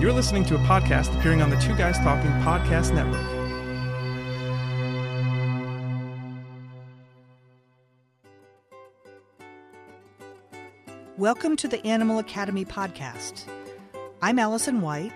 You're 0.00 0.14
listening 0.14 0.46
to 0.46 0.54
a 0.54 0.58
podcast 0.60 1.14
appearing 1.18 1.42
on 1.42 1.50
the 1.50 1.58
Two 1.58 1.76
Guys 1.76 1.98
Talking 1.98 2.30
Podcast 2.40 2.94
Network. 2.94 3.20
Welcome 11.18 11.54
to 11.56 11.68
the 11.68 11.86
Animal 11.86 12.18
Academy 12.18 12.64
podcast. 12.64 13.42
I'm 14.22 14.38
Allison 14.38 14.80
White, 14.80 15.12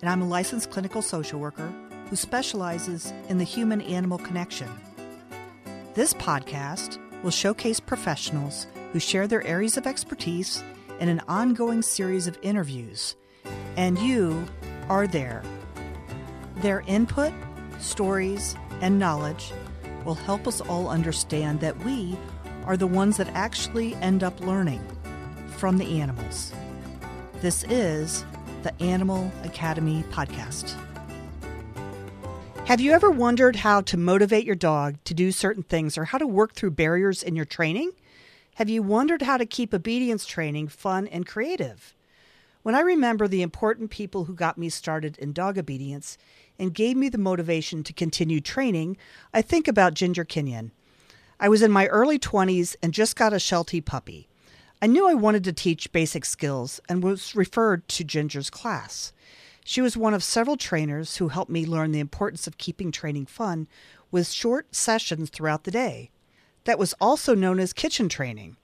and 0.00 0.10
I'm 0.10 0.22
a 0.22 0.26
licensed 0.26 0.72
clinical 0.72 1.00
social 1.00 1.38
worker 1.38 1.72
who 2.10 2.16
specializes 2.16 3.12
in 3.28 3.38
the 3.38 3.44
human 3.44 3.82
animal 3.82 4.18
connection. 4.18 4.68
This 5.94 6.12
podcast 6.12 6.98
will 7.22 7.30
showcase 7.30 7.78
professionals 7.78 8.66
who 8.92 8.98
share 8.98 9.28
their 9.28 9.46
areas 9.46 9.76
of 9.76 9.86
expertise 9.86 10.60
in 10.98 11.08
an 11.08 11.20
ongoing 11.28 11.82
series 11.82 12.26
of 12.26 12.36
interviews, 12.42 13.14
and 13.76 13.98
you 13.98 14.46
are 14.88 15.06
there. 15.06 15.42
Their 16.56 16.82
input, 16.86 17.32
stories, 17.78 18.56
and 18.80 18.98
knowledge 18.98 19.52
will 20.04 20.14
help 20.14 20.46
us 20.46 20.60
all 20.60 20.88
understand 20.88 21.60
that 21.60 21.78
we 21.84 22.16
are 22.66 22.76
the 22.76 22.86
ones 22.86 23.16
that 23.16 23.28
actually 23.34 23.94
end 23.96 24.22
up 24.22 24.38
learning 24.40 24.82
from 25.56 25.78
the 25.78 26.00
animals. 26.00 26.52
This 27.40 27.64
is 27.64 28.24
the 28.62 28.82
Animal 28.82 29.30
Academy 29.42 30.04
podcast. 30.10 30.74
Have 32.66 32.80
you 32.80 32.92
ever 32.92 33.10
wondered 33.10 33.56
how 33.56 33.82
to 33.82 33.98
motivate 33.98 34.46
your 34.46 34.54
dog 34.54 34.96
to 35.04 35.12
do 35.12 35.30
certain 35.32 35.62
things 35.62 35.98
or 35.98 36.06
how 36.06 36.16
to 36.16 36.26
work 36.26 36.54
through 36.54 36.70
barriers 36.70 37.22
in 37.22 37.36
your 37.36 37.44
training? 37.44 37.92
Have 38.54 38.70
you 38.70 38.82
wondered 38.82 39.22
how 39.22 39.36
to 39.36 39.44
keep 39.44 39.74
obedience 39.74 40.24
training 40.24 40.68
fun 40.68 41.06
and 41.08 41.26
creative? 41.26 41.94
When 42.64 42.74
I 42.74 42.80
remember 42.80 43.28
the 43.28 43.42
important 43.42 43.90
people 43.90 44.24
who 44.24 44.34
got 44.34 44.56
me 44.56 44.70
started 44.70 45.18
in 45.18 45.34
dog 45.34 45.58
obedience 45.58 46.16
and 46.58 46.72
gave 46.72 46.96
me 46.96 47.10
the 47.10 47.18
motivation 47.18 47.82
to 47.82 47.92
continue 47.92 48.40
training, 48.40 48.96
I 49.34 49.42
think 49.42 49.68
about 49.68 49.92
Ginger 49.92 50.24
Kinion. 50.24 50.70
I 51.38 51.50
was 51.50 51.60
in 51.60 51.70
my 51.70 51.88
early 51.88 52.18
20s 52.18 52.74
and 52.82 52.94
just 52.94 53.16
got 53.16 53.34
a 53.34 53.38
Sheltie 53.38 53.82
puppy. 53.82 54.28
I 54.80 54.86
knew 54.86 55.06
I 55.06 55.12
wanted 55.12 55.44
to 55.44 55.52
teach 55.52 55.92
basic 55.92 56.24
skills 56.24 56.80
and 56.88 57.02
was 57.02 57.36
referred 57.36 57.86
to 57.88 58.02
Ginger's 58.02 58.48
class. 58.48 59.12
She 59.62 59.82
was 59.82 59.94
one 59.94 60.14
of 60.14 60.24
several 60.24 60.56
trainers 60.56 61.18
who 61.18 61.28
helped 61.28 61.50
me 61.50 61.66
learn 61.66 61.92
the 61.92 62.00
importance 62.00 62.46
of 62.46 62.56
keeping 62.56 62.90
training 62.90 63.26
fun 63.26 63.68
with 64.10 64.26
short 64.26 64.74
sessions 64.74 65.28
throughout 65.28 65.64
the 65.64 65.70
day. 65.70 66.12
That 66.64 66.78
was 66.78 66.94
also 66.98 67.34
known 67.34 67.60
as 67.60 67.74
kitchen 67.74 68.08
training, 68.08 68.56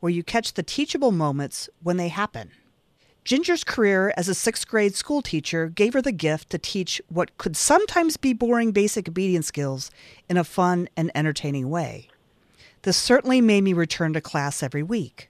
where 0.00 0.12
you 0.12 0.22
catch 0.22 0.52
the 0.52 0.62
teachable 0.62 1.10
moments 1.10 1.70
when 1.82 1.96
they 1.96 2.08
happen. 2.08 2.50
Ginger's 3.26 3.64
career 3.64 4.14
as 4.16 4.28
a 4.28 4.36
sixth 4.36 4.68
grade 4.68 4.94
school 4.94 5.20
teacher 5.20 5.66
gave 5.66 5.94
her 5.94 6.00
the 6.00 6.12
gift 6.12 6.48
to 6.50 6.58
teach 6.58 7.02
what 7.08 7.36
could 7.38 7.56
sometimes 7.56 8.16
be 8.16 8.32
boring 8.32 8.70
basic 8.70 9.08
obedience 9.08 9.48
skills 9.48 9.90
in 10.28 10.36
a 10.36 10.44
fun 10.44 10.88
and 10.96 11.10
entertaining 11.12 11.68
way. 11.68 12.06
This 12.82 12.96
certainly 12.96 13.40
made 13.40 13.64
me 13.64 13.72
return 13.72 14.12
to 14.12 14.20
class 14.20 14.62
every 14.62 14.84
week. 14.84 15.28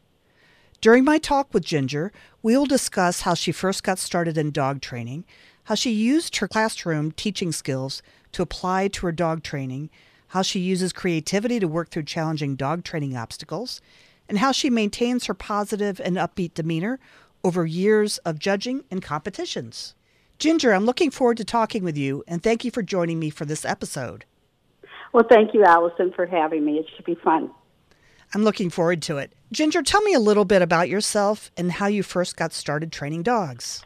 During 0.82 1.04
my 1.04 1.16
talk 1.16 1.54
with 1.54 1.64
Ginger, 1.64 2.12
we 2.42 2.54
will 2.54 2.66
discuss 2.66 3.22
how 3.22 3.32
she 3.32 3.50
first 3.50 3.82
got 3.82 3.98
started 3.98 4.36
in 4.36 4.50
dog 4.50 4.82
training, 4.82 5.24
how 5.64 5.74
she 5.74 5.90
used 5.90 6.36
her 6.36 6.48
classroom 6.48 7.12
teaching 7.12 7.50
skills 7.50 8.02
to 8.32 8.42
apply 8.42 8.88
to 8.88 9.06
her 9.06 9.12
dog 9.12 9.42
training, 9.42 9.88
how 10.28 10.42
she 10.42 10.60
uses 10.60 10.92
creativity 10.92 11.58
to 11.60 11.66
work 11.66 11.88
through 11.88 12.02
challenging 12.02 12.56
dog 12.56 12.84
training 12.84 13.16
obstacles, 13.16 13.80
and 14.28 14.38
how 14.38 14.52
she 14.52 14.68
maintains 14.68 15.24
her 15.24 15.34
positive 15.34 15.98
and 16.04 16.16
upbeat 16.16 16.52
demeanor 16.52 16.98
over 17.46 17.64
years 17.64 18.18
of 18.18 18.40
judging 18.40 18.82
and 18.90 19.00
competitions. 19.00 19.94
Ginger, 20.36 20.72
I'm 20.72 20.84
looking 20.84 21.12
forward 21.12 21.36
to 21.36 21.44
talking 21.44 21.84
with 21.84 21.96
you, 21.96 22.24
and 22.26 22.42
thank 22.42 22.64
you 22.64 22.72
for 22.72 22.82
joining 22.82 23.20
me 23.20 23.30
for 23.30 23.44
this 23.44 23.64
episode. 23.64 24.24
Well, 25.12 25.22
thank 25.30 25.54
you, 25.54 25.62
Allison, 25.62 26.12
for 26.16 26.26
having 26.26 26.64
me. 26.64 26.78
It 26.78 26.86
should 26.96 27.04
be 27.04 27.14
fun. 27.14 27.52
I'm 28.34 28.42
looking 28.42 28.68
forward 28.68 29.00
to 29.02 29.18
it. 29.18 29.32
Ginger, 29.52 29.80
tell 29.82 30.02
me 30.02 30.12
a 30.12 30.18
little 30.18 30.44
bit 30.44 30.60
about 30.60 30.88
yourself 30.88 31.52
and 31.56 31.70
how 31.70 31.86
you 31.86 32.02
first 32.02 32.36
got 32.36 32.52
started 32.52 32.90
training 32.90 33.22
dogs. 33.22 33.84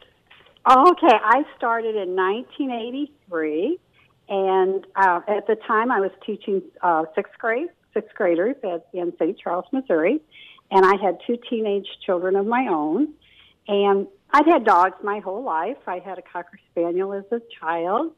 Okay, 0.67 1.15
I 1.23 1.43
started 1.55 1.95
in 1.95 2.15
1983, 2.15 3.79
and 4.27 4.87
uh, 4.95 5.19
at 5.27 5.45
the 5.45 5.55
time 5.67 5.91
I 5.91 5.99
was 5.99 6.11
teaching 6.25 6.63
uh, 6.81 7.03
sixth 7.13 7.37
grade, 7.37 7.69
sixth 7.93 8.15
graders 8.15 8.55
at, 8.63 8.87
in 8.91 9.13
St. 9.19 9.37
Charles, 9.37 9.65
Missouri, 9.71 10.19
and 10.71 10.83
I 10.83 10.95
had 11.01 11.19
two 11.27 11.37
teenage 11.49 11.87
children 12.05 12.35
of 12.35 12.47
my 12.47 12.67
own. 12.67 13.09
And 13.67 14.07
I'd 14.31 14.47
had 14.47 14.63
dogs 14.65 14.95
my 15.03 15.19
whole 15.19 15.43
life. 15.43 15.77
I 15.87 15.99
had 15.99 16.17
a 16.17 16.21
Cocker 16.21 16.59
Spaniel 16.71 17.13
as 17.13 17.23
a 17.31 17.41
child, 17.59 18.11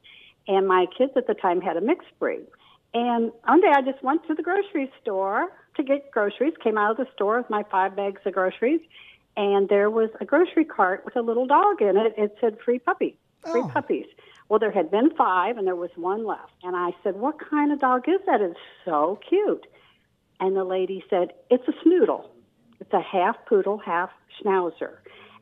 and 0.47 0.67
my 0.67 0.85
kids 0.97 1.13
at 1.15 1.27
the 1.27 1.33
time 1.33 1.61
had 1.61 1.77
a 1.77 1.81
mixed 1.81 2.17
breed. 2.19 2.45
And 2.93 3.31
one 3.45 3.61
day 3.61 3.71
I 3.73 3.81
just 3.81 4.03
went 4.03 4.25
to 4.27 4.35
the 4.35 4.43
grocery 4.43 4.91
store 5.01 5.49
to 5.75 5.83
get 5.83 6.11
groceries, 6.11 6.53
came 6.63 6.77
out 6.77 6.91
of 6.91 6.97
the 6.97 7.11
store 7.13 7.37
with 7.39 7.49
my 7.49 7.63
five 7.71 7.95
bags 7.95 8.21
of 8.25 8.33
groceries, 8.33 8.81
and 9.35 9.67
there 9.67 9.89
was 9.89 10.11
a 10.21 10.25
grocery 10.25 10.65
cart 10.65 11.03
with 11.03 11.15
a 11.15 11.21
little 11.21 11.47
dog 11.47 11.81
in 11.81 11.97
it. 11.97 12.13
It 12.17 12.37
said 12.39 12.59
free 12.63 12.77
puppy, 12.79 13.17
free 13.41 13.61
Oh. 13.61 13.67
puppies. 13.69 14.05
Well, 14.47 14.59
there 14.59 14.71
had 14.71 14.91
been 14.91 15.09
five, 15.15 15.57
and 15.57 15.65
there 15.65 15.75
was 15.75 15.89
one 15.95 16.25
left. 16.25 16.53
And 16.61 16.75
I 16.75 16.91
said, 17.03 17.15
What 17.19 17.39
kind 17.39 17.71
of 17.71 17.79
dog 17.79 18.07
is 18.07 18.19
that? 18.27 18.41
It's 18.41 18.59
so 18.85 19.19
cute. 19.27 19.65
And 20.39 20.55
the 20.55 20.63
lady 20.63 21.03
said, 21.09 21.33
It's 21.49 21.67
a 21.67 21.71
snoodle. 21.83 22.25
It's 22.79 22.93
a 22.93 23.01
half 23.01 23.37
poodle, 23.47 23.79
half 23.79 24.11
schnauzer. 24.39 24.97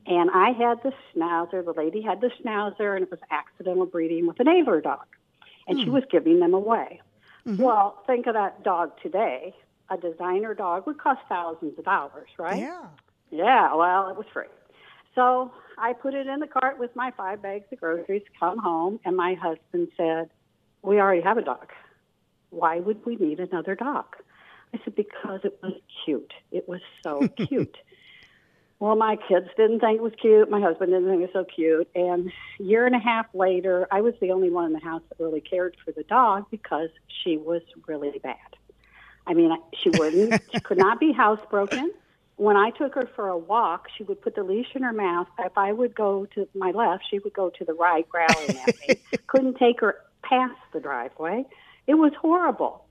And 0.06 0.29
I 0.31 0.51
had 0.51 0.81
the 0.84 0.94
schnauzer, 1.13 1.63
the 1.63 1.73
lady 1.73 2.01
had 2.01 2.22
the 2.22 2.31
schnauzer, 2.41 2.95
and 2.95 3.03
it 3.03 3.12
was 3.12 3.19
accidental 3.29 3.85
breeding 3.85 4.28
with 4.28 4.39
an 4.39 4.47
Aver 4.47 4.81
dog. 4.81 5.06
And 5.67 5.79
she 5.79 5.85
hmm. 5.85 5.91
was 5.91 6.03
giving 6.09 6.39
them 6.39 6.53
away. 6.53 7.01
Mm-hmm. 7.45 7.62
Well, 7.62 8.01
think 8.07 8.28
of 8.28 8.34
that 8.34 8.63
dog 8.63 8.91
today. 9.01 9.56
A 9.89 9.97
designer 9.97 10.53
dog 10.53 10.88
would 10.88 10.97
cost 10.97 11.22
thousands 11.28 11.78
of 11.78 11.85
dollars, 11.85 12.29
right? 12.38 12.59
Yeah. 12.59 12.85
Yeah, 13.29 13.73
well, 13.75 14.09
it 14.09 14.17
was 14.17 14.25
free. 14.34 14.45
So 15.16 15.51
I 15.78 15.94
put 15.94 16.13
it 16.13 16.28
in 16.28 16.39
the 16.39 16.47
cart 16.47 16.79
with 16.79 16.95
my 16.95 17.12
five 17.12 17.41
bags 17.41 17.66
of 17.72 17.79
groceries, 17.79 18.23
come 18.39 18.59
home, 18.59 19.00
and 19.06 19.16
my 19.16 19.33
husband 19.33 19.89
said, 19.97 20.29
We 20.81 21.00
already 21.00 21.22
have 21.22 21.38
a 21.38 21.41
dog. 21.41 21.72
Why 22.50 22.79
would 22.79 23.06
we 23.06 23.16
need 23.16 23.39
another 23.39 23.75
dog? 23.75 24.06
I 24.73 24.79
said, 24.83 24.95
Because 24.95 25.41
it 25.44 25.59
was 25.62 25.73
cute. 26.06 26.33
It 26.51 26.68
was 26.68 26.81
so 27.03 27.28
cute. 27.47 27.78
Well, 28.81 28.96
my 28.96 29.16
kids 29.16 29.47
didn't 29.56 29.81
think 29.81 29.97
it 29.97 30.02
was 30.02 30.14
cute. 30.19 30.50
My 30.50 30.59
husband 30.59 30.92
didn't 30.92 31.08
think 31.08 31.22
it 31.22 31.31
was 31.31 31.34
so 31.34 31.46
cute. 31.46 31.88
And 31.94 32.31
a 32.59 32.64
year 32.64 32.88
and 32.88 32.96
a 32.96 33.00
half 33.00 33.28
later, 33.36 33.88
I 33.92 34.02
was 34.02 34.16
the 34.19 34.31
only 34.31 34.50
one 34.50 34.66
in 34.66 34.74
the 34.74 34.80
house 34.80 35.03
that 35.08 35.24
really 35.24 35.40
cared 35.40 35.78
for 35.86 35.92
the 35.92 36.02
dog 36.02 36.47
because 36.50 36.90
she 37.24 37.38
was 37.38 37.62
really 37.86 38.18
bad. 38.18 38.38
I 39.28 39.36
mean, 39.36 39.56
she 39.84 39.92
wouldn't, 39.92 40.42
she 40.52 40.59
could 40.62 40.80
not 40.80 41.00
be 41.00 41.14
housebroken. 41.14 41.90
When 42.38 42.58
I 42.58 42.72
took 42.72 42.96
her 42.96 43.08
for 43.16 43.28
a 43.28 43.38
walk, 43.38 43.86
she 43.96 44.03
would 44.03 44.19
put 44.19 44.34
the 44.34 44.42
leash 44.42 44.74
in 44.74 44.81
her 44.81 44.94
mouth. 44.94 45.28
If 45.38 45.59
I 45.59 45.74
would 45.74 45.94
go 45.94 46.25
to 46.34 46.48
my 46.56 46.72
left, 46.72 47.03
she 47.08 47.19
would 47.19 47.34
go 47.34 47.52
to 47.52 47.63
the 47.63 47.75
right, 47.75 48.09
growling 48.09 48.58
at 48.58 48.75
me. 48.88 48.96
Couldn't 49.28 49.59
take 49.59 49.81
her 49.81 49.98
past 50.24 50.59
the 50.74 50.80
driveway. 50.80 51.46
It 51.86 51.94
was 51.94 52.13
horrible. 52.19 52.86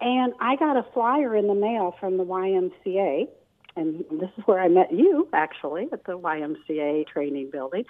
And 0.00 0.32
I 0.40 0.56
got 0.56 0.78
a 0.78 0.86
flyer 0.94 1.36
in 1.36 1.46
the 1.46 1.54
mail 1.54 1.94
from 2.00 2.16
the 2.16 2.24
YMCA, 2.24 3.28
and 3.76 4.04
this 4.10 4.30
is 4.36 4.44
where 4.46 4.60
I 4.60 4.68
met 4.68 4.92
you, 4.92 5.28
actually, 5.32 5.88
at 5.92 6.04
the 6.04 6.18
YMCA 6.18 7.06
training 7.08 7.50
building. 7.50 7.84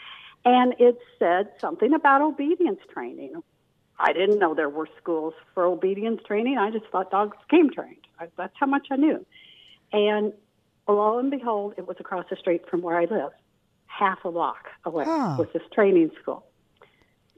And 0.45 0.75
it 0.79 0.99
said 1.19 1.49
something 1.61 1.93
about 1.95 2.23
obedience 2.23 2.81
training. 2.93 3.35
I 3.99 4.13
didn't 4.13 4.39
know 4.39 4.55
there 4.55 4.69
were 4.69 4.89
schools 5.01 5.35
for 5.55 5.65
obedience 5.65 6.21
training. 6.27 6.59
I 6.59 6.71
just 6.71 6.87
thought 6.87 7.11
dogs 7.11 7.37
came 7.51 7.71
trained. 7.71 8.07
I, 8.21 8.27
that's 8.37 8.55
how 8.59 8.67
much 8.67 8.89
I 8.91 8.97
knew. 8.97 9.25
And 9.93 10.33
lo 10.89 11.19
and 11.19 11.31
behold, 11.31 11.75
it 11.79 11.87
was 11.87 11.97
across 11.99 12.27
the 12.29 12.37
street 12.37 12.69
from 12.69 12.83
where 12.83 12.99
I 12.99 13.07
live, 13.07 13.31
half 13.87 14.19
a 14.25 14.31
block 14.31 14.69
away 14.85 15.05
Huh. 15.07 15.37
was 15.39 15.49
this 15.53 15.63
training 15.73 16.11
school. 16.21 16.45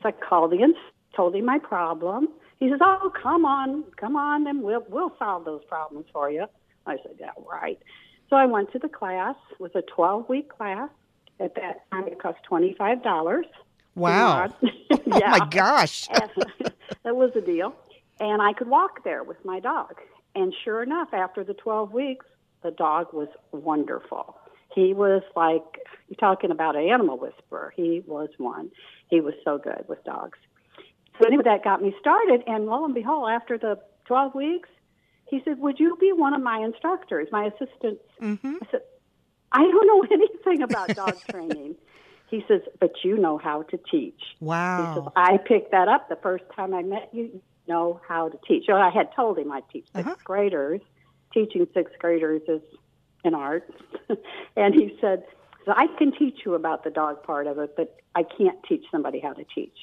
So 0.03 0.09
I 0.09 0.13
called 0.13 0.53
the 0.53 0.75
told 1.15 1.35
him 1.35 1.45
my 1.45 1.59
problem. 1.59 2.29
He 2.59 2.69
says, 2.69 2.81
"Oh, 2.83 3.13
come 3.23 3.45
on, 3.45 3.85
come 3.97 4.17
on, 4.17 4.47
and 4.47 4.63
we'll 4.63 4.85
we'll 4.89 5.13
solve 5.19 5.45
those 5.45 5.65
problems 5.65 6.07
for 6.13 6.31
you." 6.31 6.47
I 6.87 6.97
said, 7.03 7.17
"Yeah, 7.19 7.31
right." 7.51 7.79
So 8.31 8.37
I 8.37 8.47
went 8.47 8.73
to 8.73 8.79
the 8.79 8.89
class. 8.89 9.37
It 9.53 9.61
was 9.61 9.73
a 9.75 9.83
12 9.83 10.29
week 10.29 10.49
class. 10.51 10.91
At 11.41 11.55
that 11.55 11.89
time, 11.93 12.09
it 12.09 12.21
cost 12.21 12.39
twenty 12.43 12.75
five 12.77 13.03
dollars. 13.03 13.47
Wow. 13.95 14.53
yeah. 14.61 14.71
Oh 15.11 15.39
my 15.39 15.49
gosh. 15.51 16.09
That 17.05 17.17
was 17.17 17.31
a 17.37 17.41
deal. 17.41 17.75
And 18.21 18.43
I 18.43 18.53
could 18.53 18.69
walk 18.69 19.05
there 19.05 19.23
with 19.23 19.43
my 19.45 19.61
dog. 19.61 19.95
And 20.35 20.53
sure 20.65 20.83
enough, 20.83 21.09
after 21.13 21.43
the 21.45 21.55
12 21.55 21.93
weeks, 21.93 22.27
the 22.63 22.71
dog 22.71 23.13
was 23.15 23.29
wonderful. 23.53 24.37
He 24.75 24.93
was 24.93 25.23
like, 25.37 25.63
you're 26.09 26.17
talking 26.19 26.51
about 26.51 26.77
an 26.77 26.89
animal 26.89 27.17
whisperer. 27.19 27.73
He 27.77 28.03
was 28.07 28.29
one. 28.39 28.71
He 29.09 29.21
was 29.21 29.35
so 29.45 29.59
good 29.59 29.85
with 29.89 30.03
dogs. 30.05 30.39
So 31.21 31.27
anyway, 31.27 31.45
that 31.45 31.65
got 31.65 31.81
me 31.83 31.95
started. 32.01 32.43
And 32.47 32.67
lo 32.67 32.85
and 32.85 32.95
behold, 32.95 33.31
after 33.31 33.57
the 33.57 33.79
12 34.07 34.35
weeks, 34.35 34.69
he 35.31 35.41
said, 35.45 35.59
Would 35.61 35.79
you 35.79 35.97
be 36.01 36.13
one 36.13 36.35
of 36.35 36.43
my 36.43 36.59
instructors, 36.59 37.29
my 37.33 37.45
assistants? 37.47 38.03
Mm-hmm. 38.21 38.57
I 38.63 38.67
said, 38.71 38.81
I 39.53 39.59
don't 39.63 39.87
know 39.87 40.03
anything 40.13 40.63
about 40.63 40.95
dog 40.95 41.17
training. 41.31 41.77
He 42.31 42.45
says, 42.47 42.61
but 42.79 42.91
you 43.03 43.17
know 43.17 43.39
how 43.39 43.63
to 43.63 43.79
teach. 43.91 44.21
Wow. 44.41 44.93
He 44.95 45.01
says, 45.01 45.13
I 45.17 45.39
picked 45.39 45.71
that 45.71 45.89
up 45.89 46.11
the 46.11 46.17
first 46.17 46.45
time 46.55 46.75
I 46.75 46.83
met 46.83 47.09
you. 47.13 47.23
You 47.23 47.43
know 47.67 48.01
how 48.07 48.29
to 48.29 48.39
teach. 48.47 48.65
So 48.67 48.75
I 48.75 48.91
had 48.91 49.09
told 49.17 49.39
him 49.39 49.51
I'd 49.51 49.63
teach 49.73 49.87
6th 49.95 50.01
Uh-huh. 50.01 50.15
graders. 50.25 50.81
Teaching 51.33 51.67
sixth 51.75 51.99
graders 51.99 52.43
is 52.49 52.61
an 53.25 53.35
art. 53.35 53.71
and 54.57 54.75
he 54.75 54.97
said, 55.01 55.25
so 55.65 55.73
I 55.77 55.87
can 55.99 56.13
teach 56.19 56.41
you 56.45 56.55
about 56.55 56.85
the 56.85 56.91
dog 56.91 57.23
part 57.23 57.47
of 57.47 57.59
it, 57.59 57.75
but 57.77 57.97
I 58.15 58.23
can't 58.25 58.59
teach 58.69 58.85
somebody 58.91 59.21
how 59.21 59.33
to 59.35 59.45
teach. 59.55 59.77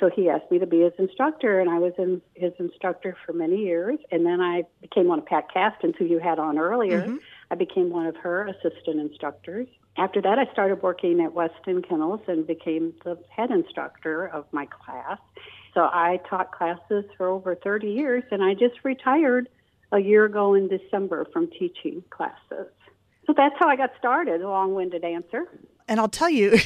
So 0.00 0.08
he 0.08 0.30
asked 0.30 0.50
me 0.50 0.58
to 0.58 0.66
be 0.66 0.80
his 0.80 0.94
instructor, 0.98 1.60
and 1.60 1.68
I 1.68 1.78
was 1.78 1.92
in 1.98 2.22
his 2.34 2.52
instructor 2.58 3.16
for 3.26 3.34
many 3.34 3.58
years. 3.58 3.98
And 4.10 4.24
then 4.24 4.40
I 4.40 4.62
became 4.80 5.06
one 5.08 5.18
of 5.18 5.26
Pat 5.26 5.52
Caston's, 5.52 5.94
who 5.98 6.06
you 6.06 6.18
had 6.18 6.38
on 6.38 6.58
earlier. 6.58 7.02
Mm-hmm. 7.02 7.16
I 7.50 7.54
became 7.54 7.90
one 7.90 8.06
of 8.06 8.16
her 8.16 8.46
assistant 8.46 8.98
instructors. 8.98 9.68
After 9.98 10.22
that, 10.22 10.38
I 10.38 10.50
started 10.52 10.82
working 10.82 11.20
at 11.20 11.34
Weston 11.34 11.82
Kennels 11.82 12.20
and 12.28 12.46
became 12.46 12.94
the 13.04 13.18
head 13.28 13.50
instructor 13.50 14.26
of 14.26 14.46
my 14.52 14.66
class. 14.66 15.18
So 15.74 15.82
I 15.82 16.20
taught 16.28 16.50
classes 16.50 17.04
for 17.18 17.28
over 17.28 17.54
30 17.54 17.88
years, 17.88 18.24
and 18.30 18.42
I 18.42 18.54
just 18.54 18.82
retired 18.82 19.48
a 19.92 19.98
year 19.98 20.24
ago 20.24 20.54
in 20.54 20.68
December 20.68 21.26
from 21.32 21.50
teaching 21.50 22.02
classes. 22.08 22.72
So 23.26 23.34
that's 23.36 23.54
how 23.58 23.68
I 23.68 23.76
got 23.76 23.90
started, 23.98 24.40
a 24.40 24.48
long 24.48 24.74
winded 24.74 25.04
answer. 25.04 25.46
And 25.90 25.98
I'll 25.98 26.08
tell 26.08 26.30
you, 26.30 26.56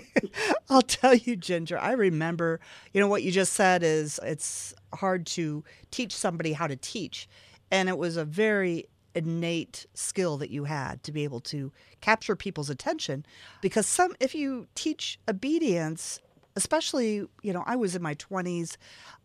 I'll 0.70 0.80
tell 0.80 1.12
you, 1.12 1.34
Ginger, 1.34 1.76
I 1.76 1.90
remember, 1.90 2.60
you 2.94 3.00
know, 3.00 3.08
what 3.08 3.24
you 3.24 3.32
just 3.32 3.54
said 3.54 3.82
is 3.82 4.20
it's 4.22 4.72
hard 4.94 5.26
to 5.26 5.64
teach 5.90 6.14
somebody 6.14 6.52
how 6.52 6.68
to 6.68 6.76
teach. 6.76 7.28
And 7.72 7.88
it 7.88 7.98
was 7.98 8.16
a 8.16 8.24
very 8.24 8.86
innate 9.16 9.86
skill 9.94 10.36
that 10.36 10.50
you 10.50 10.64
had 10.64 11.02
to 11.02 11.10
be 11.10 11.24
able 11.24 11.40
to 11.40 11.72
capture 12.00 12.36
people's 12.36 12.70
attention 12.70 13.26
because 13.60 13.84
some 13.84 14.14
if 14.20 14.36
you 14.36 14.68
teach 14.76 15.18
obedience 15.28 16.20
especially 16.54 17.26
you 17.42 17.52
know 17.52 17.64
i 17.66 17.74
was 17.74 17.96
in 17.96 18.02
my 18.02 18.14
20s 18.14 18.76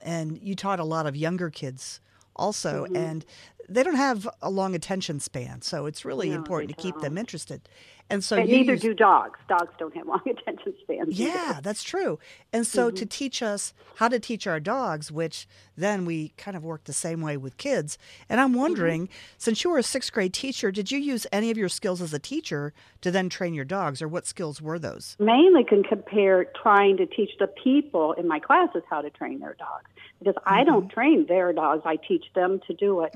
and 0.01 0.39
you 0.41 0.55
taught 0.55 0.79
a 0.79 0.83
lot 0.83 1.05
of 1.05 1.15
younger 1.15 1.51
kids 1.51 1.99
also 2.35 2.85
mm-hmm. 2.85 2.95
and 2.95 3.25
they 3.67 3.83
don't 3.83 3.95
have 3.95 4.27
a 4.41 4.49
long 4.49 4.75
attention 4.75 5.19
span. 5.19 5.61
So 5.61 5.85
it's 5.85 6.05
really 6.05 6.29
No, 6.29 6.35
important 6.35 6.75
to 6.75 6.81
keep 6.81 6.97
them 6.99 7.17
interested 7.17 7.67
and 8.09 8.23
so 8.23 8.37
And 8.37 8.47
neither 8.49 8.73
use- 8.73 8.81
do 8.81 8.93
dogs. 8.93 9.39
Dogs 9.49 9.73
don't 9.79 9.95
have 9.95 10.05
long 10.07 10.21
attention 10.29 10.73
spans. 10.81 11.19
either. 11.19 11.29
yeah, 11.31 11.59
that's 11.63 11.83
true. 11.83 12.19
And 12.53 12.65
so 12.67 12.87
Mm-hmm. 12.87 12.95
to 12.97 13.05
teach 13.05 13.41
us 13.41 13.73
how 13.95 14.07
to 14.09 14.19
teach 14.19 14.45
our 14.47 14.59
dogs, 14.59 15.11
which 15.11 15.47
then 15.75 16.05
we 16.05 16.29
kind 16.37 16.55
of 16.55 16.63
work 16.63 16.83
the 16.85 16.93
same 16.93 17.21
way 17.21 17.35
with 17.37 17.57
kids. 17.57 17.97
And 18.29 18.39
Mm-hmm. 18.39 18.45
I'm 18.45 18.53
wondering, 18.59 19.09
since 19.37 19.63
you 19.63 19.69
were 19.71 19.77
a 19.79 19.83
sixth 19.83 20.11
grade 20.11 20.33
teacher, 20.33 20.71
did 20.71 20.91
you 20.91 20.99
use 20.99 21.25
any 21.31 21.49
of 21.51 21.57
your 21.57 21.69
skills 21.69 22.01
as 22.01 22.13
a 22.13 22.19
teacher 22.19 22.73
to 23.01 23.09
then 23.11 23.27
train 23.29 23.53
your 23.53 23.65
dogs, 23.65 24.01
or 24.01 24.07
what 24.07 24.25
skills 24.27 24.61
were 24.61 24.77
those? 24.79 25.15
mainly 25.19 25.63
can 25.63 25.83
compare 25.83 26.45
trying 26.61 26.97
to 26.97 27.05
teach 27.05 27.31
the 27.39 27.47
people 27.47 28.13
in 28.13 28.27
my 28.27 28.39
classes 28.39 28.83
how 28.89 29.01
to 29.01 29.09
train 29.09 29.39
their 29.39 29.55
dogs 29.59 29.89
because 30.19 30.35
I 30.45 30.63
Mm-hmm. 30.63 30.65
don't 30.65 30.89
train 30.91 31.25
their 31.27 31.53
dogs. 31.53 31.83
I 31.85 31.97
teach 31.97 32.25
them 32.33 32.59
to 32.67 32.73
do 32.73 33.01
it. 33.01 33.13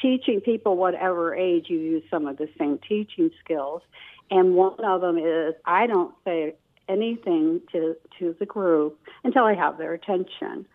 Teaching 0.00 0.40
people, 0.40 0.76
whatever 0.76 1.34
age, 1.34 1.66
you 1.68 1.78
use 1.78 2.02
some 2.10 2.26
of 2.26 2.36
the 2.36 2.48
same 2.58 2.78
teaching 2.86 3.30
skills. 3.42 3.82
And 4.30 4.54
one 4.54 4.74
of 4.84 5.00
them 5.00 5.16
is 5.18 5.54
I 5.64 5.86
don't 5.86 6.14
say 6.24 6.54
anything 6.88 7.60
to 7.72 7.96
to 8.18 8.34
the 8.38 8.46
group 8.46 8.98
until 9.22 9.44
I 9.44 9.54
have 9.54 9.78
their 9.78 9.94
attention. 9.94 10.66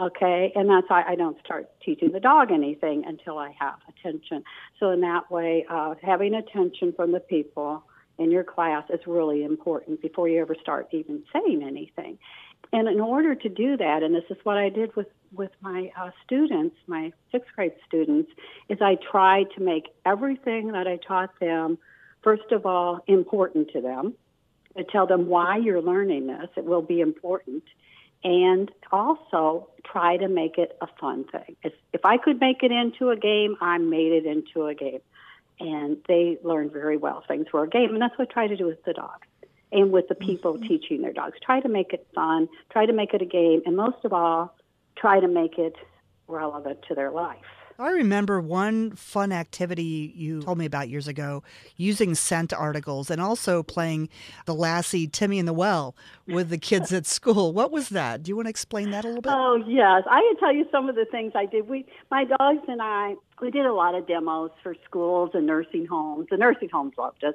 Okay, 0.00 0.52
and 0.54 0.70
that's 0.70 0.88
why 0.88 1.02
I 1.06 1.16
don't 1.16 1.36
start 1.44 1.68
teaching 1.84 2.12
the 2.12 2.20
dog 2.20 2.52
anything 2.52 3.04
until 3.04 3.36
I 3.36 3.52
have 3.58 3.80
attention. 3.88 4.44
So 4.78 4.90
in 4.90 5.00
that 5.00 5.28
way, 5.30 5.66
uh, 5.68 5.96
having 6.02 6.34
attention 6.34 6.92
from 6.92 7.10
the 7.10 7.18
people 7.20 7.82
in 8.16 8.30
your 8.30 8.44
class 8.44 8.84
is 8.90 9.00
really 9.06 9.42
important 9.42 10.00
before 10.00 10.28
you 10.28 10.40
ever 10.40 10.54
start 10.60 10.88
even 10.92 11.24
saying 11.32 11.62
anything. 11.66 12.18
And 12.72 12.88
in 12.88 13.00
order 13.00 13.34
to 13.34 13.48
do 13.48 13.76
that, 13.76 14.02
and 14.02 14.14
this 14.14 14.24
is 14.30 14.36
what 14.44 14.56
I 14.56 14.68
did 14.68 14.94
with 14.96 15.08
with 15.32 15.50
my 15.60 15.90
uh, 15.98 16.10
students, 16.24 16.74
my 16.86 17.12
sixth 17.30 17.50
grade 17.54 17.74
students, 17.86 18.30
is 18.70 18.78
I 18.80 18.96
tried 18.96 19.46
to 19.56 19.62
make 19.62 19.88
everything 20.06 20.72
that 20.72 20.86
I 20.86 20.96
taught 20.96 21.38
them, 21.38 21.76
first 22.22 22.50
of 22.50 22.64
all, 22.64 23.04
important 23.06 23.70
to 23.72 23.80
them. 23.80 24.14
To 24.76 24.84
tell 24.84 25.06
them 25.06 25.26
why 25.26 25.58
you're 25.58 25.82
learning 25.82 26.28
this, 26.28 26.48
it 26.56 26.64
will 26.64 26.82
be 26.82 27.00
important, 27.00 27.64
and 28.22 28.70
also 28.92 29.68
try 29.84 30.16
to 30.16 30.28
make 30.28 30.56
it 30.56 30.76
a 30.80 30.86
fun 31.00 31.24
thing. 31.24 31.56
If, 31.62 31.72
if 31.92 32.04
I 32.04 32.16
could 32.16 32.40
make 32.40 32.62
it 32.62 32.70
into 32.70 33.10
a 33.10 33.16
game, 33.16 33.56
I 33.60 33.78
made 33.78 34.12
it 34.12 34.24
into 34.24 34.66
a 34.66 34.74
game, 34.74 35.00
and 35.58 35.96
they 36.06 36.38
learned 36.44 36.72
very 36.72 36.96
well. 36.96 37.24
Things 37.26 37.46
were 37.52 37.64
a 37.64 37.68
game, 37.68 37.92
and 37.92 38.00
that's 38.00 38.16
what 38.18 38.30
I 38.30 38.32
try 38.32 38.46
to 38.46 38.56
do 38.56 38.66
with 38.66 38.84
the 38.84 38.92
dogs 38.92 39.27
and 39.72 39.92
with 39.92 40.08
the 40.08 40.14
people 40.14 40.54
mm-hmm. 40.54 40.66
teaching 40.66 41.02
their 41.02 41.12
dogs. 41.12 41.38
Try 41.44 41.60
to 41.60 41.68
make 41.68 41.92
it 41.92 42.06
fun, 42.14 42.48
try 42.70 42.86
to 42.86 42.92
make 42.92 43.14
it 43.14 43.22
a 43.22 43.26
game, 43.26 43.62
and 43.66 43.76
most 43.76 44.04
of 44.04 44.12
all, 44.12 44.56
try 44.96 45.20
to 45.20 45.28
make 45.28 45.58
it 45.58 45.76
relevant 46.26 46.80
to 46.88 46.94
their 46.94 47.10
life. 47.10 47.38
I 47.80 47.90
remember 47.90 48.40
one 48.40 48.90
fun 48.90 49.30
activity 49.30 50.12
you 50.16 50.42
told 50.42 50.58
me 50.58 50.66
about 50.66 50.88
years 50.88 51.06
ago 51.06 51.44
using 51.76 52.16
scent 52.16 52.52
articles 52.52 53.08
and 53.08 53.20
also 53.20 53.62
playing 53.62 54.08
the 54.46 54.54
Lassie 54.54 55.06
Timmy 55.06 55.38
in 55.38 55.46
the 55.46 55.52
Well 55.52 55.94
with 56.26 56.48
the 56.48 56.58
kids 56.58 56.92
at 56.92 57.06
school. 57.06 57.52
What 57.52 57.70
was 57.70 57.90
that? 57.90 58.24
Do 58.24 58.30
you 58.30 58.36
want 58.36 58.46
to 58.46 58.50
explain 58.50 58.90
that 58.90 59.04
a 59.04 59.08
little 59.08 59.22
bit? 59.22 59.32
Oh 59.32 59.62
yes, 59.64 60.02
I 60.10 60.20
can 60.22 60.36
tell 60.40 60.52
you 60.52 60.66
some 60.72 60.88
of 60.88 60.96
the 60.96 61.04
things 61.04 61.34
I 61.36 61.46
did. 61.46 61.68
We, 61.68 61.86
my 62.10 62.24
dogs 62.24 62.64
and 62.66 62.82
I, 62.82 63.14
we 63.40 63.52
did 63.52 63.64
a 63.64 63.72
lot 63.72 63.94
of 63.94 64.08
demos 64.08 64.50
for 64.60 64.74
schools 64.84 65.30
and 65.34 65.46
nursing 65.46 65.86
homes. 65.86 66.26
The 66.32 66.36
nursing 66.36 66.70
homes 66.70 66.94
loved 66.98 67.22
us, 67.22 67.34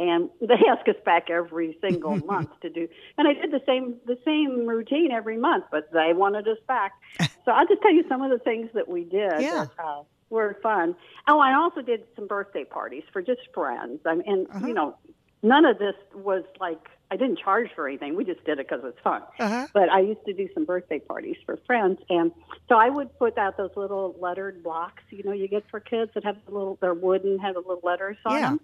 and 0.00 0.30
they 0.40 0.54
ask 0.68 0.88
us 0.88 0.96
back 1.04 1.30
every 1.30 1.78
single 1.80 2.16
month 2.32 2.50
to 2.62 2.70
do. 2.70 2.88
And 3.18 3.28
I 3.28 3.34
did 3.34 3.52
the 3.52 3.60
same 3.66 3.96
the 4.06 4.18
same 4.24 4.66
routine 4.66 5.12
every 5.12 5.36
month, 5.36 5.66
but 5.70 5.92
they 5.92 6.12
wanted 6.14 6.48
us 6.48 6.58
back. 6.66 6.92
So 7.46 7.52
I'll 7.52 7.66
just 7.66 7.80
tell 7.80 7.92
you 7.94 8.04
some 8.06 8.20
of 8.20 8.30
the 8.30 8.38
things 8.38 8.68
that 8.74 8.86
we 8.86 9.02
did. 9.04 9.32
Yeah. 9.40 9.66
That, 9.76 9.82
uh, 9.82 10.02
were 10.28 10.58
fun. 10.62 10.94
Oh, 11.26 11.40
I 11.40 11.54
also 11.54 11.80
did 11.82 12.04
some 12.14 12.26
birthday 12.28 12.64
parties 12.64 13.02
for 13.12 13.20
just 13.22 13.40
friends. 13.54 14.00
I 14.06 14.14
mean, 14.16 14.24
and 14.28 14.46
Uh-huh. 14.50 14.66
you 14.68 14.74
know, 14.74 14.94
none 15.42 15.64
of 15.64 15.78
this 15.78 15.94
was 16.14 16.44
like 16.60 16.78
I 17.10 17.16
didn't 17.16 17.38
charge 17.40 17.70
for 17.74 17.88
anything. 17.88 18.14
We 18.14 18.24
just 18.24 18.44
did 18.44 18.60
it 18.60 18.68
because 18.68 18.84
it 18.84 18.86
was 18.94 18.94
fun 19.02 19.22
Uh-huh. 19.40 19.66
but 19.74 19.88
I 19.88 20.00
used 20.00 20.24
to 20.26 20.32
do 20.34 20.48
some 20.54 20.64
birthday 20.64 21.00
parties 21.00 21.36
for 21.46 21.56
friends, 21.66 21.98
and 22.10 22.30
so 22.68 22.76
I 22.76 22.88
would 22.90 23.18
put 23.18 23.36
out 23.38 23.56
those 23.56 23.74
little 23.74 24.14
lettered 24.20 24.62
blocks, 24.62 25.02
you 25.10 25.24
know, 25.24 25.32
you 25.32 25.48
get 25.48 25.64
for 25.70 25.80
kids 25.80 26.12
that 26.14 26.22
have 26.24 26.36
the 26.46 26.52
little, 26.52 26.78
they're 26.80 26.94
wooden, 26.94 27.38
have 27.40 27.54
the 27.54 27.60
little 27.60 27.80
letters 27.82 28.18
on 28.26 28.34
Yeah. 28.34 28.48
them. 28.50 28.60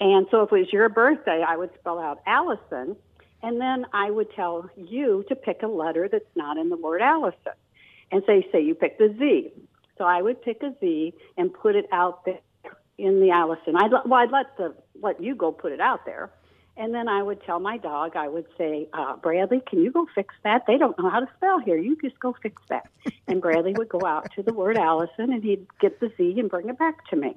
And 0.00 0.26
so 0.30 0.42
if 0.42 0.52
it 0.52 0.58
was 0.58 0.72
your 0.72 0.88
birthday, 0.88 1.44
I 1.46 1.56
would 1.56 1.70
spell 1.78 1.98
out 1.98 2.20
Allison, 2.26 2.96
and 3.42 3.60
then 3.60 3.86
I 3.92 4.10
would 4.10 4.32
tell 4.34 4.68
you 4.76 5.24
to 5.28 5.34
pick 5.34 5.62
a 5.62 5.66
letter 5.66 6.08
that's 6.10 6.24
not 6.36 6.56
in 6.56 6.68
the 6.68 6.76
word 6.76 7.02
Allison, 7.02 7.52
and 8.10 8.22
say, 8.26 8.46
say 8.52 8.62
you 8.62 8.74
picked 8.74 9.00
a 9.00 9.12
Z. 9.18 9.52
So 9.96 10.04
I 10.04 10.22
would 10.22 10.40
pick 10.42 10.62
a 10.62 10.72
Z 10.80 11.14
and 11.36 11.52
put 11.52 11.74
it 11.74 11.86
out 11.92 12.24
there 12.24 12.38
in 12.96 13.20
the 13.20 13.30
Allison. 13.30 13.76
I'd 13.76 13.90
well, 13.90 14.14
I'd 14.14 14.30
let 14.30 14.56
the 14.56 14.74
let 15.00 15.22
you 15.22 15.34
go 15.34 15.52
put 15.52 15.72
it 15.72 15.80
out 15.80 16.04
there. 16.06 16.30
And 16.76 16.94
then 16.94 17.08
I 17.08 17.20
would 17.24 17.42
tell 17.42 17.58
my 17.58 17.76
dog, 17.76 18.14
I 18.14 18.28
would 18.28 18.46
say, 18.56 18.88
uh, 18.92 19.16
Bradley, 19.16 19.60
can 19.68 19.82
you 19.82 19.90
go 19.90 20.06
fix 20.14 20.32
that? 20.44 20.62
They 20.68 20.78
don't 20.78 20.96
know 20.96 21.10
how 21.10 21.18
to 21.18 21.26
spell 21.36 21.58
here. 21.58 21.76
You 21.76 21.96
just 22.00 22.20
go 22.20 22.36
fix 22.40 22.62
that. 22.68 22.88
And 23.26 23.42
Bradley 23.42 23.72
would 23.76 23.88
go 23.88 24.00
out 24.06 24.30
to 24.36 24.44
the 24.44 24.52
word 24.52 24.76
Allison 24.76 25.32
and 25.32 25.42
he'd 25.42 25.66
get 25.80 25.98
the 25.98 26.12
Z 26.16 26.38
and 26.38 26.48
bring 26.48 26.68
it 26.68 26.78
back 26.78 27.04
to 27.10 27.16
me. 27.16 27.34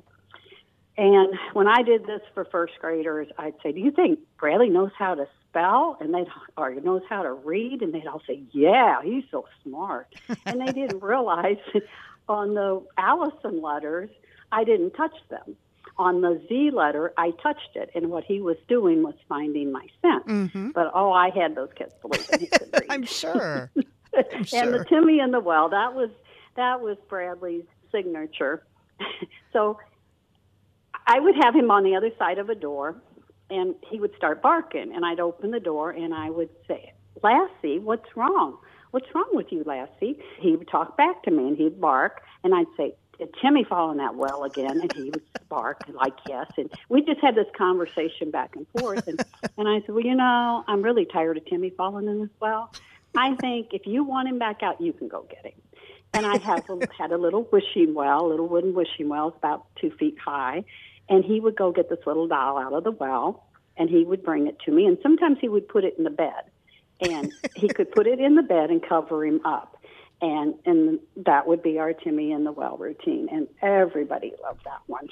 And 1.02 1.34
when 1.54 1.68
I 1.68 1.82
did 1.82 2.06
this 2.06 2.22
for 2.36 2.46
first 2.46 2.74
graders, 2.80 3.28
I'd 3.40 3.56
say, 3.64 3.72
Do 3.72 3.80
you 3.80 3.90
think 3.90 4.20
Bradley 4.40 4.70
knows 4.70 4.92
how 4.96 5.16
to 5.16 5.28
spell? 5.50 5.98
And 6.00 6.14
they'd, 6.14 6.28
or 6.56 6.76
knows 6.76 7.02
how 7.10 7.24
to 7.24 7.34
read? 7.34 7.82
And 7.82 7.92
they'd 7.92 8.06
all 8.06 8.22
say, 8.28 8.44
Yeah, 8.52 9.02
he's 9.04 9.24
so 9.32 9.48
smart. 9.64 10.14
and 10.46 10.62
they 10.62 10.72
didn't 10.72 11.02
realize 11.02 11.58
on 12.30 12.54
the 12.54 12.86
Allison 13.00 13.64
letters, 13.64 14.12
I 14.52 14.64
didn't 14.64 14.92
touch 14.92 15.16
them. 15.30 15.56
On 15.98 16.22
the 16.22 16.40
Z 16.48 16.70
letter, 16.72 17.14
I 17.18 17.32
touched 17.32 17.76
it, 17.76 17.90
and 17.96 18.12
what 18.12 18.24
he 18.24 18.40
was 18.40 18.58
doing 18.68 19.02
was 19.02 19.16
finding 19.28 19.72
my 19.72 19.88
scent. 20.04 20.28
Mm-hmm. 20.28 20.70
But 20.70 20.92
oh, 20.94 21.12
I 21.12 21.32
had 21.32 21.56
those 21.56 21.70
kids 21.76 21.96
believe 22.00 22.28
that 22.28 22.42
he 22.42 22.46
could 22.46 22.70
read. 22.74 22.86
I'm 22.90 23.06
sure. 23.06 23.72
and 24.14 24.48
sure. 24.48 24.78
the 24.78 24.86
Timmy 24.86 25.20
in 25.20 25.32
the 25.32 25.40
well, 25.40 25.70
that 25.70 25.96
was 25.96 26.12
that 26.58 26.80
was 26.80 26.98
Bradley's 27.10 27.66
signature. 27.92 28.64
so 29.52 29.80
I 31.08 31.20
would 31.20 31.36
have 31.44 31.56
him 31.56 31.72
on 31.72 31.84
the 31.84 31.96
other 31.96 32.12
side 32.18 32.38
of 32.38 32.50
a 32.50 32.56
door, 32.56 32.96
and 33.50 33.76
he 33.90 34.00
would 34.00 34.16
start 34.16 34.42
barking, 34.42 34.94
and 34.96 35.06
I'd 35.06 35.20
open 35.20 35.52
the 35.52 35.60
door, 35.60 35.92
and 35.92 36.14
I 36.14 36.30
would 36.30 36.50
say, 36.68 36.94
"Lassie, 37.22 37.80
what's 37.80 38.16
wrong? 38.16 38.58
What's 38.92 39.14
wrong 39.14 39.30
with 39.34 39.52
you, 39.52 39.64
Lassie?" 39.66 40.20
He 40.40 40.56
would 40.56 40.68
talk 40.68 40.98
back 40.98 41.24
to 41.24 41.32
me, 41.32 41.48
and 41.48 41.58
he'd 41.58 41.80
bark, 41.80 42.24
and 42.44 42.54
I'd 42.54 42.68
say. 42.78 42.96
Did 43.20 43.36
Timmy 43.40 43.64
fall 43.64 43.92
in 43.92 43.98
that 43.98 44.16
well 44.16 44.46
again? 44.46 44.82
And 44.82 44.92
he 44.94 45.12
would 45.12 45.22
bark 45.48 45.84
like 45.94 46.16
yes. 46.28 46.50
And 46.58 46.72
we 46.90 47.04
just 47.04 47.20
had 47.22 47.36
this 47.36 47.46
conversation 47.56 48.32
back 48.32 48.56
and 48.56 48.66
forth. 48.80 49.08
And, 49.08 49.24
and 49.60 49.68
I 49.70 49.82
said, 49.82 49.90
well, 49.94 50.04
you 50.04 50.16
know, 50.16 50.64
I'm 50.68 50.82
really 50.82 51.06
tired 51.06 51.38
of 51.38 51.46
Timmy 51.46 51.70
falling 51.70 52.08
in 52.08 52.22
this 52.22 52.32
well. 52.40 52.74
I 53.16 53.36
think 53.36 53.74
if 53.74 53.86
you 53.86 54.04
want 54.04 54.28
him 54.28 54.40
back 54.40 54.64
out, 54.64 54.80
you 54.82 54.94
can 54.94 55.08
go 55.08 55.26
get 55.30 55.46
him. 55.46 55.62
And 56.14 56.26
I 56.26 56.38
have 56.38 56.70
a, 56.70 56.80
had 56.98 57.12
a 57.12 57.18
little 57.18 57.48
wishing 57.52 57.94
well, 57.94 58.26
a 58.26 58.28
little 58.28 58.48
wooden 58.48 58.74
wishing 58.74 59.10
well, 59.10 59.30
it's 59.30 59.38
about 59.38 59.66
two 59.80 59.92
feet 59.92 60.18
high. 60.24 60.64
And 61.12 61.24
he 61.24 61.40
would 61.40 61.56
go 61.56 61.72
get 61.72 61.90
this 61.90 62.00
little 62.06 62.28
doll 62.28 62.58
out 62.58 62.74
of 62.74 62.84
the 62.84 62.92
well, 62.92 63.46
and 63.78 63.90
he 63.90 64.04
would 64.04 64.24
bring 64.24 64.48
it 64.48 64.58
to 64.66 64.72
me. 64.72 64.88
And 64.88 64.98
sometimes 65.04 65.38
he 65.40 65.50
would 65.50 65.68
put 65.68 65.84
it 65.84 65.96
in 65.98 66.04
the 66.04 66.10
bed, 66.10 66.44
and 67.02 67.32
he 67.56 67.68
could 67.68 67.92
put 67.92 68.08
it 68.08 68.20
in 68.20 68.36
the 68.36 68.42
bed 68.42 68.70
and 68.70 68.82
cover 68.82 69.26
him 69.26 69.42
up. 69.46 69.78
And 70.22 70.56
and 70.66 71.00
that 71.18 71.48
would 71.48 71.62
be 71.62 71.80
our 71.80 71.94
Timmy 71.94 72.32
in 72.32 72.44
the 72.44 72.52
well 72.52 72.78
routine, 72.78 73.28
and 73.32 73.48
everybody 73.62 74.34
loved 74.44 74.64
that 74.66 74.82
one. 74.88 75.10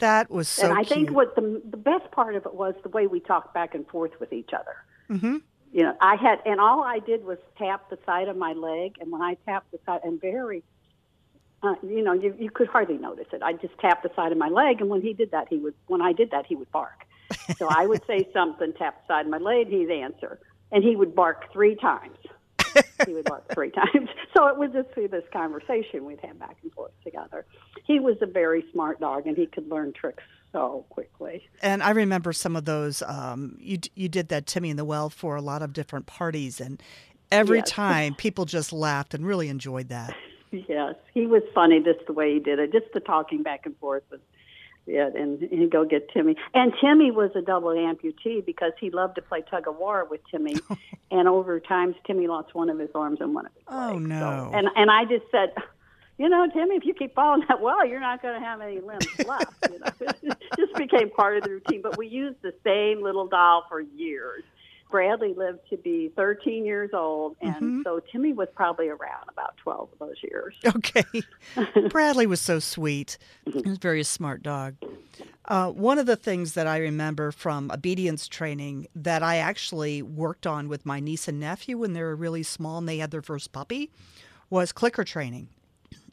That 0.00 0.30
was 0.30 0.48
so. 0.48 0.68
and 0.68 0.78
I 0.78 0.84
cute. 0.84 0.88
think 0.88 1.10
what 1.10 1.34
the 1.34 1.60
the 1.68 1.76
best 1.76 2.10
part 2.12 2.36
of 2.36 2.46
it 2.46 2.54
was 2.54 2.74
the 2.82 2.88
way 2.88 3.06
we 3.06 3.20
talked 3.20 3.54
back 3.54 3.74
and 3.74 3.86
forth 3.88 4.12
with 4.20 4.32
each 4.32 4.50
other. 4.52 4.76
Mm-hmm. 5.10 5.38
You 5.72 5.82
know, 5.82 5.94
I 6.00 6.16
had, 6.16 6.40
and 6.46 6.60
all 6.60 6.82
I 6.82 6.98
did 6.98 7.24
was 7.24 7.38
tap 7.58 7.90
the 7.90 7.98
side 8.06 8.28
of 8.28 8.36
my 8.36 8.52
leg, 8.52 8.96
and 9.00 9.12
when 9.12 9.20
I 9.20 9.36
tapped 9.44 9.70
the 9.70 9.78
side, 9.84 10.00
and 10.02 10.20
very, 10.20 10.62
uh, 11.62 11.74
you 11.82 12.02
know, 12.02 12.12
you 12.12 12.34
you 12.38 12.50
could 12.50 12.68
hardly 12.68 12.98
notice 12.98 13.26
it. 13.32 13.42
I'd 13.42 13.60
just 13.60 13.76
tap 13.78 14.02
the 14.02 14.10
side 14.14 14.32
of 14.32 14.38
my 14.38 14.48
leg, 14.48 14.80
and 14.80 14.88
when 14.88 15.02
he 15.02 15.12
did 15.12 15.30
that, 15.32 15.48
he 15.48 15.58
would. 15.58 15.74
When 15.86 16.00
I 16.02 16.12
did 16.12 16.30
that, 16.30 16.46
he 16.46 16.54
would 16.56 16.70
bark. 16.70 17.04
So 17.58 17.68
I 17.68 17.86
would 17.86 18.00
say 18.06 18.28
something, 18.32 18.72
tap 18.78 19.02
the 19.06 19.12
side 19.14 19.24
of 19.26 19.30
my 19.30 19.38
leg, 19.38 19.68
he'd 19.68 19.90
answer, 19.90 20.38
and 20.70 20.84
he 20.84 20.94
would 20.96 21.14
bark 21.14 21.52
three 21.52 21.74
times. 21.76 22.16
he 23.06 23.12
would 23.14 23.24
bark 23.24 23.52
three 23.54 23.70
times. 23.82 24.08
So 24.36 24.46
it 24.48 24.58
would 24.58 24.72
just 24.72 24.94
be 24.94 25.06
this 25.08 25.24
conversation 25.32 26.04
we'd 26.04 26.20
have 26.22 26.38
back 26.38 26.58
and 26.62 26.72
forth 26.72 26.92
together. 27.02 27.44
He 27.86 27.98
was 27.98 28.16
a 28.22 28.26
very 28.26 28.64
smart 28.72 29.00
dog, 29.00 29.26
and 29.26 29.36
he 29.36 29.46
could 29.46 29.68
learn 29.68 29.92
tricks 29.92 30.22
so 30.52 30.86
quickly. 30.90 31.48
And 31.60 31.82
I 31.82 31.90
remember 31.90 32.32
some 32.32 32.54
of 32.54 32.64
those. 32.66 33.02
Um, 33.02 33.56
you 33.58 33.78
you 33.96 34.08
did 34.08 34.28
that 34.28 34.46
Timmy 34.46 34.70
in 34.70 34.76
the 34.76 34.84
Well 34.84 35.10
for 35.10 35.34
a 35.34 35.42
lot 35.42 35.62
of 35.62 35.72
different 35.72 36.06
parties, 36.06 36.60
and 36.60 36.80
every 37.32 37.58
Yes. 37.58 37.70
time 37.70 38.14
people 38.14 38.44
just 38.44 38.72
laughed 38.72 39.12
and 39.14 39.26
really 39.26 39.48
enjoyed 39.48 39.88
that. 39.88 40.14
Yes, 40.68 40.94
he 41.14 41.26
was 41.26 41.42
funny 41.54 41.80
just 41.82 42.06
the 42.06 42.12
way 42.12 42.34
he 42.34 42.40
did 42.40 42.58
it. 42.58 42.72
Just 42.72 42.86
the 42.94 43.00
talking 43.00 43.42
back 43.42 43.66
and 43.66 43.76
forth 43.78 44.02
was 44.10 44.20
it, 44.86 45.14
and 45.14 45.40
he'd 45.40 45.70
go 45.70 45.84
get 45.84 46.08
Timmy. 46.10 46.34
And 46.54 46.72
Timmy 46.80 47.10
was 47.10 47.30
a 47.34 47.42
double 47.42 47.68
amputee 47.70 48.44
because 48.44 48.72
he 48.80 48.90
loved 48.90 49.16
to 49.16 49.22
play 49.22 49.42
tug 49.42 49.68
of 49.68 49.76
war 49.76 50.06
with 50.10 50.20
Timmy. 50.30 50.54
and 51.10 51.28
over 51.28 51.60
times, 51.60 51.94
Timmy 52.06 52.26
lost 52.26 52.54
one 52.54 52.70
of 52.70 52.78
his 52.78 52.88
arms 52.94 53.18
and 53.20 53.34
one 53.34 53.44
of 53.46 53.52
his 53.52 53.62
Oh, 53.68 53.92
legs. 53.92 54.00
no. 54.06 54.48
So, 54.50 54.56
and 54.58 54.68
and 54.76 54.90
I 54.90 55.04
just 55.04 55.24
said, 55.30 55.52
you 56.16 56.28
know, 56.30 56.46
Timmy, 56.54 56.76
if 56.76 56.84
you 56.86 56.94
keep 56.94 57.14
following 57.14 57.44
that 57.48 57.60
well, 57.60 57.86
you're 57.86 58.00
not 58.00 58.22
going 58.22 58.40
to 58.40 58.46
have 58.46 58.62
any 58.62 58.80
limbs 58.80 59.06
left. 59.26 59.52
You 59.70 59.78
know, 59.78 59.86
it 60.00 60.36
just 60.56 60.74
became 60.74 61.10
part 61.10 61.36
of 61.36 61.44
the 61.44 61.50
routine. 61.50 61.82
But 61.82 61.98
we 61.98 62.06
used 62.08 62.40
the 62.42 62.54
same 62.64 63.02
little 63.02 63.26
doll 63.26 63.64
for 63.68 63.80
years. 63.80 64.42
Bradley 64.90 65.34
lived 65.34 65.60
to 65.70 65.76
be 65.76 66.10
13 66.16 66.64
years 66.64 66.90
old, 66.92 67.36
and 67.42 67.54
Mm-hmm. 67.54 67.82
so 67.82 68.00
Timmy 68.10 68.32
was 68.32 68.48
probably 68.54 68.88
around 68.88 69.28
about 69.28 69.56
12 69.58 69.90
of 69.92 69.98
those 69.98 70.16
years. 70.22 70.54
Okay. 70.76 71.04
Bradley 71.90 72.26
was 72.26 72.40
so 72.40 72.58
sweet. 72.58 73.18
He 73.44 73.52
was 73.60 73.76
a 73.76 73.80
very 73.80 74.02
smart 74.04 74.42
dog. 74.42 74.76
Uh, 75.44 75.70
one 75.70 75.98
of 75.98 76.06
the 76.06 76.16
things 76.16 76.52
that 76.54 76.66
I 76.66 76.78
remember 76.78 77.32
from 77.32 77.70
obedience 77.70 78.28
training 78.28 78.86
that 78.94 79.22
I 79.22 79.36
actually 79.36 80.02
worked 80.02 80.46
on 80.46 80.68
with 80.68 80.84
my 80.86 81.00
niece 81.00 81.26
and 81.28 81.40
nephew 81.40 81.78
when 81.78 81.92
they 81.94 82.02
were 82.02 82.16
really 82.16 82.42
small 82.42 82.78
and 82.78 82.88
they 82.88 82.98
had 82.98 83.10
their 83.10 83.22
first 83.22 83.52
puppy 83.52 83.90
was 84.50 84.72
clicker 84.72 85.04
training. 85.04 85.48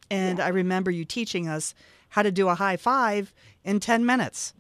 And 0.09 0.39
I 0.39 0.49
remember 0.49 0.91
you 0.91 1.03
teaching 1.05 1.47
us 1.47 1.73
how 2.09 2.21
to 2.23 2.31
do 2.31 2.47
a 2.47 2.55
high 2.55 2.77
five 2.77 3.33
in 3.63 3.79
10 3.79 4.05
minutes. 4.05 4.53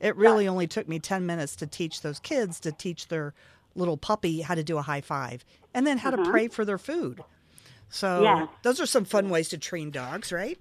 It 0.00 0.16
really 0.16 0.48
only 0.48 0.66
took 0.66 0.88
me 0.88 0.98
10 0.98 1.26
minutes 1.26 1.54
to 1.56 1.66
teach 1.66 2.00
those 2.02 2.18
kids 2.18 2.58
to 2.60 2.72
teach 2.72 3.08
their 3.08 3.34
little 3.74 3.96
puppy 3.96 4.40
how 4.40 4.54
to 4.54 4.62
do 4.62 4.78
a 4.78 4.82
high 4.82 5.00
five 5.00 5.44
and 5.74 5.86
then 5.86 5.98
how 5.98 6.10
to 6.10 6.16
mm-hmm. 6.16 6.30
pray 6.30 6.48
for 6.48 6.64
their 6.64 6.78
food. 6.78 7.22
So 7.88 8.22
Yes. 8.22 8.48
those 8.62 8.80
are 8.80 8.86
some 8.86 9.04
fun 9.04 9.28
ways 9.28 9.48
to 9.50 9.58
train 9.58 9.90
dogs, 9.90 10.32
right? 10.32 10.58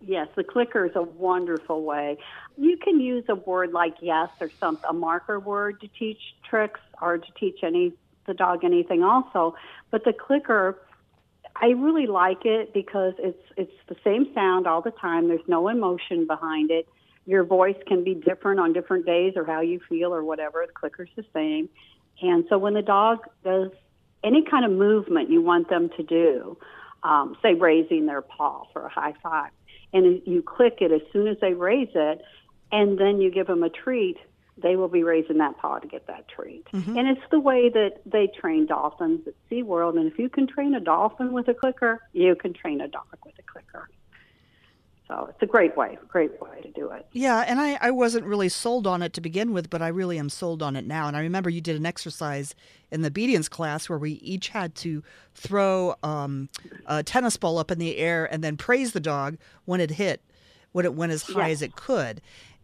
Yes, 0.00 0.28
the 0.36 0.44
clicker 0.44 0.84
is 0.84 0.92
a 0.94 1.02
wonderful 1.02 1.82
way. 1.82 2.18
You 2.58 2.76
can 2.76 3.00
use 3.00 3.24
a 3.28 3.34
word 3.34 3.72
like 3.72 3.94
yes 4.00 4.28
or 4.40 4.50
some 4.60 4.78
a 4.88 4.92
marker 4.92 5.40
word 5.40 5.80
to 5.80 5.88
teach 5.88 6.20
tricks 6.48 6.80
or 7.00 7.18
to 7.18 7.32
teach 7.38 7.60
any 7.62 7.92
the 8.26 8.34
dog 8.34 8.64
anything 8.64 9.02
also. 9.02 9.54
But 9.90 10.04
the 10.04 10.12
clicker 10.12 10.78
I 11.60 11.68
really 11.68 12.06
like 12.06 12.44
it 12.44 12.74
because 12.74 13.14
it's 13.18 13.42
it's 13.56 13.72
the 13.88 13.96
same 14.04 14.32
sound 14.34 14.66
all 14.66 14.82
the 14.82 14.90
time. 14.90 15.28
There's 15.28 15.48
no 15.48 15.68
emotion 15.68 16.26
behind 16.26 16.70
it. 16.70 16.88
Your 17.24 17.44
voice 17.44 17.76
can 17.86 18.04
be 18.04 18.14
different 18.14 18.60
on 18.60 18.72
different 18.72 19.06
days 19.06 19.32
or 19.36 19.44
how 19.44 19.60
you 19.60 19.80
feel 19.88 20.12
or 20.12 20.22
whatever. 20.22 20.64
The 20.66 20.72
clicker's 20.72 21.08
the 21.16 21.24
same. 21.32 21.68
And 22.22 22.44
so 22.48 22.58
when 22.58 22.74
the 22.74 22.82
dog 22.82 23.20
does 23.44 23.70
any 24.24 24.42
kind 24.42 24.64
of 24.64 24.70
movement 24.70 25.30
you 25.30 25.42
want 25.42 25.68
them 25.68 25.90
to 25.96 26.02
do, 26.02 26.58
um, 27.02 27.36
say 27.42 27.54
raising 27.54 28.06
their 28.06 28.22
paw 28.22 28.64
for 28.72 28.86
a 28.86 28.88
high 28.88 29.14
five, 29.22 29.50
and 29.92 30.20
you 30.26 30.42
click 30.42 30.78
it 30.80 30.92
as 30.92 31.02
soon 31.12 31.28
as 31.28 31.36
they 31.40 31.52
raise 31.54 31.90
it, 31.94 32.22
and 32.72 32.98
then 32.98 33.20
you 33.20 33.30
give 33.30 33.46
them 33.46 33.62
a 33.62 33.70
treat, 33.70 34.16
they 34.62 34.74
will 34.74 34.88
be 34.88 35.02
raising 35.02 35.38
that 35.38 35.56
paw 35.58 35.78
to 35.78 35.86
get 35.86 36.06
that 36.06 36.26
treat. 36.28 36.66
And 36.98 37.08
it's 37.08 37.20
the 37.30 37.38
way 37.38 37.68
that 37.68 38.00
they 38.06 38.26
train 38.26 38.66
dolphins 38.66 39.20
at 39.26 39.34
SeaWorld. 39.50 39.98
And 39.98 40.10
if 40.10 40.18
you 40.18 40.28
can 40.28 40.46
train 40.46 40.74
a 40.74 40.80
dolphin 40.80 41.32
with 41.32 41.46
a 41.48 41.54
clicker, 41.54 42.00
you 42.12 42.34
can 42.34 42.54
train 42.54 42.80
a 42.80 42.88
dog 42.88 43.04
with 43.24 43.34
a 43.38 43.42
clicker. 43.42 43.88
So 45.08 45.28
it's 45.30 45.42
a 45.42 45.46
great 45.46 45.76
way, 45.76 45.98
great 46.08 46.40
way 46.40 46.60
to 46.62 46.68
do 46.70 46.90
it. 46.90 47.06
Yeah, 47.12 47.44
and 47.46 47.60
I, 47.60 47.78
I 47.80 47.90
wasn't 47.92 48.24
really 48.24 48.48
sold 48.48 48.88
on 48.88 49.02
it 49.02 49.12
to 49.12 49.20
begin 49.20 49.52
with, 49.52 49.70
but 49.70 49.80
I 49.80 49.88
really 49.88 50.18
am 50.18 50.28
sold 50.28 50.62
on 50.62 50.74
it 50.74 50.84
now. 50.84 51.06
And 51.06 51.16
I 51.16 51.20
remember 51.20 51.48
you 51.48 51.60
did 51.60 51.76
an 51.76 51.86
exercise 51.86 52.56
in 52.90 53.02
the 53.02 53.08
obedience 53.08 53.48
class 53.48 53.88
where 53.88 53.98
we 53.98 54.12
each 54.12 54.48
had 54.48 54.74
to 54.76 55.04
throw 55.34 55.94
um, 56.02 56.48
a 56.86 57.04
tennis 57.04 57.36
ball 57.36 57.58
up 57.58 57.70
in 57.70 57.78
the 57.78 57.98
air 57.98 58.26
and 58.32 58.42
then 58.42 58.56
praise 58.56 58.92
the 58.92 59.00
dog 59.00 59.38
when 59.64 59.80
it 59.80 59.92
hit, 59.92 60.22
when 60.72 60.84
it 60.84 60.94
went 60.94 61.12
as 61.12 61.22
high 61.22 61.50
as 61.50 61.62
it 61.62 61.76
could. 61.76 62.20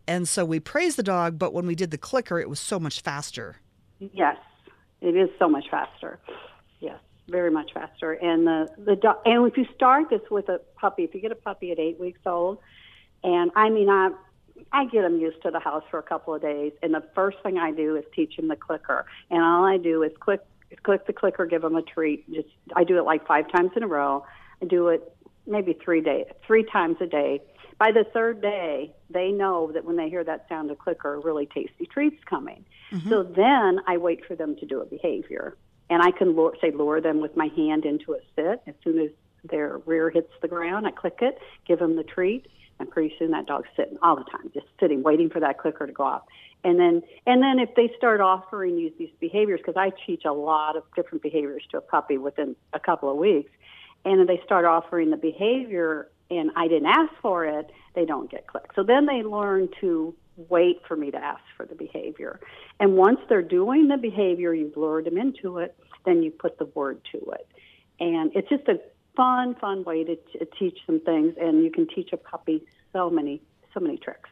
And 0.09 0.29
so 0.29 0.45
we 0.45 0.59
praised 0.59 0.97
the 0.97 1.05
dog, 1.05 1.39
but 1.39 1.53
when 1.53 1.67
we 1.67 1.77
did 1.77 1.93
the 1.93 1.99
clicker, 1.99 2.41
it 2.41 2.49
was 2.49 2.59
so 2.59 2.81
much 2.81 3.01
faster. 3.03 3.57
Yes, 4.01 4.37
it 5.01 5.17
is 5.17 5.31
so 5.39 5.49
much 5.49 5.67
faster. 5.71 6.19
Yes, 6.81 6.99
very 7.29 7.51
much 7.51 7.73
faster. 7.73 8.13
And 8.13 8.47
the 8.47 8.69
the 8.79 8.97
do- 8.97 9.15
and 9.25 9.47
if 9.47 9.57
you 9.57 9.67
start 9.75 10.11
this 10.11 10.23
with 10.31 10.49
a 10.49 10.61
puppy, 10.77 11.05
if 11.05 11.15
you 11.15 11.21
get 11.21 11.33
a 11.33 11.37
puppy 11.37 11.73
at 11.73 11.79
eight 11.79 11.99
weeks 11.99 12.21
old, 12.27 12.59
and 13.23 13.51
I 13.55 13.71
mean 13.71 13.89
I 13.89 14.11
I 14.73 14.87
get 14.87 15.03
them 15.03 15.19
used 15.19 15.43
to 15.43 15.51
the 15.51 15.61
house 15.61 15.85
for 15.91 15.99
a 15.99 16.03
couple 16.03 16.35
of 16.35 16.43
days, 16.43 16.73
and 16.83 16.95
the 16.95 17.03
first 17.15 17.39
thing 17.43 17.59
I 17.59 17.73
do 17.73 17.97
is 17.97 18.05
teach 18.15 18.37
them 18.37 18.49
the 18.49 18.57
clicker, 18.57 19.07
and 19.31 19.43
all 19.43 19.65
I 19.65 19.79
do 19.79 20.03
is 20.03 20.13
click 20.19 20.41
click 20.83 21.07
the 21.07 21.13
clicker, 21.13 21.47
give 21.47 21.63
them 21.63 21.77
a 21.77 21.83
treat. 21.83 22.31
Just 22.33 22.49
I 22.75 22.85
do 22.85 22.99
it 22.99 23.03
like 23.03 23.27
five 23.27 23.51
times 23.51 23.73
in 23.77 23.83
a 23.83 23.89
row. 23.89 24.25
I 24.61 24.67
do 24.67 24.89
it 24.89 25.15
maybe 25.47 25.73
three 25.85 26.01
day 26.01 26.27
three 26.47 26.65
times 26.65 26.97
a 27.01 27.07
day. 27.07 27.41
By 27.79 27.91
the 27.91 28.05
third 28.05 28.41
day, 28.41 28.93
they 29.11 29.33
know 29.33 29.73
that 29.73 29.85
when 29.85 29.97
they 29.97 30.09
hear 30.09 30.23
that 30.23 30.47
sound 30.49 30.71
of 30.71 30.79
clicker, 30.79 31.19
really 31.21 31.47
tasty 31.47 31.87
treat's 31.87 32.23
coming. 32.25 32.65
Mm-hmm. 32.93 33.09
So 33.09 33.23
then 33.23 33.81
I 33.87 33.97
wait 33.97 34.25
for 34.25 34.37
them 34.37 34.55
to 34.57 34.67
do 34.67 34.81
a 34.81 34.85
behavior, 34.85 35.57
and 35.93 36.03
I 36.03 36.11
can 36.11 36.35
lure, 36.35 36.55
say 36.61 36.71
lure 36.71 37.03
them 37.03 37.21
with 37.21 37.37
my 37.37 37.49
hand 37.55 37.85
into 37.85 38.15
a 38.15 38.19
sit. 38.35 38.63
As 38.67 38.75
soon 38.83 38.99
as 38.99 39.11
their 39.45 39.79
rear 39.85 40.09
hits 40.09 40.33
the 40.41 40.49
ground, 40.49 40.87
I 40.87 40.91
click 40.91 41.19
it, 41.21 41.39
give 41.67 41.81
them 41.81 41.97
the 41.97 42.03
treat, 42.03 42.47
and 42.79 42.91
pretty 42.91 43.15
soon 43.19 43.33
that 43.33 43.45
dog's 43.45 43.69
sitting 43.77 43.99
all 44.01 44.17
the 44.17 44.25
time, 44.25 44.51
just 44.55 44.67
sitting, 44.81 45.03
waiting 45.03 45.29
for 45.29 45.41
that 45.41 45.59
clicker 45.59 45.87
to 45.87 45.93
go 45.93 46.05
off. 46.05 46.23
And 46.65 46.81
then, 46.81 47.03
and 47.27 47.43
then 47.43 47.59
if 47.59 47.75
they 47.75 47.93
start 47.97 48.23
offering 48.23 48.79
you 48.79 48.91
these 48.99 49.11
behaviors, 49.21 49.61
because 49.61 49.77
I 49.77 49.93
teach 50.07 50.23
a 50.25 50.33
lot 50.33 50.77
of 50.77 50.85
different 50.97 51.23
behaviors 51.23 51.63
to 51.73 51.79
a 51.79 51.81
puppy 51.83 52.17
within 52.17 52.57
a 52.73 52.81
couple 52.81 53.11
of 53.11 53.19
weeks, 53.19 53.51
and 54.07 54.27
they 54.27 54.41
start 54.45 54.65
offering 54.65 55.11
the 55.11 55.17
behavior 55.17 56.09
and 56.31 56.51
I 56.57 56.67
didn't 56.67 56.87
ask 56.87 57.13
for 57.21 57.45
it, 57.45 57.71
they 57.95 58.07
don't 58.07 58.31
get 58.31 58.47
clicked. 58.47 58.75
So 58.75 58.83
then 58.83 59.05
they 59.05 59.23
learn 59.23 59.69
to 59.83 60.15
wait 60.49 60.81
for 60.87 60.97
me 60.97 61.11
to 61.11 61.17
ask 61.17 61.43
for 61.57 61.67
the 61.67 61.75
behavior. 61.75 62.41
And 62.81 62.97
once 62.97 63.21
they're 63.29 63.43
doing 63.43 63.89
the 63.89 63.97
behavior, 63.97 64.55
you've 64.55 64.77
lured 64.77 65.07
them 65.07 65.19
into 65.19 65.59
it, 65.59 65.77
then 66.05 66.23
you 66.23 66.31
put 66.31 66.59
the 66.59 66.67
word 66.67 67.01
to 67.13 67.19
it. 67.33 67.47
And 68.01 68.33
it's 68.35 68.49
just 68.49 68.67
a 68.69 68.81
fun, 69.17 69.55
fun 69.55 69.85
way 69.85 70.05
to 70.05 70.17
t- 70.17 70.41
teach 70.59 70.79
them 70.87 71.01
things, 71.01 71.35
and 71.41 71.63
you 71.63 71.71
can 71.71 71.87
teach 71.87 72.11
a 72.13 72.17
puppy 72.17 72.67
so 72.93 73.11
many, 73.11 73.41
so 73.75 73.81
many 73.81 73.97
tricks. 73.97 74.31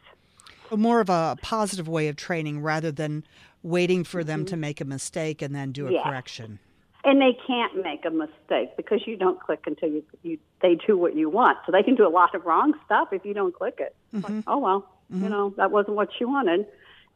More 0.74 1.00
of 1.00 1.10
a 1.10 1.36
positive 1.42 1.88
way 1.88 2.08
of 2.08 2.16
training 2.16 2.62
rather 2.62 2.92
than 2.92 3.24
waiting 3.62 4.04
for 4.04 4.22
them 4.22 4.44
to 4.46 4.52
mm-hmm. 4.52 4.60
make 4.60 4.80
a 4.80 4.84
mistake 4.84 5.42
and 5.42 5.54
then 5.54 5.72
do 5.72 5.88
a 5.88 5.92
Yeah. 5.92 6.04
correction. 6.04 6.60
And 7.02 7.20
they 7.20 7.36
can't 7.46 7.82
make 7.82 8.04
a 8.04 8.10
mistake 8.10 8.76
because 8.76 9.06
you 9.06 9.16
don't 9.16 9.40
click 9.40 9.60
until 9.66 9.88
you, 9.88 10.04
you 10.22 10.38
they 10.60 10.74
do 10.86 10.98
what 10.98 11.16
you 11.16 11.30
want. 11.30 11.56
So 11.64 11.72
they 11.72 11.82
can 11.82 11.94
do 11.94 12.06
a 12.06 12.10
lot 12.10 12.34
of 12.34 12.44
wrong 12.44 12.74
stuff 12.84 13.08
if 13.12 13.24
you 13.24 13.32
don't 13.32 13.54
click 13.54 13.76
it. 13.78 13.96
It's 14.12 14.22
Like, 14.22 14.32
mm-hmm. 14.32 14.50
oh 14.50 14.58
well, 14.58 14.86
you 15.10 15.16
mm-hmm. 15.16 15.28
know 15.28 15.54
that 15.56 15.70
wasn't 15.70 15.96
what 15.96 16.10
she 16.16 16.24
wanted. 16.24 16.66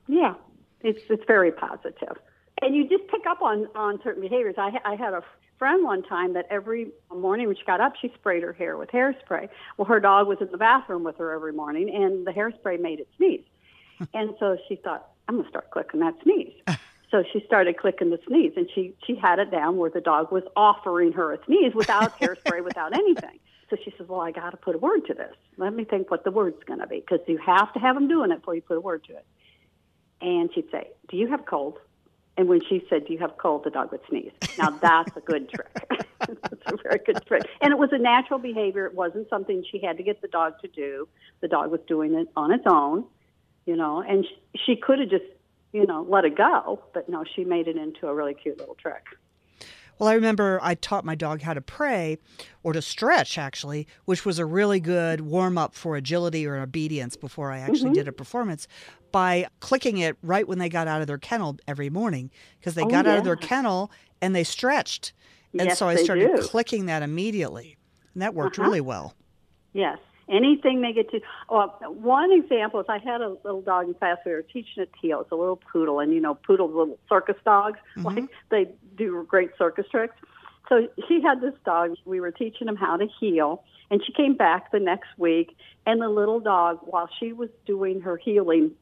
Yeah, 0.08 0.34
it's 0.80 1.00
it's 1.08 1.24
very 1.26 1.52
positive, 1.52 2.16
and 2.60 2.74
you 2.74 2.88
just 2.88 3.08
pick 3.08 3.26
up 3.26 3.40
on 3.42 3.68
on 3.74 4.00
certain 4.02 4.22
behaviors. 4.22 4.56
I 4.58 4.78
I 4.84 4.96
had 4.96 5.14
a 5.14 5.22
friend 5.58 5.84
one 5.84 6.02
time 6.02 6.34
that 6.34 6.46
every 6.50 6.88
morning 7.14 7.46
when 7.46 7.56
she 7.56 7.64
got 7.64 7.80
up, 7.80 7.94
she 8.00 8.12
sprayed 8.14 8.42
her 8.42 8.52
hair 8.52 8.76
with 8.76 8.90
hairspray. 8.90 9.48
Well, 9.76 9.86
her 9.86 10.00
dog 10.00 10.26
was 10.26 10.38
in 10.40 10.50
the 10.50 10.58
bathroom 10.58 11.04
with 11.04 11.16
her 11.18 11.32
every 11.32 11.52
morning, 11.52 11.94
and 11.94 12.26
the 12.26 12.32
hairspray 12.32 12.80
made 12.80 13.00
it 13.00 13.08
sneeze. 13.16 13.44
and 14.14 14.34
so 14.40 14.56
she 14.68 14.76
thought, 14.76 15.08
I'm 15.28 15.36
gonna 15.36 15.48
start 15.48 15.70
clicking 15.70 16.00
that 16.00 16.14
sneeze. 16.22 16.54
So 17.10 17.22
she 17.32 17.44
started 17.46 17.76
clicking 17.76 18.10
the 18.10 18.18
sneeze, 18.26 18.54
and 18.56 18.68
she 18.74 18.92
she 19.06 19.14
had 19.14 19.38
it 19.38 19.48
down 19.52 19.76
where 19.76 19.88
the 19.88 20.00
dog 20.00 20.32
was 20.32 20.42
offering 20.56 21.12
her 21.12 21.32
a 21.32 21.38
sneeze 21.44 21.72
without 21.72 22.18
hairspray, 22.20 22.64
without 22.64 22.92
anything. 22.92 23.38
So 23.70 23.76
she 23.82 23.92
says, 23.96 24.08
"Well, 24.08 24.20
I 24.20 24.30
got 24.30 24.50
to 24.50 24.56
put 24.56 24.74
a 24.74 24.78
word 24.78 25.06
to 25.06 25.14
this. 25.14 25.34
Let 25.56 25.74
me 25.74 25.84
think 25.84 26.10
what 26.10 26.24
the 26.24 26.30
word's 26.30 26.62
going 26.64 26.80
to 26.80 26.86
be, 26.86 27.00
because 27.00 27.20
you 27.26 27.38
have 27.38 27.72
to 27.74 27.78
have 27.78 27.94
them 27.94 28.08
doing 28.08 28.30
it 28.30 28.40
before 28.40 28.54
you 28.54 28.62
put 28.62 28.76
a 28.76 28.80
word 28.80 29.04
to 29.04 29.16
it." 29.16 29.26
and 30.24 30.50
she'd 30.54 30.70
say, 30.70 30.88
"Do 31.08 31.16
you 31.16 31.28
have 31.28 31.40
a 31.40 31.44
cold?" 31.44 31.78
And 32.36 32.48
when 32.48 32.60
she 32.68 32.84
said, 32.88 33.06
"Do 33.06 33.12
you 33.12 33.18
have 33.20 33.30
a 33.30 33.34
cold?" 33.34 33.64
the 33.64 33.70
dog 33.70 33.92
would 33.92 34.00
sneeze. 34.08 34.32
Now 34.58 34.70
that's 34.70 35.16
a 35.16 35.20
good 35.20 35.48
trick. 35.50 36.06
that's 36.18 36.72
a 36.72 36.76
very 36.82 36.98
good 37.04 37.24
trick. 37.26 37.42
And 37.60 37.72
it 37.72 37.78
was 37.78 37.90
a 37.92 37.98
natural 37.98 38.38
behavior. 38.38 38.86
It 38.86 38.94
wasn't 38.94 39.28
something 39.28 39.64
she 39.70 39.78
had 39.78 39.98
to 39.98 40.02
get 40.02 40.22
the 40.22 40.28
dog 40.28 40.58
to 40.62 40.68
do. 40.68 41.08
The 41.40 41.48
dog 41.48 41.70
was 41.70 41.80
doing 41.86 42.14
it 42.14 42.28
on 42.36 42.50
its 42.52 42.64
own, 42.66 43.04
you 43.66 43.76
know. 43.76 44.02
And 44.02 44.24
she, 44.24 44.58
she 44.64 44.76
could 44.76 44.98
have 44.98 45.10
just, 45.10 45.24
you 45.72 45.86
know, 45.86 46.06
let 46.08 46.24
it 46.24 46.36
go, 46.36 46.82
but 46.94 47.08
no, 47.08 47.24
she 47.24 47.44
made 47.44 47.68
it 47.68 47.76
into 47.76 48.08
a 48.08 48.14
really 48.14 48.34
cute 48.34 48.58
little 48.58 48.76
trick. 48.76 49.04
Well, 49.98 50.08
I 50.08 50.14
remember 50.14 50.58
I 50.62 50.74
taught 50.74 51.04
my 51.04 51.14
dog 51.14 51.42
how 51.42 51.54
to 51.54 51.60
pray 51.60 52.18
or 52.62 52.72
to 52.72 52.82
stretch, 52.82 53.38
actually, 53.38 53.86
which 54.06 54.24
was 54.26 54.38
a 54.38 54.44
really 54.46 54.80
good 54.80 55.20
warm 55.20 55.56
up 55.56 55.74
for 55.74 55.96
agility 55.96 56.46
or 56.46 56.56
obedience 56.56 57.16
before 57.16 57.52
I 57.52 57.58
actually 57.58 57.90
Mm-hmm. 57.90 57.92
did 57.92 58.08
a 58.08 58.12
performance 58.12 58.66
by 59.12 59.46
clicking 59.60 59.98
it 59.98 60.16
right 60.22 60.48
when 60.48 60.58
they 60.58 60.68
got 60.68 60.88
out 60.88 61.00
of 61.00 61.06
their 61.06 61.18
kennel 61.18 61.56
every 61.68 61.90
morning 61.90 62.30
because 62.58 62.74
they 62.74 62.82
Oh, 62.82 62.88
got 62.88 63.06
out 63.06 63.18
of 63.18 63.24
their 63.24 63.36
kennel 63.36 63.90
and 64.20 64.34
they 64.34 64.44
stretched. 64.44 65.12
And 65.58 65.66
Yes, 65.68 65.78
so 65.78 65.86
I 65.86 65.94
started 65.94 66.34
do. 66.36 66.42
clicking 66.42 66.86
that 66.86 67.02
immediately. 67.02 67.76
And 68.12 68.22
that 68.22 68.34
worked 68.34 68.56
Uh-huh. 68.58 68.66
really 68.66 68.80
well. 68.80 69.14
Yes. 69.72 69.98
Anything 70.28 70.80
they 70.80 70.92
get 70.92 71.10
to. 71.10 71.20
Oh, 71.50 71.72
one 71.86 72.32
example 72.32 72.80
is 72.80 72.86
I 72.88 72.98
had 72.98 73.20
a 73.20 73.36
little 73.44 73.60
dog 73.60 73.88
in 73.88 73.94
class. 73.94 74.18
We 74.24 74.32
were 74.32 74.42
teaching 74.42 74.82
it 74.82 74.92
to 74.92 74.98
heel. 75.00 75.20
It's 75.20 75.30
a 75.30 75.36
little 75.36 75.60
poodle, 75.72 76.00
and 76.00 76.12
you 76.14 76.20
know, 76.20 76.34
poodles, 76.34 76.74
little 76.74 76.98
circus 77.08 77.36
dogs, 77.44 77.78
mm-hmm. 77.96 78.06
like 78.06 78.30
they 78.50 78.68
do 78.96 79.26
great 79.28 79.50
circus 79.58 79.86
tricks. 79.90 80.16
So 80.68 80.88
she 81.08 81.20
had 81.20 81.40
this 81.40 81.54
dog. 81.64 81.96
We 82.06 82.20
were 82.20 82.30
teaching 82.30 82.68
him 82.68 82.76
how 82.76 82.96
to 82.96 83.06
heel, 83.20 83.64
and 83.90 84.00
she 84.04 84.12
came 84.12 84.34
back 84.34 84.72
the 84.72 84.80
next 84.80 85.08
week, 85.18 85.54
and 85.84 86.00
the 86.00 86.08
little 86.08 86.40
dog, 86.40 86.78
while 86.82 87.08
she 87.20 87.32
was 87.34 87.50
doing 87.66 88.00
her 88.00 88.16
heeling 88.16 88.72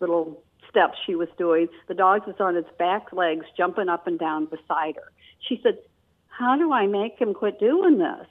little 0.00 0.42
steps 0.68 0.98
she 1.06 1.14
was 1.14 1.28
doing, 1.38 1.68
the 1.86 1.94
dog 1.94 2.26
was 2.26 2.36
on 2.40 2.56
its 2.56 2.68
back 2.78 3.12
legs, 3.12 3.46
jumping 3.56 3.88
up 3.88 4.06
and 4.06 4.18
down 4.18 4.46
beside 4.46 4.96
her. 4.96 5.12
She 5.38 5.60
said, 5.62 5.78
"How 6.26 6.56
do 6.56 6.72
I 6.72 6.86
make 6.86 7.18
him 7.18 7.34
quit 7.34 7.60
doing 7.60 7.98
this?" 7.98 8.26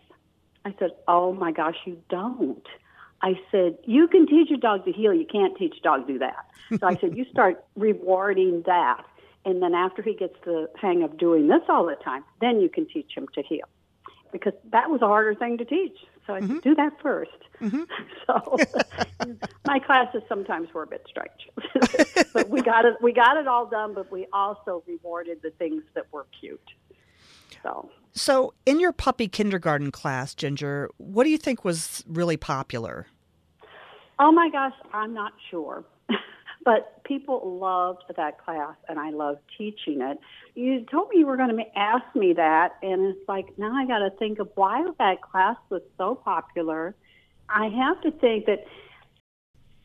I 0.67 0.75
said, 0.79 0.91
Oh 1.07 1.31
my 1.33 1.51
gosh, 1.51 1.77
you 1.85 2.01
don't. 2.09 2.65
I 3.21 3.39
said, 3.51 3.77
You 3.85 4.07
can 4.07 4.27
teach 4.27 4.51
a 4.51 4.57
dog 4.57 4.83
to 4.85 4.91
heel. 4.91 5.13
You 5.13 5.25
can't 5.25 5.57
teach 5.57 5.75
a 5.79 5.81
dog 5.81 6.07
to 6.07 6.13
do 6.13 6.19
that. 6.19 6.45
So 6.79 6.85
I 6.85 6.95
said, 6.97 7.15
You 7.15 7.25
start 7.31 7.63
rewarding 7.75 8.63
that. 8.65 9.03
And 9.45 9.63
then 9.63 9.73
after 9.73 10.01
he 10.01 10.13
gets 10.13 10.35
the 10.43 10.69
hang 10.79 11.03
of 11.03 11.17
doing 11.17 11.47
this 11.47 11.61
all 11.69 11.85
the 11.85 11.95
time, 11.95 12.25
then 12.41 12.59
you 12.59 12.67
can 12.67 12.85
teach 12.85 13.13
him 13.15 13.27
to 13.33 13.41
heel. 13.41 13.65
Because 14.33 14.51
that 14.71 14.89
was 14.89 15.01
a 15.01 15.07
harder 15.07 15.35
thing 15.35 15.57
to 15.59 15.63
teach. 15.63 15.97
So 16.25 16.33
I 16.33 16.41
said, 16.41 16.49
mm-hmm. 16.49 16.59
Do 16.59 16.75
that 16.75 16.99
1st 17.01 17.25
mm-hmm. 17.61 17.83
So 18.27 19.47
my 19.65 19.79
classes 19.79 20.23
sometimes 20.27 20.73
were 20.73 20.83
a 20.83 20.87
bit 20.87 21.07
strange. 21.07 21.49
but 22.33 22.49
we 22.49 22.61
got 22.61 22.83
it 22.83 22.95
we 23.01 23.13
got 23.13 23.37
it 23.37 23.47
all 23.47 23.67
done, 23.67 23.93
but 23.93 24.11
we 24.11 24.27
also 24.33 24.83
rewarded 24.85 25.41
the 25.41 25.51
things 25.51 25.83
that 25.93 26.11
were 26.11 26.25
cute. 26.41 26.59
So 27.63 27.89
So, 28.13 28.53
in 28.65 28.79
your 28.79 28.91
puppy 28.91 29.27
kindergarten 29.27 29.91
class, 29.91 30.33
Ginger, 30.33 30.89
what 30.97 31.23
do 31.23 31.29
you 31.29 31.37
think 31.37 31.63
was 31.63 32.03
really 32.07 32.37
popular? 32.37 33.07
Oh 34.19 34.31
my 34.31 34.49
gosh, 34.49 34.73
I'm 34.93 35.13
not 35.13 35.33
sure. 35.51 35.83
but 36.65 37.03
people 37.03 37.59
loved 37.59 38.03
that 38.15 38.43
class 38.43 38.75
and 38.89 38.99
I 38.99 39.11
loved 39.11 39.39
teaching 39.57 40.01
it. 40.01 40.19
You 40.55 40.85
told 40.91 41.09
me 41.09 41.19
you 41.19 41.27
were 41.27 41.37
going 41.37 41.55
to 41.55 41.79
ask 41.79 42.03
me 42.15 42.33
that 42.33 42.75
and 42.81 43.15
it's 43.15 43.27
like 43.27 43.45
now 43.57 43.73
I 43.73 43.85
got 43.85 43.99
to 43.99 44.09
think 44.17 44.39
of 44.39 44.49
why 44.55 44.85
that 44.99 45.21
class 45.21 45.57
was 45.69 45.81
so 45.97 46.15
popular. 46.15 46.95
I 47.47 47.67
have 47.67 48.01
to 48.01 48.11
think 48.19 48.47
that 48.47 48.65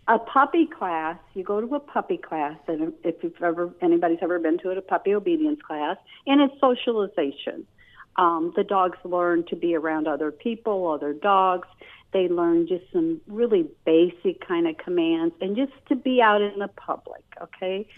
a 0.09 0.19
puppy 0.19 0.67
class, 0.67 1.17
you 1.35 1.45
go 1.45 1.61
to 1.61 1.75
a 1.77 1.81
puppy 1.81 2.17
class 2.17 2.59
and 2.67 2.93
if 3.05 3.23
you've 3.23 3.41
ever 3.43 3.73
anybody's 3.81 4.19
ever 4.21 4.39
been 4.39 4.59
to 4.59 4.71
it, 4.71 4.79
a 4.79 4.83
puppy 4.83 5.15
obedience 5.15 5.61
class, 5.65 5.97
and 6.27 6.41
it's 6.41 6.59
socialization. 6.61 7.67
Um, 8.17 8.53
the 8.57 8.65
dogs 8.65 8.99
learn 9.05 9.45
to 9.45 9.57
be 9.57 9.75
around 9.75 10.07
other 10.07 10.31
people, 10.31 10.91
other 10.91 11.13
dogs. 11.13 11.69
They 12.13 12.29
learn 12.29 12.67
just 12.67 12.85
some 12.93 13.21
really 13.27 13.67
basic 13.87 14.47
kind 14.47 14.69
of 14.69 14.77
commands 14.77 15.35
and 15.41 15.57
just 15.57 15.73
to 15.89 15.97
be 15.97 16.21
out 16.21 16.43
in 16.43 16.59
the 16.59 16.69
public, 16.69 17.25
okay? 17.41 17.89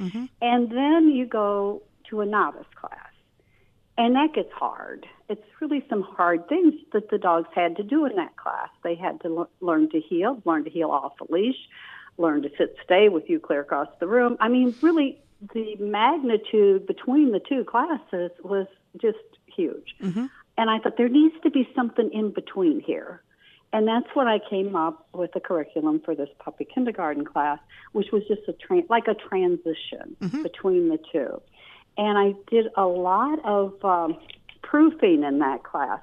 And 0.40 0.70
then 0.70 1.10
you 1.10 1.26
go 1.26 1.82
to 2.10 2.20
a 2.20 2.26
novice 2.26 2.66
class. 2.80 2.98
And 3.96 4.16
that 4.16 4.32
gets 4.34 4.52
hard. 4.52 5.06
It's 5.28 5.42
really 5.60 5.84
some 5.88 6.02
hard 6.02 6.48
things 6.48 6.74
that 6.92 7.10
the 7.10 7.18
dogs 7.18 7.48
had 7.54 7.76
to 7.76 7.82
do 7.82 8.06
in 8.06 8.16
that 8.16 8.36
class. 8.36 8.68
They 8.82 8.94
had 8.96 9.20
to 9.22 9.38
l- 9.38 9.50
learn 9.60 9.88
to 9.90 10.00
heel, 10.00 10.42
learn 10.44 10.64
to 10.64 10.70
heel 10.70 10.90
off 10.90 11.12
a 11.20 11.32
leash, 11.32 11.68
learn 12.18 12.42
to 12.42 12.50
sit 12.58 12.76
stay 12.84 13.08
with 13.08 13.28
you 13.28 13.38
clear 13.38 13.60
across 13.60 13.88
the 14.00 14.08
room. 14.08 14.36
I 14.40 14.48
mean, 14.48 14.74
really, 14.82 15.20
the 15.52 15.76
magnitude 15.76 16.86
between 16.86 17.30
the 17.30 17.40
two 17.40 17.64
classes 17.64 18.30
was 18.42 18.66
just 19.00 19.18
huge. 19.56 19.94
And 20.56 20.70
I 20.70 20.78
thought 20.78 20.96
there 20.96 21.08
needs 21.08 21.34
to 21.42 21.50
be 21.50 21.68
something 21.74 22.10
in 22.12 22.30
between 22.30 22.80
here. 22.80 23.22
And 23.72 23.88
that's 23.88 24.06
when 24.14 24.28
I 24.28 24.38
came 24.38 24.76
up 24.76 25.08
with 25.12 25.32
the 25.32 25.40
curriculum 25.40 26.00
for 26.04 26.14
this 26.14 26.28
puppy 26.38 26.64
kindergarten 26.64 27.24
class, 27.24 27.58
which 27.90 28.12
was 28.12 28.22
just 28.28 28.42
a 28.46 28.52
tra- 28.52 28.82
like 28.88 29.08
a 29.08 29.14
transition 29.14 30.16
between 30.44 30.90
the 30.90 30.98
two. 31.10 31.42
And 31.98 32.16
I 32.16 32.34
did 32.48 32.66
a 32.76 32.86
lot 32.86 33.40
of 33.44 33.84
um, 33.84 34.16
proofing 34.62 35.24
in 35.24 35.40
that 35.40 35.64
class. 35.64 35.98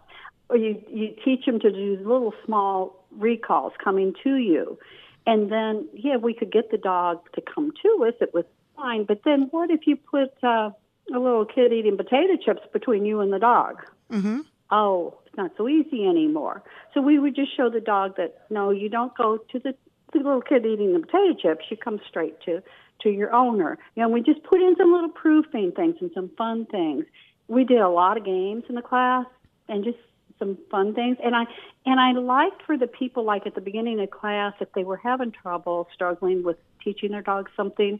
You 0.53 0.83
you 0.89 1.15
teach 1.23 1.45
them 1.45 1.61
to 1.61 1.71
do 1.71 1.95
little 2.01 2.33
small 2.45 3.05
recalls 3.17 3.71
coming 3.81 4.13
to 4.23 4.35
you, 4.35 4.77
and 5.25 5.49
then 5.49 5.87
yeah, 5.93 6.17
we 6.17 6.33
could 6.33 6.51
get 6.51 6.71
the 6.71 6.77
dog 6.77 7.19
to 7.35 7.41
come 7.41 7.71
to 7.83 8.05
us. 8.05 8.15
It 8.19 8.33
was 8.33 8.43
fine. 8.75 9.05
But 9.05 9.21
then 9.23 9.47
what 9.51 9.71
if 9.71 9.87
you 9.87 9.95
put 9.95 10.31
uh, 10.43 10.71
a 11.13 11.19
little 11.19 11.45
kid 11.45 11.73
eating 11.73 11.97
potato 11.97 12.37
chips 12.43 12.61
between 12.73 13.05
you 13.05 13.21
and 13.21 13.31
the 13.31 13.39
dog? 13.39 13.83
mhm 14.11 14.45
oh, 14.71 15.17
it's 15.25 15.37
not 15.37 15.51
so 15.57 15.67
easy 15.67 16.05
anymore. 16.05 16.63
So 16.93 17.01
we 17.01 17.19
would 17.19 17.35
just 17.35 17.55
show 17.55 17.69
the 17.69 17.81
dog 17.81 18.15
that 18.17 18.41
no, 18.49 18.69
you 18.71 18.89
don't 18.89 19.15
go 19.15 19.37
to 19.37 19.59
the, 19.59 19.75
the 20.13 20.19
little 20.19 20.41
kid 20.41 20.65
eating 20.65 20.93
the 20.93 20.99
potato 20.99 21.33
chips. 21.39 21.65
You 21.69 21.77
come 21.77 21.99
straight 22.07 22.41
to 22.45 22.63
to 23.01 23.09
your 23.09 23.33
owner. 23.33 23.77
You 23.95 24.03
know, 24.03 24.09
we 24.09 24.21
just 24.21 24.43
put 24.43 24.61
in 24.61 24.75
some 24.77 24.91
little 24.91 25.09
proofing 25.09 25.71
things 25.71 25.95
and 26.01 26.11
some 26.13 26.29
fun 26.37 26.65
things. 26.67 27.05
We 27.47 27.63
did 27.63 27.79
a 27.79 27.89
lot 27.89 28.17
of 28.17 28.23
games 28.23 28.63
in 28.69 28.75
the 28.75 28.81
class 28.81 29.25
and 29.67 29.83
just 29.83 29.97
some 30.37 30.57
fun 30.69 30.93
things. 30.93 31.17
And 31.23 31.35
I 31.35 31.45
and 31.85 31.99
I 31.99 32.13
liked 32.13 32.63
for 32.65 32.77
the 32.77 32.87
people 32.87 33.23
like 33.23 33.45
at 33.45 33.55
the 33.55 33.61
beginning 33.61 33.99
of 33.99 34.11
class 34.11 34.53
if 34.59 34.71
they 34.73 34.83
were 34.83 34.97
having 34.97 35.31
trouble 35.31 35.87
struggling 35.93 36.43
with 36.43 36.57
teaching 36.83 37.11
their 37.11 37.21
dog 37.21 37.49
something 37.55 37.99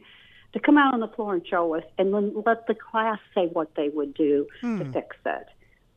to 0.52 0.60
come 0.60 0.78
out 0.78 0.94
on 0.94 1.00
the 1.00 1.08
floor 1.08 1.34
and 1.34 1.46
show 1.46 1.74
us 1.74 1.84
and 1.98 2.12
then 2.12 2.32
let 2.44 2.66
the 2.66 2.74
class 2.74 3.18
say 3.34 3.46
what 3.48 3.74
they 3.74 3.88
would 3.88 4.14
do 4.14 4.46
to 4.60 4.84
fix 4.92 5.16
it. 5.24 5.48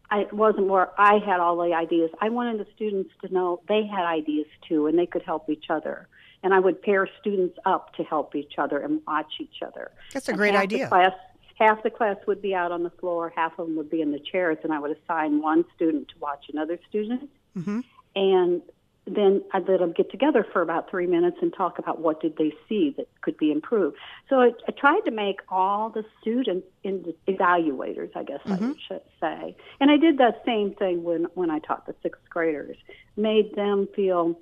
I 0.09 0.21
it 0.21 0.33
wasn't 0.33 0.67
where 0.67 0.89
I 0.99 1.17
had 1.17 1.39
all 1.39 1.57
the 1.57 1.73
ideas. 1.73 2.11
I 2.21 2.29
wanted 2.29 2.59
the 2.59 2.67
students 2.75 3.11
to 3.21 3.33
know 3.33 3.61
they 3.67 3.85
had 3.85 4.05
ideas 4.05 4.47
too 4.67 4.87
and 4.87 4.97
they 4.97 5.05
could 5.05 5.23
help 5.23 5.49
each 5.49 5.65
other. 5.69 6.07
And 6.43 6.53
I 6.53 6.59
would 6.59 6.81
pair 6.81 7.09
students 7.19 7.57
up 7.65 7.93
to 7.95 8.03
help 8.03 8.35
each 8.35 8.53
other 8.57 8.79
and 8.79 9.01
watch 9.07 9.33
each 9.39 9.63
other. 9.65 9.91
That's 10.13 10.27
a 10.27 10.31
And 10.31 10.37
great 10.37 10.53
half 10.53 10.63
idea. 10.63 10.85
The 10.85 10.89
class, 10.89 11.13
half 11.55 11.81
the 11.81 11.89
class 11.89 12.17
would 12.27 12.41
be 12.41 12.53
out 12.53 12.71
on 12.71 12.83
the 12.83 12.91
floor, 12.91 13.33
half 13.35 13.57
of 13.57 13.65
them 13.65 13.75
would 13.77 13.89
be 13.89 14.01
in 14.01 14.11
the 14.11 14.19
chairs, 14.19 14.57
and 14.63 14.71
I 14.71 14.79
would 14.79 14.95
assign 14.95 15.41
one 15.41 15.65
student 15.75 16.07
to 16.09 16.13
watch 16.19 16.45
another 16.53 16.77
student. 16.87 17.29
Mm-hmm. 17.57 17.79
And 18.15 18.61
then 19.07 19.43
them 19.51 19.93
get 19.95 20.09
together 20.09 20.45
for 20.51 20.61
about 20.61 20.89
three 20.89 21.05
minutes 21.05 21.37
and 21.41 21.53
talk 21.53 21.77
about 21.77 21.99
what 21.99 22.21
did 22.21 22.37
they 22.37 22.51
see 22.67 22.93
that 22.97 23.07
could 23.21 23.37
be 23.37 23.51
improved. 23.51 23.97
So 24.29 24.37
I, 24.37 24.51
I 24.67 24.71
tried 24.71 25.01
to 25.01 25.11
make 25.11 25.41
all 25.49 25.89
the 25.89 26.03
students 26.21 26.67
in 26.83 27.13
evaluators, 27.27 28.15
I 28.15 28.23
guess 28.23 28.39
I 28.45 28.49
mm-hmm. 28.49 28.71
should 28.87 29.01
say. 29.21 29.55
And 29.79 29.91
I 29.91 29.97
did 29.97 30.17
that 30.17 30.41
same 30.45 30.73
thing 30.73 31.03
when 31.03 31.25
when 31.35 31.51
I 31.51 31.59
taught 31.59 31.85
the 31.85 31.95
sixth 32.01 32.21
graders, 32.29 32.77
made 33.15 33.55
them 33.55 33.87
feel 33.95 34.39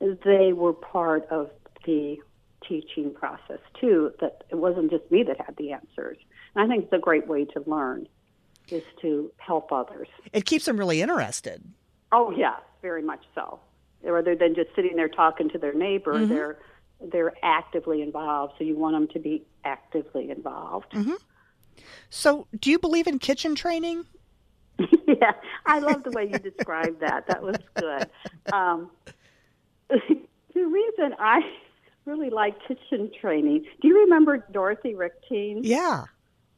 they 0.00 0.52
were 0.52 0.72
part 0.72 1.26
of 1.30 1.50
the 1.84 2.16
teaching 2.66 3.12
process 3.12 3.60
too. 3.80 4.12
That 4.20 4.44
it 4.50 4.56
wasn't 4.56 4.90
just 4.90 5.10
me 5.10 5.24
that 5.24 5.40
had 5.44 5.56
the 5.56 5.72
answers. 5.72 6.18
And 6.54 6.64
I 6.64 6.68
think 6.72 6.84
it's 6.84 6.92
a 6.92 6.98
great 6.98 7.26
way 7.28 7.44
to 7.44 7.62
learn, 7.66 8.08
is 8.70 8.82
to 9.02 9.30
help 9.36 9.72
others. 9.72 10.08
It 10.32 10.46
keeps 10.46 10.64
them 10.64 10.78
really 10.78 11.02
interested. 11.02 11.62
Oh 12.12 12.30
yeah, 12.30 12.56
very 12.80 13.02
much 13.02 13.22
so. 13.34 13.60
Rather 14.06 14.36
than 14.36 14.54
just 14.54 14.70
sitting 14.74 14.96
there 14.96 15.08
talking 15.08 15.48
to 15.50 15.58
their 15.58 15.74
neighbor, 15.74 16.24
they're 16.26 16.58
they're 17.12 17.32
actively 17.42 18.02
involved. 18.02 18.54
So 18.58 18.64
you 18.64 18.76
want 18.76 18.94
them 18.94 19.08
to 19.08 19.18
be 19.18 19.44
actively 19.64 20.30
involved. 20.30 20.94
So, 22.08 22.46
do 22.58 22.70
you 22.70 22.78
believe 22.78 23.06
in 23.06 23.18
kitchen 23.18 23.54
training? 23.54 24.04
yeah, 25.06 25.32
I 25.66 25.78
love 25.80 26.04
the 26.04 26.10
way 26.10 26.28
you 26.30 26.38
described 26.38 27.00
that. 27.00 27.26
That 27.28 27.42
was 27.42 27.56
good. 27.74 28.08
Um, 28.52 28.90
the 29.88 29.96
reason 30.54 31.14
I 31.18 31.40
really 32.04 32.30
like 32.30 32.56
kitchen 32.66 33.10
training. 33.20 33.64
Do 33.82 33.88
you 33.88 34.00
remember 34.04 34.38
Dorothy 34.52 34.94
Richtine? 34.94 35.60
Yeah. 35.62 36.04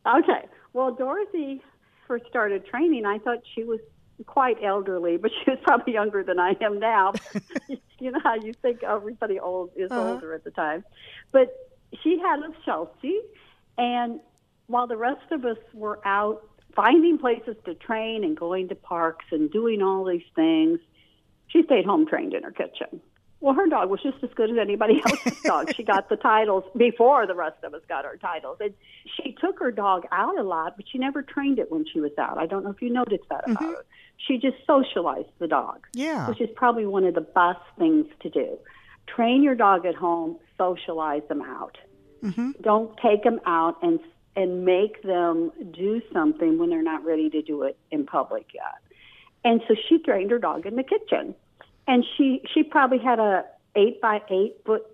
Okay. 0.07 0.47
Well, 0.73 0.93
Dorothy 0.93 1.63
first 2.07 2.27
started 2.29 2.67
training. 2.67 3.07
I 3.07 3.19
thought 3.19 3.39
she 3.55 3.65
was 3.65 3.81
quite 4.27 4.57
elderly, 4.63 5.17
but 5.17 5.31
she 5.31 5.51
was 5.51 5.59
probably 5.65 5.95
younger 5.95 6.23
than 6.23 6.39
I 6.39 6.55
am 6.61 6.79
now. 6.79 7.15
you 8.01 8.11
know 8.11 8.21
how 8.23 8.35
you 8.35 8.55
think 8.63 8.83
everybody 8.83 9.39
old 9.41 9.71
is 9.77 9.91
Uh-huh. 9.91 10.01
older 10.01 10.35
at 10.35 10.45
the 10.45 10.51
time. 10.51 10.85
But 11.33 11.49
she 12.03 12.19
had 12.19 12.41
a 12.41 12.51
Sheltie, 12.65 13.21
and 13.77 14.21
while 14.67 14.87
the 14.87 14.97
rest 14.97 15.31
of 15.31 15.45
us 15.45 15.57
were 15.73 16.01
out 16.05 16.43
finding 16.77 17.19
places 17.19 17.57
to 17.65 17.75
train 17.75 18.23
and 18.25 18.37
going 18.37 18.69
to 18.69 18.75
parks 18.75 19.25
and 19.33 19.51
doing 19.51 19.83
all 19.83 20.05
these 20.05 20.23
things, 20.37 20.79
she 21.49 21.63
stayed 21.65 21.87
home 21.87 22.07
trained 22.07 22.35
in 22.35 22.43
her 22.43 22.53
kitchen. 22.53 23.01
Well, 23.41 23.55
her 23.55 23.69
dog 23.69 23.89
was 23.89 24.03
just 24.03 24.23
as 24.25 24.31
good 24.35 24.51
as 24.51 24.59
anybody 24.59 25.01
else's 25.07 25.41
dog. 25.43 25.73
She 25.75 25.85
got 25.85 26.09
the 26.09 26.17
titles 26.17 26.65
before 26.77 27.27
the 27.27 27.35
rest 27.35 27.63
of 27.63 27.73
us 27.73 27.83
got 27.89 28.05
our 28.05 28.17
titles. 28.17 28.59
And 28.61 28.75
she 29.17 29.37
took 29.41 29.61
her 29.61 29.71
dog 29.71 30.07
out 30.11 30.39
a 30.39 30.43
lot, 30.43 30.77
but 30.77 30.87
she 30.91 30.99
never 30.99 31.23
trained 31.23 31.59
it 31.59 31.71
when 31.71 31.85
she 31.93 32.01
was 32.01 32.11
out. 32.19 32.39
I 32.39 32.47
don't 32.47 32.65
know 32.65 32.71
if 32.71 32.83
you 32.83 32.91
noticed 32.91 33.25
that 33.31 33.49
about 33.49 33.63
mm-hmm. 33.63 33.75
her. 33.75 33.85
She 34.17 34.39
just 34.39 34.57
socialized 34.67 35.29
the 35.39 35.47
dog. 35.47 35.87
Yeah. 35.95 36.29
Which 36.29 36.41
is 36.41 36.49
probably 36.57 36.87
one 36.87 37.05
of 37.05 37.15
the 37.15 37.21
best 37.21 37.61
things 37.79 38.07
to 38.23 38.31
do. 38.31 38.59
Train 39.07 39.43
your 39.43 39.55
dog 39.55 39.87
at 39.87 39.95
home, 39.95 40.39
socialize 40.57 41.23
them 41.29 41.43
out. 41.43 41.79
Mm-hmm. 42.23 42.51
Don't 42.63 42.97
take 42.99 43.23
them 43.23 43.41
out 43.47 43.77
and 43.83 44.01
and 44.35 44.65
make 44.65 45.03
them 45.03 45.51
do 45.73 46.01
something 46.13 46.59
when 46.59 46.71
they're 46.71 46.83
not 46.83 47.05
ready 47.05 47.29
to 47.29 47.43
do 47.43 47.65
it 47.65 47.77
in 47.91 48.07
public 48.07 48.47
yet. 48.55 48.79
And 49.45 49.61
so 49.67 49.75
she 49.89 49.99
trained 49.99 50.31
her 50.31 50.39
dog 50.39 50.65
in 50.65 50.77
the 50.77 50.85
kitchen 50.85 51.35
and 51.89 52.05
she 52.17 52.43
she 52.55 52.63
probably 52.63 52.99
had 52.99 53.19
a 53.19 53.45
eight 53.75 54.01
by 54.01 54.21
eight 54.31 54.57
foot 54.65 54.87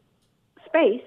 space. 0.65 1.03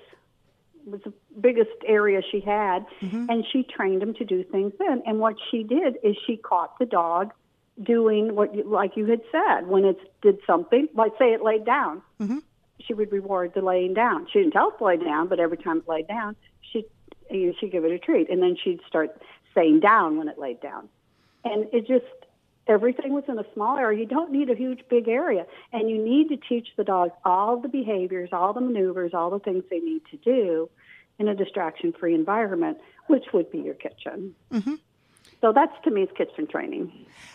It 0.86 0.92
was 0.92 1.02
the 1.04 1.14
biggest 1.40 1.72
area 1.86 2.22
she 2.32 2.40
had. 2.40 2.86
Mm-hmm. 3.02 3.30
and 3.30 3.46
she 3.52 3.64
trained 3.64 4.04
him 4.04 4.14
to 4.16 4.26
do 4.26 4.44
things 4.44 4.74
then. 4.78 5.02
And 5.06 5.20
what 5.20 5.36
she 5.50 5.64
did 5.64 5.98
is 6.04 6.16
she 6.26 6.38
caught 6.38 6.78
the 6.80 6.86
dog 6.86 7.34
doing 7.82 8.36
what 8.36 8.56
you, 8.56 8.64
like 8.64 8.96
you 8.96 9.06
had 9.06 9.22
said 9.32 9.68
when 9.68 9.86
it 9.86 9.98
did 10.22 10.40
something 10.46 10.88
like 10.94 11.14
say 11.18 11.34
it 11.34 11.42
laid 11.42 11.66
down. 11.66 12.02
Mm-hmm. 12.20 12.40
she 12.80 12.94
would 12.94 13.12
reward 13.12 13.54
the 13.56 13.62
laying 13.62 13.94
down. 13.94 14.28
She 14.32 14.40
didn't 14.40 14.54
tell 14.54 14.70
it 14.70 14.78
to 14.78 14.84
lay 14.84 14.98
down 14.98 15.28
but 15.28 15.40
every 15.40 15.58
time 15.58 15.78
it 15.80 15.88
laid 15.88 16.08
down 16.08 16.36
she 16.62 16.86
you 17.30 17.48
know, 17.48 17.54
she'd 17.60 17.72
give 17.72 17.86
it 17.86 17.92
a 17.92 18.00
treat. 18.00 18.30
And 18.30 18.42
then 18.42 18.56
she'd 18.62 18.80
start 18.88 19.22
saying 19.54 19.80
down 19.80 20.18
when 20.18 20.28
it 20.28 20.38
laid 20.38 20.62
down. 20.62 20.90
And 21.44 21.68
it 21.74 21.88
just 21.88 22.06
everything 22.68 23.14
was 23.14 23.24
in 23.28 23.40
a 23.40 23.46
small 23.54 23.78
area. 23.78 24.00
You 24.00 24.06
don't 24.06 24.32
need 24.32 24.50
a 24.50 24.56
huge, 24.56 24.82
big 24.90 25.08
area. 25.08 25.46
And 25.74 25.90
you 25.90 26.04
need 26.04 26.30
to 26.30 26.38
teach 26.38 26.70
the 26.78 26.84
dogs 26.84 27.14
all 27.26 27.60
the 27.60 27.68
behaviors, 27.68 28.30
all 28.32 28.54
the 28.54 28.62
maneuvers, 28.62 29.14
all 29.14 29.30
the 29.30 29.40
things 29.40 29.64
they 29.70 29.80
need 29.80 30.02
to 30.12 30.18
do 30.18 30.70
in 31.20 31.28
a 31.28 31.36
distraction 31.36 31.94
free 31.94 32.14
environment, 32.14 32.78
which 33.08 33.26
would 33.34 33.52
be 33.52 33.60
your 33.60 33.74
kitchen. 33.74 34.36
Mm-hmm. 34.52 34.76
So 35.42 35.54
that's 35.54 35.74
to 35.84 35.92
me 35.92 36.02
is 36.02 36.10
kitchen 36.18 36.48
training. 36.48 36.92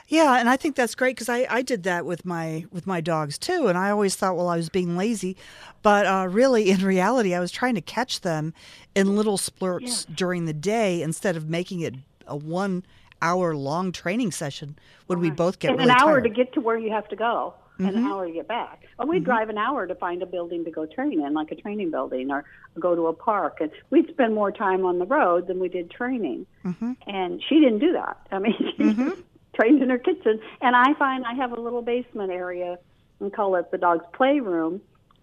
Yeah, 0.08 0.38
and 0.38 0.48
I 0.48 0.56
think 0.56 0.74
that's 0.74 0.94
great 0.94 1.14
because 1.14 1.28
I, 1.28 1.46
I 1.48 1.62
did 1.62 1.84
that 1.84 2.04
with 2.04 2.24
my 2.24 2.64
with 2.72 2.84
my 2.84 3.00
dogs 3.00 3.38
too, 3.38 3.68
and 3.68 3.78
I 3.78 3.90
always 3.90 4.16
thought, 4.16 4.36
well, 4.36 4.48
I 4.48 4.56
was 4.56 4.68
being 4.68 4.96
lazy, 4.96 5.36
but 5.82 6.06
uh, 6.06 6.26
really, 6.28 6.70
in 6.72 6.84
reality, 6.84 7.32
I 7.32 7.38
was 7.38 7.52
trying 7.52 7.76
to 7.76 7.80
catch 7.80 8.22
them 8.22 8.54
in 8.94 9.16
little 9.16 9.38
splurts 9.38 10.08
yeah. 10.08 10.14
during 10.16 10.46
the 10.46 10.52
day 10.52 11.00
instead 11.00 11.36
of 11.36 11.48
making 11.48 11.80
it 11.80 11.94
a 12.26 12.36
one 12.36 12.84
hour 13.22 13.56
long 13.56 13.92
training 13.92 14.32
session 14.32 14.78
when 15.06 15.20
we 15.20 15.30
both 15.30 15.58
get 15.58 15.70
and 15.70 15.78
really 15.78 15.90
an 15.90 15.96
hour 15.96 16.20
tired. 16.20 16.24
to 16.24 16.30
get 16.30 16.52
to 16.54 16.60
where 16.60 16.76
you 16.76 16.90
have 16.90 17.08
to 17.08 17.16
go 17.16 17.54
mm-hmm. 17.74 17.86
and 17.86 17.96
an 17.96 18.10
hour 18.10 18.26
to 18.26 18.32
get 18.32 18.48
back. 18.48 18.82
Well, 18.98 19.08
we'd 19.08 19.18
mm-hmm. 19.18 19.24
drive 19.24 19.48
an 19.48 19.58
hour 19.58 19.86
to 19.86 19.94
find 19.94 20.22
a 20.22 20.26
building 20.26 20.64
to 20.64 20.70
go 20.70 20.86
train 20.86 21.24
in, 21.24 21.34
like 21.34 21.50
a 21.50 21.56
training 21.56 21.90
building, 21.90 22.30
or 22.30 22.44
go 22.78 22.94
to 22.94 23.06
a 23.06 23.12
park, 23.12 23.58
and 23.60 23.70
we'd 23.90 24.08
spend 24.10 24.34
more 24.34 24.52
time 24.52 24.84
on 24.84 24.98
the 24.98 25.06
road 25.06 25.46
than 25.46 25.58
we 25.58 25.68
did 25.68 25.90
training. 25.90 26.46
Mm-hmm. 26.64 26.92
And 27.06 27.42
she 27.48 27.60
didn't 27.60 27.80
do 27.80 27.92
that. 27.92 28.18
I 28.30 28.38
mean, 28.38 28.54
she 28.76 28.82
mm-hmm. 28.82 29.20
trained 29.54 29.82
in 29.82 29.90
her 29.90 29.98
kitchen, 29.98 30.40
and 30.60 30.76
I 30.76 30.94
find 30.98 31.24
I 31.24 31.34
have 31.34 31.52
a 31.52 31.60
little 31.60 31.82
basement 31.82 32.30
area 32.30 32.78
and 33.20 33.32
call 33.32 33.56
it 33.56 33.70
the 33.70 33.78
dog's 33.78 34.04
playroom. 34.12 34.80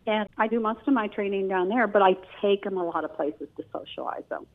And 0.07 0.27
I 0.37 0.47
do 0.47 0.59
most 0.59 0.87
of 0.87 0.93
my 0.93 1.07
training 1.07 1.49
down 1.49 1.69
there, 1.69 1.85
but 1.85 2.01
I 2.01 2.15
take 2.41 2.63
them 2.63 2.77
a 2.77 2.83
lot 2.83 3.03
of 3.03 3.15
places 3.15 3.47
to 3.57 3.65
socialize 3.71 4.23
them. 4.29 4.47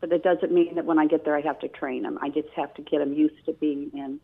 But 0.00 0.12
it 0.12 0.22
doesn't 0.22 0.52
mean 0.52 0.76
that 0.76 0.84
when 0.84 0.98
I 0.98 1.06
get 1.06 1.24
there 1.24 1.36
I 1.36 1.40
have 1.40 1.58
to 1.60 1.68
train 1.68 2.02
them. 2.02 2.18
I 2.22 2.28
just 2.28 2.48
have 2.56 2.72
to 2.74 2.82
get 2.82 2.98
them 2.98 3.12
used 3.12 3.44
to 3.46 3.52
being 3.52 3.90
in, 3.94 4.20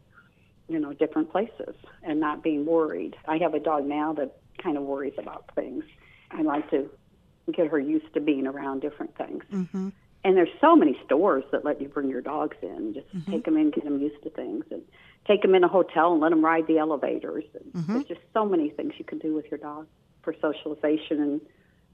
you 0.69 0.79
know, 0.79 0.93
different 0.93 1.31
places 1.31 1.75
and 2.03 2.21
not 2.21 2.43
being 2.43 2.65
worried. 2.65 3.17
I 3.27 3.39
have 3.39 3.55
a 3.55 3.61
dog 3.61 3.85
now 3.87 4.13
that 4.15 4.37
kind 4.63 4.77
of 4.77 4.85
worries 4.85 5.15
about 5.19 5.51
things. 5.55 5.85
I 6.31 6.43
like 6.43 6.71
to 6.71 6.91
get 7.53 7.69
her 7.69 7.79
used 7.79 8.13
to 8.15 8.21
being 8.21 8.47
around 8.47 8.81
different 8.81 9.17
things. 9.17 9.45
Mm-hmm. 9.53 9.89
And 10.25 10.37
there's 10.37 10.49
so 10.61 10.75
many 10.75 10.99
stores 11.05 11.45
that 11.53 11.65
let 11.65 11.83
you 11.83 11.89
bring 11.89 12.09
your 12.09 12.23
dogs 12.23 12.57
in. 12.63 12.95
Just 12.95 13.15
mm-hmm. 13.15 13.31
take 13.31 13.45
them 13.45 13.59
in, 13.59 13.71
get 13.71 13.85
them 13.85 14.01
used 14.01 14.23
to 14.23 14.31
things, 14.31 14.65
and 14.71 14.83
take 15.27 15.43
them 15.43 15.55
in 15.55 15.63
a 15.65 15.69
hotel 15.69 16.13
and 16.13 16.21
let 16.21 16.31
them 16.31 16.43
ride 16.43 16.67
the 16.67 16.79
elevators. 16.79 17.45
And 17.55 17.73
mm-hmm. 17.73 17.93
There's 17.93 18.07
just 18.07 18.21
so 18.33 18.47
many 18.47 18.71
things 18.71 18.95
you 18.97 19.05
can 19.05 19.19
do 19.19 19.35
with 19.35 19.45
your 19.51 19.59
dog 19.59 19.87
for 20.23 20.35
socialization, 20.41 21.21
and 21.21 21.41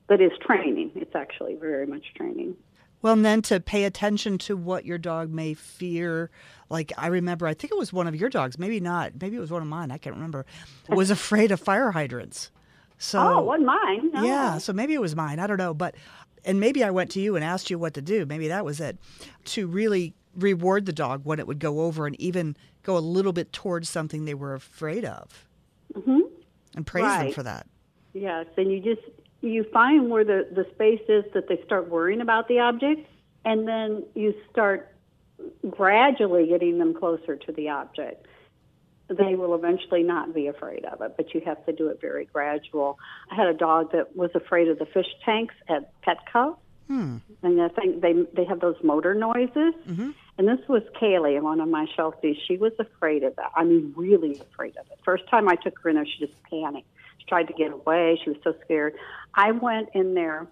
that 0.09 0.21
is 0.21 0.31
training. 0.41 0.93
It's 0.95 1.17
actually 1.17 1.57
very 1.57 1.87
much 1.87 2.15
training. 2.15 2.55
Well, 3.03 3.15
and 3.15 3.25
then 3.25 3.43
to 3.43 3.61
pay 3.61 3.85
attention 3.85 4.39
to 4.39 4.57
what 4.57 4.85
your 4.85 4.99
dog 4.99 5.31
may 5.31 5.55
fear. 5.55 6.31
Like 6.69 6.93
I 6.99 7.07
remember, 7.07 7.47
I 7.47 7.55
think 7.55 7.73
it 7.73 7.79
was 7.79 7.93
one 7.93 8.07
of 8.07 8.15
your 8.15 8.29
dogs, 8.29 8.59
maybe 8.59 8.81
not, 8.81 9.21
maybe 9.21 9.37
it 9.37 9.41
was 9.41 9.51
one 9.51 9.63
of 9.63 9.69
mine. 9.69 9.91
I 9.91 9.99
can't 9.99 10.15
remember. 10.15 10.45
Was 10.89 11.11
afraid 11.11 11.51
of 11.51 11.61
fire 11.61 11.91
hydrants. 11.93 12.51
So 12.99 13.19
oh, 13.19 13.43
wasn't 13.43 13.67
mine. 13.67 14.11
No. 14.13 14.23
Yeah, 14.23 14.59
so 14.59 14.75
maybe 14.75 14.93
it 14.93 15.01
was 15.01 15.17
mine. 15.17 15.39
I 15.39 15.47
don't 15.47 15.57
know, 15.57 15.73
but 15.73 15.95
and 16.45 16.61
maybe 16.61 16.85
I 16.85 16.91
went 16.91 17.11
to 17.13 17.21
you 17.21 17.35
and 17.35 17.45
asked 17.45 17.71
you 17.71 17.79
what 17.79 17.95
to 17.95 18.03
do. 18.03 18.27
Maybe 18.27 18.49
that 18.49 18.65
was 18.65 18.81
it. 18.81 18.99
To 19.47 19.67
really 19.67 20.15
reward 20.37 20.87
the 20.87 20.93
dog 20.93 21.23
when 21.25 21.39
it 21.39 21.47
would 21.47 21.59
go 21.59 21.81
over 21.81 22.07
and 22.07 22.21
even 22.21 22.57
go 22.83 22.97
a 22.97 23.01
little 23.01 23.33
bit 23.33 23.53
towards 23.53 23.89
something 23.89 24.25
they 24.25 24.35
were 24.35 24.55
afraid 24.55 25.05
of, 25.05 25.49
mm-hmm. 25.95 26.21
and 26.77 26.87
praise 26.87 27.05
right. 27.05 27.25
them 27.25 27.33
for 27.33 27.43
that. 27.43 27.67
Yes, 28.13 28.47
and 28.57 28.71
you 28.71 28.81
just 28.81 29.03
you 29.43 29.65
find 29.73 30.11
where 30.11 30.25
the, 30.25 30.49
the 30.53 30.67
space 30.75 31.03
is 31.09 31.25
that 31.35 31.49
they 31.49 31.63
start 31.65 31.89
worrying 31.89 32.21
about 32.21 32.49
the 32.49 32.59
object, 32.61 33.07
and 33.45 33.67
then 33.67 34.05
you 34.15 34.35
start 34.51 34.95
gradually 35.69 36.47
getting 36.47 36.79
them 36.79 36.95
closer 36.95 37.37
to 37.37 37.53
the 37.53 37.71
object. 37.71 38.27
They 39.09 39.35
will 39.35 39.55
eventually 39.55 40.05
not 40.05 40.35
be 40.35 40.47
afraid 40.47 40.85
of 40.85 41.01
it, 41.01 41.15
but 41.17 41.35
you 41.35 41.41
have 41.45 41.65
to 41.67 41.73
do 41.73 41.89
it 41.89 42.01
very 42.01 42.27
gradual. 42.27 42.99
I 43.31 43.35
had 43.35 43.49
a 43.49 43.55
dog 43.55 43.93
that 43.93 44.15
was 44.15 44.31
afraid 44.35 44.69
of 44.69 44.79
the 44.79 44.87
fish 44.87 45.09
tanks 45.25 45.55
at 45.69 45.91
Petco. 46.03 46.57
Hmm. 46.87 47.19
And 47.43 47.63
I 47.63 47.69
think 47.69 48.03
they 48.03 48.13
they 48.35 48.45
have 48.45 48.61
those 48.61 48.77
motor 48.83 49.15
noises. 49.15 49.75
Mm-hmm. 49.89 50.11
And 50.39 50.49
this 50.49 50.59
was 50.69 50.83
Kaylee, 51.01 51.41
one 51.41 51.61
of 51.61 51.69
my 51.69 51.87
Shelties. 51.97 52.37
She 52.49 52.57
was 52.57 52.73
afraid 52.79 53.23
of 53.23 53.37
that. 53.37 53.51
I 53.57 53.63
mean, 53.65 53.93
really 53.97 54.41
afraid 54.41 54.77
of 54.77 54.87
it. 54.91 54.99
First 55.05 55.29
time 55.29 55.49
I 55.49 55.55
took 55.55 55.79
her 55.81 55.91
in 55.91 55.97
there, 55.97 56.07
she 56.07 56.27
just 56.27 56.43
panicked. 56.45 56.89
She 57.21 57.27
tried 57.27 57.49
to 57.49 57.53
get 57.53 57.73
away. 57.73 58.19
She 58.25 58.31
was 58.31 58.39
so 58.43 58.55
scared. 58.65 58.95
I 59.35 59.53
went 59.53 59.91
in 59.95 60.15
there 60.15 60.49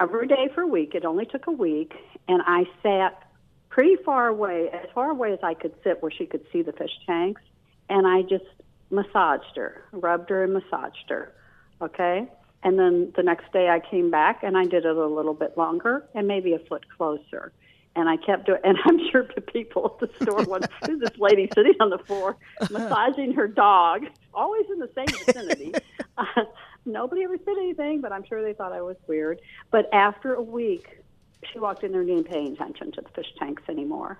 every 0.00 0.26
day 0.26 0.48
for 0.54 0.62
a 0.62 0.66
week. 0.66 0.94
It 0.94 1.04
only 1.04 1.26
took 1.26 1.46
a 1.46 1.52
week, 1.52 1.92
and 2.26 2.42
I 2.44 2.64
sat 2.82 3.22
pretty 3.68 3.96
far 4.04 4.28
away, 4.28 4.68
as 4.72 4.88
far 4.94 5.10
away 5.10 5.32
as 5.32 5.38
I 5.42 5.54
could 5.54 5.74
sit 5.84 6.02
where 6.02 6.10
she 6.10 6.26
could 6.26 6.44
see 6.52 6.62
the 6.62 6.72
fish 6.72 6.90
tanks, 7.06 7.42
and 7.88 8.06
I 8.06 8.22
just 8.22 8.44
massaged 8.90 9.56
her, 9.56 9.84
rubbed 9.92 10.30
her 10.30 10.44
and 10.44 10.54
massaged 10.54 11.08
her. 11.08 11.32
Okay? 11.80 12.28
And 12.62 12.78
then 12.78 13.12
the 13.16 13.22
next 13.22 13.52
day 13.52 13.68
I 13.68 13.80
came 13.80 14.10
back 14.10 14.42
and 14.42 14.56
I 14.56 14.64
did 14.64 14.84
it 14.84 14.96
a 14.96 15.06
little 15.06 15.34
bit 15.34 15.56
longer 15.56 16.06
and 16.14 16.26
maybe 16.26 16.52
a 16.52 16.58
foot 16.58 16.84
closer. 16.96 17.52
And 17.96 18.08
I 18.08 18.16
kept 18.16 18.46
doing, 18.46 18.60
and 18.64 18.78
I'm 18.84 18.98
sure 19.10 19.26
the 19.34 19.40
people 19.40 19.98
at 20.00 20.08
the 20.08 20.24
store 20.24 20.44
went, 20.44 20.66
who's 20.86 21.00
this 21.00 21.18
lady 21.18 21.48
sitting 21.54 21.74
on 21.80 21.90
the 21.90 21.98
floor 21.98 22.36
massaging 22.70 23.32
her 23.32 23.48
dog, 23.48 24.04
always 24.32 24.66
in 24.70 24.78
the 24.78 24.90
same 24.94 25.06
vicinity. 25.26 25.74
Uh, 26.18 26.42
nobody 26.84 27.22
ever 27.22 27.38
said 27.38 27.54
anything, 27.56 28.02
but 28.02 28.12
I'm 28.12 28.24
sure 28.24 28.42
they 28.42 28.52
thought 28.52 28.72
I 28.72 28.82
was 28.82 28.96
weird. 29.06 29.40
But 29.70 29.88
after 29.90 30.34
a 30.34 30.42
week, 30.42 31.02
she 31.50 31.58
walked 31.58 31.82
in 31.82 31.92
there 31.92 32.02
and 32.02 32.10
didn't 32.10 32.28
pay 32.28 32.46
attention 32.46 32.92
to 32.92 33.00
the 33.00 33.08
fish 33.10 33.32
tanks 33.38 33.62
anymore. 33.70 34.18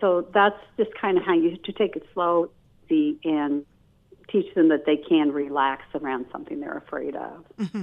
So 0.00 0.28
that's 0.32 0.58
just 0.76 0.94
kind 0.94 1.18
of 1.18 1.24
how 1.24 1.34
you 1.34 1.56
to 1.56 1.72
take 1.72 1.96
it 1.96 2.06
slow, 2.12 2.50
see, 2.88 3.18
and 3.24 3.64
teach 4.30 4.54
them 4.54 4.68
that 4.68 4.86
they 4.86 4.96
can 4.96 5.32
relax 5.32 5.82
around 5.94 6.26
something 6.30 6.60
they're 6.60 6.78
afraid 6.78 7.16
of. 7.16 7.44
Mm-hmm. 7.58 7.82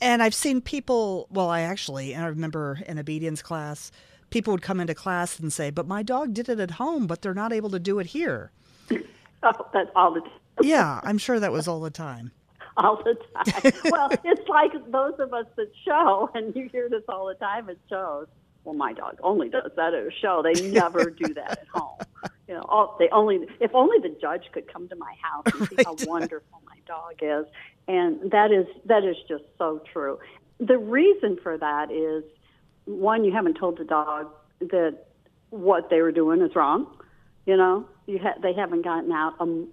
And 0.00 0.22
I've 0.22 0.34
seen 0.34 0.60
people, 0.60 1.26
well, 1.30 1.48
I 1.48 1.62
actually, 1.62 2.14
and 2.14 2.24
I 2.24 2.28
remember 2.28 2.78
in 2.86 2.98
obedience 2.98 3.42
class, 3.42 3.90
people 4.34 4.52
would 4.52 4.62
come 4.62 4.80
into 4.80 4.94
class 4.96 5.38
and 5.38 5.52
say, 5.52 5.70
but 5.70 5.86
my 5.86 6.02
dog 6.02 6.34
did 6.34 6.48
it 6.48 6.58
at 6.58 6.72
home, 6.72 7.06
but 7.06 7.22
they're 7.22 7.34
not 7.34 7.52
able 7.52 7.70
to 7.70 7.78
do 7.78 8.00
it 8.00 8.06
here. 8.06 8.50
oh, 8.90 9.66
that's 9.72 9.88
all 9.94 10.12
the 10.12 10.22
time. 10.22 10.30
yeah, 10.60 11.00
I'm 11.04 11.18
sure 11.18 11.38
that 11.38 11.52
was 11.52 11.68
all 11.68 11.80
the 11.80 11.88
time. 11.88 12.32
all 12.76 13.00
the 13.04 13.14
time. 13.14 13.72
well, 13.92 14.10
it's 14.24 14.48
like 14.48 14.72
those 14.90 15.14
of 15.20 15.32
us 15.32 15.46
that 15.54 15.70
show, 15.84 16.28
and 16.34 16.54
you 16.56 16.68
hear 16.68 16.88
this 16.88 17.04
all 17.08 17.28
the 17.28 17.34
time 17.34 17.70
at 17.70 17.76
shows. 17.88 18.26
Well, 18.64 18.74
my 18.74 18.92
dog 18.92 19.18
only 19.22 19.50
does 19.50 19.70
that 19.76 19.94
at 19.94 20.04
a 20.04 20.10
show. 20.10 20.42
They 20.42 20.68
never 20.68 21.10
do 21.10 21.32
that 21.34 21.60
at 21.60 21.66
home. 21.72 21.98
You 22.48 22.54
know, 22.54 22.64
all, 22.68 22.96
they 22.98 23.08
only 23.10 23.46
if 23.60 23.72
only 23.72 23.98
the 24.00 24.16
judge 24.20 24.46
could 24.52 24.72
come 24.72 24.88
to 24.88 24.96
my 24.96 25.14
house 25.22 25.44
and 25.54 25.68
see 25.68 25.74
right. 25.78 25.86
how 25.86 25.96
wonderful 26.06 26.60
my 26.66 26.78
dog 26.86 27.14
is. 27.20 27.46
And 27.86 28.32
that 28.32 28.50
is 28.50 28.66
that 28.86 29.04
is 29.04 29.16
just 29.28 29.44
so 29.58 29.80
true. 29.92 30.18
The 30.58 30.78
reason 30.78 31.38
for 31.42 31.56
that 31.58 31.92
is 31.92 32.24
one, 32.86 33.24
you 33.24 33.32
haven't 33.32 33.54
told 33.54 33.78
the 33.78 33.84
dog 33.84 34.28
that 34.60 34.98
what 35.50 35.90
they 35.90 36.00
were 36.00 36.12
doing 36.12 36.40
is 36.42 36.54
wrong. 36.54 36.86
You 37.46 37.56
know, 37.56 37.86
you 38.06 38.18
ha- 38.18 38.38
they 38.42 38.52
haven't 38.54 38.82
gotten 38.82 39.12
out 39.12 39.34
um, 39.40 39.68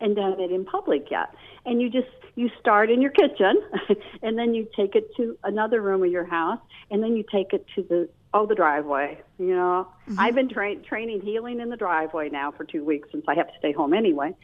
and 0.00 0.16
done 0.16 0.40
it 0.40 0.50
in 0.50 0.64
public 0.64 1.10
yet. 1.10 1.34
And 1.64 1.80
you 1.80 1.88
just 1.88 2.08
you 2.34 2.50
start 2.60 2.90
in 2.90 3.00
your 3.00 3.10
kitchen, 3.10 3.62
and 4.22 4.38
then 4.38 4.54
you 4.54 4.68
take 4.76 4.94
it 4.96 5.14
to 5.16 5.38
another 5.44 5.80
room 5.80 6.02
of 6.02 6.10
your 6.10 6.24
house, 6.24 6.58
and 6.90 7.02
then 7.02 7.16
you 7.16 7.24
take 7.30 7.52
it 7.52 7.66
to 7.76 7.82
the 7.82 8.08
oh 8.32 8.46
the 8.46 8.54
driveway. 8.54 9.20
You 9.38 9.54
know, 9.54 9.88
mm-hmm. 10.08 10.18
I've 10.18 10.34
been 10.34 10.48
tra- 10.48 10.76
training 10.76 11.22
heeling 11.22 11.60
in 11.60 11.70
the 11.70 11.76
driveway 11.76 12.28
now 12.30 12.50
for 12.50 12.64
two 12.64 12.84
weeks 12.84 13.08
since 13.12 13.24
I 13.28 13.34
have 13.34 13.48
to 13.48 13.58
stay 13.58 13.72
home 13.72 13.94
anyway, 13.94 14.34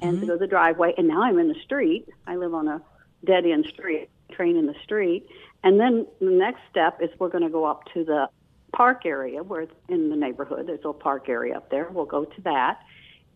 and 0.00 0.12
mm-hmm. 0.12 0.20
to 0.20 0.26
go 0.26 0.32
to 0.34 0.38
the 0.38 0.46
driveway. 0.46 0.94
And 0.96 1.08
now 1.08 1.22
I'm 1.22 1.38
in 1.38 1.48
the 1.48 1.60
street. 1.64 2.08
I 2.26 2.36
live 2.36 2.54
on 2.54 2.68
a 2.68 2.80
dead 3.24 3.44
end 3.44 3.66
street, 3.66 4.08
train 4.30 4.56
in 4.56 4.66
the 4.66 4.76
street, 4.82 5.28
and 5.62 5.78
then 5.78 6.06
the 6.20 6.30
next 6.30 6.60
step 6.70 7.00
is 7.02 7.10
we're 7.18 7.28
going 7.28 7.44
to 7.44 7.50
go 7.50 7.64
up 7.64 7.84
to 7.94 8.04
the 8.04 8.28
park 8.72 9.04
area 9.04 9.42
where 9.42 9.62
it's 9.62 9.72
in 9.88 10.10
the 10.10 10.16
neighborhood. 10.16 10.66
There's 10.66 10.80
a 10.84 10.92
park 10.92 11.28
area 11.28 11.56
up 11.56 11.70
there. 11.70 11.88
We'll 11.90 12.06
go 12.06 12.24
to 12.24 12.40
that. 12.42 12.80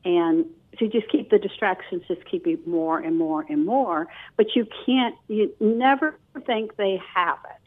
And 0.05 0.47
so 0.79 0.85
you 0.85 0.91
just 0.91 1.11
keep 1.11 1.31
the 1.31 1.39
distractions, 1.39 2.03
just 2.09 2.25
keep 2.31 2.47
it 2.47 2.67
more 2.67 2.99
and 2.99 3.17
more 3.17 3.45
and 3.49 3.65
more. 3.65 4.07
But 4.37 4.55
you 4.55 4.67
can't, 4.85 5.15
you 5.29 5.55
never 5.61 6.19
think 6.47 6.77
they 6.77 7.01
have 7.15 7.39
it. 7.45 7.64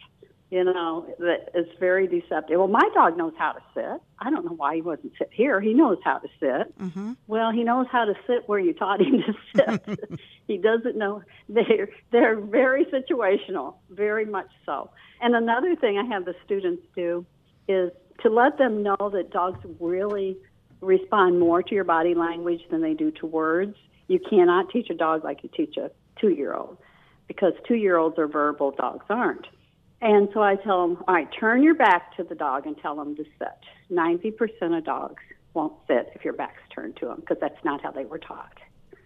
You 0.49 0.63
know, 0.63 1.05
that 1.19 1.49
it's 1.53 1.77
very 1.77 2.07
deceptive. 2.07 2.57
Well, 2.57 2.69
my 2.69 2.89
dog 2.93 3.17
knows 3.17 3.33
how 3.37 3.51
to 3.51 3.59
sit. 3.73 4.01
I 4.19 4.29
don't 4.29 4.45
know 4.45 4.53
why 4.53 4.75
he 4.75 4.81
wasn't 4.81 5.11
sit 5.17 5.29
here. 5.33 5.59
He 5.59 5.73
knows 5.73 5.97
how 6.05 6.19
to 6.19 6.27
sit. 6.39 6.79
Mm-hmm. 6.79 7.13
Well, 7.27 7.51
he 7.51 7.65
knows 7.65 7.87
how 7.91 8.05
to 8.05 8.13
sit 8.25 8.47
where 8.47 8.59
you 8.59 8.73
taught 8.73 9.01
him 9.01 9.21
to 9.25 9.33
sit. 9.89 10.09
he 10.47 10.57
doesn't 10.57 10.95
know. 10.95 11.21
They're 11.49 11.89
they're 12.11 12.39
very 12.39 12.85
situational, 12.85 13.75
very 13.89 14.25
much 14.25 14.47
so. 14.65 14.89
And 15.19 15.35
another 15.35 15.75
thing 15.75 15.97
I 15.97 16.05
have 16.13 16.23
the 16.23 16.35
students 16.45 16.83
do 16.95 17.25
is 17.67 17.91
to 18.21 18.29
let 18.29 18.57
them 18.57 18.83
know 18.83 19.11
that 19.11 19.31
dogs 19.31 19.59
really 19.79 20.37
respond 20.81 21.39
more 21.39 21.61
to 21.61 21.75
your 21.75 21.83
body 21.83 22.13
language 22.13 22.61
than 22.69 22.81
they 22.81 22.93
do 22.93 23.11
to 23.11 23.25
words. 23.25 23.75
You 24.07 24.19
cannot 24.29 24.69
teach 24.69 24.89
a 24.89 24.93
dog 24.93 25.23
like 25.23 25.43
you 25.43 25.49
teach 25.55 25.75
a 25.77 25.91
two 26.19 26.29
year 26.29 26.53
old 26.53 26.77
because 27.27 27.53
two 27.67 27.75
year 27.75 27.97
olds 27.97 28.17
are 28.17 28.27
verbal, 28.27 28.71
dogs 28.71 29.05
aren't. 29.09 29.47
And 30.01 30.29
so 30.33 30.43
I 30.43 30.55
tell 30.55 30.87
them, 30.87 31.03
all 31.07 31.15
right, 31.15 31.27
turn 31.39 31.63
your 31.63 31.73
back 31.73 32.15
to 32.17 32.23
the 32.23 32.35
dog 32.35 32.67
and 32.67 32.77
tell 32.77 32.95
them 32.95 33.15
to 33.15 33.23
sit. 33.39 33.57
90% 33.91 34.77
of 34.77 34.85
dogs 34.85 35.23
won't 35.53 35.73
sit 35.87 36.11
if 36.13 36.23
your 36.23 36.33
back's 36.33 36.61
turned 36.73 36.95
to 36.97 37.07
them 37.07 37.19
because 37.19 37.37
that's 37.41 37.63
not 37.65 37.81
how 37.81 37.91
they 37.91 38.05
were 38.05 38.19
taught. 38.19 38.57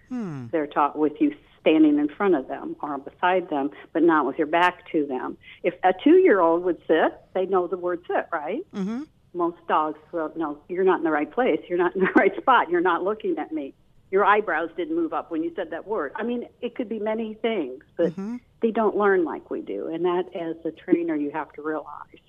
Hmm. 0.10 0.48
They're 0.52 0.68
taught 0.68 0.98
with 0.98 1.14
you 1.22 1.34
standing 1.62 1.98
in 2.00 2.10
front 2.10 2.36
of 2.36 2.48
them 2.48 2.76
or 2.82 2.98
beside 2.98 3.50
them, 3.50 3.70
but 3.94 4.04
not 4.04 4.26
with 4.26 4.38
your 4.38 4.48
back 4.48 4.92
to 4.92 5.06
them. 5.06 5.38
If 5.64 5.76
a 5.84 5.94
two 6.04 6.18
year 6.18 6.42
old 6.42 6.64
would 6.64 6.82
sit, 6.88 7.14
they 7.34 7.46
know 7.46 7.68
the 7.68 7.78
word 7.78 8.02
sit, 8.08 8.28
right? 8.34 8.62
Mm-hmm. 8.74 9.04
Most 9.34 9.66
dogs, 9.70 9.98
will 10.12 10.34
know 10.36 10.58
you're 10.68 10.84
not 10.84 10.98
in 10.98 11.06
the 11.06 11.12
right 11.12 11.32
place. 11.32 11.62
You're 11.70 11.78
not 11.78 11.96
in 11.96 12.02
the 12.02 12.12
right 12.16 12.36
spot. 12.36 12.70
You're 12.70 12.82
not 12.82 13.04
looking 13.04 13.38
at 13.38 13.54
me. 13.54 13.74
Your 14.12 14.26
eyebrows 14.26 14.70
didn't 14.76 14.96
move 14.96 15.14
up 15.14 15.32
when 15.32 15.42
you 15.42 15.54
said 15.56 15.72
that 15.72 15.88
word. 15.88 16.12
I 16.16 16.24
mean, 16.24 16.48
it 16.62 16.76
could 16.76 16.90
be 16.90 17.00
many 17.00 17.34
things, 17.36 17.84
but 17.96 18.12
mm-hmm. 18.12 18.38
they 18.62 18.72
don't 18.72 18.96
learn 18.96 19.24
like 19.24 19.50
we 19.50 19.62
do. 19.62 19.88
And 19.88 20.04
that, 20.06 20.26
as 20.36 20.58
a 20.66 20.72
trainer, 20.72 21.16
you 21.16 21.32
have 21.32 21.52
to 21.54 21.62
realize 21.62 22.20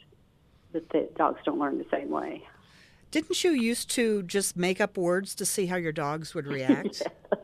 that 0.72 0.88
the 0.90 1.08
dogs 1.16 1.40
don't 1.44 1.58
learn 1.58 1.78
the 1.78 1.86
same 1.90 2.10
way. 2.10 2.44
Didn't 3.10 3.44
you 3.44 3.50
used 3.50 3.90
to 3.90 4.22
just 4.22 4.56
make 4.56 4.80
up 4.80 4.96
words 4.96 5.34
to 5.34 5.44
see 5.44 5.66
how 5.66 5.76
your 5.76 5.92
dogs 5.92 6.34
would 6.34 6.46
react? 6.46 7.02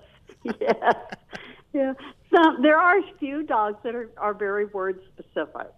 yes. 0.44 0.54
yes. 0.60 0.94
Yeah. 1.74 1.92
Some 2.34 2.62
there 2.62 2.78
are 2.78 2.98
a 2.98 3.12
few 3.18 3.42
dogs 3.42 3.76
that 3.84 3.94
are, 3.94 4.10
are 4.16 4.32
very 4.32 4.64
word 4.64 5.00
specific, 5.12 5.70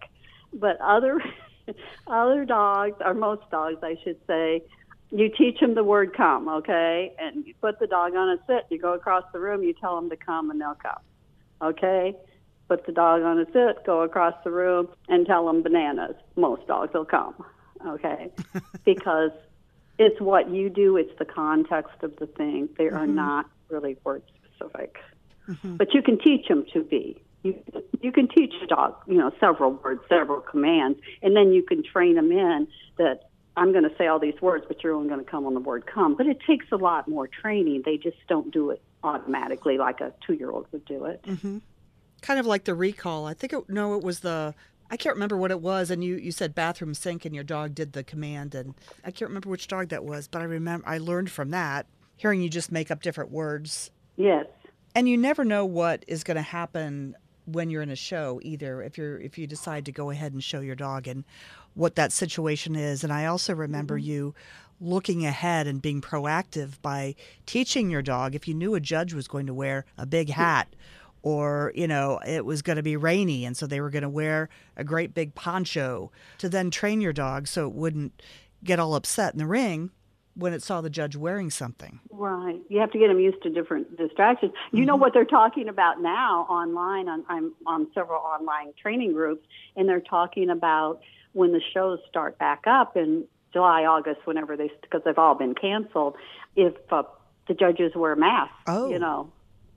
but 0.53 0.79
other 0.79 1.21
other 2.07 2.45
dogs, 2.45 2.95
or 3.03 3.13
most 3.13 3.49
dogs, 3.51 3.77
I 3.83 3.97
should 4.03 4.17
say, 4.25 4.63
you 5.11 5.29
teach 5.29 5.59
them 5.59 5.75
the 5.75 5.83
word 5.83 6.15
come, 6.15 6.47
okay, 6.47 7.13
and 7.19 7.45
you 7.45 7.53
put 7.61 7.79
the 7.79 7.87
dog 7.87 8.15
on 8.15 8.29
a 8.29 8.37
sit. 8.47 8.65
You 8.69 8.79
go 8.79 8.93
across 8.93 9.23
the 9.33 9.39
room, 9.39 9.61
you 9.63 9.73
tell 9.73 9.95
them 9.95 10.09
to 10.09 10.15
come, 10.15 10.49
and 10.49 10.59
they'll 10.59 10.75
come, 10.75 11.01
okay. 11.61 12.15
Put 12.69 12.85
the 12.85 12.93
dog 12.93 13.21
on 13.21 13.37
a 13.37 13.45
sit, 13.51 13.83
go 13.85 14.01
across 14.01 14.33
the 14.45 14.51
room, 14.51 14.87
and 15.09 15.25
tell 15.25 15.45
them 15.45 15.61
bananas. 15.61 16.15
Most 16.37 16.65
dogs 16.67 16.93
will 16.93 17.03
come, 17.05 17.35
okay, 17.85 18.31
because 18.85 19.31
it's 19.99 20.19
what 20.21 20.49
you 20.49 20.69
do. 20.69 20.95
It's 20.95 21.17
the 21.19 21.25
context 21.25 22.01
of 22.01 22.15
the 22.15 22.27
thing. 22.27 22.69
They 22.77 22.85
are 22.85 23.05
mm-hmm. 23.05 23.15
not 23.15 23.49
really 23.69 23.97
word 24.05 24.23
specific. 24.37 24.97
Mm-hmm. 25.49 25.75
But 25.75 25.93
you 25.93 26.01
can 26.01 26.17
teach 26.19 26.47
them 26.47 26.65
to 26.73 26.83
be. 26.83 27.21
You 27.43 27.61
you 28.01 28.11
can 28.11 28.27
teach 28.27 28.53
a 28.63 28.67
dog, 28.67 28.95
you 29.07 29.17
know, 29.17 29.31
several 29.39 29.71
words, 29.71 30.01
several 30.07 30.41
commands, 30.41 30.99
and 31.21 31.35
then 31.35 31.51
you 31.51 31.63
can 31.63 31.83
train 31.83 32.15
them 32.15 32.31
in 32.31 32.67
that 32.97 33.30
I'm 33.57 33.71
going 33.71 33.83
to 33.83 33.95
say 33.97 34.07
all 34.07 34.19
these 34.19 34.39
words, 34.41 34.65
but 34.67 34.83
you're 34.83 34.93
only 34.93 35.09
going 35.09 35.23
to 35.23 35.29
come 35.29 35.45
on 35.45 35.53
the 35.53 35.59
word 35.59 35.85
come. 35.85 36.15
But 36.15 36.27
it 36.27 36.39
takes 36.47 36.65
a 36.71 36.77
lot 36.77 37.07
more 37.07 37.27
training. 37.27 37.83
They 37.85 37.97
just 37.97 38.17
don't 38.27 38.51
do 38.51 38.71
it 38.71 38.81
automatically 39.03 39.77
like 39.77 39.99
a 39.99 40.13
two 40.25 40.33
year 40.33 40.51
old 40.51 40.67
would 40.71 40.85
do 40.85 41.05
it. 41.05 41.21
Mm-hmm. 41.23 41.57
Kind 42.21 42.39
of 42.39 42.45
like 42.45 42.65
the 42.65 42.75
recall. 42.75 43.25
I 43.25 43.33
think 43.33 43.53
it, 43.53 43.69
no, 43.69 43.95
it 43.95 44.03
was 44.03 44.21
the 44.21 44.53
I 44.91 44.97
can't 44.97 45.15
remember 45.15 45.37
what 45.37 45.51
it 45.51 45.61
was, 45.61 45.89
and 45.89 46.03
you, 46.03 46.17
you 46.17 46.33
said 46.33 46.53
bathroom 46.53 46.93
sink, 46.93 47.23
and 47.23 47.33
your 47.33 47.45
dog 47.45 47.73
did 47.73 47.93
the 47.93 48.03
command, 48.03 48.53
and 48.53 48.75
I 49.05 49.11
can't 49.11 49.29
remember 49.29 49.49
which 49.49 49.69
dog 49.69 49.87
that 49.87 50.03
was, 50.03 50.27
but 50.27 50.41
I 50.41 50.45
remember 50.45 50.85
I 50.85 50.97
learned 50.97 51.31
from 51.31 51.51
that, 51.51 51.85
hearing 52.17 52.41
you 52.41 52.49
just 52.49 52.73
make 52.73 52.91
up 52.91 53.01
different 53.01 53.31
words. 53.31 53.89
Yes, 54.17 54.47
and 54.93 55.07
you 55.07 55.17
never 55.17 55.45
know 55.45 55.65
what 55.65 56.03
is 56.09 56.25
going 56.25 56.35
to 56.35 56.41
happen 56.41 57.15
when 57.45 57.69
you're 57.69 57.81
in 57.81 57.89
a 57.89 57.95
show 57.95 58.39
either 58.43 58.81
if 58.81 58.97
you're 58.97 59.19
if 59.19 59.37
you 59.37 59.47
decide 59.47 59.85
to 59.85 59.91
go 59.91 60.09
ahead 60.09 60.33
and 60.33 60.43
show 60.43 60.59
your 60.59 60.75
dog 60.75 61.07
and 61.07 61.23
what 61.73 61.95
that 61.95 62.11
situation 62.11 62.75
is. 62.75 63.03
And 63.03 63.11
i 63.13 63.25
also 63.25 63.53
remember 63.53 63.97
mm-hmm. 63.97 64.09
you 64.09 64.35
looking 64.79 65.25
ahead 65.25 65.67
and 65.67 65.81
being 65.81 66.01
proactive 66.01 66.81
by 66.81 67.15
teaching 67.45 67.89
your 67.89 68.01
dog 68.01 68.33
if 68.33 68.47
you 68.47 68.53
knew 68.53 68.73
a 68.73 68.79
judge 68.79 69.13
was 69.13 69.27
going 69.27 69.45
to 69.45 69.53
wear 69.53 69.85
a 69.97 70.07
big 70.07 70.29
hat 70.29 70.75
or 71.21 71.71
you 71.75 71.87
know 71.87 72.19
it 72.25 72.45
was 72.45 72.63
going 72.63 72.77
to 72.77 72.83
be 72.83 72.97
rainy 72.97 73.45
and 73.45 73.55
so 73.55 73.67
they 73.67 73.79
were 73.79 73.91
going 73.91 74.01
to 74.01 74.09
wear 74.09 74.49
a 74.75 74.83
great 74.83 75.13
big 75.13 75.35
poncho 75.35 76.11
to 76.39 76.49
then 76.49 76.71
train 76.71 76.99
your 76.99 77.13
dog 77.13 77.47
so 77.47 77.67
it 77.67 77.73
wouldn't 77.73 78.21
get 78.63 78.79
all 78.79 78.95
upset 78.95 79.33
in 79.33 79.37
the 79.37 79.45
ring 79.45 79.91
when 80.35 80.53
it 80.53 80.63
saw 80.63 80.81
the 80.81 80.89
judge 80.89 81.15
wearing 81.15 81.49
something. 81.49 81.99
Right. 82.09 82.61
You 82.69 82.79
have 82.79 82.91
to 82.91 82.99
get 82.99 83.07
them 83.07 83.19
used 83.19 83.41
to 83.43 83.49
different 83.49 83.97
distractions. 83.97 84.53
You 84.71 84.79
mm-hmm. 84.79 84.87
know 84.87 84.95
what 84.95 85.13
they're 85.13 85.25
talking 85.25 85.67
about 85.67 86.01
now 86.01 86.45
online. 86.49 87.09
On, 87.09 87.23
I'm 87.29 87.53
on 87.67 87.87
several 87.93 88.21
online 88.21 88.73
training 88.81 89.13
groups, 89.13 89.45
and 89.75 89.87
they're 89.87 89.99
talking 89.99 90.49
about 90.49 91.01
when 91.33 91.51
the 91.51 91.61
shows 91.73 91.99
start 92.09 92.37
back 92.37 92.63
up 92.67 92.95
in 92.95 93.25
July, 93.53 93.83
August, 93.85 94.21
whenever 94.25 94.55
they, 94.55 94.71
because 94.81 95.01
they've 95.03 95.17
all 95.17 95.35
been 95.35 95.55
canceled, 95.55 96.15
if 96.55 96.73
uh, 96.91 97.03
the 97.47 97.53
judges 97.53 97.91
wear 97.95 98.15
masks, 98.15 98.53
oh. 98.67 98.89
you 98.89 98.99
know, 98.99 99.31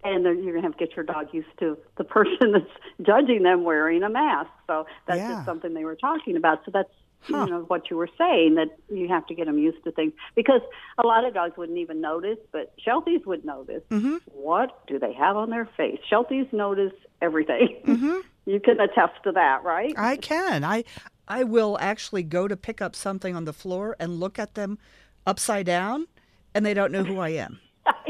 and 0.05 0.25
you're 0.25 0.35
going 0.35 0.57
to 0.57 0.63
have 0.63 0.77
to 0.77 0.87
get 0.87 0.95
your 0.95 1.05
dog 1.05 1.29
used 1.33 1.49
to 1.59 1.79
the 1.97 2.05
person 2.05 2.53
that's 2.53 2.71
judging 3.03 3.43
them 3.43 3.65
wearing 3.65 4.03
a 4.03 4.09
mask. 4.09 4.51
So 4.67 4.87
that's 5.07 5.19
yeah. 5.19 5.35
just 5.35 5.47
something 5.47 5.75
they 5.75 5.85
were 5.85 5.97
talking 5.97 6.37
about. 6.37 6.65
So 6.65 6.71
that's 6.73 6.91
huh. 7.27 7.45
you 7.45 7.51
know 7.51 7.61
what 7.69 7.91
you 7.91 7.97
were 7.97 8.09
saying 8.19 8.55
that 8.57 8.69
you 8.89 9.09
have 9.09 9.27
to 9.27 9.35
get 9.35 9.47
them 9.47 9.59
used 9.59 9.83
to 9.85 9.93
things 9.93 10.13
because 10.35 10.61
a 10.99 11.07
lot 11.07 11.25
of 11.25 11.35
dogs 11.35 11.57
wouldn't 11.57 11.79
even 11.79 12.01
notice, 12.01 12.39
but 12.53 12.75
Shelties 12.87 13.25
would 13.27 13.45
notice. 13.45 13.83
Mm-hmm. 13.91 14.17
What 14.27 14.87
do 14.87 14.99
they 14.99 15.13
have 15.13 15.37
on 15.37 15.51
their 15.51 15.69
face? 15.77 15.99
Shelties 16.11 16.53
notice 16.53 16.93
everything. 17.21 17.81
Mm-hmm. 17.85 18.19
you 18.51 18.61
can 18.61 18.81
attest 18.81 19.15
to 19.25 19.33
that, 19.33 19.65
right? 19.65 19.95
I 19.97 20.17
can. 20.17 20.65
I 20.65 20.85
I 21.27 21.45
will 21.45 21.79
actually 21.81 22.23
go 22.23 22.49
to 22.49 22.57
pick 22.57 22.83
up 22.83 22.95
something 22.95 23.35
on 23.35 23.45
the 23.45 23.53
floor 23.53 23.97
and 23.99 24.21
look 24.21 24.39
at 24.39 24.55
them 24.55 24.79
upside 25.27 25.67
down, 25.67 26.07
and 26.55 26.65
they 26.67 26.75
don't 26.75 26.93
know 26.93 27.05
who 27.05 27.19
I 27.19 27.31
am. 27.31 27.61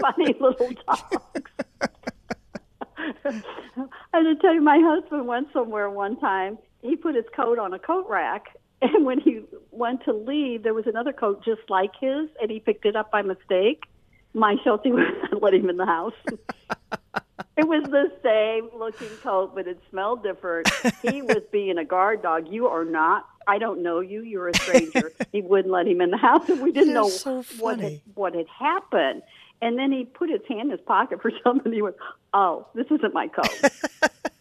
Funny 0.00 0.34
little 0.38 0.70
dogs. 0.86 1.42
I 4.18 4.18
had 4.18 4.22
to 4.22 4.36
tell 4.40 4.54
you, 4.54 4.62
my 4.62 4.78
husband 4.80 5.26
went 5.26 5.48
somewhere 5.52 5.90
one 5.90 6.18
time 6.20 6.58
he 6.86 6.96
put 6.96 7.14
his 7.14 7.24
coat 7.34 7.58
on 7.58 7.72
a 7.72 7.78
coat 7.78 8.06
rack 8.08 8.56
and 8.82 9.04
when 9.04 9.20
he 9.20 9.42
went 9.70 10.04
to 10.04 10.12
leave 10.12 10.62
there 10.62 10.74
was 10.74 10.86
another 10.86 11.12
coat 11.12 11.44
just 11.44 11.62
like 11.68 11.92
his 12.00 12.28
and 12.40 12.50
he 12.50 12.60
picked 12.60 12.84
it 12.84 12.96
up 12.96 13.10
by 13.10 13.22
mistake. 13.22 13.84
My 14.34 14.56
sheltie 14.62 14.92
would 14.92 15.04
not 15.32 15.42
let 15.42 15.54
him 15.54 15.70
in 15.70 15.76
the 15.76 15.86
house. 15.86 16.14
It 17.58 17.66
was 17.66 17.84
the 17.84 18.12
same 18.22 18.68
looking 18.78 19.08
coat 19.22 19.54
but 19.54 19.66
it 19.66 19.78
smelled 19.88 20.22
different. 20.22 20.68
He 21.00 21.22
was 21.22 21.42
being 21.50 21.78
a 21.78 21.86
guard 21.86 22.22
dog. 22.22 22.48
You 22.50 22.66
are 22.66 22.84
not 22.84 23.26
i 23.48 23.58
don't 23.58 23.82
know 23.82 24.00
you 24.00 24.22
you're 24.22 24.48
a 24.48 24.54
stranger. 24.54 25.12
He 25.32 25.40
wouldn't 25.40 25.72
let 25.72 25.86
him 25.86 26.02
in 26.02 26.10
the 26.10 26.18
house 26.18 26.46
and 26.50 26.60
we 26.60 26.70
didn't 26.70 26.92
know 26.92 27.08
so 27.08 27.44
what 27.58 27.80
had, 27.80 28.00
what 28.14 28.34
had 28.34 28.46
happened. 28.48 29.22
And 29.62 29.78
then 29.78 29.90
he 29.90 30.04
put 30.04 30.28
his 30.28 30.42
hand 30.46 30.70
in 30.70 30.70
his 30.70 30.80
pocket 30.80 31.22
for 31.22 31.32
something 31.42 31.72
he 31.72 31.80
went 31.80 31.96
oh 32.34 32.66
this 32.74 32.86
isn't 32.90 33.14
my 33.14 33.28
coat 33.28 33.70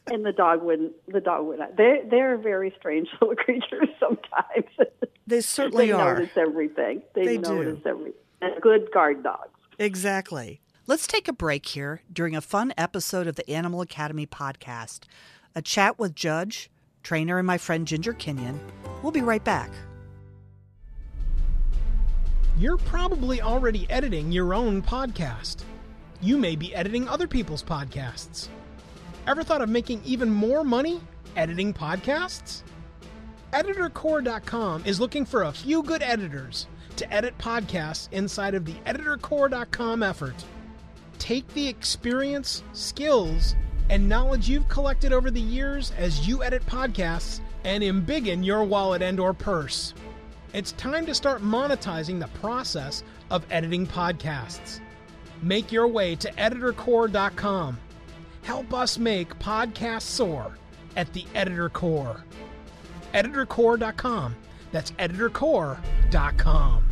and 0.08 0.26
the 0.26 0.32
dog 0.32 0.64
wouldn't. 0.64 0.94
The 1.08 1.22
dog 1.22 1.46
would 1.46 1.60
not. 1.60 1.78
They 1.78 2.02
they're 2.10 2.38
very 2.38 2.74
strange 2.78 3.08
little 3.22 3.36
creatures 3.36 3.90
sometimes. 4.00 4.92
They 5.28 5.42
certainly 5.42 5.88
they 5.88 5.92
are. 5.92 6.16
notice 6.16 6.38
everything. 6.38 7.02
They, 7.14 7.26
they 7.26 7.38
notice 7.38 7.80
do. 7.84 7.90
everything. 7.90 8.22
And 8.42 8.62
good 8.62 8.90
guard 8.94 9.24
dogs. 9.24 9.50
Exactly. 9.80 10.62
Let's 10.88 11.08
take 11.08 11.28
a 11.28 11.34
break 11.34 11.66
here 11.66 12.02
during 12.14 12.36
a 12.36 12.42
fun 12.42 12.74
episode 12.78 13.26
of 13.26 13.36
the 13.36 13.50
Animal 13.50 13.82
Academy 13.82 14.28
podcast. 14.28 15.06
A 15.56 15.62
chat 15.62 15.98
with 15.98 16.14
Judge, 16.14 16.70
trainer, 17.02 17.40
and 17.40 17.48
my 17.48 17.58
friend 17.58 17.88
Ginger 17.88 18.14
Kinion. 18.14 18.60
We'll 19.02 19.12
be 19.12 19.22
right 19.22 19.44
back. 19.44 19.72
You're 22.58 22.78
probably 22.78 23.42
already 23.42 23.90
editing 23.90 24.32
your 24.32 24.54
own 24.54 24.82
podcast. 24.82 25.64
You 26.22 26.38
may 26.38 26.56
be 26.56 26.74
editing 26.76 27.10
other 27.10 27.28
people's 27.28 27.64
podcasts. 27.64 28.48
Ever 29.28 29.44
thought 29.44 29.62
of 29.62 29.70
making 29.70 30.02
even 30.06 30.30
more 30.30 30.64
money 30.64 31.02
editing 31.36 31.74
podcasts? 31.74 32.62
EditorCore.com 33.54 34.84
is 34.86 35.00
looking 35.00 35.26
for 35.26 35.44
a 35.44 35.52
few 35.52 35.82
good 35.82 36.04
editors 36.04 36.68
to 36.98 37.12
edit 37.12 37.38
podcasts 37.38 38.12
inside 38.12 38.54
of 38.54 38.66
the 38.66 38.74
EditorCore.com 38.86 40.04
effort. 40.04 40.46
Take 41.18 41.48
the 41.50 41.68
experience, 41.68 42.64
skills, 42.74 43.56
and 43.90 44.08
knowledge 44.08 44.48
you've 44.48 44.68
collected 44.68 45.12
over 45.12 45.32
the 45.32 45.42
years 45.42 45.92
as 45.98 46.28
you 46.28 46.44
edit 46.44 46.66
podcasts 46.66 47.40
and 47.64 47.84
embiggen 47.84 48.46
your 48.46 48.64
wallet 48.64 49.02
and 49.02 49.20
or 49.20 49.34
purse. 49.34 49.94
It's 50.54 50.72
time 50.74 51.06
to 51.08 51.16
start 51.16 51.42
monetizing 51.42 52.20
the 52.20 52.28
process 52.40 53.04
of 53.32 53.46
editing 53.50 53.88
podcasts. 53.88 54.80
Make 55.42 55.72
your 55.72 55.88
way 55.88 56.16
to 56.16 56.32
editorcore.com. 56.34 57.80
Help 58.46 58.76
us 58.76 59.00
make 59.00 59.38
podcasts 59.40 60.04
soar 60.04 60.54
at 60.96 61.12
the 61.14 61.26
Editor 61.34 61.68
Core. 61.68 62.24
Editorcore.com. 63.16 64.36
That's 64.72 64.92
editorcore.com. 64.92 66.84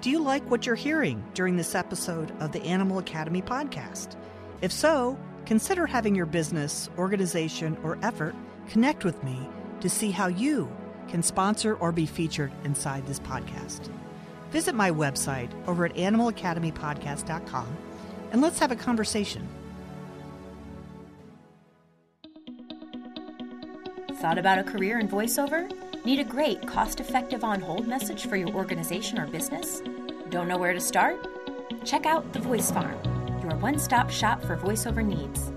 Do 0.00 0.10
you 0.10 0.22
like 0.22 0.48
what 0.48 0.64
you're 0.64 0.76
hearing 0.76 1.24
during 1.34 1.56
this 1.56 1.74
episode 1.74 2.30
of 2.40 2.52
the 2.52 2.62
Animal 2.62 2.98
Academy 2.98 3.42
podcast? 3.42 4.16
If 4.60 4.70
so, 4.70 5.18
consider 5.46 5.86
having 5.86 6.14
your 6.14 6.26
business, 6.26 6.88
organization, 6.96 7.76
or 7.82 7.98
effort 8.02 8.36
connect 8.68 9.04
with 9.04 9.20
me 9.24 9.48
to 9.80 9.90
see 9.90 10.12
how 10.12 10.28
you 10.28 10.70
can 11.08 11.22
sponsor 11.22 11.74
or 11.74 11.90
be 11.90 12.06
featured 12.06 12.52
inside 12.62 13.06
this 13.08 13.18
podcast. 13.18 13.90
Visit 14.54 14.76
my 14.76 14.92
website 14.92 15.50
over 15.66 15.84
at 15.84 15.96
animalacademypodcast.com 15.96 17.76
and 18.30 18.40
let's 18.40 18.60
have 18.60 18.70
a 18.70 18.76
conversation. 18.76 19.48
Thought 24.12 24.38
about 24.38 24.60
a 24.60 24.62
career 24.62 25.00
in 25.00 25.08
voiceover? 25.08 25.68
Need 26.04 26.20
a 26.20 26.24
great, 26.24 26.64
cost 26.68 27.00
effective 27.00 27.42
on 27.42 27.60
hold 27.60 27.88
message 27.88 28.28
for 28.28 28.36
your 28.36 28.50
organization 28.50 29.18
or 29.18 29.26
business? 29.26 29.82
Don't 30.30 30.46
know 30.46 30.56
where 30.56 30.72
to 30.72 30.80
start? 30.80 31.26
Check 31.84 32.06
out 32.06 32.32
The 32.32 32.38
Voice 32.38 32.70
Farm, 32.70 32.96
your 33.42 33.56
one 33.56 33.80
stop 33.80 34.08
shop 34.08 34.40
for 34.40 34.56
voiceover 34.56 35.04
needs. 35.04 35.50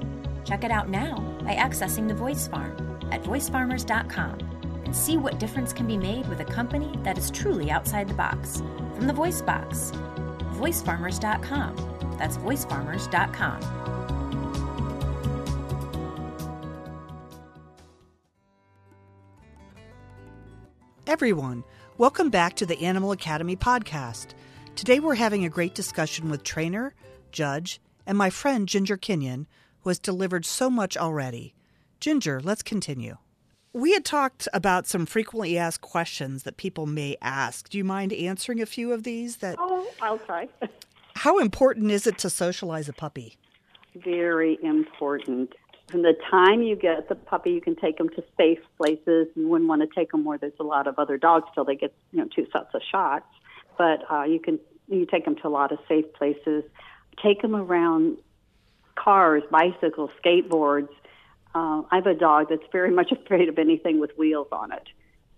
Check 0.44 0.64
it 0.64 0.72
out 0.72 0.90
now 0.90 1.20
by 1.44 1.54
accessing 1.54 2.08
The 2.08 2.16
Voice 2.16 2.48
Farm 2.48 2.76
at 3.12 3.22
voicefarmers.com 3.22 4.47
and 4.88 4.96
see 4.96 5.18
what 5.18 5.38
difference 5.38 5.74
can 5.74 5.86
be 5.86 5.98
made 5.98 6.26
with 6.30 6.40
a 6.40 6.46
company 6.46 6.98
that 7.04 7.18
is 7.18 7.30
truly 7.30 7.70
outside 7.70 8.08
the 8.08 8.14
box. 8.14 8.64
From 8.96 9.06
the 9.06 9.12
Voice 9.12 9.42
Box, 9.42 9.92
voicefarmers.com. 10.54 12.16
That's 12.18 12.38
voicefarmers.com. 12.38 13.60
Everyone, 21.06 21.66
welcome 21.98 22.30
back 22.30 22.56
to 22.56 22.66
the 22.66 22.82
Animal 22.82 23.12
Academy 23.12 23.58
podcast. 23.58 24.28
Today 24.78 25.02
we're 25.02 25.16
having 25.16 25.44
a 25.44 25.50
great 25.50 25.76
discussion 25.76 26.30
with 26.30 26.46
trainer, 26.46 26.96
judge, 27.34 27.82
and 28.06 28.18
my 28.18 28.30
friend 28.30 28.70
Ginger 28.70 28.96
Kinion, 28.96 29.48
who 29.82 29.90
has 29.90 30.00
delivered 30.00 30.46
so 30.46 30.70
much 30.70 30.96
already. 30.96 31.54
Ginger, 32.00 32.40
let's 32.40 32.64
continue. 32.64 33.18
We 33.78 33.94
had 33.94 34.06
talked 34.06 34.48
about 34.56 34.88
some 34.88 35.06
frequently 35.06 35.56
asked 35.56 35.82
questions 35.82 36.42
that 36.44 36.58
people 36.58 36.88
may 36.88 37.16
ask. 37.22 37.70
Do 37.70 37.78
you 37.78 37.84
mind 37.84 38.12
answering 38.12 38.60
a 38.60 38.66
few 38.66 38.92
of 38.92 39.04
these? 39.04 39.38
That 39.38 39.56
Oh, 39.60 39.88
I'll 40.02 40.18
try. 40.18 40.50
how 41.16 41.38
important 41.38 41.92
is 41.92 42.08
it 42.08 42.18
to 42.18 42.32
socialize 42.32 42.90
a 42.90 42.94
puppy? 42.94 43.38
Very 43.94 44.58
important. 44.64 45.54
From 45.92 46.02
the 46.02 46.16
time 46.32 46.64
you 46.64 46.76
get 46.76 47.08
the 47.08 47.14
puppy, 47.14 47.52
you 47.52 47.62
can 47.62 47.76
take 47.76 48.00
them 48.00 48.10
to 48.10 48.24
safe 48.36 48.58
places. 48.78 49.28
You 49.36 49.48
wouldn't 49.48 49.70
want 49.70 49.84
to 49.84 49.88
take 49.96 50.10
them 50.10 50.26
where 50.26 50.40
there's 50.40 50.60
a 50.60 50.64
lot 50.64 50.88
of 50.88 50.98
other 50.98 51.20
dogs 51.20 51.48
till 51.54 51.64
they 51.64 51.76
get 51.76 51.94
you 52.12 52.22
know 52.22 52.28
two 52.36 52.48
sets 52.52 52.74
of 52.74 52.82
shots. 52.92 53.28
But 53.78 54.12
uh, 54.12 54.24
you 54.24 54.40
can 54.40 54.60
you 54.88 55.06
take 55.06 55.24
them 55.24 55.36
to 55.36 55.48
a 55.48 55.50
lot 55.50 55.72
of 55.72 55.78
safe 55.88 56.12
places. 56.14 56.64
Take 57.22 57.44
them 57.44 57.56
around 57.56 58.18
cars, 58.96 59.44
bicycles, 59.52 60.10
skateboards. 60.26 60.90
Uh, 61.58 61.82
I 61.92 61.96
have 61.96 62.06
a 62.06 62.14
dog 62.14 62.48
that's 62.50 62.70
very 62.72 62.92
much 63.00 63.12
afraid 63.12 63.50
of 63.50 63.58
anything 63.58 64.00
with 64.00 64.12
wheels 64.18 64.48
on 64.52 64.72
it. 64.72 64.88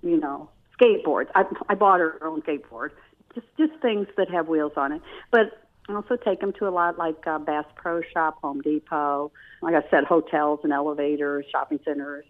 You 0.02 0.18
know, 0.18 0.50
skateboards. 0.80 1.28
I, 1.36 1.44
I 1.68 1.76
bought 1.76 2.00
her 2.00 2.18
her 2.20 2.28
own 2.28 2.42
skateboard. 2.42 2.90
Just 3.36 3.48
just 3.58 3.74
things 3.82 4.08
that 4.18 4.30
have 4.30 4.48
wheels 4.48 4.74
on 4.76 4.92
it. 4.92 5.02
But 5.32 5.68
I 5.88 5.94
also 5.94 6.16
take 6.18 6.40
them 6.42 6.54
to 6.60 6.68
a 6.68 6.70
lot 6.70 6.98
like 6.98 7.26
uh, 7.28 7.40
Bass 7.40 7.66
Pro 7.76 8.02
Shop, 8.14 8.38
Home 8.42 8.62
Depot. 8.62 9.32
Like 9.62 9.76
I 9.76 9.90
said, 9.90 10.04
hotels 10.06 10.60
and 10.64 10.74
elevators, 10.74 11.46
shopping 11.52 11.80
centers, 11.86 12.26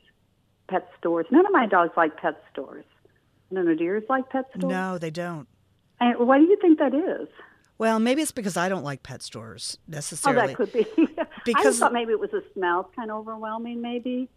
pet 0.67 0.87
stores. 0.97 1.25
None 1.31 1.45
of 1.45 1.51
my 1.51 1.67
dogs 1.67 1.93
like 1.95 2.17
pet 2.17 2.41
stores. 2.51 2.85
None 3.51 3.67
of 3.67 3.79
yours 3.79 4.03
like 4.09 4.29
pet 4.29 4.45
stores. 4.55 4.71
No, 4.71 4.97
they 4.97 5.11
don't. 5.11 5.47
And 5.99 6.27
why 6.27 6.37
do 6.37 6.45
you 6.45 6.57
think 6.61 6.79
that 6.79 6.93
is? 6.93 7.27
Well, 7.79 7.99
maybe 7.99 8.21
it's 8.21 8.31
because 8.31 8.57
I 8.57 8.69
don't 8.69 8.83
like 8.83 9.01
pet 9.01 9.23
stores 9.23 9.79
necessarily. 9.87 10.43
Oh, 10.43 10.47
that 10.47 10.55
could 10.57 10.73
be. 10.73 10.85
I 11.17 11.25
Because- 11.43 11.63
just 11.63 11.79
thought 11.79 11.93
maybe 11.93 12.11
it 12.11 12.19
was 12.19 12.29
the 12.31 12.43
smell, 12.53 12.91
kind 12.95 13.09
of 13.09 13.17
overwhelming. 13.17 13.81
Maybe 13.81 14.29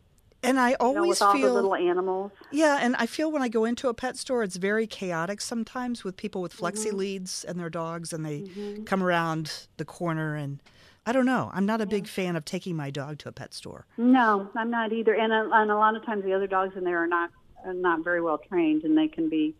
and 0.43 0.59
I 0.59 0.71
you 0.71 0.77
know, 0.81 0.87
always 0.87 1.09
with 1.11 1.23
all 1.23 1.35
feel 1.35 1.49
the 1.49 1.55
little 1.55 1.75
animals. 1.75 2.33
Yeah, 2.51 2.79
and 2.81 2.97
I 2.97 3.07
feel 3.07 3.31
when 3.31 3.43
I 3.43 3.49
go 3.49 3.65
into 3.65 3.89
a 3.89 3.95
pet 3.95 4.17
store, 4.17 4.43
it's 4.43 4.57
very 4.57 4.87
chaotic 4.87 5.41
sometimes 5.41 6.05
with 6.05 6.17
people 6.17 6.43
with 6.43 6.57
flexi 6.57 6.87
Mm-hmm. 6.87 6.97
leads 6.97 7.45
and 7.45 7.61
their 7.61 7.71
dogs, 7.71 8.13
and 8.13 8.25
they 8.25 8.41
mm-hmm. 8.41 8.85
come 8.85 9.03
around 9.03 9.67
the 9.77 9.85
corner. 9.85 10.35
And 10.35 10.61
I 11.07 11.13
don't 11.13 11.27
know. 11.27 11.51
I'm 11.53 11.67
not 11.67 11.81
a 11.81 11.87
big 11.87 12.07
fan 12.09 12.37
of 12.37 12.45
taking 12.45 12.77
my 12.77 12.91
dog 12.91 13.19
to 13.19 13.29
a 13.29 13.33
pet 13.33 13.55
store. 13.55 13.87
No, 13.97 14.49
I'm 14.57 14.71
not 14.71 14.93
either. 14.93 15.15
And 15.15 15.33
a, 15.33 15.49
and 15.53 15.71
a 15.71 15.77
lot 15.77 15.97
of 15.97 16.05
times 16.05 16.25
the 16.25 16.33
other 16.33 16.47
dogs 16.47 16.77
in 16.77 16.85
there 16.85 16.99
are 16.99 17.07
not 17.07 17.31
are 17.65 17.75
not 17.75 18.03
very 18.03 18.21
well 18.21 18.39
trained, 18.39 18.83
and 18.83 18.99
they 18.99 19.09
can 19.09 19.29
be 19.29 19.55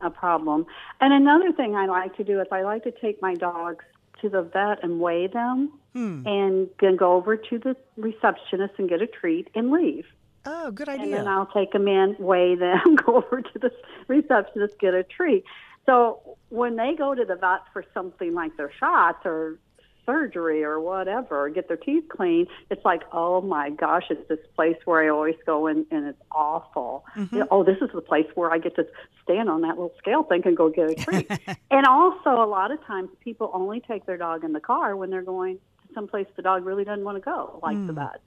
a 0.00 0.10
problem. 0.10 0.66
And 1.00 1.12
another 1.12 1.52
thing 1.52 1.74
I 1.74 1.86
like 1.86 2.16
to 2.16 2.24
do 2.24 2.40
is 2.40 2.46
I 2.50 2.62
like 2.62 2.84
to 2.84 2.90
take 2.90 3.20
my 3.22 3.34
dogs 3.34 3.84
to 4.22 4.28
the 4.28 4.42
vet 4.42 4.82
and 4.82 5.00
weigh 5.00 5.26
them, 5.26 5.72
hmm. 5.92 6.26
and 6.26 6.68
then 6.80 6.96
go 6.96 7.12
over 7.14 7.36
to 7.36 7.58
the 7.58 7.76
receptionist 7.96 8.74
and 8.78 8.88
get 8.88 9.02
a 9.02 9.06
treat 9.06 9.48
and 9.54 9.70
leave. 9.70 10.06
Oh, 10.46 10.70
good 10.70 10.88
And 10.88 11.02
idea. 11.02 11.16
then 11.16 11.28
I'll 11.28 11.46
take 11.46 11.72
them 11.72 11.88
in, 11.88 12.16
weigh 12.18 12.54
them, 12.54 12.96
go 13.04 13.16
over 13.16 13.42
to 13.42 13.58
the 13.58 13.70
receptionist, 14.08 14.78
get 14.78 14.94
a 14.94 15.02
treat. 15.02 15.44
So 15.84 16.36
when 16.48 16.76
they 16.76 16.94
go 16.96 17.14
to 17.14 17.24
the 17.24 17.36
vet 17.36 17.60
for 17.72 17.84
something 17.92 18.34
like 18.34 18.56
their 18.56 18.72
shots 18.78 19.24
or 19.24 19.58
surgery 20.06 20.64
or 20.64 20.80
whatever, 20.80 21.44
or 21.44 21.50
get 21.50 21.68
their 21.68 21.76
teeth 21.76 22.04
cleaned, 22.08 22.48
it's 22.70 22.84
like, 22.84 23.02
oh 23.12 23.40
my 23.42 23.70
gosh, 23.70 24.04
it's 24.08 24.26
this 24.28 24.38
place 24.54 24.76
where 24.84 25.04
I 25.04 25.08
always 25.08 25.34
go 25.44 25.66
and, 25.66 25.84
and 25.90 26.06
it's 26.06 26.22
awful. 26.30 27.04
Mm-hmm. 27.16 27.34
You 27.34 27.40
know, 27.42 27.48
oh, 27.50 27.64
this 27.64 27.76
is 27.82 27.90
the 27.92 28.00
place 28.00 28.26
where 28.34 28.50
I 28.52 28.58
get 28.58 28.76
to 28.76 28.86
stand 29.22 29.50
on 29.50 29.60
that 29.62 29.70
little 29.70 29.92
scale 29.98 30.22
thing 30.22 30.42
and 30.44 30.56
go 30.56 30.70
get 30.70 30.90
a 30.90 30.94
treat. 31.04 31.30
and 31.70 31.86
also, 31.86 32.30
a 32.30 32.46
lot 32.46 32.70
of 32.70 32.82
times 32.84 33.10
people 33.20 33.50
only 33.52 33.80
take 33.80 34.06
their 34.06 34.16
dog 34.16 34.44
in 34.44 34.52
the 34.52 34.60
car 34.60 34.96
when 34.96 35.10
they're 35.10 35.22
going 35.22 35.56
to 35.56 35.94
someplace 35.94 36.26
the 36.36 36.42
dog 36.42 36.64
really 36.64 36.84
doesn't 36.84 37.04
want 37.04 37.16
to 37.16 37.22
go, 37.22 37.58
like 37.62 37.76
the 37.86 37.92
mm. 37.92 37.96
vet. 37.96 38.22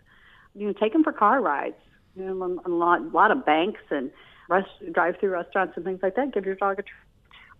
You 0.56 0.68
know, 0.68 0.74
take 0.74 0.94
them 0.94 1.04
for 1.04 1.14
car 1.14 1.42
rides. 1.42 1.76
You 2.16 2.26
know, 2.26 2.62
a 2.66 2.70
lot, 2.70 3.02
a 3.02 3.08
lot 3.08 3.32
of 3.32 3.46
banks 3.46 3.82
and 3.90 4.12
rest, 4.50 4.68
drive-through 4.92 5.30
restaurants 5.30 5.74
and 5.78 5.86
things 5.86 6.00
like 6.02 6.16
that. 6.16 6.34
Give 6.34 6.46
your 6.46 6.56
dog 6.56 6.80
a 6.80 6.82
treat, 6.82 6.94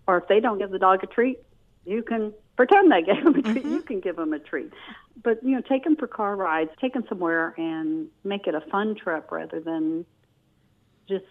or 0.08 0.18
if 0.18 0.28
they 0.28 0.40
don't 0.40 0.58
give 0.58 0.72
the 0.72 0.80
dog 0.80 1.04
a 1.04 1.08
treat, 1.08 1.40
you 1.86 2.04
can 2.04 2.34
pretend 2.56 2.92
they 2.92 3.02
gave 3.02 3.24
them 3.24 3.36
a 3.36 3.42
treat. 3.42 3.64
Mm-hmm. 3.64 3.74
You 3.74 3.82
can 3.82 4.00
give 4.00 4.16
them 4.16 4.34
a 4.34 4.40
treat, 4.40 4.72
but 5.24 5.44
you 5.44 5.56
know, 5.56 5.62
take 5.62 5.84
them 5.84 5.96
for 5.96 6.08
car 6.08 6.36
rides. 6.36 6.72
Take 6.80 6.94
them 6.94 7.06
somewhere 7.10 7.54
and 7.58 8.08
make 8.24 8.48
it 8.48 8.56
a 8.56 8.62
fun 8.62 8.96
trip 8.96 9.32
rather 9.32 9.60
than 9.60 10.06
just. 11.08 11.26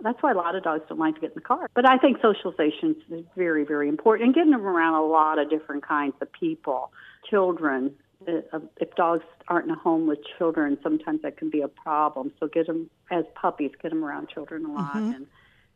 That's 0.00 0.20
why 0.22 0.32
a 0.32 0.34
lot 0.34 0.56
of 0.56 0.64
dogs 0.64 0.82
don't 0.88 0.98
like 0.98 1.14
to 1.14 1.20
get 1.20 1.30
in 1.30 1.34
the 1.36 1.40
car. 1.40 1.70
But 1.72 1.88
I 1.88 1.98
think 1.98 2.18
socialization 2.20 2.96
is 3.10 3.24
very, 3.36 3.64
very 3.64 3.88
important, 3.88 4.26
and 4.26 4.34
getting 4.34 4.50
them 4.50 4.66
around 4.66 4.94
a 4.94 5.06
lot 5.06 5.38
of 5.38 5.48
different 5.48 5.86
kinds 5.86 6.14
of 6.20 6.32
people, 6.32 6.92
children. 7.30 7.94
Uh, 8.26 8.58
If 8.78 8.94
dogs 8.96 9.24
aren't 9.48 9.66
in 9.66 9.70
a 9.72 9.78
home 9.78 10.06
with 10.06 10.18
children, 10.36 10.78
sometimes 10.82 11.22
that 11.22 11.36
can 11.36 11.48
be 11.48 11.60
a 11.60 11.68
problem. 11.68 12.32
So 12.40 12.48
get 12.48 12.66
them 12.66 12.90
as 13.10 13.24
puppies, 13.34 13.70
get 13.82 13.90
them 13.90 14.04
around 14.04 14.30
children 14.30 14.64
a 14.64 14.72
lot, 14.72 14.94
mm-hmm. 14.94 15.12
and 15.12 15.26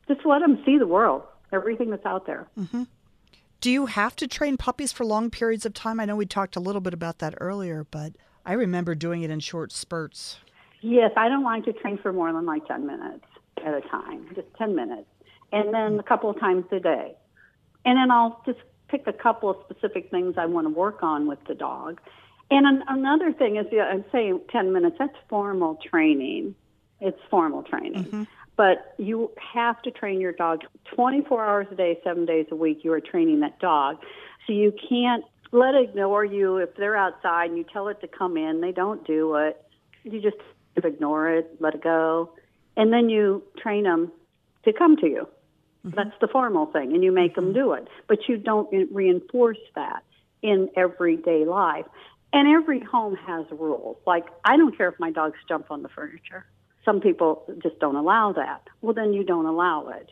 just 0.09 0.25
let 0.25 0.41
them 0.41 0.63
see 0.65 0.79
the 0.79 0.87
world, 0.87 1.23
everything 1.53 1.91
that's 1.91 2.07
out 2.07 2.27
there. 2.27 2.49
Mm-hmm. 2.59 2.85
Do 3.61 3.71
you 3.73 3.87
have 3.87 4.15
to 4.17 4.29
train 4.29 4.57
puppies 4.57 4.93
for 4.93 5.05
long 5.05 5.31
periods 5.31 5.67
of 5.67 5.75
time? 5.75 5.99
I 5.99 6.05
know 6.05 6.15
we 6.15 6.27
talked 6.27 6.55
a 6.55 6.61
little 6.61 6.81
bit 6.81 6.95
about 6.95 7.19
that 7.19 7.35
earlier, 7.41 7.85
but 7.91 8.13
I 8.47 8.53
remember 8.53 8.95
doing 8.95 9.23
it 9.23 9.31
in 9.31 9.41
short 9.41 9.73
spurts. 9.73 10.39
Yes, 10.81 11.11
I 11.17 11.29
don't 11.29 11.43
like 11.43 11.65
to 11.65 11.73
train 11.73 11.99
for 11.99 12.13
more 12.13 12.33
than 12.33 12.47
like 12.47 12.67
10 12.69 12.87
minutes 12.87 13.25
at 13.57 13.75
a 13.75 13.81
time, 13.81 14.29
just 14.37 14.47
10 14.59 14.77
minutes, 14.77 15.09
and 15.53 15.75
then 15.75 15.99
a 15.99 16.05
couple 16.05 16.31
of 16.31 16.39
times 16.39 16.67
a 16.71 16.79
day. 16.79 17.17
And 17.85 17.99
then 17.99 18.13
I'll 18.13 18.41
just 18.47 18.61
pick 18.87 19.09
a 19.09 19.13
couple 19.13 19.51
of 19.51 19.57
specific 19.69 20.09
things 20.11 20.37
I 20.39 20.47
want 20.47 20.67
to 20.67 20.73
work 20.73 21.03
on 21.03 21.27
with 21.27 21.41
the 21.49 21.55
dog. 21.55 22.01
And 22.53 22.65
an, 22.65 22.85
another 22.87 23.33
thing 23.33 23.57
is, 23.57 23.67
yeah, 23.73 23.85
I'm 23.85 24.05
saying 24.13 24.41
10 24.53 24.73
minutes, 24.73 24.97
that's 25.01 25.17
formal 25.29 25.79
training. 25.91 26.55
It's 27.01 27.19
formal 27.29 27.65
training. 27.65 28.05
Mm-hmm. 28.05 28.23
But 28.59 28.95
you 28.99 29.31
have 29.55 29.81
to 29.83 29.93
train 29.93 30.21
your 30.21 30.33
dog 30.33 30.63
24 30.97 31.47
hours 31.47 31.67
a 31.71 31.77
day, 31.77 32.01
seven 32.03 32.27
days 32.27 32.47
a 32.51 32.57
week. 32.57 32.81
You 32.83 32.93
are 32.93 33.01
training 33.01 33.39
that 33.41 33.61
dog. 33.61 33.99
So 34.47 34.53
you 34.53 34.75
can't 34.89 35.25
let 35.53 35.75
it 35.75 35.91
ignore 35.91 36.25
you 36.25 36.57
if 36.57 36.75
they're 36.77 36.97
outside 36.97 37.51
and 37.51 37.57
you 37.57 37.65
tell 37.73 37.87
it 37.87 38.01
to 38.01 38.09
come 38.09 38.37
in. 38.37 38.61
They 38.61 38.73
don't 38.73 39.07
do 39.07 39.37
it. 39.37 39.65
You 40.03 40.21
just 40.21 40.39
ignore 40.77 41.31
it, 41.31 41.57
let 41.61 41.77
it 41.77 41.85
go. 41.85 42.31
And 42.77 42.93
then 42.93 43.09
you 43.09 43.45
train 43.57 43.85
them 43.85 44.11
to 44.65 44.73
come 44.73 44.97
to 44.97 45.07
you. 45.07 45.29
Mm-hmm. 45.87 45.97
That's 45.97 46.19
the 46.21 46.27
formal 46.27 46.67
thing. 46.67 46.93
And 46.95 47.05
you 47.05 47.13
make 47.13 47.37
mm-hmm. 47.37 47.53
them 47.53 47.53
do 47.53 47.73
it. 47.75 47.87
But 48.09 48.29
you 48.29 48.39
don't 48.39 48.69
reinforce 48.93 49.59
that 49.77 50.03
in 50.43 50.69
everyday 50.77 51.45
life. 51.45 51.87
And 52.33 52.49
every 52.49 52.81
home 52.81 53.15
has 53.15 53.47
rules. 53.53 53.99
Like, 54.05 54.27
I 54.45 54.57
don't 54.57 54.77
care 54.77 54.89
if 54.89 54.99
my 54.99 55.13
dogs 55.13 55.39
jump 55.49 55.71
on 55.71 55.83
the 55.83 55.89
furniture. 55.89 56.45
Some 56.85 57.01
people 57.01 57.45
just 57.63 57.79
don't 57.81 57.97
allow 57.97 58.33
that. 58.33 58.63
Well, 58.81 58.95
then 58.95 59.13
you 59.13 59.25
don't 59.25 59.47
allow 59.47 59.89
it. 59.89 60.11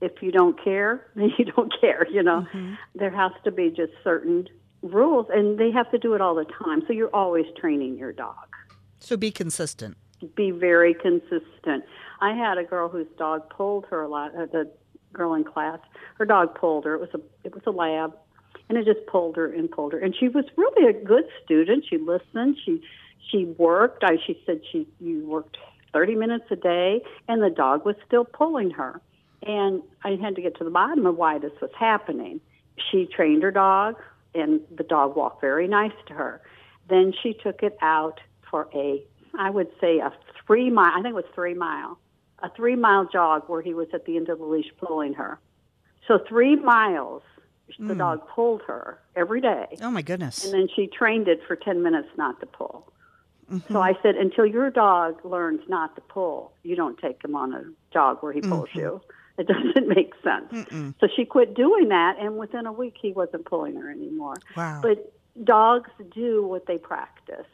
If 0.00 0.22
you 0.22 0.30
don't 0.30 0.62
care, 0.62 1.06
then 1.14 1.32
you 1.38 1.44
don't 1.44 1.72
care, 1.80 2.06
you 2.10 2.22
know. 2.22 2.46
Mm-hmm. 2.52 2.74
There 2.94 3.10
has 3.10 3.32
to 3.44 3.50
be 3.50 3.70
just 3.70 3.92
certain 4.02 4.48
rules, 4.82 5.26
and 5.30 5.58
they 5.58 5.70
have 5.70 5.90
to 5.90 5.98
do 5.98 6.14
it 6.14 6.20
all 6.20 6.34
the 6.34 6.44
time. 6.44 6.82
So 6.86 6.92
you're 6.92 7.14
always 7.14 7.46
training 7.58 7.96
your 7.96 8.12
dog. 8.12 8.46
So 9.00 9.16
be 9.16 9.30
consistent. 9.30 9.96
Be 10.34 10.50
very 10.50 10.94
consistent. 10.94 11.84
I 12.20 12.34
had 12.34 12.58
a 12.58 12.64
girl 12.64 12.88
whose 12.88 13.06
dog 13.18 13.48
pulled 13.50 13.86
her 13.90 14.02
a 14.02 14.08
lot. 14.08 14.34
Uh, 14.34 14.46
the 14.46 14.70
girl 15.12 15.34
in 15.34 15.44
class, 15.44 15.78
her 16.16 16.24
dog 16.24 16.54
pulled 16.58 16.84
her. 16.84 16.94
It 16.94 17.00
was 17.00 17.10
a 17.14 17.20
it 17.44 17.54
was 17.54 17.62
a 17.66 17.70
lab, 17.70 18.16
and 18.68 18.78
it 18.78 18.84
just 18.86 19.06
pulled 19.06 19.36
her 19.36 19.52
and 19.52 19.70
pulled 19.70 19.92
her. 19.92 19.98
And 19.98 20.14
she 20.18 20.28
was 20.28 20.44
really 20.56 20.88
a 20.88 21.04
good 21.04 21.24
student. 21.44 21.84
She 21.88 21.98
listened. 21.98 22.56
She 22.64 22.82
she 23.30 23.44
worked. 23.58 24.04
I 24.04 24.16
she 24.26 24.40
said 24.46 24.60
she 24.72 24.88
you 25.00 25.26
worked 25.26 25.58
30 25.96 26.14
minutes 26.14 26.44
a 26.50 26.56
day, 26.56 27.00
and 27.26 27.42
the 27.42 27.48
dog 27.48 27.86
was 27.86 27.96
still 28.06 28.26
pulling 28.26 28.70
her. 28.70 29.00
And 29.46 29.82
I 30.04 30.10
had 30.20 30.36
to 30.36 30.42
get 30.42 30.54
to 30.58 30.64
the 30.64 30.70
bottom 30.70 31.06
of 31.06 31.16
why 31.16 31.38
this 31.38 31.52
was 31.62 31.70
happening. 31.78 32.38
She 32.90 33.06
trained 33.06 33.42
her 33.42 33.50
dog, 33.50 33.96
and 34.34 34.60
the 34.76 34.84
dog 34.84 35.16
walked 35.16 35.40
very 35.40 35.66
nice 35.66 35.94
to 36.08 36.12
her. 36.12 36.42
Then 36.90 37.14
she 37.22 37.32
took 37.32 37.62
it 37.62 37.78
out 37.80 38.20
for 38.50 38.68
a, 38.74 39.02
I 39.38 39.48
would 39.48 39.68
say, 39.80 40.00
a 40.00 40.12
three 40.46 40.68
mile, 40.68 40.92
I 40.92 41.00
think 41.00 41.12
it 41.12 41.14
was 41.14 41.24
three 41.34 41.54
mile, 41.54 41.98
a 42.40 42.50
three 42.50 42.76
mile 42.76 43.08
jog 43.10 43.44
where 43.46 43.62
he 43.62 43.72
was 43.72 43.88
at 43.94 44.04
the 44.04 44.18
end 44.18 44.28
of 44.28 44.38
the 44.38 44.44
leash 44.44 44.70
pulling 44.76 45.14
her. 45.14 45.38
So 46.06 46.18
three 46.28 46.56
miles 46.56 47.22
the 47.78 47.94
mm. 47.94 47.98
dog 47.98 48.20
pulled 48.28 48.60
her 48.66 49.00
every 49.16 49.40
day. 49.40 49.78
Oh 49.80 49.90
my 49.90 50.02
goodness. 50.02 50.44
And 50.44 50.52
then 50.52 50.68
she 50.76 50.88
trained 50.88 51.26
it 51.26 51.40
for 51.48 51.56
10 51.56 51.82
minutes 51.82 52.08
not 52.18 52.38
to 52.40 52.46
pull. 52.46 52.92
Mm-hmm. 53.50 53.72
So 53.72 53.80
I 53.80 53.94
said, 54.02 54.16
until 54.16 54.46
your 54.46 54.70
dog 54.70 55.24
learns 55.24 55.60
not 55.68 55.94
to 55.94 56.00
pull, 56.02 56.52
you 56.62 56.74
don't 56.74 56.98
take 56.98 57.22
him 57.22 57.36
on 57.36 57.54
a 57.54 57.62
jog 57.92 58.18
where 58.20 58.32
he 58.32 58.40
pulls 58.40 58.68
mm-hmm. 58.70 58.78
you. 58.78 59.00
It 59.38 59.48
doesn't 59.48 59.86
make 59.86 60.14
sense. 60.24 60.50
Mm-mm. 60.50 60.94
So 60.98 61.08
she 61.14 61.26
quit 61.26 61.54
doing 61.54 61.90
that, 61.90 62.16
and 62.18 62.38
within 62.38 62.64
a 62.64 62.72
week, 62.72 62.94
he 62.98 63.12
wasn't 63.12 63.44
pulling 63.44 63.76
her 63.76 63.90
anymore. 63.90 64.36
Wow. 64.56 64.80
But 64.82 65.12
dogs 65.44 65.90
do 66.14 66.46
what 66.46 66.66
they 66.66 66.78
practice. 66.78 67.44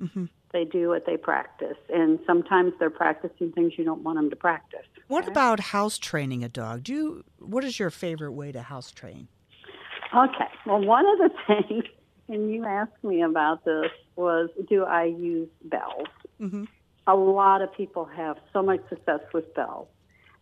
Mm-hmm. 0.00 0.24
They 0.52 0.64
do 0.64 0.88
what 0.88 1.04
they 1.04 1.18
practice, 1.18 1.76
and 1.92 2.18
sometimes 2.26 2.72
they're 2.78 2.88
practicing 2.88 3.52
things 3.52 3.74
you 3.76 3.84
don't 3.84 4.02
want 4.02 4.16
them 4.16 4.30
to 4.30 4.36
practice. 4.36 4.86
What 5.08 5.28
about 5.28 5.60
house 5.60 5.98
training 5.98 6.42
a 6.42 6.48
dog? 6.48 6.84
Do 6.84 6.94
you, 6.94 7.24
what 7.38 7.64
is 7.64 7.78
your 7.78 7.90
favorite 7.90 8.32
way 8.32 8.50
to 8.52 8.62
house 8.62 8.90
train? 8.90 9.28
Okay. 10.16 10.48
Well, 10.64 10.80
one 10.80 11.04
of 11.06 11.18
the 11.18 11.30
things 11.46 11.84
and 12.28 12.52
you 12.52 12.64
asked 12.64 13.02
me 13.02 13.22
about 13.22 13.64
this 13.64 13.90
was 14.16 14.50
do 14.68 14.84
I 14.84 15.04
use 15.04 15.48
bells? 15.64 16.08
Mm-hmm. 16.40 16.64
A 17.06 17.14
lot 17.14 17.62
of 17.62 17.72
people 17.72 18.04
have 18.04 18.36
so 18.52 18.62
much 18.62 18.80
success 18.88 19.20
with 19.32 19.54
bells. 19.54 19.88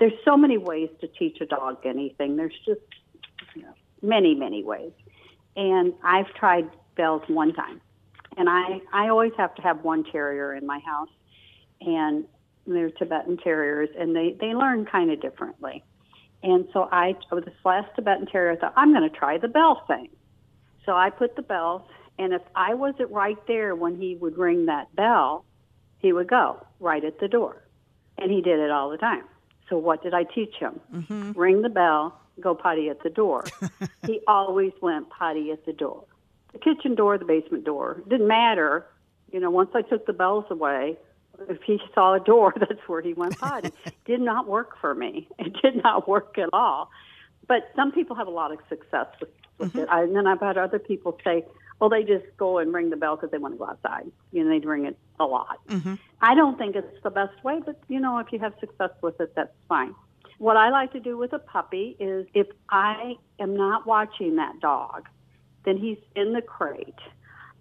There's 0.01 0.15
so 0.25 0.37
many 0.37 0.59
ways 0.59 0.89
to 1.01 1.09
teach 1.09 1.41
a 1.41 1.47
dog 1.47 1.79
anything. 1.85 2.37
There's 2.37 2.59
just 2.65 2.81
you 3.55 3.63
know, 3.63 3.75
many, 4.03 4.35
many 4.35 4.65
ways. 4.65 4.93
And 5.57 5.93
I've 6.03 6.33
tried 6.35 6.69
bells 6.97 7.23
one 7.29 7.53
time. 7.53 7.81
And 8.37 8.49
I, 8.49 8.81
I 8.93 9.09
always 9.09 9.33
have 9.37 9.55
to 9.57 9.63
have 9.63 9.85
one 9.85 10.05
terrier 10.05 10.55
in 10.55 10.67
my 10.67 10.81
house. 10.81 11.11
And 11.81 12.25
they're 12.67 12.91
Tibetan 12.91 13.37
terriers, 13.37 13.91
and 13.99 14.17
they, 14.17 14.37
they 14.41 14.55
learn 14.55 14.87
kind 14.87 15.11
of 15.11 15.21
differently. 15.21 15.85
And 16.43 16.67
so 16.73 16.89
I, 16.91 17.15
with 17.31 17.45
this 17.45 17.55
last 17.65 17.95
Tibetan 17.95 18.27
terrier, 18.27 18.53
I 18.53 18.57
thought, 18.57 18.75
I'm 18.77 18.93
going 18.93 19.09
to 19.09 19.15
try 19.15 19.39
the 19.39 19.49
bell 19.49 19.85
thing. 19.87 20.09
So 20.87 20.93
I 20.93 21.11
put 21.11 21.37
the 21.37 21.43
bells, 21.43 21.83
and 22.19 22.33
if 22.33 22.43
I 22.55 22.75
wasn't 22.75 23.11
right 23.11 23.39
there 23.47 23.75
when 23.75 23.97
he 23.97 24.17
would 24.17 24.37
ring 24.37 24.67
that 24.67 24.95
bell, 24.95 25.45
he 25.99 26.13
would 26.13 26.29
go 26.29 26.65
right 26.81 27.05
at 27.05 27.19
the 27.21 27.29
door. 27.29 27.63
And 28.19 28.31
he 28.31 28.41
did 28.41 28.61
it 28.61 28.71
all 28.71 28.91
the 28.91 28.99
time. 28.99 29.25
So 29.69 29.79
what 29.79 30.03
did 30.03 30.15
I 30.15 30.25
teach 30.25 30.55
him? 30.57 30.81
Mm-hmm. 30.93 31.33
Ring 31.33 31.63
the 31.63 31.69
bell, 31.69 32.19
go 32.41 32.55
potty 32.55 32.89
at 32.89 33.03
the 33.03 33.11
door. 33.11 33.45
he 34.07 34.21
always 34.27 34.73
went 34.81 35.09
potty 35.11 35.51
at 35.51 35.65
the 35.65 35.73
door. 35.73 36.05
The 36.53 36.59
kitchen 36.59 36.95
door, 36.95 37.19
the 37.19 37.25
basement 37.25 37.65
door. 37.65 38.03
It 38.07 38.09
didn't 38.09 38.29
matter. 38.29 38.87
You 39.33 39.41
know, 39.41 39.51
once 39.51 39.71
I 39.75 39.83
took 39.83 40.07
the 40.07 40.13
bells 40.13 40.45
away, 40.51 40.97
if 41.49 41.63
he 41.63 41.81
saw 41.95 42.15
a 42.15 42.21
door, 42.21 42.55
that's 42.61 42.87
where 42.87 43.01
he 43.01 43.15
went 43.15 43.39
potty. 43.39 43.73
did 44.05 44.21
not 44.21 44.47
work 44.47 44.79
for 44.81 44.95
me. 44.95 45.29
It 45.39 45.55
did 45.63 45.83
not 45.83 46.07
work 46.07 46.39
at 46.39 46.51
all. 46.53 46.91
But 47.47 47.71
some 47.75 47.93
people 47.93 48.17
have 48.17 48.27
a 48.27 48.31
lot 48.31 48.53
of 48.53 48.59
success 48.69 49.07
with 49.21 49.31
with 49.59 49.71
mm-hmm. 49.71 49.81
it. 49.81 49.89
I, 49.89 50.03
and 50.03 50.17
then 50.17 50.27
I've 50.27 50.41
had 50.41 50.59
other 50.59 50.79
people 50.79 51.19
say, 51.25 51.45
well, 51.81 51.91
they 51.91 52.03
just 52.03 52.25
go 52.37 52.59
and 52.59 52.73
ring 52.73 52.91
the 52.91 52.97
bell 52.97 53.17
because 53.17 53.31
they 53.31 53.39
want 53.39 53.55
to 53.55 53.59
go 53.59 53.67
outside. 53.67 54.11
You 54.33 54.45
know, 54.45 54.51
they'd 54.51 54.65
ring 54.65 54.87
it 54.87 54.97
a 55.19 55.25
lot. 55.25 55.59
Mm-hmm. 55.69 55.95
I 56.21 56.35
don't 56.35 56.57
think 56.57 56.77
it's 56.77 57.03
the 57.03 57.11
best 57.11 57.43
way, 57.45 57.61
but 57.65 57.79
you 57.89 58.01
know, 58.01 58.19
if 58.19 58.33
you 58.33 58.39
have 58.39 58.55
success 58.61 58.91
with 59.03 59.21
it, 59.21 59.35
that's 59.35 59.53
fine. 59.69 59.95
What 60.39 60.57
I 60.57 60.71
like 60.71 60.93
to 60.93 61.01
do 61.01 61.17
with 61.17 61.33
a 61.33 61.39
puppy 61.39 61.97
is 61.99 62.27
if 62.35 62.47
I 62.69 63.15
am 63.39 63.57
not 63.57 63.87
watching 63.87 64.37
that 64.37 64.61
dog, 64.61 65.09
then 65.65 65.77
he's 65.77 65.99
in 66.15 66.33
the 66.33 66.43
crate. 66.43 66.95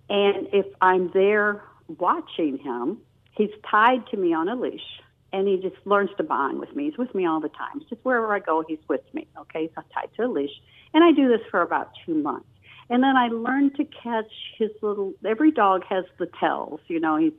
And 0.09 0.47
if 0.51 0.65
I'm 0.81 1.11
there 1.13 1.63
watching 1.87 2.57
him, 2.57 2.97
he's 3.31 3.51
tied 3.69 4.07
to 4.07 4.17
me 4.17 4.33
on 4.33 4.49
a 4.49 4.55
leash 4.55 4.81
and 5.33 5.47
he 5.47 5.57
just 5.57 5.75
learns 5.85 6.11
to 6.17 6.23
bond 6.23 6.59
with 6.59 6.73
me. 6.75 6.85
He's 6.85 6.97
with 6.97 7.13
me 7.15 7.25
all 7.25 7.41
the 7.41 7.49
time. 7.49 7.81
Just 7.89 8.05
wherever 8.05 8.33
I 8.33 8.39
go, 8.39 8.63
he's 8.65 8.77
with 8.87 9.01
me. 9.13 9.27
Okay, 9.37 9.63
he's 9.63 9.71
tied 9.93 10.09
to 10.17 10.25
a 10.25 10.27
leash. 10.27 10.51
And 10.93 11.03
I 11.03 11.11
do 11.11 11.27
this 11.27 11.41
for 11.49 11.61
about 11.61 11.89
two 12.05 12.13
months. 12.13 12.47
And 12.89 13.03
then 13.03 13.17
I 13.17 13.29
learned 13.29 13.75
to 13.77 13.85
catch 13.85 14.31
his 14.57 14.69
little, 14.81 15.13
every 15.25 15.51
dog 15.51 15.83
has 15.89 16.05
the 16.19 16.27
tells, 16.39 16.79
you 16.87 16.99
know, 16.99 17.17
he, 17.17 17.31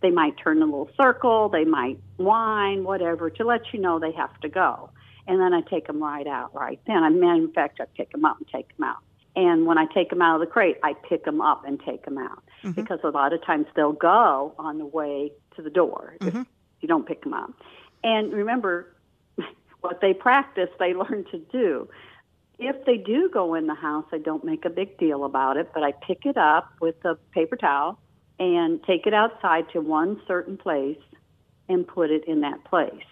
they 0.00 0.10
might 0.10 0.38
turn 0.42 0.62
a 0.62 0.64
little 0.64 0.90
circle, 0.96 1.50
they 1.50 1.64
might 1.64 1.98
whine, 2.16 2.84
whatever, 2.84 3.28
to 3.28 3.44
let 3.44 3.60
you 3.72 3.80
know 3.80 3.98
they 3.98 4.12
have 4.12 4.38
to 4.40 4.48
go. 4.48 4.90
And 5.26 5.38
then 5.38 5.52
I 5.52 5.60
take 5.60 5.86
them 5.86 6.02
right 6.02 6.26
out 6.26 6.54
right 6.54 6.80
then. 6.86 7.02
I 7.04 7.10
mean, 7.10 7.44
in 7.44 7.52
fact, 7.52 7.80
I 7.80 7.84
pick 7.96 8.10
them 8.12 8.24
up 8.24 8.38
and 8.38 8.48
take 8.48 8.74
them 8.76 8.84
out. 8.84 8.98
And 9.36 9.66
when 9.66 9.78
I 9.78 9.86
take 9.92 10.10
them 10.10 10.22
out 10.22 10.36
of 10.36 10.40
the 10.40 10.50
crate, 10.50 10.78
I 10.82 10.94
pick 10.94 11.24
them 11.24 11.40
up 11.40 11.64
and 11.66 11.80
take 11.80 12.04
them 12.04 12.18
out 12.18 12.42
mm-hmm. 12.62 12.72
because 12.72 13.00
a 13.04 13.08
lot 13.08 13.32
of 13.32 13.44
times 13.44 13.66
they'll 13.74 13.92
go 13.92 14.54
on 14.58 14.78
the 14.78 14.86
way 14.86 15.32
to 15.56 15.62
the 15.62 15.70
door 15.70 16.16
mm-hmm. 16.20 16.40
if 16.40 16.46
you 16.82 16.88
don't 16.88 17.06
pick 17.06 17.22
them 17.22 17.32
up. 17.32 17.52
And 18.04 18.32
remember, 18.32 18.94
what 19.80 20.00
they 20.02 20.12
practice, 20.12 20.68
they 20.78 20.92
learn 20.94 21.24
to 21.30 21.38
do 21.38 21.88
if 22.62 22.84
they 22.84 22.96
do 22.96 23.28
go 23.28 23.54
in 23.54 23.66
the 23.66 23.74
house, 23.74 24.04
I 24.12 24.18
don't 24.18 24.44
make 24.44 24.64
a 24.64 24.70
big 24.70 24.96
deal 24.98 25.24
about 25.24 25.56
it, 25.56 25.70
but 25.74 25.82
I 25.82 25.92
pick 25.92 26.24
it 26.24 26.36
up 26.36 26.72
with 26.80 26.94
a 27.04 27.16
paper 27.32 27.56
towel 27.56 27.98
and 28.38 28.82
take 28.84 29.06
it 29.06 29.14
outside 29.14 29.66
to 29.72 29.80
one 29.80 30.20
certain 30.26 30.56
place 30.56 30.98
and 31.68 31.86
put 31.86 32.10
it 32.10 32.24
in 32.26 32.40
that 32.42 32.64
place 32.64 33.04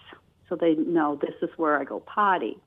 so 0.47 0.55
they 0.55 0.75
know 0.75 1.15
this 1.15 1.35
is 1.41 1.49
where 1.57 1.79
I 1.79 1.83
go 1.83 1.99
potty. 1.99 2.57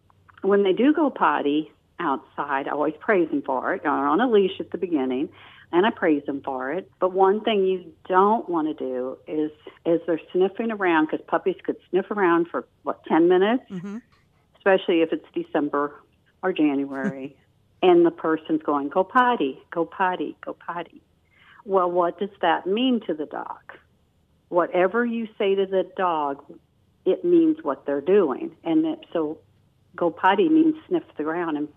When 0.42 0.62
they 0.62 0.72
do 0.72 0.92
go 0.92 1.10
potty 1.10 1.72
outside, 1.98 2.68
I 2.68 2.72
always 2.72 2.94
praise 3.00 3.30
them 3.30 3.42
for 3.42 3.74
it. 3.74 3.82
They're 3.82 3.92
on 3.92 4.20
a 4.20 4.30
leash 4.30 4.60
at 4.60 4.70
the 4.70 4.78
beginning, 4.78 5.28
and 5.72 5.86
I 5.86 5.90
praise 5.90 6.24
them 6.26 6.42
for 6.42 6.72
it. 6.72 6.90
But 7.00 7.12
one 7.12 7.40
thing 7.42 7.64
you 7.64 7.92
don't 8.08 8.48
want 8.48 8.68
to 8.68 8.74
do 8.74 9.18
is, 9.26 9.50
as 9.86 10.00
they're 10.06 10.20
sniffing 10.32 10.70
around, 10.70 11.06
because 11.06 11.24
puppies 11.26 11.56
could 11.64 11.76
sniff 11.90 12.10
around 12.10 12.48
for 12.48 12.66
what 12.82 13.04
ten 13.04 13.28
minutes, 13.28 13.64
mm-hmm. 13.70 13.98
especially 14.56 15.02
if 15.02 15.12
it's 15.12 15.26
December 15.34 16.00
or 16.42 16.52
January, 16.52 17.36
and 17.82 18.06
the 18.06 18.10
person's 18.10 18.62
going, 18.62 18.88
go 18.88 19.04
potty, 19.04 19.58
go 19.70 19.84
potty, 19.84 20.36
go 20.44 20.54
potty. 20.54 21.02
Well, 21.64 21.90
what 21.90 22.18
does 22.18 22.30
that 22.40 22.66
mean 22.66 23.00
to 23.06 23.14
the 23.14 23.26
dog? 23.26 23.60
Whatever 24.48 25.04
you 25.04 25.28
say 25.38 25.54
to 25.54 25.66
the 25.66 25.90
dog, 25.96 26.42
it 27.04 27.24
means 27.24 27.58
what 27.62 27.86
they're 27.86 28.00
doing. 28.00 28.56
And 28.64 28.86
it, 28.86 29.00
so 29.12 29.38
go 29.96 30.10
potty 30.10 30.48
means 30.48 30.76
sniff 30.88 31.02
the 31.16 31.24
ground 31.24 31.56
and 31.56 31.68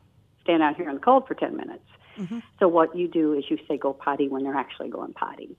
stand 0.44 0.64
out 0.64 0.76
here 0.76 0.90
in 0.90 0.96
the 0.96 1.02
cold 1.02 1.28
for 1.28 1.36
10 1.36 1.56
minutes. 1.56 1.84
Mm-hmm. 2.18 2.40
So 2.60 2.68
what 2.68 2.96
you 2.96 3.08
do 3.08 3.34
is 3.34 3.46
you 3.50 3.58
say 3.68 3.78
go 3.78 3.94
potty 3.94 4.28
when 4.28 4.44
they're 4.44 4.56
actually 4.56 4.90
going 4.90 5.14
potty. 5.14 5.56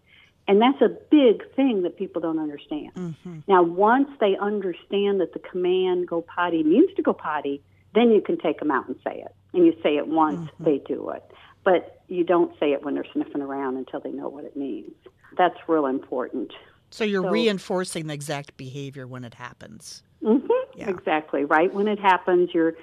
And 0.47 0.63
that's 0.63 0.81
a 0.81 0.89
big 0.89 1.43
thing 1.55 1.83
that 1.83 1.99
people 1.99 2.23
don't 2.23 2.39
understand. 2.39 2.95
Mm-hmm. 2.95 3.39
Now, 3.47 3.63
once 3.63 4.09
they 4.19 4.37
understand 4.41 5.21
that 5.21 5.35
the 5.35 5.39
command 5.39 6.09
go 6.09 6.23
potty 6.23 6.63
means 6.63 6.91
to 6.97 7.03
go 7.03 7.13
potty, 7.13 7.63
then 7.95 8.11
you 8.11 8.23
can 8.23 8.39
take 8.39 8.59
them 8.59 8.71
out 8.71 8.89
and 8.89 8.97
say 9.05 9.23
it. 9.25 9.35
And 9.53 9.67
you 9.67 9.75
say 9.83 9.97
it 9.97 10.09
once, 10.09 10.41
mm-hmm. 10.41 10.65
they 10.65 10.79
do 10.79 11.11
it. 11.11 11.23
But 11.65 12.01
you 12.09 12.25
don't 12.25 12.59
say 12.59 12.73
it 12.73 12.83
when 12.83 12.95
they're 12.95 13.07
sniffing 13.13 13.43
around 13.43 13.77
until 13.77 14.01
they 14.01 14.11
know 14.11 14.29
what 14.29 14.45
it 14.45 14.57
means. 14.57 14.95
That's 15.37 15.57
real 15.69 15.85
important. 15.85 16.53
So 16.91 17.05
you're 17.05 17.25
so, 17.25 17.31
reinforcing 17.31 18.07
the 18.07 18.15
exact 18.15 18.57
behavior 18.57 19.07
when 19.07 19.25
it 19.25 19.35
happens. 19.35 20.03
Mm-hmm. 20.23 20.79
Yeah. 20.79 20.89
Exactly. 20.89 21.45
Right 21.45 21.73
when 21.73 21.89
it 21.89 21.99
happens, 21.99 22.51
you're 22.55 22.75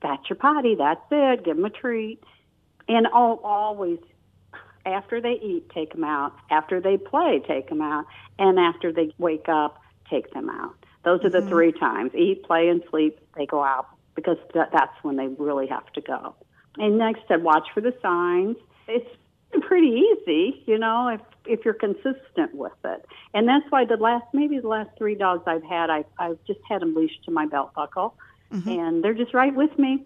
that's 0.00 0.28
your 0.28 0.36
potty. 0.36 0.74
That's 0.74 1.00
it. 1.10 1.44
Give 1.44 1.56
them 1.56 1.64
a 1.64 1.70
treat, 1.70 2.22
and 2.88 3.06
all, 3.08 3.40
always 3.44 3.98
after 4.84 5.20
they 5.20 5.38
eat, 5.42 5.70
take 5.70 5.92
them 5.92 6.04
out. 6.04 6.34
After 6.50 6.80
they 6.80 6.96
play, 6.96 7.42
take 7.46 7.68
them 7.68 7.80
out, 7.80 8.06
and 8.38 8.58
after 8.58 8.92
they 8.92 9.12
wake 9.18 9.48
up, 9.48 9.80
take 10.10 10.32
them 10.32 10.50
out. 10.50 10.74
Those 11.04 11.24
are 11.24 11.30
the 11.30 11.38
mm-hmm. 11.38 11.48
three 11.48 11.72
times: 11.72 12.14
eat, 12.14 12.44
play, 12.44 12.68
and 12.68 12.82
sleep. 12.90 13.18
They 13.36 13.46
go 13.46 13.62
out 13.62 13.86
because 14.14 14.38
th- 14.52 14.66
that's 14.72 14.94
when 15.02 15.16
they 15.16 15.28
really 15.28 15.66
have 15.68 15.90
to 15.92 16.00
go. 16.00 16.34
And 16.78 16.98
next, 16.98 17.22
I 17.30 17.36
watch 17.36 17.68
for 17.74 17.80
the 17.80 17.94
signs. 18.02 18.56
It's 18.88 19.08
pretty 19.60 19.88
easy, 19.88 20.62
you 20.66 20.78
know, 20.78 21.08
if 21.08 21.20
if 21.44 21.64
you're 21.64 21.74
consistent 21.74 22.54
with 22.54 22.72
it. 22.84 23.04
And 23.34 23.48
that's 23.48 23.64
why 23.70 23.84
the 23.84 23.96
last 23.96 24.24
maybe 24.32 24.58
the 24.58 24.68
last 24.68 24.90
three 24.96 25.14
dogs 25.14 25.42
I've 25.46 25.64
had, 25.64 25.90
I 25.90 26.04
I've 26.18 26.38
just 26.46 26.60
had 26.68 26.82
them 26.82 26.94
leashed 26.94 27.24
to 27.24 27.30
my 27.30 27.46
belt 27.46 27.74
buckle, 27.74 28.14
mm-hmm. 28.52 28.68
and 28.68 29.04
they're 29.04 29.14
just 29.14 29.34
right 29.34 29.54
with 29.54 29.76
me. 29.78 30.04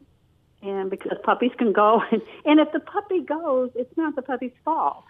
And 0.62 0.90
because 0.90 1.18
puppies 1.22 1.52
can 1.58 1.72
go, 1.72 2.02
and, 2.10 2.22
and 2.44 2.60
if 2.60 2.72
the 2.72 2.80
puppy 2.80 3.20
goes, 3.20 3.70
it's 3.74 3.96
not 3.96 4.16
the 4.16 4.22
puppy's 4.22 4.52
fault. 4.64 5.04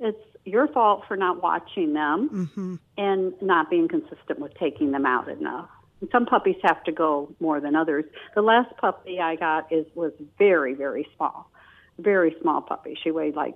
It's 0.00 0.18
your 0.44 0.68
fault 0.68 1.04
for 1.06 1.16
not 1.16 1.42
watching 1.42 1.92
them 1.92 2.28
mm-hmm. 2.28 2.74
and 2.98 3.32
not 3.40 3.70
being 3.70 3.88
consistent 3.88 4.38
with 4.38 4.54
taking 4.54 4.90
them 4.90 5.06
out 5.06 5.28
enough. 5.28 5.68
And 6.00 6.10
some 6.10 6.26
puppies 6.26 6.56
have 6.62 6.82
to 6.84 6.92
go 6.92 7.34
more 7.40 7.60
than 7.60 7.76
others. 7.76 8.04
The 8.34 8.42
last 8.42 8.76
puppy 8.76 9.20
I 9.20 9.36
got 9.36 9.72
is 9.72 9.86
was 9.94 10.12
very 10.36 10.74
very 10.74 11.08
small, 11.16 11.50
very 11.98 12.34
small 12.42 12.60
puppy. 12.60 12.98
She 13.02 13.10
weighed 13.10 13.36
like 13.36 13.54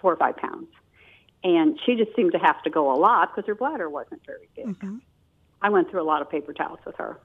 four 0.00 0.12
or 0.12 0.16
five 0.16 0.36
pounds, 0.36 0.68
and 1.44 1.78
she 1.84 1.94
just 1.94 2.16
seemed 2.16 2.32
to 2.32 2.38
have 2.38 2.62
to 2.62 2.70
go 2.70 2.92
a 2.92 2.96
lot 2.96 3.34
because 3.34 3.46
her 3.46 3.54
bladder 3.54 3.88
wasn't 3.88 4.24
very 4.26 4.48
big. 4.56 4.66
Mm-hmm. 4.66 4.96
I 5.62 5.68
went 5.68 5.90
through 5.90 6.02
a 6.02 6.04
lot 6.04 6.22
of 6.22 6.30
paper 6.30 6.52
towels 6.52 6.80
with 6.84 6.96
her, 6.96 7.20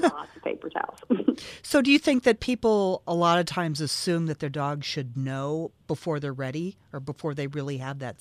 lots 0.00 0.34
of 0.36 0.42
paper 0.42 0.70
towels. 0.70 0.98
So, 1.62 1.80
do 1.82 1.92
you 1.92 1.98
think 2.00 2.24
that 2.24 2.40
people 2.40 3.02
a 3.06 3.14
lot 3.14 3.38
of 3.38 3.46
times 3.46 3.80
assume 3.80 4.26
that 4.26 4.40
their 4.40 4.48
dog 4.50 4.82
should 4.82 5.16
know 5.16 5.70
before 5.86 6.18
they're 6.18 6.32
ready 6.32 6.76
or 6.92 6.98
before 6.98 7.32
they 7.34 7.46
really 7.46 7.76
have 7.76 8.00
that 8.00 8.16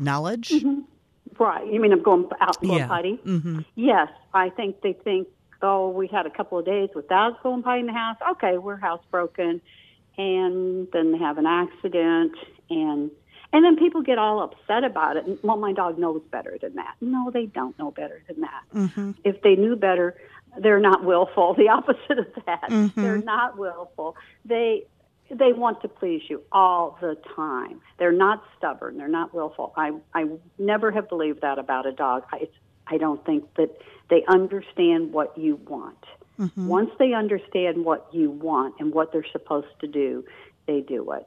knowledge? 0.00 0.52
Right. 1.38 1.66
You 1.72 1.80
mean 1.80 1.92
I'm 1.92 2.02
going 2.02 2.28
out 2.40 2.56
and 2.60 2.68
going 2.68 2.80
Yeah. 2.80 2.86
potty? 2.88 3.20
Mm-hmm. 3.24 3.60
Yes. 3.76 4.08
I 4.34 4.48
think 4.50 4.80
they 4.80 4.94
think, 4.94 5.28
oh, 5.62 5.90
we 5.90 6.06
had 6.08 6.26
a 6.26 6.30
couple 6.30 6.58
of 6.58 6.64
days 6.64 6.88
without 6.94 7.40
going 7.42 7.62
potty 7.62 7.80
in 7.80 7.86
the 7.86 7.92
house. 7.92 8.16
Okay, 8.32 8.58
we're 8.58 8.78
housebroken. 8.78 9.60
And 10.18 10.88
then 10.92 11.12
they 11.12 11.18
have 11.18 11.38
an 11.38 11.46
accident. 11.46 12.32
And 12.70 13.10
and 13.52 13.64
then 13.64 13.76
people 13.76 14.02
get 14.02 14.18
all 14.18 14.42
upset 14.42 14.82
about 14.82 15.16
it. 15.16 15.44
Well, 15.44 15.56
my 15.56 15.72
dog 15.72 15.98
knows 15.98 16.20
better 16.32 16.58
than 16.60 16.74
that. 16.76 16.94
No, 17.00 17.30
they 17.30 17.46
don't 17.46 17.78
know 17.78 17.90
better 17.90 18.22
than 18.28 18.40
that. 18.40 19.14
If 19.24 19.42
they 19.42 19.54
knew 19.54 19.76
better, 19.76 20.16
they're 20.60 20.80
not 20.80 21.04
willful. 21.04 21.54
The 21.54 21.68
opposite 21.68 22.18
of 22.18 22.44
that. 22.46 22.70
Mm-hmm. 22.70 23.00
They're 23.00 23.18
not 23.18 23.58
willful. 23.58 24.16
They 24.44 24.84
they 25.30 25.52
want 25.52 25.82
to 25.82 25.88
please 25.88 26.22
you 26.28 26.42
all 26.52 26.98
the 27.00 27.16
time. 27.34 27.80
They're 27.98 28.12
not 28.12 28.44
stubborn. 28.56 28.96
They're 28.96 29.08
not 29.08 29.34
willful. 29.34 29.72
I 29.76 29.92
I 30.14 30.26
never 30.58 30.90
have 30.90 31.08
believed 31.08 31.40
that 31.42 31.58
about 31.58 31.86
a 31.86 31.92
dog. 31.92 32.24
I 32.32 32.48
I 32.86 32.98
don't 32.98 33.24
think 33.24 33.54
that 33.54 33.70
they 34.08 34.24
understand 34.28 35.12
what 35.12 35.36
you 35.36 35.56
want. 35.66 36.04
Mm-hmm. 36.38 36.68
Once 36.68 36.90
they 36.98 37.12
understand 37.14 37.84
what 37.84 38.08
you 38.12 38.30
want 38.30 38.74
and 38.78 38.92
what 38.92 39.12
they're 39.12 39.26
supposed 39.32 39.80
to 39.80 39.86
do, 39.86 40.24
they 40.66 40.80
do 40.80 41.10
it. 41.12 41.26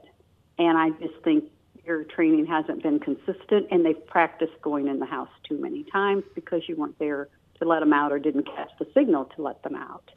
And 0.58 0.78
I 0.78 0.92
just 1.02 1.16
think 1.24 1.46
your 1.86 2.04
training 2.04 2.46
hasn't 2.46 2.84
been 2.84 3.00
consistent, 3.00 3.68
and 3.72 3.86
they've 3.86 4.06
practiced 4.06 4.62
going 4.62 4.88
in 4.88 5.00
the 5.00 5.06
house 5.06 5.30
too 5.48 5.58
many 5.58 5.84
times 5.86 6.24
because 6.36 6.62
you 6.68 6.76
weren't 6.76 7.00
there 7.00 7.30
to 7.60 7.68
let 7.68 7.80
them 7.80 7.94
out 7.94 8.12
or 8.12 8.20
didn't 8.20 8.46
catch 8.46 8.72
the 8.80 8.88
signal 8.94 9.26
to 9.36 9.42
let 9.42 9.62
them 9.64 9.76
out 9.76 10.12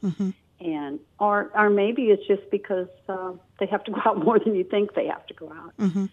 and 0.63 0.99
or 1.19 1.51
or 1.53 1.69
maybe 1.69 2.03
it's 2.03 2.25
just 2.25 2.49
because 2.49 2.87
uh, 3.09 3.33
they 3.59 3.65
have 3.65 3.83
to 3.83 3.91
go 3.91 4.01
out 4.05 4.17
more 4.25 4.39
than 4.39 4.55
you 4.55 4.63
think 4.63 4.93
they 4.95 5.07
have 5.07 5.25
to 5.27 5.33
go 5.33 5.51
out. 5.51 5.77
Mm-hmm. 5.77 6.05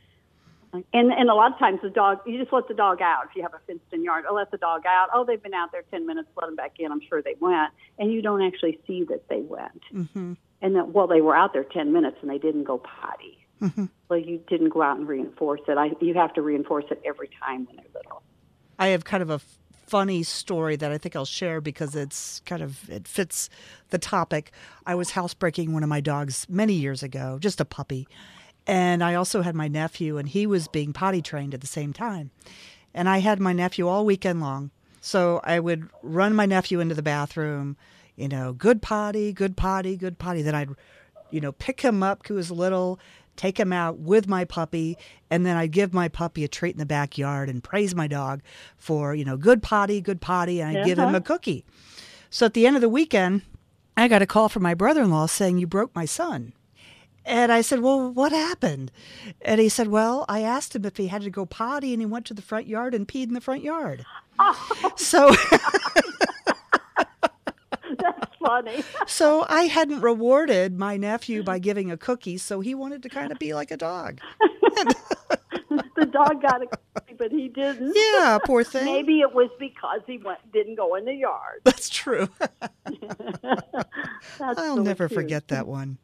And 0.73 1.13
and 1.13 1.31
a 1.31 1.35
lot 1.35 1.53
of 1.53 1.59
times 1.59 1.81
the 1.83 1.91
dog, 1.91 2.21
you 2.27 2.39
just 2.39 2.53
let 2.53 2.69
the 2.69 2.75
dog 2.75 3.01
out 3.01 3.25
if 3.29 3.37
you 3.37 3.43
have 3.43 3.55
a 3.55 3.61
fenced-in 3.67 4.05
yard. 4.05 4.25
Or 4.29 4.37
let 4.37 4.51
the 4.51 4.57
dog 4.57 4.83
out. 4.87 5.09
Oh, 5.13 5.25
they've 5.25 5.43
been 5.43 5.55
out 5.55 5.73
there 5.73 5.83
ten 5.91 6.07
minutes. 6.07 6.29
Let 6.37 6.47
them 6.47 6.57
back 6.57 6.75
in. 6.79 6.93
I'm 6.93 7.01
sure 7.09 7.23
they 7.23 7.35
went, 7.41 7.71
and 7.99 8.13
you 8.13 8.23
don't 8.23 8.43
actually 8.43 8.79
see 8.87 9.05
that 9.05 9.29
they 9.29 9.41
went. 9.41 9.83
Mm-hmm. 9.93 10.35
And 10.63 10.77
that 10.77 10.89
well, 10.89 11.07
they 11.07 11.21
were 11.21 11.37
out 11.37 11.53
there 11.53 11.65
ten 11.65 11.93
minutes 11.93 12.19
and 12.21 12.31
they 12.31 12.39
didn't 12.39 12.65
go 12.65 12.79
potty. 12.79 13.47
Mm-hmm. 13.61 13.87
Well, 14.09 14.19
you 14.19 14.43
didn't 14.49 14.71
go 14.71 14.83
out 14.83 14.97
and 14.97 15.09
reinforce 15.09 15.61
it. 15.69 15.77
I 15.77 15.91
you 16.01 16.15
have 16.15 16.35
to 16.35 16.43
reinforce 16.43 16.85
it 16.91 17.03
every 17.05 17.31
time 17.43 17.67
when 17.67 17.77
they're 17.77 17.87
little. 17.95 18.23
I 18.79 18.89
have 18.89 19.05
kind 19.05 19.23
of 19.23 19.31
a 19.31 19.35
f- 19.35 19.59
funny 19.91 20.23
story 20.23 20.77
that 20.77 20.93
I 20.93 20.99
think 20.99 21.17
I'll 21.17 21.25
share 21.25 21.61
because 21.61 21.97
it's 21.97 22.41
kind 22.47 22.63
of 22.63 22.89
it 22.89 23.09
fits 23.09 23.51
the 23.91 23.99
topic. 23.99 24.53
I 24.87 24.95
was 24.95 25.11
housebreaking 25.11 25.73
one 25.73 25.83
of 25.83 25.89
my 25.89 26.01
dogs 26.01 26.47
many 26.49 26.75
years 26.75 27.03
ago, 27.03 27.39
just 27.41 27.61
a 27.61 27.65
puppy. 27.65 28.07
And 28.69 29.03
I 29.03 29.17
also 29.17 29.43
had 29.43 29.57
my 29.57 29.67
nephew 29.67 30.17
and 30.17 30.29
he 30.29 30.47
was 30.47 30.69
being 30.69 30.93
potty 30.93 31.21
trained 31.21 31.55
at 31.55 31.61
the 31.61 31.67
same 31.67 31.93
time. 31.93 32.31
And 32.95 33.09
I 33.09 33.19
had 33.19 33.41
my 33.41 33.53
nephew 33.53 33.89
all 33.89 34.07
weekend 34.07 34.41
long. 34.41 34.71
So 35.01 35.41
I 35.43 35.59
would 35.59 35.89
run 36.05 36.35
my 36.35 36.47
nephew 36.47 36.79
into 36.79 36.95
the 36.95 37.03
bathroom, 37.03 37.77
you 38.15 38.29
know, 38.29 38.53
good 38.53 38.83
potty, 38.83 39.33
good 39.33 39.57
potty, 39.57 39.97
good 39.97 40.19
potty. 40.19 40.43
Then 40.43 40.55
I'd, 40.55 40.71
you 41.31 41.41
know, 41.41 41.51
pick 41.51 41.81
him 41.81 42.01
up 42.03 42.29
who 42.29 42.35
was 42.35 42.53
little, 42.53 43.01
take 43.41 43.59
him 43.59 43.73
out 43.73 43.99
with 43.99 44.29
my 44.29 44.45
puppy, 44.45 44.99
and 45.31 45.47
then 45.47 45.57
I'd 45.57 45.73
give 45.73 45.95
my 45.95 46.09
puppy 46.09 46.45
a 46.45 46.49
treat 46.49 46.75
in 46.75 46.79
the 46.79 46.85
backyard 46.85 47.49
and 47.49 47.65
praise 47.65 47.95
my 47.95 48.07
dog 48.07 48.43
for, 48.77 49.15
you 49.15 49.25
know, 49.25 49.39
good 49.39 49.63
potty, 49.63 50.03
good 50.03 50.21
potty, 50.21 50.61
and 50.61 50.77
I'd 50.77 50.85
give 50.85 50.99
him 50.99 51.09
uh-huh. 51.09 51.17
a 51.17 51.21
cookie. 51.23 51.65
So 52.29 52.45
at 52.45 52.53
the 52.53 52.67
end 52.67 52.77
of 52.77 52.83
the 52.83 52.89
weekend, 52.91 53.41
I 53.97 54.09
got 54.09 54.21
a 54.21 54.27
call 54.27 54.51
from 54.51 54.63
my 54.63 54.75
brother 54.75 55.01
in 55.03 55.11
law 55.11 55.25
saying, 55.25 55.57
You 55.57 55.67
broke 55.67 55.95
my 55.95 56.05
son. 56.05 56.53
And 57.25 57.51
I 57.51 57.63
said, 57.63 57.81
Well, 57.81 58.13
what 58.13 58.33
happened? 58.33 58.93
And 59.41 59.59
he 59.59 59.71
said, 59.71 59.89
Well, 59.89 60.27
I 60.29 60.43
asked 60.43 60.77
him 60.77 60.85
if 60.85 60.99
he 60.99 61.07
had 61.07 61.23
to 61.23 61.31
go 61.31 61.47
potty, 61.47 61.95
and 61.95 62.03
he 62.03 62.07
went 62.07 62.27
to 62.27 62.35
the 62.35 62.43
front 62.43 62.67
yard 62.67 62.95
and 62.95 63.09
peed 63.09 63.29
in 63.29 63.35
the 63.35 63.41
front 63.41 63.63
yard. 63.63 64.05
Oh. 64.43 64.93
So, 64.97 65.35
That's 65.51 66.10
funny. 68.51 68.85
so 69.07 69.45
I 69.49 69.63
hadn't 69.65 70.01
rewarded 70.01 70.79
my 70.79 70.97
nephew 70.97 71.43
by 71.43 71.59
giving 71.59 71.91
a 71.91 71.97
cookie, 71.97 72.39
so 72.39 72.61
he 72.61 72.75
wanted 72.75 73.03
to 73.05 73.09
kind 73.09 73.31
of 73.33 73.39
be 73.39 73.55
like 73.55 73.71
a 73.71 73.77
dog. 73.77 74.21
the 75.97 76.07
dog 76.07 76.43
got 76.43 76.63
a 76.63 76.67
cookie, 76.67 77.15
but 77.19 77.31
he 77.31 77.49
didn't. 77.49 77.93
Yeah, 77.95 78.39
poor 78.45 78.65
thing. 78.65 78.85
Maybe 78.85 79.21
it 79.21 79.33
was 79.35 79.51
because 79.59 80.01
he 80.07 80.19
went 80.19 80.39
didn't 80.53 80.77
go 80.77 80.95
in 80.97 81.05
the 81.05 81.15
yard. 81.15 81.61
That's 81.65 81.89
true. 81.89 82.29
That's 83.43 84.59
I'll 84.59 84.77
so 84.77 84.83
never 84.83 85.09
cute. 85.09 85.21
forget 85.21 85.49
that 85.49 85.67
one. 85.67 85.99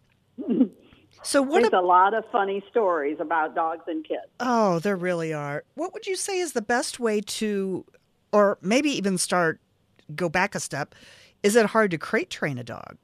So 1.22 1.42
what? 1.42 1.62
There's 1.62 1.72
A, 1.72 1.78
a 1.78 1.80
lot 1.80 2.14
of 2.14 2.24
funny 2.30 2.62
stories 2.70 3.16
about 3.20 3.54
dogs 3.54 3.82
and 3.86 4.04
kids. 4.06 4.22
oh, 4.40 4.78
there 4.80 4.96
really 4.96 5.32
are. 5.32 5.64
What 5.74 5.92
would 5.94 6.06
you 6.06 6.14
say 6.16 6.38
is 6.38 6.52
the 6.52 6.62
best 6.62 7.00
way 7.00 7.20
to, 7.22 7.84
or 8.32 8.58
maybe 8.60 8.90
even 8.90 9.18
start, 9.18 9.58
go 10.14 10.28
back 10.28 10.54
a 10.54 10.60
step? 10.60 10.94
Is 11.46 11.54
it 11.54 11.66
hard 11.66 11.92
to 11.92 11.98
crate 11.98 12.28
train 12.28 12.58
a 12.58 12.64
dog? 12.64 12.96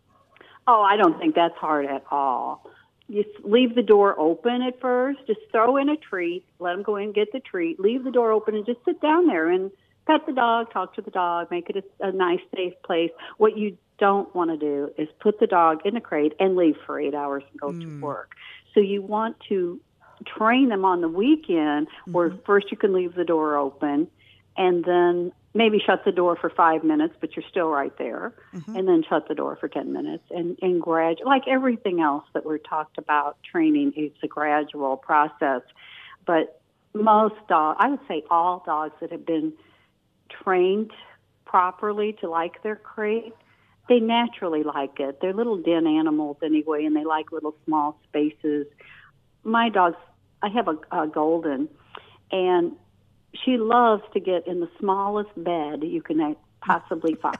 Oh, 0.66 0.82
I 0.82 0.96
don't 0.96 1.16
think 1.16 1.36
that's 1.36 1.54
hard 1.56 1.86
at 1.86 2.02
all. 2.10 2.68
You 3.06 3.24
leave 3.44 3.76
the 3.76 3.82
door 3.82 4.18
open 4.18 4.62
at 4.62 4.80
first. 4.80 5.20
Just 5.28 5.38
throw 5.52 5.76
in 5.76 5.88
a 5.88 5.96
treat. 5.96 6.44
Let 6.58 6.72
them 6.72 6.82
go 6.82 6.96
in 6.96 7.04
and 7.04 7.14
get 7.14 7.30
the 7.32 7.38
treat. 7.38 7.78
Leave 7.78 8.02
the 8.02 8.10
door 8.10 8.32
open 8.32 8.56
and 8.56 8.66
just 8.66 8.84
sit 8.84 9.00
down 9.00 9.28
there 9.28 9.48
and 9.48 9.70
pet 10.08 10.22
the 10.26 10.32
dog, 10.32 10.72
talk 10.72 10.92
to 10.96 11.02
the 11.02 11.12
dog, 11.12 11.52
make 11.52 11.70
it 11.70 11.84
a, 12.00 12.08
a 12.08 12.10
nice, 12.10 12.40
safe 12.52 12.74
place. 12.84 13.12
What 13.38 13.56
you 13.56 13.78
don't 13.98 14.34
want 14.34 14.50
to 14.50 14.56
do 14.56 14.90
is 14.98 15.08
put 15.20 15.38
the 15.38 15.46
dog 15.46 15.82
in 15.84 15.96
a 15.96 16.00
crate 16.00 16.32
and 16.40 16.56
leave 16.56 16.74
for 16.84 16.98
eight 16.98 17.14
hours 17.14 17.44
and 17.48 17.60
go 17.60 17.70
to 17.70 17.86
mm. 17.86 18.00
work. 18.00 18.32
So 18.74 18.80
you 18.80 19.02
want 19.02 19.36
to 19.50 19.80
train 20.26 20.68
them 20.68 20.84
on 20.84 21.00
the 21.00 21.08
weekend 21.08 21.86
where 22.06 22.30
mm-hmm. 22.30 22.42
first 22.44 22.72
you 22.72 22.76
can 22.76 22.92
leave 22.92 23.14
the 23.14 23.24
door 23.24 23.56
open 23.56 24.08
and 24.56 24.84
then 24.84 25.32
maybe 25.54 25.78
shut 25.84 26.04
the 26.04 26.12
door 26.12 26.36
for 26.36 26.50
five 26.50 26.82
minutes, 26.82 27.14
but 27.20 27.36
you're 27.36 27.44
still 27.50 27.68
right 27.68 27.96
there, 27.98 28.32
mm-hmm. 28.54 28.76
and 28.76 28.88
then 28.88 29.04
shut 29.08 29.28
the 29.28 29.34
door 29.34 29.56
for 29.56 29.68
10 29.68 29.92
minutes 29.92 30.24
and, 30.30 30.58
and 30.62 30.80
gradual, 30.80 31.26
like 31.26 31.42
everything 31.46 32.00
else 32.00 32.24
that 32.32 32.44
we're 32.44 32.58
talked 32.58 32.98
about 32.98 33.36
training, 33.50 33.92
it's 33.96 34.16
a 34.22 34.28
gradual 34.28 34.96
process. 34.96 35.62
But 36.26 36.60
most 36.94 37.34
dogs, 37.48 37.78
I 37.80 37.88
would 37.88 38.00
say 38.08 38.24
all 38.30 38.62
dogs 38.64 38.94
that 39.00 39.12
have 39.12 39.26
been 39.26 39.52
trained 40.42 40.92
properly 41.44 42.16
to 42.20 42.30
like 42.30 42.62
their 42.62 42.76
crate, 42.76 43.34
they 43.88 44.00
naturally 44.00 44.62
like 44.62 45.00
it. 45.00 45.18
They're 45.20 45.34
little 45.34 45.58
den 45.58 45.86
animals 45.86 46.38
anyway, 46.42 46.84
and 46.84 46.96
they 46.96 47.04
like 47.04 47.32
little 47.32 47.54
small 47.66 48.00
spaces. 48.08 48.66
My 49.44 49.68
dogs, 49.68 49.96
I 50.40 50.48
have 50.48 50.68
a, 50.68 50.78
a 50.90 51.06
golden, 51.06 51.68
and 52.30 52.72
she 53.44 53.56
loves 53.56 54.02
to 54.14 54.20
get 54.20 54.46
in 54.46 54.60
the 54.60 54.70
smallest 54.78 55.30
bed 55.36 55.82
you 55.82 56.02
can 56.02 56.36
possibly 56.60 57.14
find. 57.14 57.36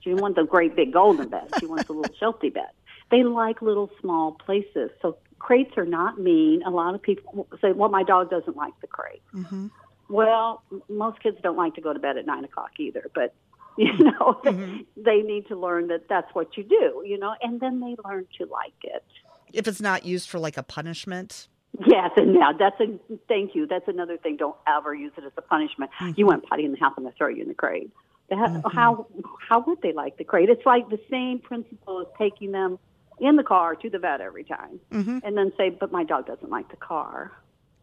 She 0.00 0.10
didn't 0.10 0.22
want 0.22 0.36
the 0.36 0.44
great 0.44 0.74
big 0.74 0.92
golden 0.92 1.28
bed. 1.28 1.48
She 1.60 1.66
wants 1.66 1.88
a 1.88 1.92
little 1.92 2.14
Sheltie 2.18 2.50
bed. 2.50 2.70
They 3.10 3.22
like 3.22 3.62
little 3.62 3.90
small 4.00 4.32
places. 4.32 4.90
So 5.00 5.16
crates 5.38 5.76
are 5.76 5.84
not 5.84 6.18
mean. 6.18 6.62
A 6.64 6.70
lot 6.70 6.94
of 6.94 7.02
people 7.02 7.46
say, 7.60 7.72
well, 7.72 7.88
my 7.88 8.02
dog 8.02 8.30
doesn't 8.30 8.56
like 8.56 8.72
the 8.80 8.86
crate. 8.88 9.22
Mm-hmm. 9.34 9.68
Well, 10.08 10.62
most 10.88 11.22
kids 11.22 11.38
don't 11.42 11.56
like 11.56 11.74
to 11.76 11.80
go 11.80 11.92
to 11.92 11.98
bed 11.98 12.16
at 12.16 12.26
nine 12.26 12.44
o'clock 12.44 12.72
either, 12.78 13.10
but 13.14 13.34
You 13.78 13.96
know, 13.98 14.38
mm-hmm. 14.44 14.80
they 14.98 15.22
need 15.22 15.46
to 15.48 15.56
learn 15.56 15.88
that 15.88 16.06
that's 16.06 16.32
what 16.34 16.58
you 16.58 16.62
do, 16.62 17.02
you 17.06 17.18
know, 17.18 17.34
and 17.40 17.58
then 17.58 17.80
they 17.80 17.96
learn 18.04 18.26
to 18.38 18.46
like 18.46 18.74
it. 18.82 19.02
If 19.50 19.66
it's 19.66 19.80
not 19.80 20.04
used 20.04 20.28
for 20.28 20.38
like 20.38 20.58
a 20.58 20.62
punishment. 20.62 21.48
Yes, 21.86 22.10
and 22.16 22.34
now 22.34 22.52
that's 22.52 22.78
a 22.80 22.98
thank 23.28 23.54
you. 23.54 23.66
That's 23.66 23.88
another 23.88 24.18
thing. 24.18 24.36
Don't 24.36 24.56
ever 24.66 24.94
use 24.94 25.12
it 25.16 25.24
as 25.24 25.32
a 25.38 25.42
punishment. 25.42 25.90
Mm-hmm. 25.98 26.12
You 26.16 26.26
went 26.26 26.44
potty 26.44 26.64
in 26.64 26.72
the 26.72 26.78
house, 26.78 26.92
I'm 26.96 27.04
going 27.04 27.12
to 27.12 27.16
throw 27.16 27.28
you 27.28 27.42
in 27.42 27.48
the 27.48 27.54
crate. 27.54 27.90
That, 28.28 28.38
mm-hmm. 28.38 28.76
How 28.76 29.06
how 29.48 29.64
would 29.66 29.80
they 29.82 29.92
like 29.92 30.18
the 30.18 30.24
crate? 30.24 30.50
It's 30.50 30.66
like 30.66 30.88
the 30.90 31.00
same 31.10 31.38
principle 31.38 32.02
as 32.02 32.06
taking 32.18 32.52
them 32.52 32.78
in 33.20 33.36
the 33.36 33.42
car 33.42 33.74
to 33.76 33.88
the 33.88 33.98
vet 33.98 34.20
every 34.20 34.44
time, 34.44 34.80
mm-hmm. 34.90 35.18
and 35.24 35.36
then 35.36 35.52
say, 35.56 35.70
"But 35.70 35.92
my 35.92 36.04
dog 36.04 36.26
doesn't 36.26 36.50
like 36.50 36.70
the 36.70 36.76
car." 36.76 37.32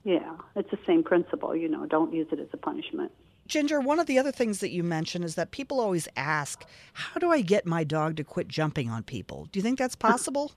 Yeah, 0.03 0.37
it's 0.55 0.69
the 0.69 0.79
same 0.85 1.03
principle. 1.03 1.55
You 1.55 1.67
know, 1.67 1.85
don't 1.85 2.13
use 2.13 2.27
it 2.31 2.39
as 2.39 2.47
a 2.53 2.57
punishment. 2.57 3.11
Ginger, 3.47 3.81
one 3.81 3.99
of 3.99 4.05
the 4.05 4.19
other 4.19 4.31
things 4.31 4.59
that 4.59 4.69
you 4.69 4.83
mentioned 4.83 5.25
is 5.25 5.33
that 5.33 5.49
people 5.49 5.79
always 5.79 6.07
ask, 6.15 6.63
How 6.93 7.19
do 7.19 7.31
I 7.31 7.41
get 7.41 7.65
my 7.65 7.83
dog 7.83 8.15
to 8.17 8.23
quit 8.23 8.47
jumping 8.47 8.91
on 8.91 9.01
people? 9.01 9.47
Do 9.51 9.57
you 9.57 9.63
think 9.63 9.79
that's 9.79 9.95
possible? 9.95 10.51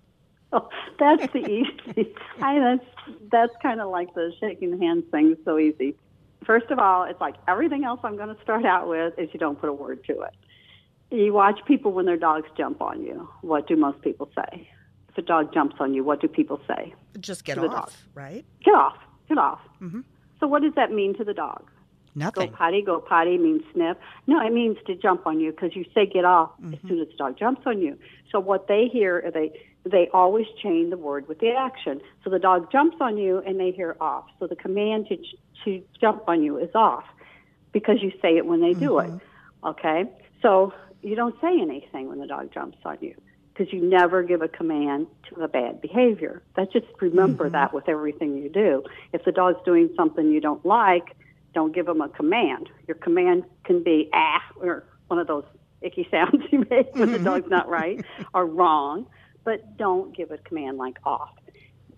That's 0.98 1.32
the 1.32 1.38
easy. 1.38 2.14
I 2.42 2.58
that's 2.58 2.84
that's 3.30 3.52
kind 3.62 3.80
of 3.80 3.90
like 3.90 4.14
the 4.14 4.32
shaking 4.40 4.78
hands 4.80 5.04
thing. 5.10 5.36
So 5.44 5.58
easy. 5.58 5.96
First 6.44 6.70
of 6.70 6.78
all, 6.78 7.04
it's 7.04 7.20
like 7.20 7.34
everything 7.48 7.84
else 7.84 8.00
I'm 8.02 8.16
going 8.16 8.34
to 8.34 8.42
start 8.42 8.64
out 8.64 8.88
with 8.88 9.18
is 9.18 9.28
you 9.32 9.38
don't 9.38 9.60
put 9.60 9.68
a 9.68 9.72
word 9.72 10.04
to 10.06 10.22
it. 10.22 10.34
You 11.10 11.32
watch 11.32 11.60
people 11.66 11.92
when 11.92 12.06
their 12.06 12.16
dogs 12.16 12.48
jump 12.56 12.82
on 12.82 13.02
you. 13.02 13.28
What 13.42 13.68
do 13.68 13.76
most 13.76 14.00
people 14.02 14.30
say? 14.34 14.68
If 15.08 15.18
a 15.18 15.22
dog 15.22 15.52
jumps 15.52 15.76
on 15.78 15.94
you, 15.94 16.02
what 16.02 16.20
do 16.20 16.28
people 16.28 16.60
say? 16.66 16.94
Just 17.20 17.44
get 17.44 17.58
off, 17.58 17.70
dog. 17.70 17.90
right? 18.14 18.44
Get 18.64 18.74
off. 18.74 18.96
Get 19.28 19.38
off. 19.38 19.60
Mm-hmm. 19.80 20.00
So 20.40 20.46
what 20.46 20.62
does 20.62 20.72
that 20.74 20.90
mean 20.90 21.16
to 21.18 21.24
the 21.24 21.34
dog? 21.34 21.70
Nothing. 22.14 22.50
Go 22.50 22.56
potty, 22.56 22.82
go 22.82 23.00
potty 23.00 23.38
means 23.38 23.62
sniff. 23.72 23.96
No, 24.26 24.44
it 24.44 24.52
means 24.52 24.76
to 24.86 24.94
jump 24.94 25.26
on 25.26 25.38
you 25.38 25.50
because 25.50 25.76
you 25.76 25.84
say 25.94 26.06
get 26.06 26.24
off 26.24 26.50
mm-hmm. 26.60 26.74
as 26.74 26.80
soon 26.88 27.00
as 27.00 27.08
the 27.08 27.16
dog 27.16 27.38
jumps 27.38 27.62
on 27.66 27.80
you. 27.80 27.98
So 28.30 28.40
what 28.40 28.66
they 28.68 28.88
hear, 28.92 29.30
they 29.32 29.52
they 29.84 30.08
always 30.12 30.46
chain 30.62 30.90
the 30.90 30.96
word 30.96 31.28
with 31.28 31.40
the 31.40 31.50
action. 31.50 32.00
So 32.22 32.30
the 32.30 32.38
dog 32.38 32.70
jumps 32.70 32.96
on 33.00 33.16
you 33.18 33.42
and 33.44 33.58
they 33.58 33.72
hear 33.72 33.96
off. 34.00 34.26
So 34.38 34.46
the 34.46 34.56
command 34.56 35.08
to 35.08 35.16
to 35.64 35.82
jump 36.00 36.24
on 36.28 36.42
you 36.42 36.58
is 36.58 36.70
off 36.74 37.04
because 37.72 37.96
you 38.02 38.10
say 38.20 38.36
it 38.36 38.46
when 38.46 38.60
they 38.60 38.74
do 38.74 38.98
it. 38.98 39.08
Mm-hmm. 39.08 39.66
Okay, 39.66 40.04
so 40.40 40.72
you 41.02 41.14
don't 41.14 41.40
say 41.40 41.60
anything 41.60 42.08
when 42.08 42.18
the 42.18 42.26
dog 42.26 42.52
jumps 42.52 42.78
on 42.84 42.98
you 43.00 43.14
because 43.52 43.72
you 43.72 43.80
never 43.80 44.22
give 44.22 44.42
a 44.42 44.48
command 44.48 45.06
to 45.28 45.42
a 45.42 45.48
bad 45.48 45.80
behavior. 45.80 46.42
That 46.56 46.72
just 46.72 46.86
remember 47.00 47.44
mm-hmm. 47.44 47.52
that 47.52 47.74
with 47.74 47.88
everything 47.88 48.36
you 48.36 48.48
do. 48.48 48.84
If 49.12 49.24
the 49.24 49.32
dog's 49.32 49.62
doing 49.64 49.90
something 49.96 50.30
you 50.30 50.40
don't 50.40 50.64
like, 50.64 51.16
don't 51.54 51.74
give 51.74 51.86
them 51.86 52.00
a 52.00 52.08
command. 52.08 52.68
Your 52.86 52.96
command 52.96 53.44
can 53.64 53.82
be 53.82 54.08
ah 54.12 54.40
or 54.56 54.84
one 55.08 55.18
of 55.18 55.26
those 55.26 55.44
icky 55.82 56.06
sounds 56.10 56.42
you 56.50 56.66
make 56.70 56.94
when 56.94 57.12
the 57.12 57.18
mm-hmm. 57.18 57.24
dog's 57.24 57.50
not 57.50 57.68
right 57.68 58.04
or 58.34 58.46
wrong, 58.46 59.06
but 59.44 59.76
don't 59.76 60.16
give 60.16 60.30
a 60.30 60.38
command 60.38 60.78
like 60.78 60.98
off. 61.04 61.30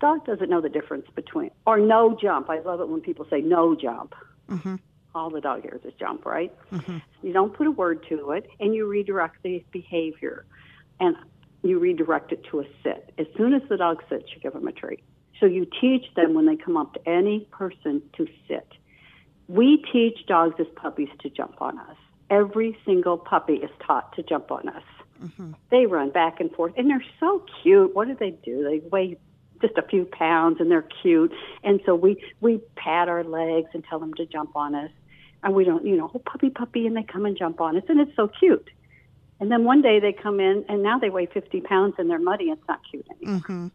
Dog 0.00 0.26
doesn't 0.26 0.50
know 0.50 0.60
the 0.60 0.68
difference 0.68 1.06
between 1.14 1.50
or 1.66 1.78
no 1.78 2.16
jump. 2.20 2.50
I 2.50 2.58
love 2.60 2.80
it 2.80 2.88
when 2.88 3.00
people 3.00 3.26
say 3.30 3.40
no 3.40 3.74
jump. 3.74 4.14
Mm-hmm. 4.50 4.76
All 5.14 5.30
the 5.30 5.40
dog 5.40 5.62
hears 5.62 5.80
is 5.84 5.94
jump, 5.98 6.26
right? 6.26 6.52
Mm-hmm. 6.72 6.98
You 7.22 7.32
don't 7.32 7.54
put 7.54 7.66
a 7.66 7.70
word 7.70 8.04
to 8.08 8.32
it, 8.32 8.48
and 8.58 8.74
you 8.74 8.86
redirect 8.86 9.42
the 9.42 9.64
behavior, 9.70 10.44
and 10.98 11.16
you 11.62 11.78
redirect 11.78 12.32
it 12.32 12.44
to 12.50 12.60
a 12.60 12.64
sit. 12.82 13.14
As 13.16 13.26
soon 13.36 13.54
as 13.54 13.62
the 13.68 13.76
dog 13.76 14.02
sits, 14.08 14.24
you 14.34 14.40
give 14.40 14.52
them 14.52 14.66
a 14.66 14.72
treat. 14.72 15.04
So 15.40 15.46
you 15.46 15.66
teach 15.80 16.04
them 16.16 16.34
when 16.34 16.46
they 16.46 16.56
come 16.56 16.76
up 16.76 16.94
to 16.94 17.08
any 17.08 17.46
person 17.50 18.02
to 18.16 18.26
sit. 18.48 18.66
We 19.48 19.84
teach 19.92 20.26
dogs 20.26 20.56
as 20.58 20.66
puppies 20.74 21.08
to 21.20 21.30
jump 21.30 21.60
on 21.60 21.78
us. 21.78 21.96
Every 22.30 22.76
single 22.84 23.18
puppy 23.18 23.54
is 23.54 23.70
taught 23.86 24.14
to 24.16 24.22
jump 24.22 24.50
on 24.50 24.68
us. 24.68 24.82
Mm-hmm. 25.24 25.52
They 25.70 25.86
run 25.86 26.10
back 26.10 26.40
and 26.40 26.50
forth, 26.52 26.74
and 26.76 26.90
they're 26.90 27.04
so 27.20 27.44
cute. 27.62 27.94
What 27.94 28.08
do 28.08 28.16
they 28.18 28.30
do? 28.30 28.64
They 28.64 28.86
weigh 28.88 29.16
just 29.60 29.78
a 29.78 29.82
few 29.82 30.04
pounds, 30.04 30.60
and 30.60 30.70
they're 30.70 30.88
cute. 31.02 31.32
And 31.62 31.80
so 31.86 31.94
we 31.94 32.22
we 32.40 32.60
pat 32.76 33.08
our 33.08 33.24
legs 33.24 33.70
and 33.72 33.84
tell 33.84 33.98
them 33.98 34.14
to 34.14 34.26
jump 34.26 34.54
on 34.54 34.74
us, 34.74 34.90
and 35.42 35.54
we 35.54 35.64
don't, 35.64 35.84
you 35.86 35.96
know, 35.96 36.10
oh 36.14 36.18
puppy, 36.18 36.50
puppy, 36.50 36.86
and 36.86 36.96
they 36.96 37.02
come 37.02 37.26
and 37.26 37.36
jump 37.36 37.60
on 37.60 37.76
us, 37.76 37.84
and 37.88 38.00
it's 38.00 38.14
so 38.16 38.28
cute. 38.28 38.68
And 39.40 39.50
then 39.50 39.64
one 39.64 39.82
day 39.82 40.00
they 40.00 40.12
come 40.12 40.40
in, 40.40 40.64
and 40.68 40.82
now 40.82 40.98
they 40.98 41.10
weigh 41.10 41.26
50 41.26 41.60
pounds, 41.62 41.94
and 41.98 42.08
they're 42.08 42.18
muddy. 42.18 42.50
And 42.50 42.58
It's 42.58 42.68
not 42.68 42.80
cute 42.88 43.06
anymore. 43.10 43.40
Mm-hmm. 43.40 43.66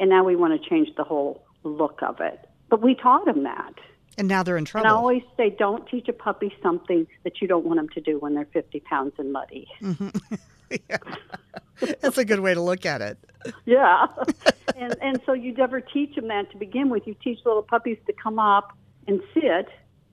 And 0.00 0.10
now 0.10 0.24
we 0.24 0.36
want 0.36 0.60
to 0.60 0.68
change 0.68 0.88
the 0.96 1.04
whole 1.04 1.44
look 1.64 2.00
of 2.02 2.20
it. 2.20 2.48
But 2.68 2.82
we 2.82 2.94
taught 2.94 3.24
them 3.24 3.42
that. 3.44 3.74
And 4.18 4.28
now 4.28 4.42
they're 4.42 4.56
in 4.56 4.64
trouble. 4.64 4.86
And. 4.86 4.94
I 4.94 4.96
always 4.96 5.22
say, 5.36 5.54
don't 5.58 5.88
teach 5.88 6.08
a 6.08 6.12
puppy 6.12 6.54
something 6.62 7.06
that 7.24 7.40
you 7.40 7.48
don't 7.48 7.64
want 7.64 7.78
them 7.78 7.88
to 7.90 8.00
do 8.00 8.18
when 8.18 8.34
they're 8.34 8.48
50 8.52 8.80
pounds 8.80 9.14
and 9.18 9.32
muddy. 9.32 9.68
Mm-hmm. 9.80 10.34
That's 12.00 12.18
a 12.18 12.24
good 12.24 12.40
way 12.40 12.54
to 12.54 12.60
look 12.60 12.86
at 12.86 13.00
it. 13.00 13.18
Yeah. 13.64 14.06
and 14.76 14.96
and 15.02 15.20
so 15.26 15.32
you 15.32 15.52
never 15.52 15.80
teach 15.80 16.14
them 16.14 16.28
that 16.28 16.50
to 16.52 16.56
begin 16.56 16.90
with. 16.90 17.06
You 17.06 17.14
teach 17.22 17.40
little 17.44 17.62
puppies 17.62 17.98
to 18.06 18.12
come 18.12 18.38
up 18.38 18.76
and 19.06 19.20
sit 19.34 19.68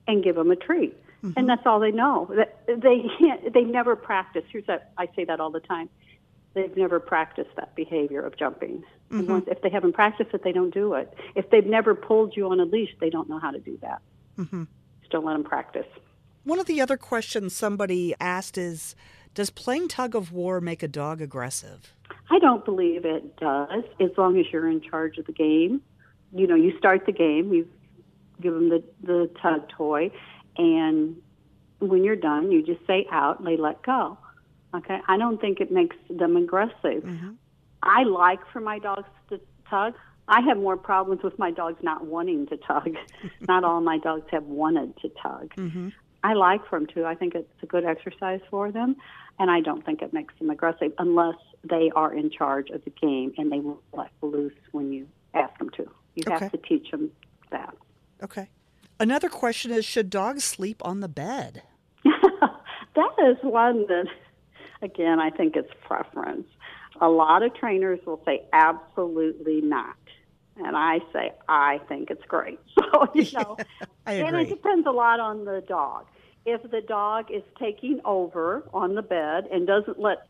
and 0.08 0.24
give 0.24 0.36
them 0.36 0.50
a 0.50 0.56
treat. 0.56 0.96
Mm-hmm. 1.22 1.38
And 1.38 1.48
that's 1.48 1.62
all 1.66 1.80
they 1.80 1.92
know. 1.92 2.30
That- 2.34 2.66
They 2.66 3.04
can't, 3.18 3.52
they 3.52 3.62
never 3.62 3.94
practice. 3.96 4.44
Here's 4.50 4.66
that 4.66 4.92
I 4.98 5.08
say 5.14 5.24
that 5.24 5.40
all 5.40 5.50
the 5.50 5.60
time. 5.60 5.88
They've 6.54 6.76
never 6.76 6.98
practiced 6.98 7.50
that 7.56 7.76
behavior 7.76 8.22
of 8.22 8.36
jumping. 8.36 8.82
And 9.10 9.22
mm-hmm. 9.22 9.32
once, 9.32 9.44
if 9.48 9.62
they 9.62 9.70
haven't 9.70 9.92
practiced 9.92 10.30
it, 10.34 10.42
they 10.42 10.52
don't 10.52 10.74
do 10.74 10.94
it. 10.94 11.12
If 11.36 11.50
they've 11.50 11.66
never 11.66 11.94
pulled 11.94 12.36
you 12.36 12.50
on 12.50 12.58
a 12.58 12.64
leash, 12.64 12.90
they 13.00 13.10
don't 13.10 13.28
know 13.28 13.38
how 13.38 13.52
to 13.52 13.60
do 13.60 13.78
that. 13.82 14.02
Mm-hmm. 14.36 14.64
Just 15.00 15.12
don't 15.12 15.24
let 15.24 15.34
them 15.34 15.44
practice. 15.44 15.86
One 16.42 16.58
of 16.58 16.66
the 16.66 16.80
other 16.80 16.96
questions 16.96 17.54
somebody 17.54 18.14
asked 18.18 18.58
is 18.58 18.96
Does 19.34 19.50
playing 19.50 19.88
tug 19.88 20.14
of 20.14 20.32
war 20.32 20.60
make 20.60 20.82
a 20.82 20.88
dog 20.88 21.20
aggressive? 21.20 21.94
I 22.30 22.38
don't 22.38 22.64
believe 22.64 23.04
it 23.04 23.36
does, 23.36 23.84
as 24.00 24.10
long 24.16 24.38
as 24.38 24.46
you're 24.52 24.68
in 24.68 24.80
charge 24.80 25.18
of 25.18 25.26
the 25.26 25.32
game. 25.32 25.82
You 26.32 26.46
know, 26.46 26.54
you 26.54 26.76
start 26.78 27.06
the 27.06 27.12
game, 27.12 27.52
you 27.52 27.68
give 28.40 28.54
them 28.54 28.68
the, 28.68 28.82
the 29.02 29.30
tug 29.42 29.68
toy, 29.68 30.10
and 30.56 31.16
when 31.80 32.04
you're 32.04 32.16
done, 32.16 32.52
you 32.52 32.62
just 32.62 32.86
say 32.86 33.06
out 33.10 33.38
and 33.38 33.48
they 33.48 33.56
let 33.56 33.82
go. 33.82 34.18
Okay? 34.74 34.98
I 35.08 35.16
don't 35.16 35.40
think 35.40 35.60
it 35.60 35.72
makes 35.72 35.96
them 36.08 36.36
aggressive. 36.36 37.02
Mm-hmm. 37.02 37.30
I 37.82 38.04
like 38.04 38.40
for 38.52 38.60
my 38.60 38.78
dogs 38.78 39.08
to 39.30 39.40
tug. 39.68 39.94
I 40.28 40.40
have 40.42 40.58
more 40.58 40.76
problems 40.76 41.22
with 41.22 41.38
my 41.38 41.50
dogs 41.50 41.82
not 41.82 42.06
wanting 42.06 42.46
to 42.48 42.56
tug. 42.56 42.94
not 43.48 43.64
all 43.64 43.80
my 43.80 43.98
dogs 43.98 44.26
have 44.30 44.44
wanted 44.44 44.96
to 44.98 45.08
tug. 45.20 45.54
Mm-hmm. 45.56 45.88
I 46.22 46.34
like 46.34 46.66
for 46.68 46.78
them 46.78 46.86
to. 46.94 47.04
I 47.06 47.14
think 47.14 47.34
it's 47.34 47.48
a 47.62 47.66
good 47.66 47.84
exercise 47.84 48.40
for 48.50 48.70
them, 48.70 48.96
and 49.38 49.50
I 49.50 49.60
don't 49.60 49.84
think 49.84 50.02
it 50.02 50.12
makes 50.12 50.34
them 50.38 50.50
aggressive 50.50 50.92
unless 50.98 51.36
they 51.68 51.90
are 51.94 52.12
in 52.14 52.30
charge 52.30 52.70
of 52.70 52.84
the 52.84 52.90
game 52.90 53.32
and 53.36 53.50
they 53.50 53.58
won't 53.58 53.80
let 53.92 54.10
loose 54.22 54.52
when 54.72 54.92
you 54.92 55.06
ask 55.34 55.56
them 55.58 55.70
to. 55.70 55.90
You 56.14 56.24
Okay. 56.26 56.38
have 56.44 56.52
to 56.52 56.58
teach 56.58 56.90
them 56.90 57.10
that. 57.50 57.74
Okay. 58.22 58.48
Another 58.98 59.28
question 59.28 59.70
is 59.70 59.84
Should 59.84 60.10
dogs 60.10 60.44
sleep 60.44 60.84
on 60.84 61.00
the 61.00 61.08
bed? 61.08 61.62
that 62.04 63.12
is 63.30 63.36
one 63.42 63.86
that, 63.88 64.06
again, 64.82 65.20
I 65.20 65.30
think 65.30 65.56
it's 65.56 65.72
preference. 65.86 66.46
A 67.00 67.08
lot 67.08 67.42
of 67.42 67.54
trainers 67.54 68.00
will 68.06 68.20
say 68.26 68.42
absolutely 68.52 69.60
not. 69.62 69.96
And 70.56 70.76
I 70.76 70.98
say, 71.12 71.32
I 71.48 71.80
think 71.88 72.10
it's 72.10 72.24
great. 72.26 72.58
So, 72.92 73.08
you 73.14 73.30
know, 73.32 73.56
and 74.04 74.36
it 74.36 74.48
depends 74.48 74.86
a 74.86 74.90
lot 74.90 75.20
on 75.20 75.44
the 75.44 75.62
dog. 75.66 76.06
If 76.44 76.68
the 76.70 76.80
dog 76.80 77.30
is 77.30 77.42
taking 77.58 78.00
over 78.04 78.68
on 78.74 78.94
the 78.94 79.02
bed 79.02 79.46
and 79.50 79.66
doesn't 79.66 79.98
let 79.98 80.26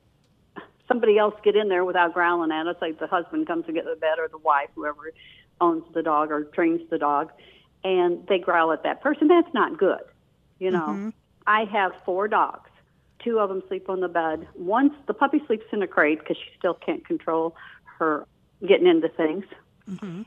somebody 0.87 1.17
else 1.17 1.35
get 1.43 1.57
in 1.57 1.69
there 1.69 1.85
without 1.85 2.13
growling 2.13 2.53
at 2.53 2.67
us, 2.67 2.77
like 2.83 2.99
the 3.01 3.07
husband 3.07 3.47
comes 3.47 3.65
to 3.67 3.73
get 3.73 3.87
the 3.87 3.97
bed 3.97 4.19
or 4.19 4.29
the 4.29 4.39
wife, 4.39 4.69
whoever 4.75 5.13
owns 5.61 5.85
the 5.95 6.03
dog 6.03 6.31
or 6.31 6.45
trains 6.45 6.81
the 6.91 6.99
dog, 6.99 7.33
and 7.83 8.27
they 8.29 8.39
growl 8.39 8.73
at 8.73 8.83
that 8.83 9.01
person, 9.01 9.29
that's 9.29 9.53
not 9.55 9.79
good. 9.79 10.03
You 10.59 10.71
know, 10.71 10.89
mm-hmm. 10.89 11.09
I 11.47 11.65
have 11.65 11.93
four 12.05 12.29
dogs. 12.29 12.69
Two 13.25 13.39
of 13.39 13.49
them 13.49 13.63
sleep 13.69 13.89
on 13.89 14.01
the 14.01 14.09
bed. 14.09 14.49
Once 14.55 14.95
the 15.07 15.15
puppy 15.15 15.43
sleeps 15.47 15.67
in 15.73 15.83
a 15.83 15.87
crate 15.87 16.19
because 16.19 16.37
she 16.37 16.51
still 16.59 16.75
can't 16.75 17.07
control 17.07 17.55
her 17.99 18.27
getting 18.67 18.87
into 18.87 19.09
things. 19.09 19.45
Mm-hmm. 19.89 20.23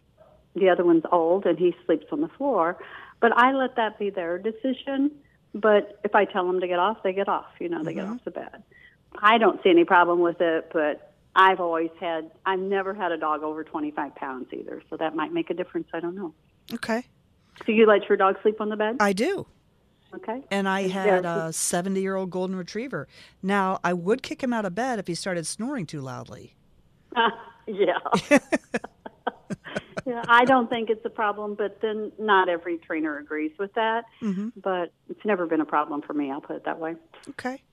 The 0.56 0.70
other 0.70 0.84
one's 0.86 1.04
old 1.12 1.46
and 1.46 1.58
he 1.58 1.76
sleeps 1.86 2.06
on 2.12 2.22
the 2.22 2.28
floor. 2.30 2.78
But 3.20 3.38
I 3.38 3.54
let 3.54 3.76
that 3.76 3.98
be 3.98 4.10
their 4.10 4.38
decision. 4.38 5.12
But 5.56 6.00
if 6.04 6.16
I 6.16 6.26
tell 6.26 6.46
them 6.46 6.60
to 6.62 6.68
get 6.68 6.80
off, 6.80 7.04
they 7.04 7.14
get 7.14 7.30
off. 7.30 7.52
You 7.60 7.70
know, 7.70 7.84
they 7.84 7.94
get 7.94 8.04
mm-hmm. 8.06 8.14
off 8.14 8.24
the 8.26 8.32
bed. 8.32 8.64
I 9.22 9.38
don't 9.38 9.62
see 9.64 9.70
any 9.70 9.86
problem 9.86 10.20
with 10.20 10.42
it, 10.42 10.70
but 10.74 11.14
I've 11.36 11.60
always 11.60 11.92
had, 12.00 12.32
I've 12.46 12.60
never 12.60 12.94
had 12.94 13.12
a 13.12 13.18
dog 13.18 13.44
over 13.44 13.64
25 13.64 14.16
pounds 14.16 14.48
either. 14.52 14.82
So 14.90 14.98
that 14.98 15.16
might 15.16 15.32
make 15.32 15.50
a 15.50 15.54
difference. 15.54 15.88
I 15.94 16.00
don't 16.00 16.16
know. 16.16 16.34
Okay. 16.74 17.04
So 17.66 17.72
you 17.72 17.86
let 17.86 18.08
your 18.10 18.18
dog 18.18 18.38
sleep 18.42 18.60
on 18.60 18.70
the 18.70 18.76
bed? 18.76 18.98
I 19.00 19.14
do. 19.14 19.46
Okay. 20.16 20.44
And 20.52 20.68
I 20.70 20.88
had 20.88 21.24
Yeah. 21.24 21.48
a 21.48 21.54
70 21.54 22.00
year 22.02 22.16
old 22.16 22.30
golden 22.30 22.56
retriever. 22.56 23.08
Now, 23.42 23.80
I 23.84 23.94
would 23.94 24.22
kick 24.22 24.44
him 24.44 24.54
out 24.54 24.66
of 24.66 24.76
bed 24.76 25.00
if 25.00 25.08
he 25.08 25.16
started 25.16 25.48
snoring 25.48 25.86
too 25.86 26.02
loudly. 26.02 26.56
yeah. 27.68 28.00
yeah, 30.06 30.24
I 30.28 30.46
don't 30.46 30.70
think 30.70 30.90
it's 30.90 31.06
a 31.06 31.10
problem, 31.10 31.56
but 31.56 31.80
then 31.82 32.12
not 32.20 32.50
every 32.50 32.78
trainer 32.78 33.18
agrees 33.18 33.52
with 33.58 33.74
that. 33.74 34.06
But 34.62 34.92
it's 35.10 35.24
never 35.26 35.46
been 35.46 35.62
a 35.62 35.66
problem 35.66 36.02
for 36.02 36.14
me. 36.14 36.32
I'll 36.32 36.42
put 36.42 36.56
it 36.56 36.66
that 36.66 36.80
way. 36.80 36.96
Okay. 37.32 37.64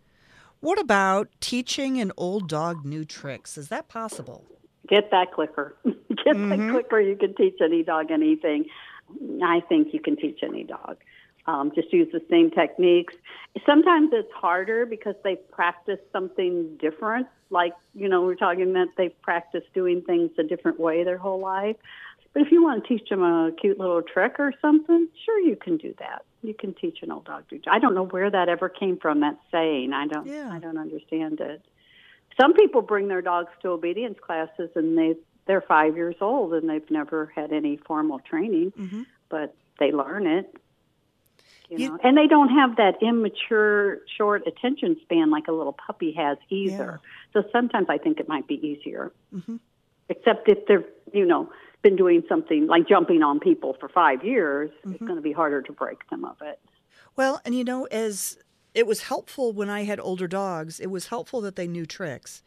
What 0.60 0.78
about 0.78 1.28
teaching 1.40 2.00
an 2.00 2.12
old 2.16 2.48
dog 2.48 2.84
new 2.84 3.04
tricks? 3.04 3.56
Is 3.56 3.68
that 3.68 3.88
possible? 3.88 4.44
Get 4.88 5.10
that 5.10 5.32
clicker. 5.32 5.76
Get 5.84 6.36
mm-hmm. 6.36 6.66
the 6.66 6.72
clicker. 6.72 7.00
You 7.00 7.16
can 7.16 7.34
teach 7.34 7.56
any 7.62 7.82
dog 7.82 8.10
anything. 8.10 8.66
I 9.42 9.60
think 9.68 9.94
you 9.94 10.00
can 10.00 10.16
teach 10.16 10.40
any 10.42 10.64
dog. 10.64 10.98
Um, 11.46 11.72
just 11.74 11.92
use 11.92 12.08
the 12.12 12.22
same 12.30 12.50
techniques. 12.50 13.14
Sometimes 13.64 14.10
it's 14.12 14.30
harder 14.32 14.84
because 14.84 15.14
they've 15.24 15.50
practiced 15.50 16.02
something 16.12 16.76
different. 16.78 17.26
Like, 17.48 17.72
you 17.94 18.08
know, 18.08 18.22
we're 18.22 18.36
talking 18.36 18.74
that 18.74 18.88
they've 18.96 19.20
practiced 19.22 19.72
doing 19.74 20.02
things 20.02 20.30
a 20.38 20.42
different 20.42 20.78
way 20.78 21.02
their 21.02 21.18
whole 21.18 21.40
life. 21.40 21.76
But 22.32 22.42
if 22.42 22.52
you 22.52 22.62
want 22.62 22.84
to 22.84 22.88
teach 22.88 23.08
them 23.08 23.22
a 23.22 23.50
cute 23.60 23.78
little 23.78 24.02
trick 24.02 24.36
or 24.38 24.52
something, 24.62 25.08
sure 25.24 25.40
you 25.40 25.56
can 25.56 25.76
do 25.76 25.94
that. 25.98 26.24
You 26.42 26.54
can 26.54 26.74
teach 26.74 26.98
an 27.02 27.10
old 27.10 27.24
dog 27.24 27.48
to. 27.50 27.60
I 27.68 27.80
don't 27.80 27.94
know 27.94 28.06
where 28.06 28.30
that 28.30 28.48
ever 28.48 28.68
came 28.68 28.98
from. 28.98 29.20
That 29.20 29.36
saying. 29.50 29.92
I 29.92 30.06
don't. 30.06 30.26
Yeah. 30.26 30.48
I 30.50 30.58
don't 30.58 30.78
understand 30.78 31.40
it. 31.40 31.62
Some 32.40 32.54
people 32.54 32.82
bring 32.82 33.08
their 33.08 33.20
dogs 33.20 33.50
to 33.62 33.68
obedience 33.70 34.18
classes 34.24 34.70
and 34.74 34.96
they 34.96 35.16
they're 35.46 35.60
five 35.60 35.96
years 35.96 36.14
old 36.20 36.54
and 36.54 36.70
they've 36.70 36.90
never 36.90 37.32
had 37.34 37.52
any 37.52 37.76
formal 37.76 38.20
training, 38.20 38.72
mm-hmm. 38.78 39.02
but 39.28 39.54
they 39.80 39.90
learn 39.90 40.26
it. 40.26 40.54
You 41.68 41.78
know, 41.78 41.84
you, 41.84 41.98
and 42.02 42.16
they 42.16 42.26
don't 42.26 42.48
have 42.48 42.76
that 42.76 43.02
immature, 43.02 43.98
short 44.16 44.46
attention 44.46 44.96
span 45.02 45.30
like 45.30 45.48
a 45.48 45.52
little 45.52 45.72
puppy 45.72 46.12
has 46.12 46.38
either. 46.48 47.00
Yeah. 47.02 47.42
So 47.42 47.48
sometimes 47.52 47.86
I 47.88 47.98
think 47.98 48.20
it 48.20 48.28
might 48.28 48.46
be 48.46 48.54
easier. 48.54 49.12
Mm-hmm. 49.34 49.56
Except 50.10 50.48
if 50.48 50.58
they're, 50.66 50.84
you 51.12 51.24
know, 51.24 51.48
been 51.82 51.96
doing 51.96 52.22
something 52.28 52.66
like 52.66 52.86
jumping 52.86 53.22
on 53.22 53.40
people 53.40 53.76
for 53.80 53.88
five 53.88 54.22
years, 54.22 54.70
mm-hmm. 54.80 54.92
it's 54.92 55.00
going 55.00 55.16
to 55.16 55.22
be 55.22 55.32
harder 55.32 55.62
to 55.62 55.72
break 55.72 56.08
them 56.10 56.26
of 56.26 56.36
it. 56.42 56.60
Well, 57.16 57.40
and 57.44 57.54
you 57.54 57.64
know, 57.64 57.86
as 57.86 58.36
it 58.74 58.86
was 58.86 59.04
helpful 59.04 59.52
when 59.52 59.70
I 59.70 59.84
had 59.84 59.98
older 59.98 60.28
dogs, 60.28 60.78
it 60.78 60.90
was 60.90 61.06
helpful 61.06 61.40
that 61.40 61.56
they 61.56 61.66
knew 61.66 61.86
tricks 61.86 62.42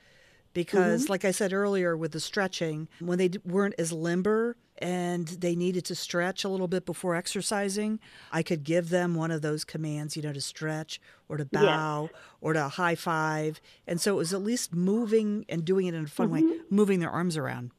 because, 0.53 1.03
mm-hmm. 1.03 1.11
like 1.11 1.25
I 1.25 1.31
said 1.31 1.53
earlier, 1.53 1.95
with 1.97 2.11
the 2.11 2.19
stretching, 2.19 2.87
when 2.99 3.17
they 3.17 3.31
weren't 3.45 3.75
as 3.77 3.91
limber 3.91 4.55
and 4.79 5.27
they 5.27 5.55
needed 5.55 5.85
to 5.85 5.95
stretch 5.95 6.43
a 6.43 6.49
little 6.49 6.67
bit 6.67 6.85
before 6.85 7.15
exercising, 7.15 7.99
I 8.31 8.43
could 8.43 8.63
give 8.63 8.89
them 8.89 9.15
one 9.15 9.31
of 9.31 9.41
those 9.41 9.63
commands, 9.63 10.15
you 10.15 10.23
know, 10.23 10.33
to 10.33 10.41
stretch 10.41 10.99
or 11.29 11.37
to 11.37 11.45
bow 11.45 12.09
yes. 12.11 12.21
or 12.41 12.53
to 12.53 12.67
high 12.67 12.95
five. 12.95 13.61
And 13.87 14.01
so 14.01 14.13
it 14.13 14.17
was 14.17 14.33
at 14.33 14.41
least 14.41 14.73
moving 14.73 15.45
and 15.49 15.63
doing 15.63 15.87
it 15.87 15.93
in 15.93 16.03
a 16.03 16.07
fun 16.07 16.29
mm-hmm. 16.29 16.49
way, 16.49 16.57
moving 16.69 16.99
their 16.99 17.11
arms 17.11 17.37
around. 17.37 17.71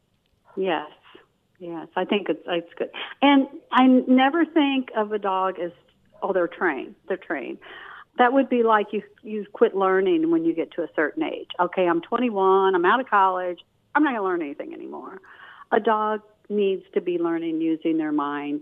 Yes. 0.56 0.90
Yes, 1.60 1.86
I 1.96 2.04
think 2.04 2.28
it's 2.28 2.42
it's 2.46 2.68
good. 2.76 2.90
And 3.22 3.46
I 3.72 3.86
never 3.86 4.44
think 4.44 4.90
of 4.96 5.12
a 5.12 5.18
dog 5.18 5.58
as 5.58 5.70
oh 6.22 6.32
they're 6.32 6.48
trained. 6.48 6.94
They're 7.08 7.16
trained. 7.16 7.58
That 8.18 8.32
would 8.32 8.48
be 8.48 8.62
like 8.62 8.88
you 8.92 9.02
you 9.22 9.44
quit 9.52 9.74
learning 9.74 10.30
when 10.30 10.44
you 10.44 10.54
get 10.54 10.72
to 10.72 10.82
a 10.82 10.88
certain 10.94 11.24
age. 11.24 11.50
Okay, 11.58 11.86
I'm 11.86 12.00
21. 12.00 12.74
I'm 12.74 12.84
out 12.84 13.00
of 13.00 13.08
college. 13.08 13.58
I'm 13.94 14.02
not 14.02 14.10
going 14.10 14.20
to 14.20 14.24
learn 14.24 14.42
anything 14.42 14.72
anymore. 14.74 15.20
A 15.72 15.80
dog 15.80 16.20
needs 16.48 16.84
to 16.94 17.00
be 17.00 17.18
learning 17.18 17.60
using 17.60 17.96
their 17.96 18.12
mind 18.12 18.60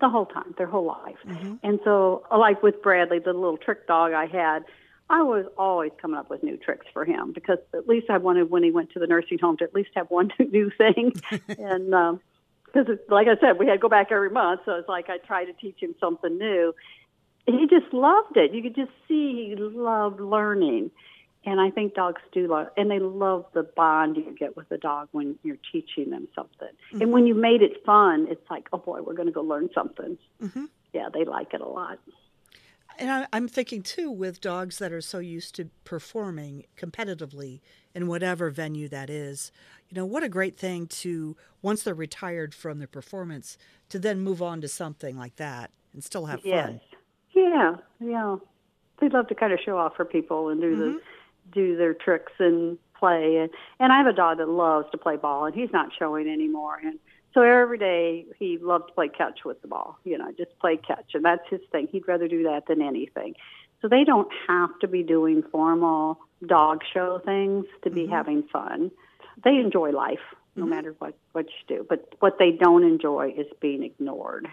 the 0.00 0.08
whole 0.08 0.26
time, 0.26 0.54
their 0.58 0.66
whole 0.66 0.86
life. 0.86 1.16
Mm-hmm. 1.26 1.54
And 1.62 1.80
so, 1.84 2.24
like 2.36 2.62
with 2.62 2.82
Bradley, 2.82 3.18
the 3.18 3.32
little 3.32 3.56
trick 3.56 3.86
dog 3.86 4.12
I 4.12 4.26
had, 4.26 4.64
I 5.08 5.22
was 5.22 5.46
always 5.56 5.92
coming 6.00 6.18
up 6.18 6.30
with 6.30 6.42
new 6.42 6.56
tricks 6.56 6.86
for 6.92 7.04
him 7.04 7.32
because 7.32 7.58
at 7.74 7.88
least 7.88 8.08
I 8.10 8.18
wanted 8.18 8.50
when 8.50 8.62
he 8.62 8.70
went 8.70 8.90
to 8.92 8.98
the 8.98 9.06
nursing 9.06 9.38
home 9.38 9.56
to 9.58 9.64
at 9.64 9.74
least 9.74 9.90
have 9.94 10.06
one 10.10 10.30
new 10.38 10.70
thing. 10.76 11.12
and 11.48 11.94
um, 11.94 12.20
because 12.66 12.98
like 13.08 13.28
I 13.28 13.38
said, 13.40 13.58
we 13.58 13.66
had 13.66 13.74
to 13.74 13.78
go 13.78 13.88
back 13.88 14.08
every 14.10 14.30
month, 14.30 14.62
so 14.64 14.72
it's 14.72 14.88
like 14.88 15.08
I 15.08 15.18
try 15.18 15.44
to 15.44 15.52
teach 15.52 15.80
him 15.80 15.94
something 16.00 16.36
new. 16.36 16.74
He 17.46 17.66
just 17.68 17.92
loved 17.92 18.36
it. 18.36 18.54
You 18.54 18.62
could 18.62 18.74
just 18.74 18.92
see 19.06 19.54
he 19.54 19.56
loved 19.56 20.20
learning, 20.20 20.90
and 21.44 21.60
I 21.60 21.70
think 21.70 21.94
dogs 21.94 22.22
do 22.32 22.46
love, 22.48 22.68
and 22.76 22.90
they 22.90 22.98
love 22.98 23.44
the 23.52 23.62
bond 23.62 24.16
you 24.16 24.34
get 24.38 24.56
with 24.56 24.70
a 24.70 24.78
dog 24.78 25.08
when 25.12 25.38
you're 25.42 25.58
teaching 25.70 26.10
them 26.10 26.26
something. 26.34 26.68
Mm-hmm. 26.68 27.02
And 27.02 27.12
when 27.12 27.26
you 27.26 27.34
made 27.34 27.60
it 27.60 27.84
fun, 27.84 28.26
it's 28.30 28.48
like, 28.50 28.68
oh 28.72 28.78
boy, 28.78 29.02
we're 29.02 29.14
going 29.14 29.28
to 29.28 29.32
go 29.32 29.42
learn 29.42 29.68
something. 29.74 30.16
Mm-hmm. 30.42 30.64
Yeah, 30.94 31.08
they 31.12 31.24
like 31.24 31.52
it 31.52 31.60
a 31.60 31.68
lot. 31.68 31.98
And 32.98 33.10
I, 33.10 33.26
I'm 33.32 33.48
thinking 33.48 33.82
too, 33.82 34.10
with 34.10 34.40
dogs 34.40 34.78
that 34.78 34.92
are 34.92 35.00
so 35.00 35.18
used 35.18 35.54
to 35.56 35.68
performing 35.84 36.64
competitively 36.78 37.60
in 37.94 38.06
whatever 38.06 38.50
venue 38.50 38.88
that 38.88 39.10
is, 39.10 39.50
you 39.88 39.96
know, 39.96 40.06
what 40.06 40.22
a 40.22 40.28
great 40.28 40.56
thing 40.56 40.86
to, 40.86 41.36
once 41.60 41.82
they're 41.82 41.92
retired 41.92 42.54
from 42.54 42.78
their 42.78 42.86
performance, 42.88 43.58
to 43.88 43.98
then 43.98 44.20
move 44.20 44.40
on 44.40 44.60
to 44.60 44.68
something 44.68 45.18
like 45.18 45.36
that 45.36 45.72
and 45.92 46.02
still 46.04 46.26
have 46.26 46.40
yes. 46.44 46.66
fun. 46.66 46.80
Yeah, 47.34 47.76
yeah. 48.00 48.36
They 49.00 49.08
love 49.08 49.28
to 49.28 49.34
kind 49.34 49.52
of 49.52 49.58
show 49.64 49.76
off 49.76 49.96
for 49.96 50.04
people 50.04 50.48
and 50.48 50.60
do 50.60 50.72
mm-hmm. 50.72 50.80
the 50.80 51.00
do 51.52 51.76
their 51.76 51.94
tricks 51.94 52.32
and 52.38 52.78
play. 52.98 53.36
And, 53.36 53.50
and 53.78 53.92
I 53.92 53.98
have 53.98 54.06
a 54.06 54.12
dog 54.12 54.38
that 54.38 54.48
loves 54.48 54.90
to 54.92 54.98
play 54.98 55.16
ball, 55.16 55.44
and 55.44 55.54
he's 55.54 55.72
not 55.72 55.90
showing 55.98 56.28
anymore. 56.28 56.80
And 56.82 56.98
so 57.34 57.42
every 57.42 57.78
day 57.78 58.24
he 58.38 58.58
loved 58.58 58.88
to 58.88 58.94
play 58.94 59.08
catch 59.08 59.44
with 59.44 59.60
the 59.60 59.68
ball, 59.68 59.98
you 60.04 60.16
know, 60.16 60.32
just 60.36 60.58
play 60.58 60.76
catch. 60.76 61.14
And 61.14 61.24
that's 61.24 61.46
his 61.50 61.60
thing. 61.70 61.88
He'd 61.90 62.08
rather 62.08 62.28
do 62.28 62.44
that 62.44 62.66
than 62.66 62.80
anything. 62.80 63.34
So 63.82 63.88
they 63.88 64.04
don't 64.04 64.28
have 64.48 64.70
to 64.80 64.88
be 64.88 65.02
doing 65.02 65.42
formal 65.52 66.18
dog 66.46 66.80
show 66.92 67.20
things 67.24 67.66
to 67.82 67.90
be 67.90 68.04
mm-hmm. 68.04 68.12
having 68.12 68.42
fun 68.44 68.90
they 69.42 69.56
enjoy 69.56 69.90
life 69.90 70.18
no 70.56 70.62
mm-hmm. 70.62 70.70
matter 70.70 70.94
what 70.98 71.14
what 71.32 71.46
you 71.46 71.76
do. 71.76 71.86
But 71.88 72.14
what 72.20 72.38
they 72.38 72.52
don't 72.52 72.84
enjoy 72.84 73.34
is 73.36 73.46
being 73.60 73.82
ignored. 73.82 74.46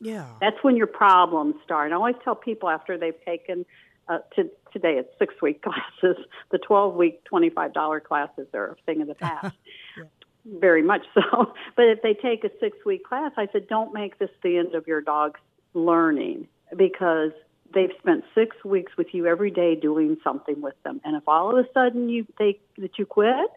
Yeah, 0.00 0.26
that's 0.40 0.56
when 0.62 0.76
your 0.76 0.86
problems 0.86 1.56
start. 1.64 1.92
I 1.92 1.94
always 1.94 2.16
tell 2.24 2.34
people 2.34 2.68
after 2.68 2.98
they've 2.98 3.24
taken 3.24 3.64
uh, 4.08 4.18
to, 4.36 4.50
today 4.72 4.94
it's 4.98 5.08
six 5.18 5.34
week 5.40 5.62
classes. 5.62 6.16
The 6.50 6.58
twelve 6.58 6.94
week 6.94 7.24
twenty 7.24 7.50
five 7.50 7.72
dollar 7.72 8.00
classes 8.00 8.46
are 8.54 8.72
a 8.72 8.76
thing 8.86 9.02
of 9.02 9.08
the 9.08 9.14
past. 9.26 9.56
yeah. 9.96 10.04
Very 10.44 10.82
much 10.82 11.02
so. 11.12 11.52
But 11.76 11.86
if 11.86 12.02
they 12.02 12.14
take 12.14 12.44
a 12.44 12.50
six 12.60 12.78
week 12.84 13.04
class, 13.04 13.32
I 13.36 13.48
said, 13.52 13.68
don't 13.68 13.92
make 13.92 14.18
this 14.18 14.30
the 14.42 14.58
end 14.58 14.74
of 14.74 14.86
your 14.86 15.00
dog's 15.00 15.40
learning 15.74 16.48
because 16.76 17.32
they've 17.74 17.90
spent 17.98 18.24
six 18.34 18.56
weeks 18.64 18.92
with 18.96 19.08
you 19.12 19.26
every 19.26 19.50
day 19.50 19.74
doing 19.74 20.16
something 20.22 20.60
with 20.60 20.80
them. 20.84 21.00
And 21.04 21.16
if 21.16 21.24
all 21.26 21.50
of 21.50 21.64
a 21.64 21.68
sudden 21.72 22.08
you 22.08 22.26
they 22.38 22.60
that 22.78 22.98
you 22.98 23.06
quit, 23.06 23.50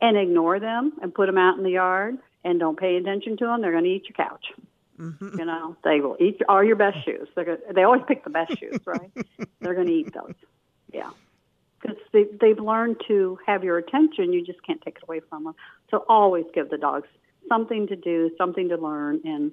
and 0.00 0.16
ignore 0.16 0.60
them 0.60 0.92
and 1.02 1.14
put 1.14 1.26
them 1.26 1.38
out 1.38 1.56
in 1.56 1.64
the 1.64 1.70
yard 1.70 2.18
and 2.44 2.60
don't 2.60 2.78
pay 2.78 2.96
attention 2.96 3.36
to 3.38 3.46
them, 3.46 3.62
they're 3.62 3.72
going 3.72 3.84
to 3.84 3.90
eat 3.90 4.04
your 4.08 4.28
couch. 4.28 4.46
Mm-hmm. 4.98 5.38
You 5.38 5.44
know, 5.44 5.76
they 5.84 6.00
will 6.00 6.16
eat 6.20 6.40
all 6.48 6.62
your 6.62 6.76
best 6.76 7.04
shoes. 7.04 7.28
They're 7.34 7.44
gonna, 7.44 7.72
they 7.74 7.82
always 7.82 8.02
pick 8.06 8.24
the 8.24 8.30
best 8.30 8.58
shoes, 8.58 8.78
right? 8.86 9.10
they're 9.60 9.74
going 9.74 9.88
to 9.88 9.92
eat 9.92 10.14
those. 10.14 10.34
Yeah, 10.92 11.10
because 11.80 11.96
they, 12.12 12.24
they've 12.40 12.58
learned 12.58 13.00
to 13.08 13.38
have 13.46 13.64
your 13.64 13.78
attention. 13.78 14.32
You 14.32 14.44
just 14.44 14.62
can't 14.62 14.80
take 14.82 14.96
it 14.96 15.02
away 15.02 15.20
from 15.28 15.44
them. 15.44 15.54
So 15.90 16.04
always 16.08 16.44
give 16.54 16.70
the 16.70 16.78
dogs 16.78 17.08
something 17.48 17.88
to 17.88 17.96
do, 17.96 18.30
something 18.38 18.68
to 18.68 18.76
learn, 18.76 19.20
and 19.24 19.52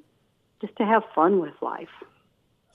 just 0.62 0.76
to 0.78 0.86
have 0.86 1.04
fun 1.16 1.40
with 1.40 1.54
life. 1.62 1.90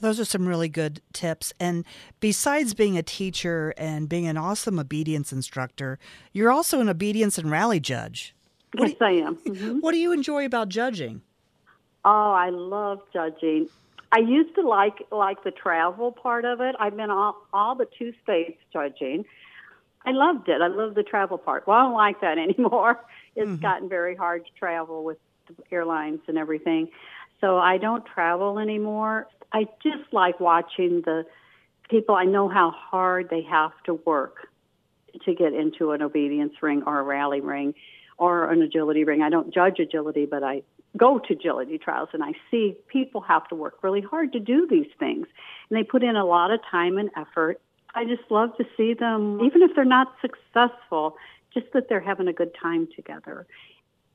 Those 0.00 0.20
are 0.20 0.24
some 0.24 0.46
really 0.46 0.68
good 0.68 1.00
tips. 1.12 1.52
And 1.58 1.84
besides 2.20 2.74
being 2.74 2.98
a 2.98 3.02
teacher 3.02 3.72
and 3.78 4.08
being 4.08 4.26
an 4.26 4.36
awesome 4.36 4.78
obedience 4.78 5.32
instructor, 5.32 5.98
you're 6.32 6.50
also 6.50 6.80
an 6.80 6.88
obedience 6.88 7.38
and 7.38 7.50
rally 7.50 7.80
judge. 7.80 8.34
What 8.74 8.88
yes, 8.88 8.96
you, 9.00 9.06
I 9.06 9.10
am. 9.12 9.36
Mm-hmm. 9.36 9.78
What 9.78 9.92
do 9.92 9.98
you 9.98 10.12
enjoy 10.12 10.44
about 10.44 10.68
judging? 10.68 11.22
Oh, 12.07 12.30
I 12.32 12.50
love 12.50 13.00
judging. 13.12 13.68
I 14.12 14.20
used 14.20 14.54
to 14.54 14.62
like 14.62 15.02
like 15.11 15.42
the 15.42 15.50
travel 15.50 16.12
part 16.12 16.44
of 16.44 16.61
it. 16.61 16.76
I've 16.78 16.96
been 16.96 17.11
all, 17.11 17.36
all 17.52 17.74
the 17.74 17.88
two 17.98 18.12
states 18.22 18.59
judging. 18.72 19.24
I 20.07 20.12
loved 20.12 20.48
it. 20.48 20.62
I 20.62 20.68
love 20.68 20.94
the 20.94 21.02
travel 21.02 21.36
part. 21.36 21.66
Well, 21.66 21.76
I 21.76 21.82
don't 21.82 21.94
like 21.94 22.20
that 22.20 22.38
anymore. 22.48 23.04
It's 23.34 23.50
mm-hmm. 23.50 23.61
gotten 23.61 23.88
very 23.88 24.14
hard 24.14 24.46
to 24.46 24.50
travel 24.57 25.02
with 25.02 25.18
the 25.48 25.54
airlines 25.72 26.20
and 26.28 26.38
everything. 26.38 26.90
So 27.40 27.59
I 27.59 27.78
don't 27.78 28.07
travel 28.07 28.61
anymore. 28.61 29.26
I 29.52 29.64
just 29.82 30.12
like 30.12 30.38
watching 30.38 31.02
the 31.04 31.26
people. 31.90 32.14
I 32.14 32.24
know 32.24 32.48
how 32.48 32.70
hard 32.70 33.30
they 33.30 33.42
have 33.42 33.72
to 33.86 33.94
work 33.94 34.48
to 35.24 35.34
get 35.34 35.54
into 35.54 35.90
an 35.90 36.02
obedience 36.02 36.52
ring 36.62 36.84
or 36.86 37.00
a 37.00 37.02
rally 37.02 37.40
ring 37.40 37.74
or 38.16 38.50
an 38.50 38.62
agility 38.62 39.02
ring. 39.02 39.22
I 39.22 39.28
don't 39.28 39.52
judge 39.52 39.80
agility, 39.80 40.24
but 40.24 40.44
I 40.44 40.62
go 40.97 41.18
to 41.18 41.32
agility 41.32 41.78
trials 41.78 42.09
and 42.12 42.22
I 42.22 42.32
see 42.51 42.76
people 42.88 43.20
have 43.22 43.47
to 43.49 43.55
work 43.55 43.82
really 43.82 44.01
hard 44.01 44.32
to 44.32 44.40
do 44.40 44.66
these 44.68 44.90
things. 44.99 45.26
And 45.68 45.78
they 45.78 45.84
put 45.84 46.03
in 46.03 46.16
a 46.16 46.24
lot 46.24 46.51
of 46.51 46.61
time 46.70 46.99
and 46.99 47.11
effort. 47.16 47.61
I 47.94 48.05
just 48.05 48.30
love 48.30 48.57
to 48.59 48.64
see 48.76 48.94
them, 48.94 49.40
even 49.42 49.62
if 49.62 49.72
they're 49.74 49.84
not 49.84 50.12
successful, 50.20 51.16
just 51.55 51.66
that 51.72 51.88
they're 51.88 52.01
having 52.01 52.28
a 52.28 52.32
good 52.32 52.53
time 52.61 52.88
together. 52.94 53.47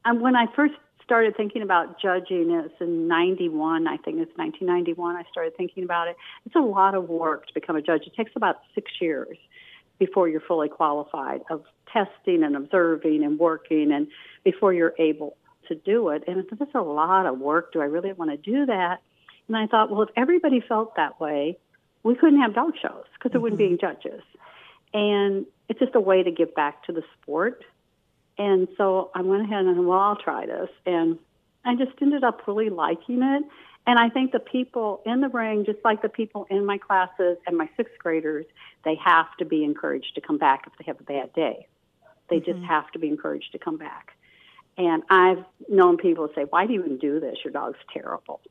And 0.05 0.21
when 0.21 0.35
I 0.35 0.45
first 0.55 0.75
started 1.03 1.35
thinking 1.35 1.61
about 1.61 1.99
judging 1.99 2.51
is 2.51 2.71
in 2.79 3.07
91, 3.07 3.87
I 3.87 3.97
think 3.97 4.19
it's 4.19 4.35
1991, 4.37 5.15
I 5.15 5.23
started 5.31 5.57
thinking 5.57 5.83
about 5.83 6.07
it. 6.07 6.15
It's 6.45 6.55
a 6.55 6.59
lot 6.59 6.95
of 6.95 7.09
work 7.09 7.47
to 7.47 7.53
become 7.53 7.75
a 7.75 7.81
judge. 7.81 8.03
It 8.05 8.15
takes 8.15 8.31
about 8.35 8.57
six 8.73 8.91
years 9.01 9.37
before 9.99 10.29
you're 10.29 10.41
fully 10.41 10.69
qualified 10.69 11.41
of 11.49 11.63
testing 11.91 12.43
and 12.43 12.55
observing 12.55 13.23
and 13.23 13.37
working 13.37 13.91
and 13.91 14.07
before 14.43 14.73
you're 14.73 14.93
able 14.97 15.37
to 15.67 15.75
do 15.75 16.09
it. 16.09 16.23
And 16.27 16.45
it's 16.51 16.75
a 16.75 16.81
lot 16.81 17.25
of 17.25 17.39
work. 17.39 17.73
Do 17.73 17.81
I 17.81 17.85
really 17.85 18.13
want 18.13 18.31
to 18.31 18.37
do 18.37 18.65
that? 18.65 19.01
And 19.47 19.57
I 19.57 19.67
thought, 19.67 19.91
well, 19.91 20.03
if 20.03 20.09
everybody 20.15 20.61
felt 20.61 20.95
that 20.95 21.19
way, 21.19 21.57
we 22.03 22.15
couldn't 22.15 22.41
have 22.41 22.53
dog 22.53 22.73
shows 22.81 23.03
because 23.13 23.31
there 23.31 23.39
mm-hmm. 23.39 23.41
wouldn't 23.41 23.59
be 23.59 23.69
mm-hmm. 23.69 23.85
judges. 23.85 24.23
And 24.93 25.45
it's 25.69 25.79
just 25.79 25.95
a 25.95 25.99
way 25.99 26.23
to 26.23 26.31
give 26.31 26.53
back 26.55 26.83
to 26.85 26.93
the 26.93 27.03
sport. 27.21 27.63
And 28.37 28.67
so 28.77 29.11
I 29.13 29.21
went 29.21 29.43
ahead 29.43 29.65
and 29.65 29.85
well, 29.85 29.99
I'll 29.99 30.15
try 30.15 30.45
this, 30.45 30.69
and 30.85 31.19
I 31.63 31.75
just 31.75 31.91
ended 32.01 32.23
up 32.23 32.47
really 32.47 32.69
liking 32.69 33.21
it. 33.21 33.43
And 33.87 33.99
I 33.99 34.09
think 34.09 34.31
the 34.31 34.39
people 34.39 35.01
in 35.05 35.21
the 35.21 35.29
ring, 35.29 35.65
just 35.65 35.79
like 35.83 36.01
the 36.01 36.09
people 36.09 36.45
in 36.49 36.65
my 36.65 36.77
classes 36.77 37.37
and 37.47 37.57
my 37.57 37.69
sixth 37.75 37.97
graders, 37.99 38.45
they 38.85 38.95
have 39.03 39.25
to 39.39 39.45
be 39.45 39.63
encouraged 39.63 40.15
to 40.15 40.21
come 40.21 40.37
back 40.37 40.63
if 40.67 40.73
they 40.77 40.85
have 40.85 40.99
a 40.99 41.03
bad 41.03 41.33
day. 41.33 41.67
They 42.29 42.37
mm-hmm. 42.37 42.51
just 42.51 42.65
have 42.65 42.91
to 42.91 42.99
be 42.99 43.07
encouraged 43.07 43.51
to 43.53 43.59
come 43.59 43.77
back. 43.77 44.15
And 44.77 45.03
I've 45.09 45.43
known 45.69 45.97
people 45.97 46.29
say, 46.35 46.45
"Why 46.49 46.65
do 46.65 46.73
you 46.73 46.79
even 46.83 46.97
do 46.97 47.19
this? 47.19 47.37
Your 47.43 47.51
dog's 47.51 47.79
terrible." 47.93 48.41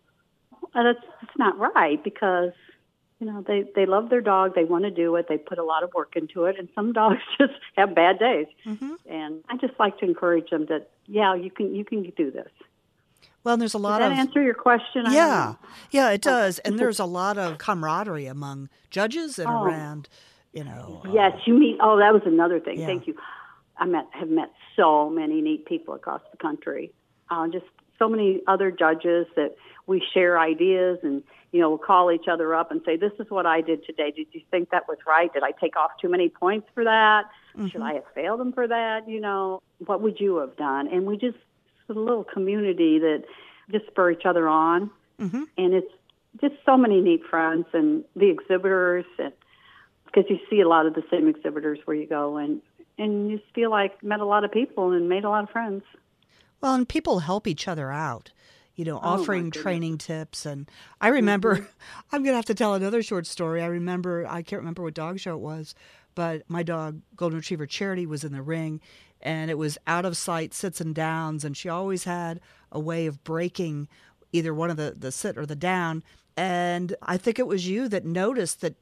And 0.75 0.89
it's 0.89 1.07
it's 1.23 1.39
not 1.39 1.59
right 1.59 2.03
because 2.03 2.53
you 3.19 3.27
know 3.27 3.43
they 3.47 3.65
they 3.75 3.87
love 3.87 4.11
their 4.11 4.21
dog. 4.21 4.55
They 4.55 4.65
want 4.65 4.85
to 4.85 4.91
do 4.91 5.17
it. 5.17 5.27
They 5.29 5.39
put 5.39 5.59
a 5.59 5.65
lot 5.65 5.83
of 5.83 5.93
work 5.95 6.17
into 6.17 6.45
it. 6.45 6.59
And 6.59 6.69
some 6.75 6.93
dogs 7.01 7.21
just 7.39 7.55
have 7.77 7.95
bad 7.95 8.19
days. 8.19 8.47
Mm-hmm. 8.67 8.95
And 9.09 9.43
I 9.49 9.57
just 9.57 9.79
like 9.79 9.99
to 9.99 10.05
encourage 10.05 10.51
them 10.51 10.67
that 10.67 10.91
yeah, 11.07 11.35
you 11.35 11.51
can 11.51 11.75
you 11.75 11.85
can 11.85 12.03
do 12.03 12.31
this. 12.31 12.51
Well, 13.43 13.57
there's 13.57 13.75
a 13.75 13.79
lot 13.79 14.01
Does 14.01 14.11
that 14.11 14.13
of 14.13 14.19
answer 14.19 14.43
your 14.43 14.55
question. 14.55 15.07
Yeah, 15.09 15.55
yeah, 15.91 16.11
it 16.11 16.21
does, 16.21 16.59
and 16.59 16.79
there's 16.79 16.99
a 16.99 17.07
lot 17.07 17.39
of 17.39 17.57
camaraderie 17.57 18.27
among 18.27 18.69
judges 18.91 19.39
and 19.39 19.49
oh. 19.49 19.65
around, 19.65 20.11
you 20.53 20.63
know. 20.63 21.03
Yes, 21.11 21.33
uh, 21.35 21.41
you 21.47 21.59
meet. 21.59 21.79
Oh, 21.81 21.99
that 21.99 22.13
was 22.13 22.23
another 22.27 22.61
thing. 22.61 22.79
Yeah. 22.79 22.87
Thank 22.87 23.07
you. 23.07 23.17
I 23.81 23.87
met 23.87 24.07
have 24.13 24.29
met 24.29 24.53
so 24.77 25.11
many 25.11 25.41
neat 25.41 25.65
people 25.67 25.95
across 25.95 26.21
the 26.31 26.37
country. 26.37 26.93
Uh, 27.31 27.49
just 27.49 27.65
so 27.99 28.09
many 28.09 28.41
other 28.47 28.71
judges 28.71 29.27
that 29.37 29.57
we 29.87 30.03
share 30.15 30.39
ideas 30.39 30.99
and 31.03 31.23
you 31.53 31.61
know 31.61 31.71
we'll 31.71 31.79
call 31.79 32.13
each 32.13 32.29
other 32.31 32.55
up 32.55 32.71
and 32.71 32.81
say 32.85 32.97
this 32.97 33.13
is 33.19 33.31
what 33.31 33.47
I 33.47 33.63
did 33.63 33.85
today. 33.85 34.13
Did 34.15 34.29
you 34.33 34.43
think 34.51 34.71
that 34.71 34.87
was 34.87 34.99
right? 35.07 35.33
Did 35.33 35.43
I 35.43 35.53
take 35.53 35.77
off 35.77 35.93
too 36.01 36.09
many 36.09 36.29
points 36.29 36.69
for 36.75 36.85
that? 36.85 37.25
Mm-hmm. 37.57 37.69
Should 37.69 37.83
I 37.83 37.95
have 37.95 38.05
failed 38.15 38.39
them 38.39 38.53
for 38.53 38.69
that? 38.69 39.09
You 39.09 39.21
know 39.21 39.63
what 39.87 40.03
would 40.03 40.21
you 40.21 40.37
have 40.37 40.57
done? 40.57 40.87
And 40.89 41.07
we 41.07 41.17
just 41.17 41.39
it's 41.89 41.97
a 41.97 41.99
little 41.99 42.25
community 42.25 42.99
that 42.99 43.25
just 43.71 43.87
spur 43.87 44.11
each 44.11 44.27
other 44.27 44.47
on, 44.47 44.91
mm-hmm. 45.19 45.45
and 45.57 45.75
it's 45.75 45.93
just 46.41 46.55
so 46.67 46.77
many 46.77 47.01
neat 47.01 47.23
friends 47.29 47.67
and 47.73 48.05
the 48.15 48.31
exhibitors, 48.31 49.07
and 49.19 49.33
because 50.05 50.25
you 50.29 50.39
see 50.49 50.61
a 50.61 50.69
lot 50.69 50.87
of 50.87 50.95
the 50.95 51.03
same 51.11 51.29
exhibitors 51.29 51.79
where 51.85 51.97
you 51.97 52.07
go, 52.07 52.37
and 52.37 52.61
and 53.01 53.31
you 53.31 53.39
just 53.39 53.53
feel 53.55 53.71
like 53.71 54.03
met 54.03 54.21
a 54.21 54.27
lot 54.27 54.45
of 54.45 54.53
people 54.53 54.93
and 54.93 55.09
made 55.09 55.25
a 55.25 55.29
lot 55.29 55.43
of 55.43 55.51
friends. 55.51 55.83
Well, 56.61 56.75
and 56.75 56.89
people 56.89 57.21
help 57.21 57.47
each 57.47 57.67
other 57.67 57.91
out 57.91 58.31
you 58.77 58.87
know, 58.87 58.97
oh, 58.97 59.09
offering 59.21 59.51
training 59.51 59.99
tips. 59.99 60.47
And 60.47 60.67
I 61.03 61.09
remember, 61.09 61.57
mm-hmm. 61.57 61.65
I'm 62.13 62.23
going 62.23 62.33
to 62.33 62.37
have 62.37 62.47
to 62.47 62.55
tell 62.55 62.73
another 62.73 63.03
short 63.03 63.27
story. 63.27 63.61
I 63.61 63.67
remember, 63.67 64.27
I 64.27 64.41
can't 64.41 64.61
remember 64.61 64.83
what 64.83 64.95
dog 64.95 65.19
show 65.19 65.35
it 65.35 65.41
was, 65.41 65.75
but 66.15 66.45
my 66.49 66.63
dog, 66.63 67.03
Golden 67.15 67.37
Retriever 67.37 67.67
Charity, 67.67 68.07
was 68.07 68.25
in 68.25 68.33
the 68.33 68.41
ring 68.41 68.81
and 69.23 69.51
it 69.51 69.59
was 69.59 69.79
out 69.87 70.05
of 70.05 70.17
sight 70.17 70.55
sits 70.55 70.81
and 70.81 70.95
downs 70.95 71.45
and 71.45 71.57
she 71.57 71.69
always 71.69 72.05
had 72.05 72.41
a 72.73 72.81
way 72.81 73.07
of 73.07 73.23
breaking 73.25 73.89
either 74.33 74.55
one 74.55 74.71
of 74.71 74.77
the 74.77 74.95
the 74.97 75.13
sit 75.13 75.37
or 75.37 75.47
the 75.47 75.57
down 75.57 76.03
and 76.37 76.95
i 77.03 77.17
think 77.17 77.39
it 77.39 77.47
was 77.47 77.69
you 77.69 77.89
that 77.89 78.05
noticed 78.05 78.61
that 78.61 78.77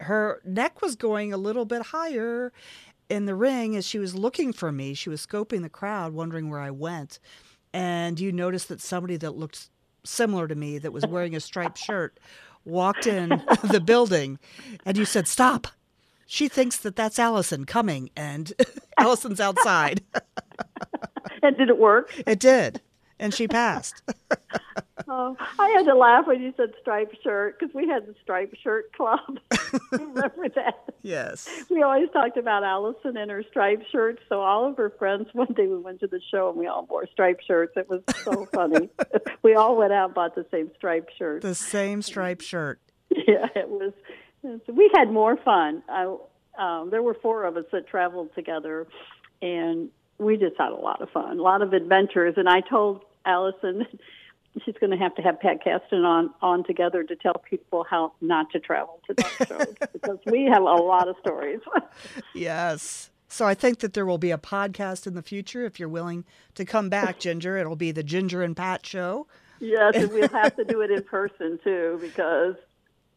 her 0.00 0.40
neck 0.44 0.80
was 0.82 0.96
going 0.96 1.32
a 1.32 1.36
little 1.36 1.64
bit 1.64 1.82
higher 1.86 2.52
in 3.08 3.26
the 3.26 3.34
ring 3.34 3.76
as 3.76 3.86
she 3.86 3.98
was 3.98 4.14
looking 4.14 4.52
for 4.52 4.72
me 4.72 4.94
she 4.94 5.10
was 5.10 5.24
scoping 5.24 5.62
the 5.62 5.68
crowd 5.68 6.12
wondering 6.12 6.48
where 6.48 6.60
i 6.60 6.70
went 6.70 7.18
and 7.72 8.20
you 8.20 8.32
noticed 8.32 8.68
that 8.68 8.80
somebody 8.80 9.16
that 9.16 9.36
looked 9.36 9.68
similar 10.04 10.48
to 10.48 10.54
me 10.54 10.78
that 10.78 10.92
was 10.92 11.06
wearing 11.06 11.34
a 11.34 11.40
striped 11.40 11.78
shirt 11.78 12.18
walked 12.64 13.06
in 13.06 13.28
the 13.64 13.82
building 13.84 14.38
and 14.84 14.96
you 14.96 15.04
said 15.04 15.28
stop 15.28 15.68
she 16.32 16.48
thinks 16.48 16.78
that 16.78 16.96
that's 16.96 17.18
Allison 17.18 17.66
coming, 17.66 18.08
and 18.16 18.54
Allison's 18.98 19.38
outside. 19.38 20.02
and 21.42 21.54
did 21.58 21.68
it 21.68 21.76
work? 21.76 22.10
It 22.26 22.38
did, 22.38 22.80
and 23.18 23.34
she 23.34 23.46
passed. 23.46 24.02
Oh, 25.08 25.36
I 25.58 25.68
had 25.70 25.84
to 25.84 25.94
laugh 25.94 26.26
when 26.26 26.40
you 26.40 26.52
said 26.56 26.72
striped 26.80 27.16
shirt 27.22 27.58
because 27.58 27.74
we 27.74 27.88
had 27.88 28.06
the 28.06 28.14
striped 28.22 28.56
shirt 28.62 28.92
club. 28.92 29.38
Remember 29.92 30.48
that? 30.54 30.84
Yes. 31.02 31.48
We 31.70 31.82
always 31.82 32.08
talked 32.12 32.36
about 32.36 32.64
Allison 32.64 33.16
and 33.16 33.30
her 33.30 33.42
striped 33.50 33.90
shirts. 33.90 34.22
So 34.28 34.40
all 34.40 34.68
of 34.68 34.76
her 34.76 34.90
friends, 34.90 35.28
one 35.32 35.52
day 35.52 35.66
we 35.66 35.78
went 35.78 36.00
to 36.00 36.06
the 36.06 36.20
show 36.30 36.50
and 36.50 36.58
we 36.58 36.66
all 36.66 36.86
wore 36.86 37.06
striped 37.12 37.44
shirts. 37.46 37.72
It 37.76 37.88
was 37.88 38.02
so 38.24 38.46
funny. 38.52 38.90
we 39.42 39.54
all 39.54 39.76
went 39.76 39.92
out 39.92 40.06
and 40.06 40.14
bought 40.14 40.34
the 40.34 40.46
same 40.50 40.70
striped 40.76 41.12
shirt. 41.18 41.42
The 41.42 41.54
same 41.54 42.02
striped 42.02 42.42
shirt. 42.42 42.80
Yeah, 43.10 43.46
it 43.54 43.68
was 43.68 43.92
we 44.42 44.90
had 44.94 45.10
more 45.10 45.36
fun. 45.36 45.82
I, 45.88 46.16
um, 46.58 46.90
there 46.90 47.02
were 47.02 47.14
four 47.14 47.44
of 47.44 47.56
us 47.56 47.64
that 47.72 47.86
traveled 47.86 48.34
together, 48.34 48.86
and 49.40 49.88
we 50.18 50.36
just 50.36 50.56
had 50.58 50.70
a 50.70 50.76
lot 50.76 51.00
of 51.00 51.10
fun, 51.10 51.38
a 51.38 51.42
lot 51.42 51.62
of 51.62 51.72
adventures. 51.72 52.34
And 52.36 52.48
I 52.48 52.60
told 52.60 53.02
Allison 53.24 53.86
she's 54.64 54.74
going 54.78 54.90
to 54.90 54.96
have 54.96 55.14
to 55.14 55.22
have 55.22 55.40
Pat 55.40 55.62
Caston 55.62 56.04
on 56.04 56.30
on 56.42 56.64
together 56.64 57.02
to 57.04 57.16
tell 57.16 57.42
people 57.48 57.84
how 57.88 58.12
not 58.20 58.50
to 58.52 58.60
travel 58.60 59.00
to 59.06 59.14
dog 59.14 59.30
shows 59.48 59.74
because 59.92 60.18
we 60.26 60.44
have 60.44 60.62
a 60.62 60.64
lot 60.64 61.08
of 61.08 61.16
stories. 61.20 61.60
yes. 62.34 63.10
So 63.28 63.46
I 63.46 63.54
think 63.54 63.78
that 63.78 63.94
there 63.94 64.04
will 64.04 64.18
be 64.18 64.30
a 64.30 64.36
podcast 64.36 65.06
in 65.06 65.14
the 65.14 65.22
future 65.22 65.64
if 65.64 65.80
you're 65.80 65.88
willing 65.88 66.24
to 66.54 66.66
come 66.66 66.90
back, 66.90 67.18
Ginger. 67.18 67.56
It'll 67.56 67.76
be 67.76 67.90
the 67.90 68.02
Ginger 68.02 68.42
and 68.42 68.54
Pat 68.54 68.84
show. 68.84 69.26
Yes, 69.58 69.94
and 69.94 70.10
we'll 70.10 70.28
have 70.28 70.56
to 70.56 70.64
do 70.64 70.82
it 70.82 70.90
in 70.90 71.02
person 71.18 71.58
too 71.64 71.98
because 72.00 72.56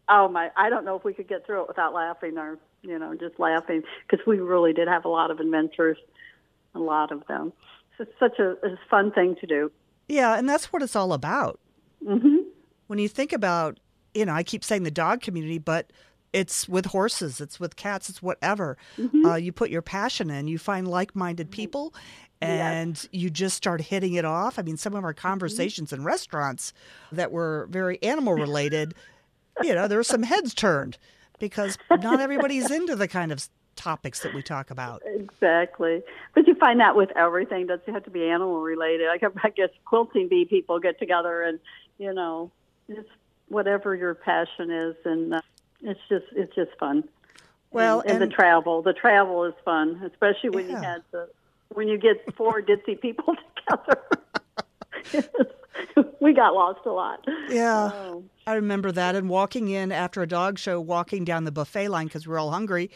oh 0.07 0.29
my, 0.29 0.51
I 0.55 0.69
don't 0.69 0.85
know 0.85 0.95
if 0.95 1.03
we 1.03 1.13
could 1.13 1.27
get 1.27 1.45
through 1.45 1.63
it 1.63 1.67
without 1.67 1.93
laughing 1.93 2.37
or 2.37 2.57
you 2.81 2.97
know 2.97 3.13
just 3.15 3.39
laughing 3.39 3.83
because 4.07 4.25
we 4.25 4.39
really 4.39 4.71
did 4.71 4.87
have 4.87 5.03
a 5.05 5.09
lot 5.09 5.31
of 5.31 5.39
adventures, 5.39 5.97
a 6.75 6.79
lot 6.79 7.11
of 7.11 7.25
them. 7.27 7.51
So 7.97 8.03
it's 8.03 8.19
such 8.19 8.39
a, 8.39 8.51
a 8.65 8.79
fun 8.89 9.11
thing 9.11 9.35
to 9.41 9.47
do. 9.47 9.71
Yeah, 10.07 10.37
and 10.37 10.47
that's 10.47 10.71
what 10.71 10.81
it's 10.81 10.95
all 10.95 11.13
about. 11.13 11.59
Mm-hmm. 12.05 12.37
When 12.87 12.99
you 12.99 13.07
think 13.07 13.33
about, 13.33 13.79
you 14.13 14.25
know, 14.25 14.33
I 14.33 14.43
keep 14.43 14.63
saying 14.63 14.83
the 14.83 14.91
dog 14.91 15.21
community, 15.21 15.57
but 15.57 15.91
it's 16.33 16.69
with 16.69 16.87
horses, 16.87 17.41
it's 17.41 17.59
with 17.59 17.75
cats, 17.75 18.09
it's 18.09 18.21
whatever. 18.21 18.77
Mm-hmm. 18.97 19.25
Uh, 19.25 19.35
you 19.35 19.51
put 19.51 19.69
your 19.69 19.81
passion 19.81 20.29
in, 20.29 20.47
you 20.47 20.59
find 20.59 20.87
like-minded 20.87 21.49
people, 21.49 21.93
and 22.41 22.95
yes. 22.95 23.07
you 23.11 23.29
just 23.29 23.55
start 23.55 23.81
hitting 23.81 24.13
it 24.13 24.25
off. 24.25 24.59
I 24.59 24.61
mean, 24.61 24.77
some 24.77 24.93
of 24.93 25.03
our 25.03 25.13
mm-hmm. 25.13 25.27
conversations 25.27 25.89
mm-hmm. 25.91 26.01
in 26.01 26.05
restaurants 26.05 26.73
that 27.11 27.31
were 27.31 27.67
very 27.71 28.01
animal 28.03 28.33
related 28.33 28.93
you 29.63 29.73
know, 29.73 29.87
there 29.87 29.97
were 29.97 30.03
some 30.03 30.23
heads 30.23 30.53
turned 30.53 30.97
because 31.39 31.77
not 31.89 32.19
everybody's 32.19 32.71
into 32.71 32.95
the 32.95 33.07
kind 33.07 33.31
of 33.31 33.47
topics 33.75 34.21
that 34.21 34.33
we 34.33 34.41
talk 34.41 34.71
about. 34.71 35.01
Exactly. 35.05 36.03
But 36.33 36.47
you 36.47 36.55
find 36.55 36.79
that 36.79 36.95
with 36.95 37.11
everything. 37.15 37.67
Doesn't 37.67 37.93
have 37.93 38.03
to 38.05 38.09
be 38.09 38.27
animal 38.27 38.61
related. 38.61 39.07
I 39.09 39.49
guess 39.49 39.69
quilting 39.85 40.27
bee 40.27 40.45
people 40.45 40.79
get 40.79 40.99
together 40.99 41.43
and, 41.43 41.59
you 41.97 42.13
know, 42.13 42.51
just 42.87 43.07
whatever 43.47 43.95
your 43.95 44.15
passion 44.15 44.71
is. 44.71 44.95
And 45.05 45.33
uh, 45.35 45.41
it's 45.81 45.99
just, 46.09 46.25
it's 46.35 46.53
just 46.55 46.71
fun. 46.79 47.03
Well, 47.71 47.99
and, 47.99 48.11
and, 48.11 48.23
and, 48.23 48.31
the 48.31 48.35
travel, 48.35 48.81
the 48.81 48.93
travel 48.93 49.43
is 49.43 49.53
fun, 49.65 50.01
especially 50.05 50.49
when 50.49 50.69
yeah. 50.69 50.75
you 50.75 50.81
had 50.81 51.03
the, 51.11 51.29
when 51.69 51.87
you 51.87 51.97
get 51.97 52.33
four 52.35 52.61
ditzy 52.61 52.99
people 52.99 53.35
together. 53.67 54.01
we 56.19 56.33
got 56.33 56.53
lost 56.53 56.79
a 56.85 56.91
lot. 56.91 57.25
Yeah. 57.49 57.91
Oh. 57.93 58.23
I 58.47 58.55
remember 58.55 58.91
that 58.91 59.15
and 59.15 59.29
walking 59.29 59.69
in 59.69 59.91
after 59.91 60.21
a 60.21 60.27
dog 60.27 60.59
show, 60.59 60.79
walking 60.79 61.25
down 61.25 61.45
the 61.45 61.51
buffet 61.51 61.89
line 61.89 62.07
because 62.07 62.27
we're 62.27 62.39
all 62.39 62.51
hungry. 62.51 62.91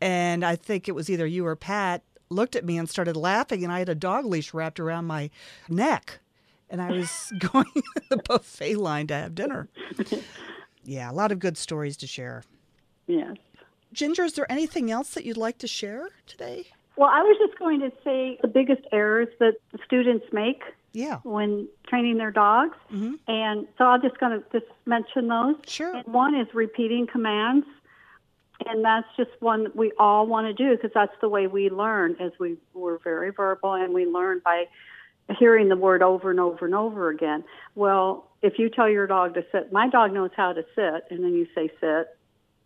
And 0.00 0.44
I 0.44 0.56
think 0.56 0.88
it 0.88 0.94
was 0.94 1.10
either 1.10 1.26
you 1.26 1.46
or 1.46 1.56
Pat 1.56 2.02
looked 2.30 2.56
at 2.56 2.64
me 2.64 2.78
and 2.78 2.88
started 2.88 3.16
laughing, 3.16 3.64
and 3.64 3.72
I 3.72 3.78
had 3.78 3.88
a 3.88 3.94
dog 3.94 4.24
leash 4.24 4.54
wrapped 4.54 4.78
around 4.78 5.06
my 5.06 5.30
neck. 5.68 6.20
And 6.70 6.82
I 6.82 6.90
was 6.92 7.32
going 7.38 7.66
to 7.74 8.02
the 8.10 8.16
buffet 8.18 8.76
line 8.76 9.06
to 9.08 9.14
have 9.14 9.34
dinner. 9.34 9.68
Yeah, 10.84 11.10
a 11.10 11.12
lot 11.12 11.32
of 11.32 11.38
good 11.38 11.56
stories 11.58 11.96
to 11.98 12.06
share. 12.06 12.44
Yes. 13.06 13.36
Ginger, 13.92 14.24
is 14.24 14.34
there 14.34 14.50
anything 14.50 14.90
else 14.90 15.14
that 15.14 15.24
you'd 15.24 15.36
like 15.36 15.58
to 15.58 15.66
share 15.66 16.08
today? 16.26 16.66
Well, 16.96 17.08
I 17.08 17.22
was 17.22 17.36
just 17.38 17.58
going 17.58 17.80
to 17.80 17.92
say 18.04 18.38
the 18.42 18.48
biggest 18.48 18.82
errors 18.92 19.28
that 19.38 19.54
students 19.84 20.26
make 20.32 20.62
yeah. 20.92 21.18
when 21.22 21.68
training 21.86 22.18
their 22.18 22.30
dogs. 22.30 22.76
Mm-hmm. 22.92 23.14
And 23.28 23.68
so 23.78 23.84
I'm 23.84 24.02
just 24.02 24.18
going 24.18 24.40
to 24.40 24.44
just 24.52 24.70
mention 24.84 25.28
those. 25.28 25.54
Sure. 25.66 25.94
And 25.94 26.06
one 26.12 26.34
is 26.34 26.48
repeating 26.54 27.06
commands. 27.06 27.66
And 28.66 28.84
that's 28.84 29.06
just 29.16 29.30
one 29.40 29.68
we 29.74 29.92
all 29.98 30.26
want 30.26 30.46
to 30.46 30.52
do 30.52 30.76
because 30.76 30.90
that's 30.92 31.14
the 31.20 31.28
way 31.28 31.46
we 31.46 31.70
learn 31.70 32.16
as 32.20 32.32
we 32.40 32.56
we're 32.74 32.98
very 32.98 33.30
verbal 33.30 33.74
and 33.74 33.94
we 33.94 34.04
learn 34.04 34.40
by 34.44 34.64
hearing 35.38 35.68
the 35.68 35.76
word 35.76 36.02
over 36.02 36.30
and 36.30 36.40
over 36.40 36.64
and 36.64 36.74
over 36.74 37.10
again. 37.10 37.44
Well, 37.74 38.28
if 38.42 38.58
you 38.58 38.68
tell 38.68 38.88
your 38.88 39.06
dog 39.06 39.34
to 39.34 39.44
sit, 39.52 39.72
my 39.72 39.88
dog 39.88 40.12
knows 40.12 40.30
how 40.36 40.52
to 40.52 40.64
sit, 40.74 41.04
and 41.10 41.24
then 41.24 41.34
you 41.34 41.46
say 41.54 41.70
sit, 41.80 42.08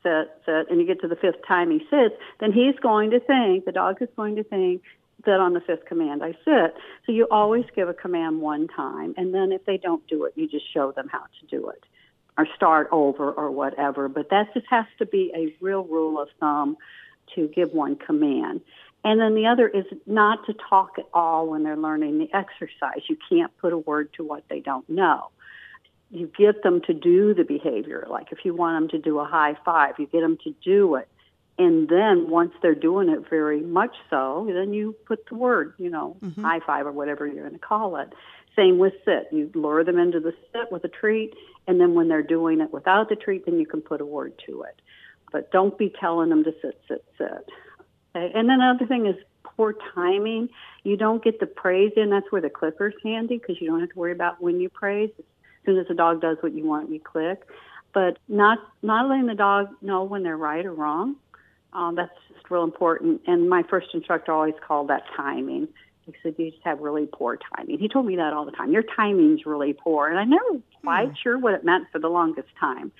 sit, 0.02 0.30
sit, 0.46 0.70
and 0.70 0.80
you 0.80 0.86
get 0.86 1.00
to 1.00 1.08
the 1.08 1.16
fifth 1.16 1.46
time 1.46 1.70
he 1.70 1.80
sits, 1.90 2.14
then 2.40 2.52
he's 2.52 2.76
going 2.80 3.10
to 3.10 3.20
think, 3.20 3.64
the 3.64 3.72
dog 3.72 4.00
is 4.00 4.08
going 4.16 4.36
to 4.36 4.44
think 4.44 4.82
that 5.24 5.40
on 5.40 5.52
the 5.52 5.60
fifth 5.60 5.86
command 5.86 6.22
I 6.22 6.32
sit. 6.44 6.74
So 7.06 7.12
you 7.12 7.26
always 7.30 7.64
give 7.74 7.88
a 7.88 7.94
command 7.94 8.40
one 8.40 8.68
time, 8.68 9.14
and 9.16 9.34
then 9.34 9.52
if 9.52 9.64
they 9.64 9.76
don't 9.76 10.06
do 10.06 10.24
it, 10.24 10.34
you 10.36 10.48
just 10.48 10.72
show 10.72 10.92
them 10.92 11.08
how 11.10 11.24
to 11.40 11.46
do 11.48 11.68
it 11.68 11.84
or 12.38 12.46
start 12.56 12.88
over 12.92 13.30
or 13.30 13.50
whatever. 13.50 14.08
But 14.08 14.30
that 14.30 14.52
just 14.54 14.66
has 14.70 14.86
to 14.98 15.06
be 15.06 15.32
a 15.34 15.54
real 15.64 15.84
rule 15.84 16.20
of 16.20 16.28
thumb 16.40 16.76
to 17.34 17.48
give 17.48 17.72
one 17.72 17.96
command. 17.96 18.60
And 19.04 19.20
then 19.20 19.34
the 19.34 19.46
other 19.46 19.68
is 19.68 19.84
not 20.06 20.46
to 20.46 20.54
talk 20.54 20.92
at 20.98 21.06
all 21.12 21.48
when 21.48 21.64
they're 21.64 21.76
learning 21.76 22.18
the 22.18 22.34
exercise. 22.34 23.02
You 23.08 23.16
can't 23.28 23.56
put 23.58 23.72
a 23.72 23.78
word 23.78 24.12
to 24.14 24.24
what 24.24 24.44
they 24.48 24.60
don't 24.60 24.88
know. 24.88 25.28
You 26.10 26.30
get 26.38 26.62
them 26.62 26.82
to 26.86 26.94
do 26.94 27.34
the 27.34 27.44
behavior. 27.44 28.06
Like 28.08 28.32
if 28.32 28.44
you 28.44 28.54
want 28.54 28.80
them 28.80 29.00
to 29.00 29.04
do 29.04 29.18
a 29.18 29.24
high 29.24 29.56
five, 29.64 29.94
you 29.98 30.06
get 30.06 30.20
them 30.20 30.38
to 30.44 30.54
do 30.62 30.94
it. 30.96 31.08
And 31.58 31.88
then 31.88 32.30
once 32.30 32.52
they're 32.62 32.74
doing 32.74 33.08
it 33.08 33.28
very 33.28 33.60
much 33.60 33.94
so, 34.08 34.48
then 34.52 34.72
you 34.72 34.96
put 35.06 35.26
the 35.28 35.34
word, 35.34 35.74
you 35.78 35.90
know, 35.90 36.16
mm-hmm. 36.22 36.42
high 36.42 36.60
five 36.60 36.86
or 36.86 36.92
whatever 36.92 37.26
you're 37.26 37.46
going 37.46 37.58
to 37.58 37.58
call 37.58 37.96
it. 37.96 38.12
Same 38.56 38.78
with 38.78 38.94
sit. 39.04 39.28
You 39.32 39.50
lure 39.54 39.84
them 39.84 39.98
into 39.98 40.20
the 40.20 40.34
sit 40.52 40.70
with 40.70 40.84
a 40.84 40.88
treat, 40.88 41.34
and 41.66 41.80
then 41.80 41.94
when 41.94 42.08
they're 42.08 42.22
doing 42.22 42.60
it 42.60 42.72
without 42.72 43.08
the 43.08 43.16
treat, 43.16 43.46
then 43.46 43.58
you 43.58 43.66
can 43.66 43.80
put 43.80 44.00
a 44.00 44.06
word 44.06 44.34
to 44.46 44.62
it. 44.62 44.80
But 45.30 45.50
don't 45.50 45.76
be 45.78 45.92
telling 45.98 46.28
them 46.28 46.44
to 46.44 46.54
sit, 46.60 46.80
sit, 46.86 47.04
sit. 47.16 47.48
Okay. 48.14 48.30
And 48.34 48.48
then 48.48 48.60
another 48.60 48.86
thing 48.86 49.06
is 49.06 49.16
poor 49.42 49.74
timing. 49.94 50.48
You 50.84 50.96
don't 50.96 51.22
get 51.22 51.40
the 51.40 51.46
praise 51.46 51.92
in. 51.96 52.10
That's 52.10 52.30
where 52.30 52.42
the 52.42 52.50
clicker's 52.50 52.94
handy 53.02 53.38
because 53.38 53.60
you 53.60 53.68
don't 53.68 53.80
have 53.80 53.90
to 53.90 53.98
worry 53.98 54.12
about 54.12 54.42
when 54.42 54.60
you 54.60 54.68
praise. 54.68 55.10
As 55.18 55.24
soon 55.64 55.78
as 55.78 55.86
the 55.88 55.94
dog 55.94 56.20
does 56.20 56.36
what 56.40 56.52
you 56.52 56.66
want, 56.66 56.90
you 56.90 57.00
click. 57.00 57.46
But 57.94 58.18
not 58.28 58.58
not 58.82 59.08
letting 59.08 59.26
the 59.26 59.34
dog 59.34 59.68
know 59.82 60.04
when 60.04 60.22
they're 60.22 60.36
right 60.36 60.64
or 60.64 60.72
wrong. 60.72 61.16
Um, 61.72 61.94
that's 61.94 62.12
just 62.32 62.50
real 62.50 62.64
important. 62.64 63.22
And 63.26 63.48
my 63.48 63.62
first 63.68 63.88
instructor 63.94 64.32
always 64.32 64.54
called 64.66 64.88
that 64.88 65.04
timing. 65.16 65.68
He 66.06 66.12
said 66.22 66.34
you 66.38 66.50
just 66.50 66.62
have 66.64 66.80
really 66.80 67.08
poor 67.10 67.38
timing. 67.56 67.78
He 67.78 67.88
told 67.88 68.06
me 68.06 68.16
that 68.16 68.32
all 68.32 68.44
the 68.44 68.52
time. 68.52 68.72
Your 68.72 68.82
timing's 68.82 69.46
really 69.46 69.72
poor, 69.72 70.08
and 70.08 70.18
I 70.18 70.24
never 70.24 70.60
quite 70.82 71.10
mm. 71.10 71.16
sure 71.22 71.38
what 71.38 71.54
it 71.54 71.64
meant 71.64 71.86
for 71.92 71.98
the 71.98 72.08
longest 72.08 72.48
time. 72.58 72.92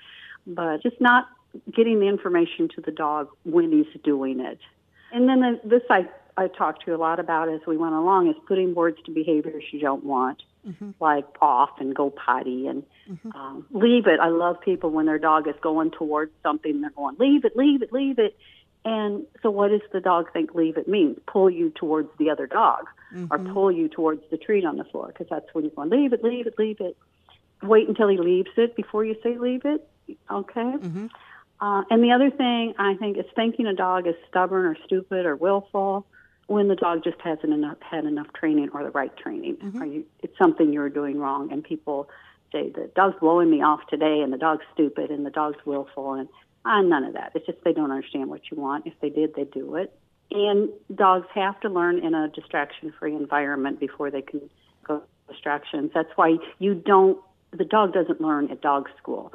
But 0.47 0.81
just 0.81 0.99
not 0.99 1.27
getting 1.71 1.99
the 1.99 2.07
information 2.07 2.69
to 2.75 2.81
the 2.81 2.91
dog 2.91 3.29
when 3.43 3.71
he's 3.71 4.01
doing 4.03 4.39
it. 4.39 4.59
And 5.11 5.29
then 5.29 5.41
the, 5.41 5.59
this 5.63 5.83
I 5.89 6.07
I 6.35 6.47
talked 6.47 6.85
to 6.85 6.91
you 6.91 6.95
a 6.95 6.97
lot 6.97 7.19
about 7.19 7.49
as 7.49 7.61
we 7.67 7.77
went 7.77 7.93
along 7.93 8.27
is 8.27 8.35
putting 8.47 8.73
words 8.73 8.97
to 9.05 9.11
behaviors 9.11 9.63
you 9.71 9.79
don't 9.79 10.03
want, 10.03 10.41
mm-hmm. 10.67 10.91
like 10.99 11.25
off 11.41 11.69
and 11.79 11.95
go 11.95 12.09
potty 12.09 12.67
and 12.67 12.83
mm-hmm. 13.09 13.31
um, 13.33 13.65
leave 13.71 14.07
it. 14.07 14.19
I 14.19 14.29
love 14.29 14.59
people 14.61 14.89
when 14.89 15.05
their 15.05 15.19
dog 15.19 15.47
is 15.47 15.55
going 15.61 15.91
towards 15.91 16.31
something, 16.41 16.81
they're 16.81 16.89
going 16.89 17.17
leave 17.19 17.45
it, 17.45 17.55
leave 17.55 17.81
it, 17.83 17.93
leave 17.93 18.17
it. 18.17 18.35
And 18.85 19.25
so, 19.41 19.49
what 19.49 19.69
does 19.69 19.81
the 19.91 20.01
dog 20.01 20.31
think 20.33 20.53
leave 20.53 20.77
it 20.77 20.87
means? 20.87 21.17
Pull 21.25 21.49
you 21.49 21.69
towards 21.69 22.09
the 22.17 22.29
other 22.29 22.47
dog 22.47 22.85
mm-hmm. 23.13 23.27
or 23.31 23.53
pull 23.53 23.71
you 23.71 23.87
towards 23.87 24.21
the 24.29 24.37
treat 24.37 24.65
on 24.65 24.77
the 24.77 24.83
floor 24.83 25.07
because 25.07 25.27
that's 25.29 25.45
when 25.53 25.63
you're 25.63 25.73
going 25.73 25.89
leave 25.89 26.13
it, 26.13 26.23
leave 26.23 26.47
it, 26.47 26.55
leave 26.57 26.81
it. 26.81 26.97
Wait 27.61 27.87
until 27.87 28.09
he 28.09 28.17
leaves 28.17 28.49
it 28.57 28.75
before 28.75 29.05
you 29.05 29.15
say 29.23 29.37
leave 29.37 29.63
it. 29.63 29.87
Okay. 30.29 30.61
Mm-hmm. 30.61 31.07
Uh, 31.61 31.83
and 31.89 32.03
the 32.03 32.11
other 32.11 32.29
thing 32.29 32.73
I 32.77 32.95
think 32.95 33.17
is 33.17 33.25
thinking 33.35 33.67
a 33.67 33.73
dog 33.73 34.05
is 34.05 34.15
stubborn 34.29 34.65
or 34.65 34.77
stupid 34.85 35.25
or 35.25 35.37
willful 35.37 36.05
when 36.47 36.67
the 36.67 36.75
dog 36.75 37.05
just 37.05 37.21
hasn't 37.21 37.53
enough 37.53 37.77
had 37.79 38.03
enough 38.03 38.27
training 38.33 38.69
or 38.73 38.83
the 38.83 38.91
right 38.91 39.15
training. 39.15 39.55
Mm-hmm. 39.57 39.81
Or 39.81 39.85
you, 39.85 40.05
it's 40.21 40.37
something 40.37 40.73
you're 40.73 40.89
doing 40.89 41.19
wrong, 41.19 41.53
and 41.53 41.63
people 41.63 42.09
say 42.51 42.69
the 42.69 42.89
dog's 42.95 43.17
blowing 43.21 43.49
me 43.49 43.61
off 43.61 43.79
today, 43.89 44.19
and 44.19 44.33
the 44.33 44.37
dog's 44.37 44.65
stupid, 44.73 45.09
and 45.09 45.25
the 45.25 45.31
dog's 45.31 45.65
willful, 45.65 46.13
and 46.13 46.27
uh, 46.65 46.81
none 46.81 47.03
of 47.03 47.13
that. 47.13 47.31
It's 47.35 47.45
just 47.45 47.59
they 47.63 47.73
don't 47.73 47.91
understand 47.91 48.29
what 48.29 48.41
you 48.49 48.57
want. 48.57 48.87
If 48.87 48.93
they 49.01 49.09
did, 49.09 49.35
they'd 49.35 49.51
do 49.51 49.75
it. 49.75 49.93
And 50.31 50.69
dogs 50.93 51.27
have 51.35 51.59
to 51.61 51.69
learn 51.69 51.99
in 51.99 52.13
a 52.15 52.29
distraction-free 52.29 53.15
environment 53.15 53.79
before 53.79 54.09
they 54.09 54.21
can 54.21 54.49
go 54.87 55.03
distractions. 55.29 55.91
That's 55.93 56.09
why 56.15 56.37
you 56.59 56.73
don't. 56.73 57.19
The 57.51 57.65
dog 57.65 57.93
doesn't 57.93 58.19
learn 58.19 58.49
at 58.49 58.61
dog 58.61 58.89
school 58.97 59.33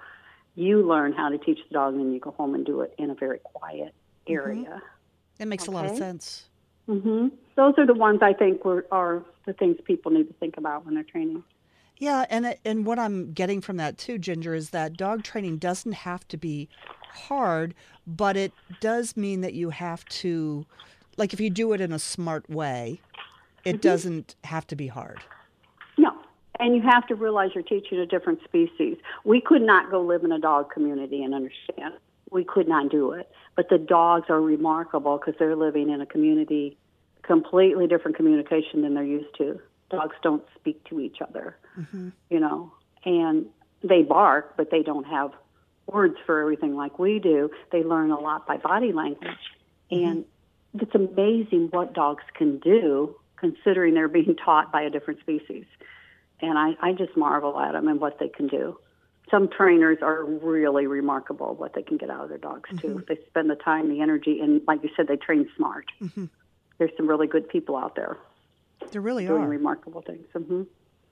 you 0.59 0.83
learn 0.83 1.13
how 1.13 1.29
to 1.29 1.39
teach 1.39 1.61
the 1.69 1.75
dog 1.75 1.95
and 1.95 2.03
then 2.03 2.13
you 2.13 2.19
go 2.19 2.33
home 2.33 2.53
and 2.55 2.67
do 2.67 2.81
it 2.81 2.93
in 2.99 3.11
a 3.11 3.15
very 3.15 3.39
quiet 3.39 3.95
mm-hmm. 4.27 4.33
area. 4.33 4.65
Mm-hmm. 4.65 5.43
It 5.43 5.47
makes 5.47 5.69
okay? 5.69 5.73
a 5.73 5.75
lot 5.75 5.87
of 5.87 5.97
sense. 5.97 6.47
Mm-hmm. 6.89 7.29
Those 7.55 7.75
are 7.79 7.87
the 7.87 7.95
ones 7.95 8.21
I 8.23 8.33
think 8.33 8.65
were, 8.65 8.85
are 8.91 9.23
the 9.47 9.53
things 9.53 9.77
people 9.85 10.11
need 10.11 10.27
to 10.27 10.35
think 10.35 10.57
about 10.57 10.85
when 10.85 10.95
they're 10.95 11.05
training. 11.05 11.45
Yeah, 11.99 12.27
and 12.31 12.57
and 12.65 12.87
what 12.87 12.99
I'm 12.99 13.33
getting 13.33 13.61
from 13.61 13.77
that 13.79 13.99
too, 13.99 14.19
Ginger, 14.19 14.55
is 14.55 14.71
that 14.71 14.97
dog 14.97 15.25
training 15.25 15.59
doesn't 15.59 15.93
have 15.93 16.27
to 16.29 16.37
be 16.37 16.69
hard, 17.13 17.75
but 18.07 18.37
it 18.37 18.53
does 18.81 19.17
mean 19.17 19.41
that 19.41 19.55
you 19.55 19.71
have 19.71 20.05
to, 20.07 20.65
like, 21.17 21.33
if 21.33 21.41
you 21.41 21.51
do 21.51 21.73
it 21.73 21.81
in 21.81 21.93
a 21.93 21.99
smart 21.99 22.49
way, 22.49 23.01
it 23.65 23.73
mm-hmm. 23.73 23.81
doesn't 23.81 24.37
have 24.45 24.67
to 24.69 24.77
be 24.77 24.87
hard. 24.87 25.19
No, 25.97 26.13
and 26.61 26.77
you 26.77 26.83
have 26.83 27.07
to 27.09 27.15
realize 27.17 27.51
you're 27.55 27.65
teaching 27.65 27.99
a 27.99 28.07
different 28.07 28.41
species. 28.45 28.97
We 29.25 29.41
could 29.41 29.63
not 29.63 29.91
go 29.91 30.01
live 30.01 30.23
in 30.23 30.31
a 30.31 30.39
dog 30.39 30.71
community 30.73 31.25
and 31.25 31.35
understand. 31.35 31.95
We 32.31 32.45
could 32.45 32.69
not 32.69 32.91
do 32.91 33.13
it. 33.13 33.31
But 33.57 33.71
the 33.71 33.79
dogs 33.79 34.27
are 34.29 34.41
remarkable 34.41 35.19
because 35.19 35.35
they're 35.39 35.57
living 35.57 35.91
in 35.91 36.01
a 36.01 36.07
community, 36.07 36.77
completely 37.23 37.89
different 37.89 38.17
communication 38.17 38.83
than 38.83 38.95
they're 38.95 39.03
used 39.03 39.37
to. 39.39 39.61
Dogs 39.91 40.17
don't 40.23 40.45
speak 40.55 40.85
to 40.85 41.01
each 41.01 41.19
other, 41.21 41.57
mm-hmm. 41.79 42.11
you 42.31 42.41
know, 42.41 42.73
and 43.05 43.47
they 43.83 44.03
bark, 44.03 44.57
but 44.57 44.71
they 44.71 44.83
don't 44.83 45.07
have 45.07 45.33
words 45.87 46.17
for 46.27 46.41
everything 46.41 46.77
like 46.77 46.99
we 46.99 47.19
do. 47.19 47.51
They 47.73 47.83
learn 47.83 48.11
a 48.11 48.21
lot 48.21 48.47
by 48.47 48.59
body 48.59 48.93
language. 48.93 49.31
Mm-hmm. 49.91 50.05
And 50.05 50.25
it's 50.75 50.95
amazing 50.95 51.69
what 51.71 51.95
dogs 51.95 52.25
can 52.35 52.59
do 52.59 53.17
considering 53.37 53.95
they're 53.95 54.09
being 54.09 54.37
taught 54.45 54.71
by 54.71 54.83
a 54.83 54.91
different 54.91 55.21
species 55.21 55.65
and 56.41 56.59
I, 56.59 56.77
I 56.81 56.93
just 56.93 57.17
marvel 57.17 57.59
at 57.59 57.73
them 57.73 57.89
and 57.89 58.01
what 58.01 58.19
they 58.19 58.29
can 58.29 58.47
do. 58.47 58.79
Some 59.31 59.49
trainers 59.49 59.99
are 60.01 60.25
really 60.25 60.87
remarkable 60.87 61.55
what 61.55 61.75
they 61.75 61.83
can 61.83 61.99
get 61.99 62.11
out 62.11 62.23
of 62.23 62.29
their 62.29 62.39
dogs 62.39 62.71
too. 62.81 62.89
Mm-hmm. 62.89 63.01
They 63.09 63.19
spend 63.27 63.51
the 63.51 63.57
time, 63.57 63.89
the 63.91 64.01
energy, 64.01 64.41
and 64.41 64.63
like 64.67 64.83
you 64.83 64.91
said, 64.97 65.07
they 65.07 65.17
train 65.17 65.49
smart. 65.57 65.87
Mm-hmm. 66.01 66.27
There's 66.79 66.93
some 66.97 67.07
really 67.07 67.27
good 67.27 67.49
people 67.49 67.77
out 67.77 67.95
there. 67.95 68.17
There 68.91 69.01
really 69.01 69.27
doing 69.27 69.43
are 69.43 69.49
remarkable 69.49 70.03
things. 70.03 70.27
Mm-hmm. 70.35 70.63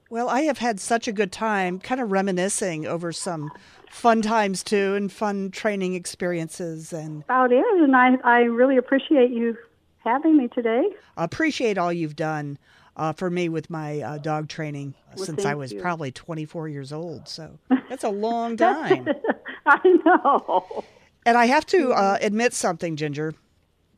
Well, 0.08 0.28
I 0.28 0.42
have 0.42 0.58
had 0.58 0.78
such 0.78 1.08
a 1.08 1.12
good 1.12 1.32
time, 1.32 1.80
kind 1.80 2.00
of 2.00 2.12
reminiscing 2.12 2.86
over 2.86 3.10
some 3.10 3.50
fun 3.90 4.22
times 4.22 4.62
too, 4.62 4.94
and 4.94 5.10
fun 5.10 5.50
training 5.50 5.94
experiences. 5.94 6.92
And 6.92 7.22
about 7.24 7.52
it, 7.52 7.64
and 7.82 7.96
I 7.96 8.16
I 8.24 8.40
really 8.42 8.76
appreciate 8.76 9.30
you 9.30 9.56
having 9.98 10.36
me 10.36 10.48
today. 10.48 10.90
I 11.16 11.24
appreciate 11.24 11.76
all 11.76 11.92
you've 11.92 12.16
done 12.16 12.58
uh, 12.96 13.12
for 13.12 13.30
me 13.30 13.48
with 13.48 13.68
my 13.68 14.00
uh, 14.00 14.18
dog 14.18 14.48
training 14.48 14.94
well, 15.16 15.26
since 15.26 15.44
I 15.44 15.54
was 15.54 15.72
you. 15.72 15.80
probably 15.80 16.12
24 16.12 16.68
years 16.68 16.92
old. 16.92 17.28
So 17.28 17.58
that's 17.88 18.04
a 18.04 18.10
long 18.10 18.56
time. 18.56 19.08
I 19.66 19.80
know. 20.04 20.84
And 21.24 21.36
I 21.36 21.46
have 21.46 21.66
to 21.66 21.92
uh, 21.92 22.18
admit 22.20 22.54
something, 22.54 22.96
Ginger. 22.96 23.34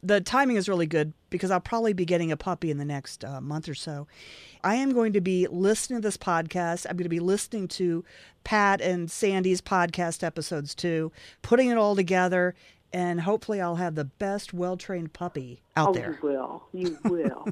The 0.03 0.20
timing 0.20 0.57
is 0.57 0.68
really 0.68 0.86
good 0.86 1.12
because 1.30 1.51
I'll 1.51 1.61
probably 1.61 1.92
be 1.92 2.05
getting 2.05 2.30
a 2.30 2.36
puppy 2.36 2.70
in 2.70 2.78
the 2.78 2.84
next 2.84 3.24
uh, 3.24 3.40
month 3.40 3.68
or 3.68 3.74
so. 3.74 4.07
I 4.62 4.76
am 4.76 4.92
going 4.92 5.12
to 5.12 5.20
be 5.20 5.46
listening 5.49 6.01
to 6.01 6.07
this 6.07 6.16
podcast. 6.16 6.86
I'm 6.88 6.96
going 6.96 7.05
to 7.05 7.09
be 7.09 7.20
listening 7.20 7.68
to 7.68 8.05
Pat 8.44 8.80
and 8.80 9.11
Sandy's 9.11 9.61
podcast 9.61 10.22
episodes 10.22 10.74
too, 10.74 11.12
putting 11.42 11.68
it 11.68 11.76
all 11.76 11.96
together, 11.96 12.55
and 12.92 13.20
hopefully 13.20 13.61
I'll 13.61 13.76
have 13.76 13.94
the 13.94 14.05
best 14.05 14.55
well 14.55 14.76
trained 14.76 15.12
puppy 15.12 15.62
out 15.76 15.90
oh, 15.90 15.92
there. 15.92 16.18
You 16.22 16.28
will. 16.28 16.64
You 16.72 16.99
will. 17.05 17.49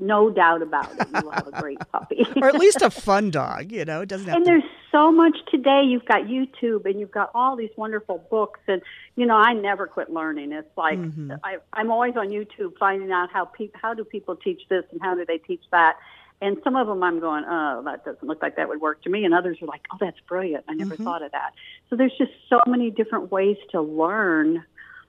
No 0.00 0.30
doubt 0.30 0.62
about 0.62 0.90
it. 0.98 1.06
You 1.14 1.22
will 1.22 1.30
have 1.32 1.48
a 1.48 1.60
great 1.60 1.78
puppy, 1.92 2.26
or 2.36 2.48
at 2.48 2.54
least 2.54 2.82
a 2.82 2.90
fun 2.90 3.30
dog. 3.30 3.72
You 3.72 3.84
know, 3.84 4.02
it 4.02 4.08
doesn't. 4.08 4.26
Have 4.26 4.36
and 4.36 4.44
to... 4.44 4.50
there's 4.50 4.64
so 4.92 5.10
much 5.12 5.36
today. 5.50 5.82
You've 5.84 6.04
got 6.04 6.22
YouTube, 6.22 6.84
and 6.84 6.98
you've 6.98 7.10
got 7.10 7.30
all 7.34 7.56
these 7.56 7.70
wonderful 7.76 8.26
books, 8.30 8.60
and 8.66 8.82
you 9.16 9.26
know, 9.26 9.36
I 9.36 9.52
never 9.52 9.86
quit 9.86 10.10
learning. 10.10 10.52
It's 10.52 10.76
like 10.76 10.98
mm-hmm. 10.98 11.32
I, 11.42 11.58
I'm 11.72 11.90
always 11.90 12.16
on 12.16 12.28
YouTube 12.28 12.78
finding 12.78 13.12
out 13.12 13.30
how 13.32 13.44
people 13.44 13.80
how 13.80 13.94
do 13.94 14.04
people 14.04 14.36
teach 14.36 14.62
this 14.68 14.84
and 14.90 15.00
how 15.00 15.14
do 15.14 15.24
they 15.24 15.38
teach 15.38 15.62
that. 15.70 15.96
And 16.40 16.56
some 16.62 16.76
of 16.76 16.86
them 16.86 17.02
I'm 17.02 17.18
going, 17.18 17.44
oh, 17.48 17.82
that 17.84 18.04
doesn't 18.04 18.26
look 18.26 18.42
like 18.42 18.56
that 18.56 18.68
would 18.68 18.80
work 18.80 19.02
to 19.02 19.10
me. 19.10 19.24
And 19.24 19.34
others 19.34 19.58
are 19.60 19.66
like, 19.66 19.80
oh, 19.92 19.96
that's 19.98 20.20
brilliant. 20.28 20.64
I 20.68 20.74
never 20.74 20.94
mm-hmm. 20.94 21.04
thought 21.04 21.22
of 21.22 21.32
that. 21.32 21.52
So 21.90 21.96
there's 21.96 22.16
just 22.16 22.30
so 22.48 22.60
many 22.66 22.90
different 22.90 23.32
ways 23.32 23.56
to 23.72 23.80
learn. 23.80 24.64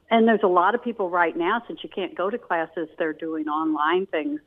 And 0.10 0.28
there's 0.28 0.42
a 0.42 0.48
lot 0.48 0.74
of 0.74 0.84
people 0.84 1.10
right 1.10 1.38
now, 1.38 1.62
since 1.68 1.84
you 1.84 1.90
can't 1.90 2.16
go 2.16 2.32
to 2.32 2.38
classes, 2.40 2.90
they're 2.98 3.14
doing 3.14 3.48
online 3.48 4.08
things 4.08 4.40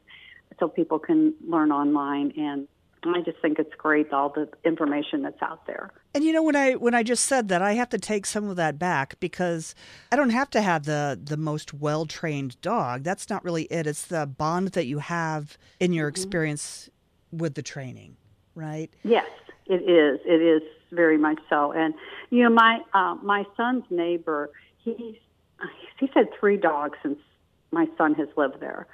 so 0.59 0.69
people 0.69 0.99
can 0.99 1.35
learn 1.47 1.73
online 1.73 2.33
and 2.37 2.69
I 3.05 3.21
just 3.21 3.39
think 3.41 3.59
it's 3.59 3.75
great 3.77 4.13
all 4.13 4.29
the 4.29 4.49
information 4.65 5.23
that's 5.23 5.43
out 5.43 5.67
there. 5.67 5.91
And 6.15 6.23
you 6.23 6.33
know 6.33 6.43
when 6.43 6.55
I 6.55 6.75
when 6.75 6.95
I 6.95 7.03
just 7.03 7.27
said 7.27 7.49
that 7.49 7.61
I 7.61 7.73
have 7.73 7.89
to 7.91 7.99
take 7.99 8.27
some 8.27 8.49
of 8.49 8.57
that 8.57 8.79
back 8.79 9.19
because 9.19 9.75
I 10.13 10.17
don't 10.17 10.31
have 10.31 10.51
to 10.51 10.63
have 10.63 10.85
the 10.85 11.19
the 11.23 11.37
most 11.37 11.75
well-trained 11.75 12.61
dog. 12.61 13.03
That's 13.03 13.29
not 13.29 13.45
really 13.45 13.65
it. 13.65 13.87
It's 13.87 14.07
the 14.07 14.27
bond 14.27 14.69
that 14.69 14.87
you 14.87 14.99
have 14.99 15.59
in 15.81 15.93
your 15.93 16.09
mm-hmm. 16.09 16.15
experience 16.15 16.91
with 17.33 17.55
the 17.55 17.63
training, 17.63 18.17
right? 18.55 18.91
Yes, 19.03 19.27
it 19.67 19.83
is. 19.83 20.21
It 20.25 20.41
is 20.43 20.63
very 20.93 21.19
much 21.19 21.41
so. 21.49 21.73
And 21.73 21.95
you 22.31 22.45
know 22.45 22.51
my 22.51 22.81
uh, 22.95 23.17
my 23.17 23.45
son's 23.57 23.85
neighbor, 23.91 24.51
he's 24.79 25.17
he's 25.99 26.11
had 26.15 26.29
3 26.39 26.57
dogs 26.57 26.99
since 27.03 27.19
my 27.73 27.87
son 27.97 28.15
has 28.15 28.29
lived 28.37 28.61
there. 28.61 28.87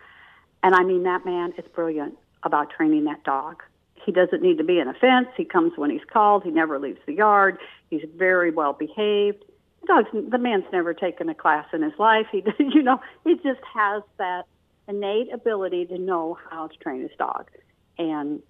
And 0.62 0.74
I 0.74 0.82
mean, 0.82 1.04
that 1.04 1.24
man 1.24 1.52
is 1.56 1.64
brilliant 1.74 2.18
about 2.42 2.70
training 2.70 3.04
that 3.04 3.22
dog. 3.24 3.62
He 4.04 4.12
doesn't 4.12 4.42
need 4.42 4.58
to 4.58 4.64
be 4.64 4.78
in 4.78 4.88
a 4.88 4.94
fence. 4.94 5.28
He 5.36 5.44
comes 5.44 5.72
when 5.76 5.90
he's 5.90 6.04
called. 6.10 6.44
He 6.44 6.50
never 6.50 6.78
leaves 6.78 7.00
the 7.06 7.12
yard. 7.12 7.58
He's 7.90 8.04
very 8.16 8.50
well 8.50 8.72
behaved. 8.72 9.44
The 9.82 9.86
dog's 9.86 10.30
the 10.30 10.38
man's 10.38 10.64
never 10.72 10.94
taken 10.94 11.28
a 11.28 11.34
class 11.34 11.66
in 11.72 11.82
his 11.82 11.92
life. 11.98 12.26
He, 12.32 12.42
you 12.58 12.82
know, 12.82 13.00
he 13.24 13.34
just 13.34 13.60
has 13.74 14.02
that 14.18 14.46
innate 14.88 15.32
ability 15.32 15.86
to 15.86 15.98
know 15.98 16.38
how 16.50 16.68
to 16.68 16.76
train 16.78 17.02
his 17.02 17.10
dog, 17.18 17.50
and 17.98 18.40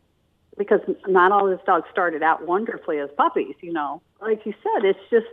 because 0.56 0.80
not 1.06 1.32
all 1.32 1.46
his 1.46 1.60
dogs 1.66 1.86
started 1.90 2.22
out 2.22 2.46
wonderfully 2.46 2.98
as 2.98 3.10
puppies, 3.16 3.54
you 3.60 3.72
know, 3.72 4.02
like 4.20 4.44
you 4.46 4.54
said, 4.62 4.84
it's 4.84 4.98
just 5.10 5.26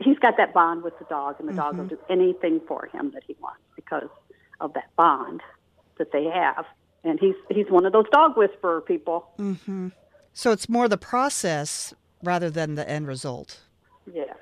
he's 0.00 0.18
got 0.18 0.36
that 0.36 0.52
bond 0.52 0.82
with 0.82 0.98
the 0.98 1.04
dog, 1.06 1.36
and 1.38 1.48
the 1.48 1.52
mm-hmm. 1.52 1.60
dog 1.60 1.76
will 1.76 1.84
mm-hmm. 1.84 1.94
do 1.94 2.00
anything 2.10 2.60
for 2.66 2.86
him 2.92 3.10
that 3.12 3.22
he 3.26 3.36
wants 3.40 3.62
because 3.76 4.08
of 4.60 4.72
that 4.74 4.94
bond 4.96 5.40
that 5.98 6.12
they 6.12 6.24
have. 6.24 6.64
And 7.04 7.18
he's 7.20 7.34
he's 7.50 7.66
one 7.68 7.86
of 7.86 7.92
those 7.92 8.06
dog 8.12 8.36
whisperer 8.36 8.80
people. 8.80 9.30
Mm-hmm. 9.38 9.88
So 10.32 10.52
it's 10.52 10.68
more 10.68 10.88
the 10.88 10.98
process 10.98 11.94
rather 12.22 12.50
than 12.50 12.74
the 12.74 12.88
end 12.88 13.06
result. 13.06 13.60
Yes, 14.12 14.36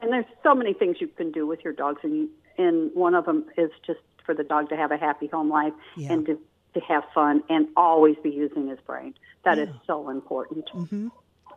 and 0.00 0.12
there's 0.12 0.24
so 0.42 0.54
many 0.54 0.72
things 0.72 0.96
you 1.00 1.08
can 1.08 1.30
do 1.30 1.46
with 1.46 1.60
your 1.62 1.72
dogs, 1.72 2.00
and 2.02 2.28
and 2.56 2.90
one 2.94 3.14
of 3.14 3.26
them 3.26 3.44
is 3.56 3.70
just 3.86 4.00
for 4.24 4.34
the 4.34 4.44
dog 4.44 4.70
to 4.70 4.76
have 4.76 4.90
a 4.90 4.96
happy 4.96 5.26
home 5.26 5.50
life 5.50 5.74
yeah. 5.96 6.12
and 6.12 6.26
to 6.26 6.38
to 6.72 6.80
have 6.80 7.04
fun 7.14 7.42
and 7.48 7.68
always 7.76 8.16
be 8.22 8.30
using 8.30 8.68
his 8.68 8.78
brain. 8.86 9.14
That 9.44 9.58
yeah. 9.58 9.64
is 9.64 9.68
so 9.86 10.10
important. 10.10 10.66
Mm-hmm. 10.74 11.08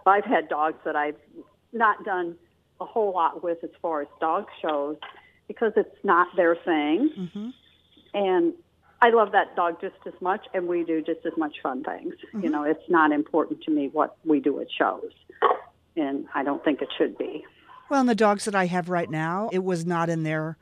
I've 0.06 0.26
had 0.26 0.48
dogs 0.48 0.78
that 0.86 0.96
I've 0.96 1.18
not 1.74 2.04
done 2.06 2.36
a 2.80 2.86
whole 2.86 3.14
lot 3.14 3.44
with 3.44 3.64
as 3.64 3.70
far 3.82 4.02
as 4.02 4.08
dog 4.20 4.48
shows 4.62 4.98
because 5.48 5.74
it's 5.76 5.98
not 6.04 6.28
their 6.36 6.56
thing. 6.56 7.10
Mm-hmm. 7.18 7.50
And 8.14 8.54
I 9.02 9.10
love 9.10 9.32
that 9.34 9.56
dog 9.56 9.80
just 9.80 9.96
as 10.06 10.14
much, 10.22 10.46
and 10.54 10.68
we 10.68 10.84
do 10.84 11.02
just 11.02 11.26
as 11.26 11.34
much 11.38 11.58
fun 11.62 11.84
things. 11.84 12.14
Mm-hmm. 12.14 12.44
You 12.44 12.50
know, 12.50 12.64
it's 12.64 12.90
not 12.90 13.12
important 13.12 13.62
to 13.64 13.72
me 13.72 13.90
what 13.90 14.18
we 14.26 14.40
do 14.40 14.60
at 14.60 14.68
shows, 14.72 15.12
and 15.96 16.26
I 16.34 16.44
don't 16.44 16.64
think 16.64 16.82
it 16.82 16.90
should 16.98 17.18
be. 17.18 17.46
Well, 17.90 18.00
and 18.00 18.10
the 18.10 18.16
dogs 18.16 18.46
that 18.46 18.56
I 18.56 18.66
have 18.66 18.90
right 18.90 19.10
now, 19.10 19.50
it 19.54 19.64
was 19.64 19.86
not 19.86 20.10
in 20.10 20.24
their 20.24 20.58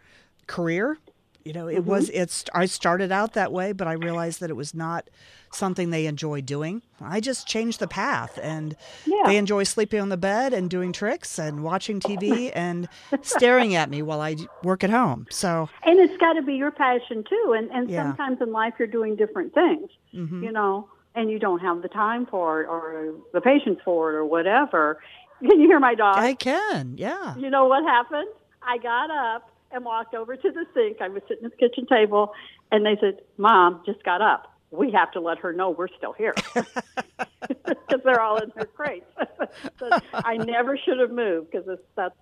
career. 0.48 0.98
You 1.46 1.54
know, 1.54 1.68
it 1.68 1.82
mm-hmm. 1.82 1.90
was. 1.92 2.10
It's. 2.10 2.44
I 2.56 2.66
started 2.66 3.12
out 3.12 3.34
that 3.34 3.52
way, 3.52 3.72
but 3.72 3.88
I 3.88 3.94
realized 3.94 4.40
that 4.40 4.50
it 4.50 4.56
was 4.56 4.74
not 4.74 5.08
something 5.54 5.92
they 5.92 6.08
enjoy 6.08 6.42
doing. 6.42 6.82
I 7.00 7.20
just 7.20 7.48
changed 7.48 7.80
the 7.80 7.88
path, 7.88 8.40
and 8.42 8.76
yeah. 9.06 9.22
they 9.28 9.38
enjoy 9.38 9.64
sleeping 9.64 10.02
on 10.02 10.10
the 10.10 10.18
bed 10.18 10.54
and 10.54 10.72
doing 10.72 10.92
tricks 10.92 11.38
and 11.38 11.64
watching 11.64 12.00
TV 12.00 12.52
and 12.56 12.90
staring 13.22 13.76
at 13.76 13.92
me 13.92 14.02
while 14.02 14.22
I 14.22 14.38
work 14.64 14.84
at 14.84 14.90
home. 14.90 15.28
So, 15.30 15.70
and 15.86 16.00
it's 16.00 16.18
got 16.18 16.34
to 16.34 16.42
be 16.42 16.56
your 16.56 16.72
passion 16.72 17.24
too. 17.24 17.54
And 17.56 17.70
and 17.70 17.92
yeah. 17.92 18.06
sometimes 18.06 18.42
in 18.42 18.52
life 18.52 18.74
you're 18.80 18.88
doing 18.88 19.16
different 19.16 19.54
things, 19.54 19.92
mm-hmm. 20.16 20.44
you 20.44 20.52
know, 20.52 20.90
and 21.14 21.30
you 21.30 21.38
don't 21.38 21.60
have 21.60 21.84
the 21.84 21.90
time 21.90 22.26
for 22.26 22.64
it 22.64 22.68
or 22.68 23.14
the 23.34 23.42
patience 23.42 23.80
for 23.86 24.12
it 24.12 24.16
or 24.16 24.26
whatever. 24.26 25.00
Can 25.42 25.60
you 25.60 25.68
hear 25.68 25.80
my 25.80 25.94
dog? 25.94 26.18
I 26.18 26.34
can. 26.34 26.96
Yeah. 26.98 27.36
You 27.36 27.52
know 27.52 27.66
what 27.66 27.84
happened? 27.84 28.30
I 28.64 28.78
got 28.78 29.12
up 29.12 29.52
and 29.76 29.86
walked 29.86 30.16
over 30.16 30.36
to 30.36 30.52
the 30.52 30.66
sink. 30.74 31.02
I 31.02 31.10
was 31.10 31.22
sitting 31.28 31.46
at 31.46 31.52
the 31.52 31.58
kitchen 31.58 31.86
table, 31.86 32.34
and 32.72 32.86
they 32.86 32.98
said, 33.00 33.22
"Mom 33.38 33.82
just 33.86 34.04
got 34.04 34.22
up." 34.22 34.56
we 34.78 34.92
have 34.92 35.12
to 35.12 35.20
let 35.20 35.38
her 35.40 35.54
know 35.54 35.70
we're 35.70 35.88
still 35.98 36.14
here 36.14 36.34
because 36.54 38.02
they're 38.04 38.22
all 38.22 38.38
in 38.38 38.52
their 38.56 38.66
crates. 38.66 39.06
so 39.80 39.90
I 40.14 40.38
never 40.38 40.78
should 40.78 41.00
have 41.00 41.12
moved 41.12 41.52
because 41.52 41.80
that's 41.96 42.16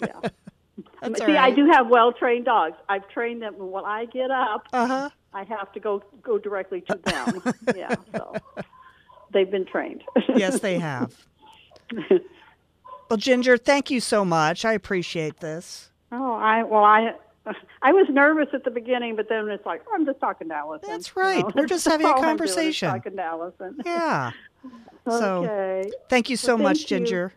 yeah. 0.00 0.08
that's 1.00 1.18
See, 1.18 1.26
right. 1.26 1.36
I 1.36 1.50
do 1.50 1.66
have 1.70 1.88
well 1.88 2.12
trained 2.12 2.46
dogs. 2.46 2.76
I've 2.88 3.08
trained 3.08 3.42
them. 3.42 3.54
When 3.58 3.84
I 3.84 4.06
get 4.06 4.30
up, 4.30 4.66
uh-huh. 4.72 5.10
I 5.32 5.44
have 5.44 5.72
to 5.72 5.80
go 5.80 6.02
go 6.22 6.38
directly 6.38 6.80
to 6.82 6.98
them. 7.04 7.54
yeah, 7.76 7.94
so 8.14 8.34
they've 9.32 9.50
been 9.50 9.66
trained. 9.66 10.02
yes, 10.34 10.60
they 10.60 10.78
have. 10.78 11.26
well, 13.08 13.16
Ginger, 13.16 13.56
thank 13.56 13.90
you 13.90 14.00
so 14.00 14.24
much. 14.24 14.64
I 14.64 14.72
appreciate 14.72 15.40
this. 15.40 15.91
Oh, 16.12 16.34
I 16.34 16.62
well, 16.62 16.84
I 16.84 17.14
I 17.82 17.92
was 17.92 18.06
nervous 18.10 18.48
at 18.52 18.64
the 18.64 18.70
beginning, 18.70 19.16
but 19.16 19.28
then 19.28 19.48
it's 19.48 19.66
like, 19.66 19.82
oh, 19.88 19.92
I'm 19.94 20.06
just 20.06 20.20
talking 20.20 20.48
to 20.48 20.54
Allison. 20.54 20.88
That's 20.88 21.16
right. 21.16 21.38
You 21.38 21.42
know? 21.42 21.52
We're 21.56 21.66
just 21.66 21.86
having 21.86 22.06
a 22.06 22.14
conversation. 22.14 22.90
talking 22.90 23.16
to 23.16 23.22
Allison. 23.22 23.78
Yeah. 23.84 24.32
okay. 25.06 25.90
So, 25.90 25.90
thank 26.08 26.30
you 26.30 26.36
so 26.36 26.54
well, 26.54 26.64
much, 26.64 26.82
you. 26.82 26.86
Ginger. 26.86 27.32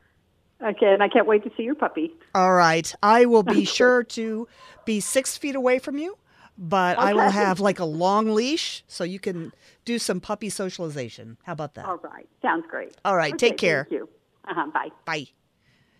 Okay, 0.64 0.94
and 0.94 1.04
I 1.04 1.10
can't 1.10 1.28
wait 1.28 1.44
to 1.44 1.52
see 1.58 1.64
your 1.64 1.76
puppy. 1.76 2.14
All 2.34 2.54
right. 2.54 2.94
I 3.04 3.26
will 3.26 3.44
be 3.44 3.66
sure 3.80 4.04
to 4.04 4.48
be 4.86 5.00
six 5.00 5.38
feet 5.38 5.56
away 5.56 5.80
from 5.80 5.98
you, 5.98 6.18
but 6.58 6.98
okay. 6.98 7.10
I 7.10 7.14
will 7.14 7.30
have 7.30 7.60
like 7.60 7.80
a 7.80 7.86
long 7.86 8.34
leash 8.34 8.84
so 8.88 9.04
you 9.04 9.20
can 9.20 9.52
do 9.84 10.00
some 10.00 10.22
puppy 10.22 10.50
socialization. 10.50 11.38
How 11.44 11.54
about 11.54 11.76
that? 11.76 11.86
All 11.86 11.98
right. 11.98 12.28
Sounds 12.42 12.66
great. 12.70 12.96
All 13.04 13.16
right. 13.16 13.34
Okay, 13.34 13.50
take 13.50 13.58
care. 13.58 13.86
Thank 13.90 14.00
you. 14.00 14.10
Uh-huh, 14.48 14.68
bye. 14.72 14.90
Bye. 15.06 15.28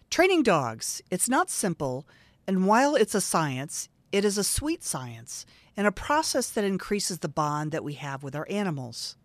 Training 0.10 0.44
dogs, 0.44 1.02
it's 1.12 1.28
not 1.28 1.50
simple, 1.50 2.06
and 2.48 2.68
while 2.68 2.96
it's 2.96 3.16
a 3.16 3.22
science, 3.22 3.90
it 4.12 4.24
is 4.24 4.38
a 4.38 4.44
sweet 4.44 4.84
science 4.84 5.46
and 5.76 5.88
a 5.88 5.92
process 5.92 6.50
that 6.52 6.64
increases 6.64 7.20
the 7.20 7.28
bond 7.28 7.72
that 7.72 7.84
we 7.84 7.94
have 7.94 8.24
with 8.24 8.36
our 8.36 8.48
animals. 8.50 9.18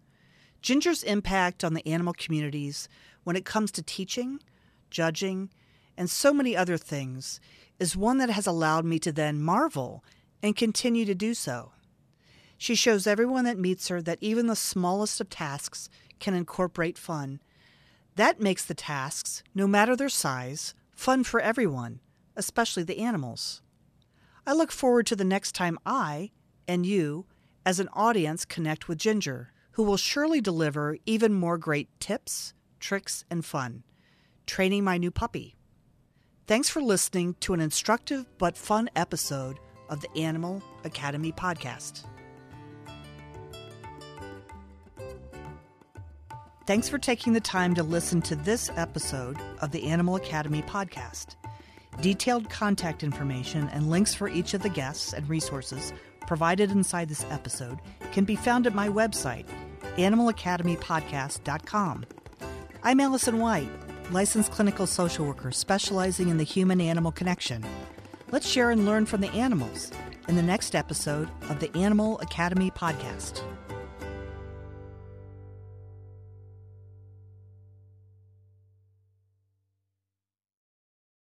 Ginger's 0.63 1.03
impact 1.03 1.63
on 1.65 1.75
the 1.75 1.87
animal 1.87 2.13
communities 2.13 2.89
when 3.25 3.37
it 3.37 3.45
comes 3.45 3.71
to 3.73 3.83
teaching, 3.83 4.41
judging, 4.91 5.51
and 5.97 6.11
so 6.11 6.33
many 6.33 6.57
other 6.57 6.77
things 6.77 7.41
is 7.79 7.97
one 7.97 8.19
that 8.19 8.31
has 8.31 8.47
allowed 8.47 8.85
me 8.85 8.99
to 8.99 9.13
then 9.13 9.41
marvel 9.41 10.05
and 10.43 10.57
continue 10.57 11.05
to 11.05 11.15
do 11.15 11.35
so. 11.35 11.73
She 12.59 12.75
shows 12.75 13.07
everyone 13.07 13.45
that 13.45 13.59
meets 13.59 13.89
her 13.89 14.03
that 14.03 14.19
even 14.21 14.47
the 14.47 14.57
smallest 14.57 15.21
of 15.21 15.31
tasks 15.31 15.89
can 16.19 16.35
incorporate 16.35 16.99
fun. 16.99 17.41
That 18.17 18.41
makes 18.41 18.65
the 18.65 18.75
tasks, 18.75 19.43
no 19.55 19.67
matter 19.67 19.97
their 19.97 20.11
size, 20.11 20.75
fun 20.91 21.25
for 21.25 21.41
everyone, 21.41 22.01
especially 22.37 22.83
the 22.83 22.99
animals. 22.99 23.63
I 24.47 24.53
look 24.53 24.73
forward 24.73 25.07
to 25.07 25.17
the 25.17 25.25
next 25.25 25.53
time 25.53 25.79
I, 25.85 26.31
and 26.67 26.87
you, 26.87 27.27
as 27.65 27.79
an 27.81 27.89
audience, 27.93 28.45
connect 28.45 28.89
with 28.89 28.99
Ginger, 28.99 29.53
who 29.73 29.83
will 29.83 29.97
surely 29.97 30.41
deliver 30.41 30.97
even 31.07 31.33
more 31.33 31.59
great 31.59 31.89
tips, 32.01 32.55
tricks, 32.79 33.25
and 33.31 33.45
fun. 33.45 33.85
Training 34.47 34.85
my 34.85 34.99
new 34.99 35.11
puppy. 35.11 35.57
Thanks 36.47 36.69
for 36.69 36.83
listening 36.83 37.37
to 37.41 37.55
an 37.55 37.61
instructive 37.61 38.27
but 38.39 38.57
fun 38.57 38.91
episode 38.97 39.61
of 39.89 40.01
the 40.01 40.11
Animal 40.19 40.63
Academy 40.85 41.33
podcast. 41.33 42.05
Thanks 46.67 46.89
for 46.89 46.99
taking 46.99 47.33
the 47.33 47.41
time 47.41 47.75
to 47.75 47.83
listen 47.83 48.23
to 48.23 48.37
this 48.37 48.71
episode 48.77 49.37
of 49.61 49.71
the 49.73 49.85
Animal 49.85 50.17
Academy 50.17 50.63
podcast. 50.63 51.37
Detailed 52.01 52.49
contact 52.49 53.03
information 53.03 53.69
and 53.69 53.91
links 53.91 54.15
for 54.15 54.29
each 54.29 54.55
of 54.55 54.63
the 54.63 54.71
guests 54.71 55.13
and 55.13 55.29
resources 55.29 55.93
provided 56.27 56.71
inside 56.71 57.09
this 57.09 57.27
episode 57.31 57.79
can 58.13 58.25
be 58.25 58.37
found 58.37 58.67
at 58.67 58.75
my 58.75 58.89
website, 58.89 59.45
animalacademypodcast.com. 59.97 62.05
I'm 62.83 63.01
Allison 63.01 63.39
White, 63.39 63.69
licensed 64.11 64.51
clinical 64.51 64.87
social 64.87 65.27
worker 65.27 65.51
specializing 65.51 66.31
in 66.31 66.39
the 66.39 66.45
human 66.45 66.81
animal 66.81 67.13
connection. 67.13 67.63
Let's 68.31 68.49
share 68.49 68.71
and 68.71 68.87
learn 68.87 69.05
from 69.05 69.21
the 69.21 69.31
animals 69.33 69.91
in 70.29 70.37
the 70.37 70.43
next 70.43 70.75
episode 70.75 71.29
of 71.51 71.61
the 71.61 71.77
Animal 71.77 72.19
Academy 72.21 72.71
podcast. 72.71 73.43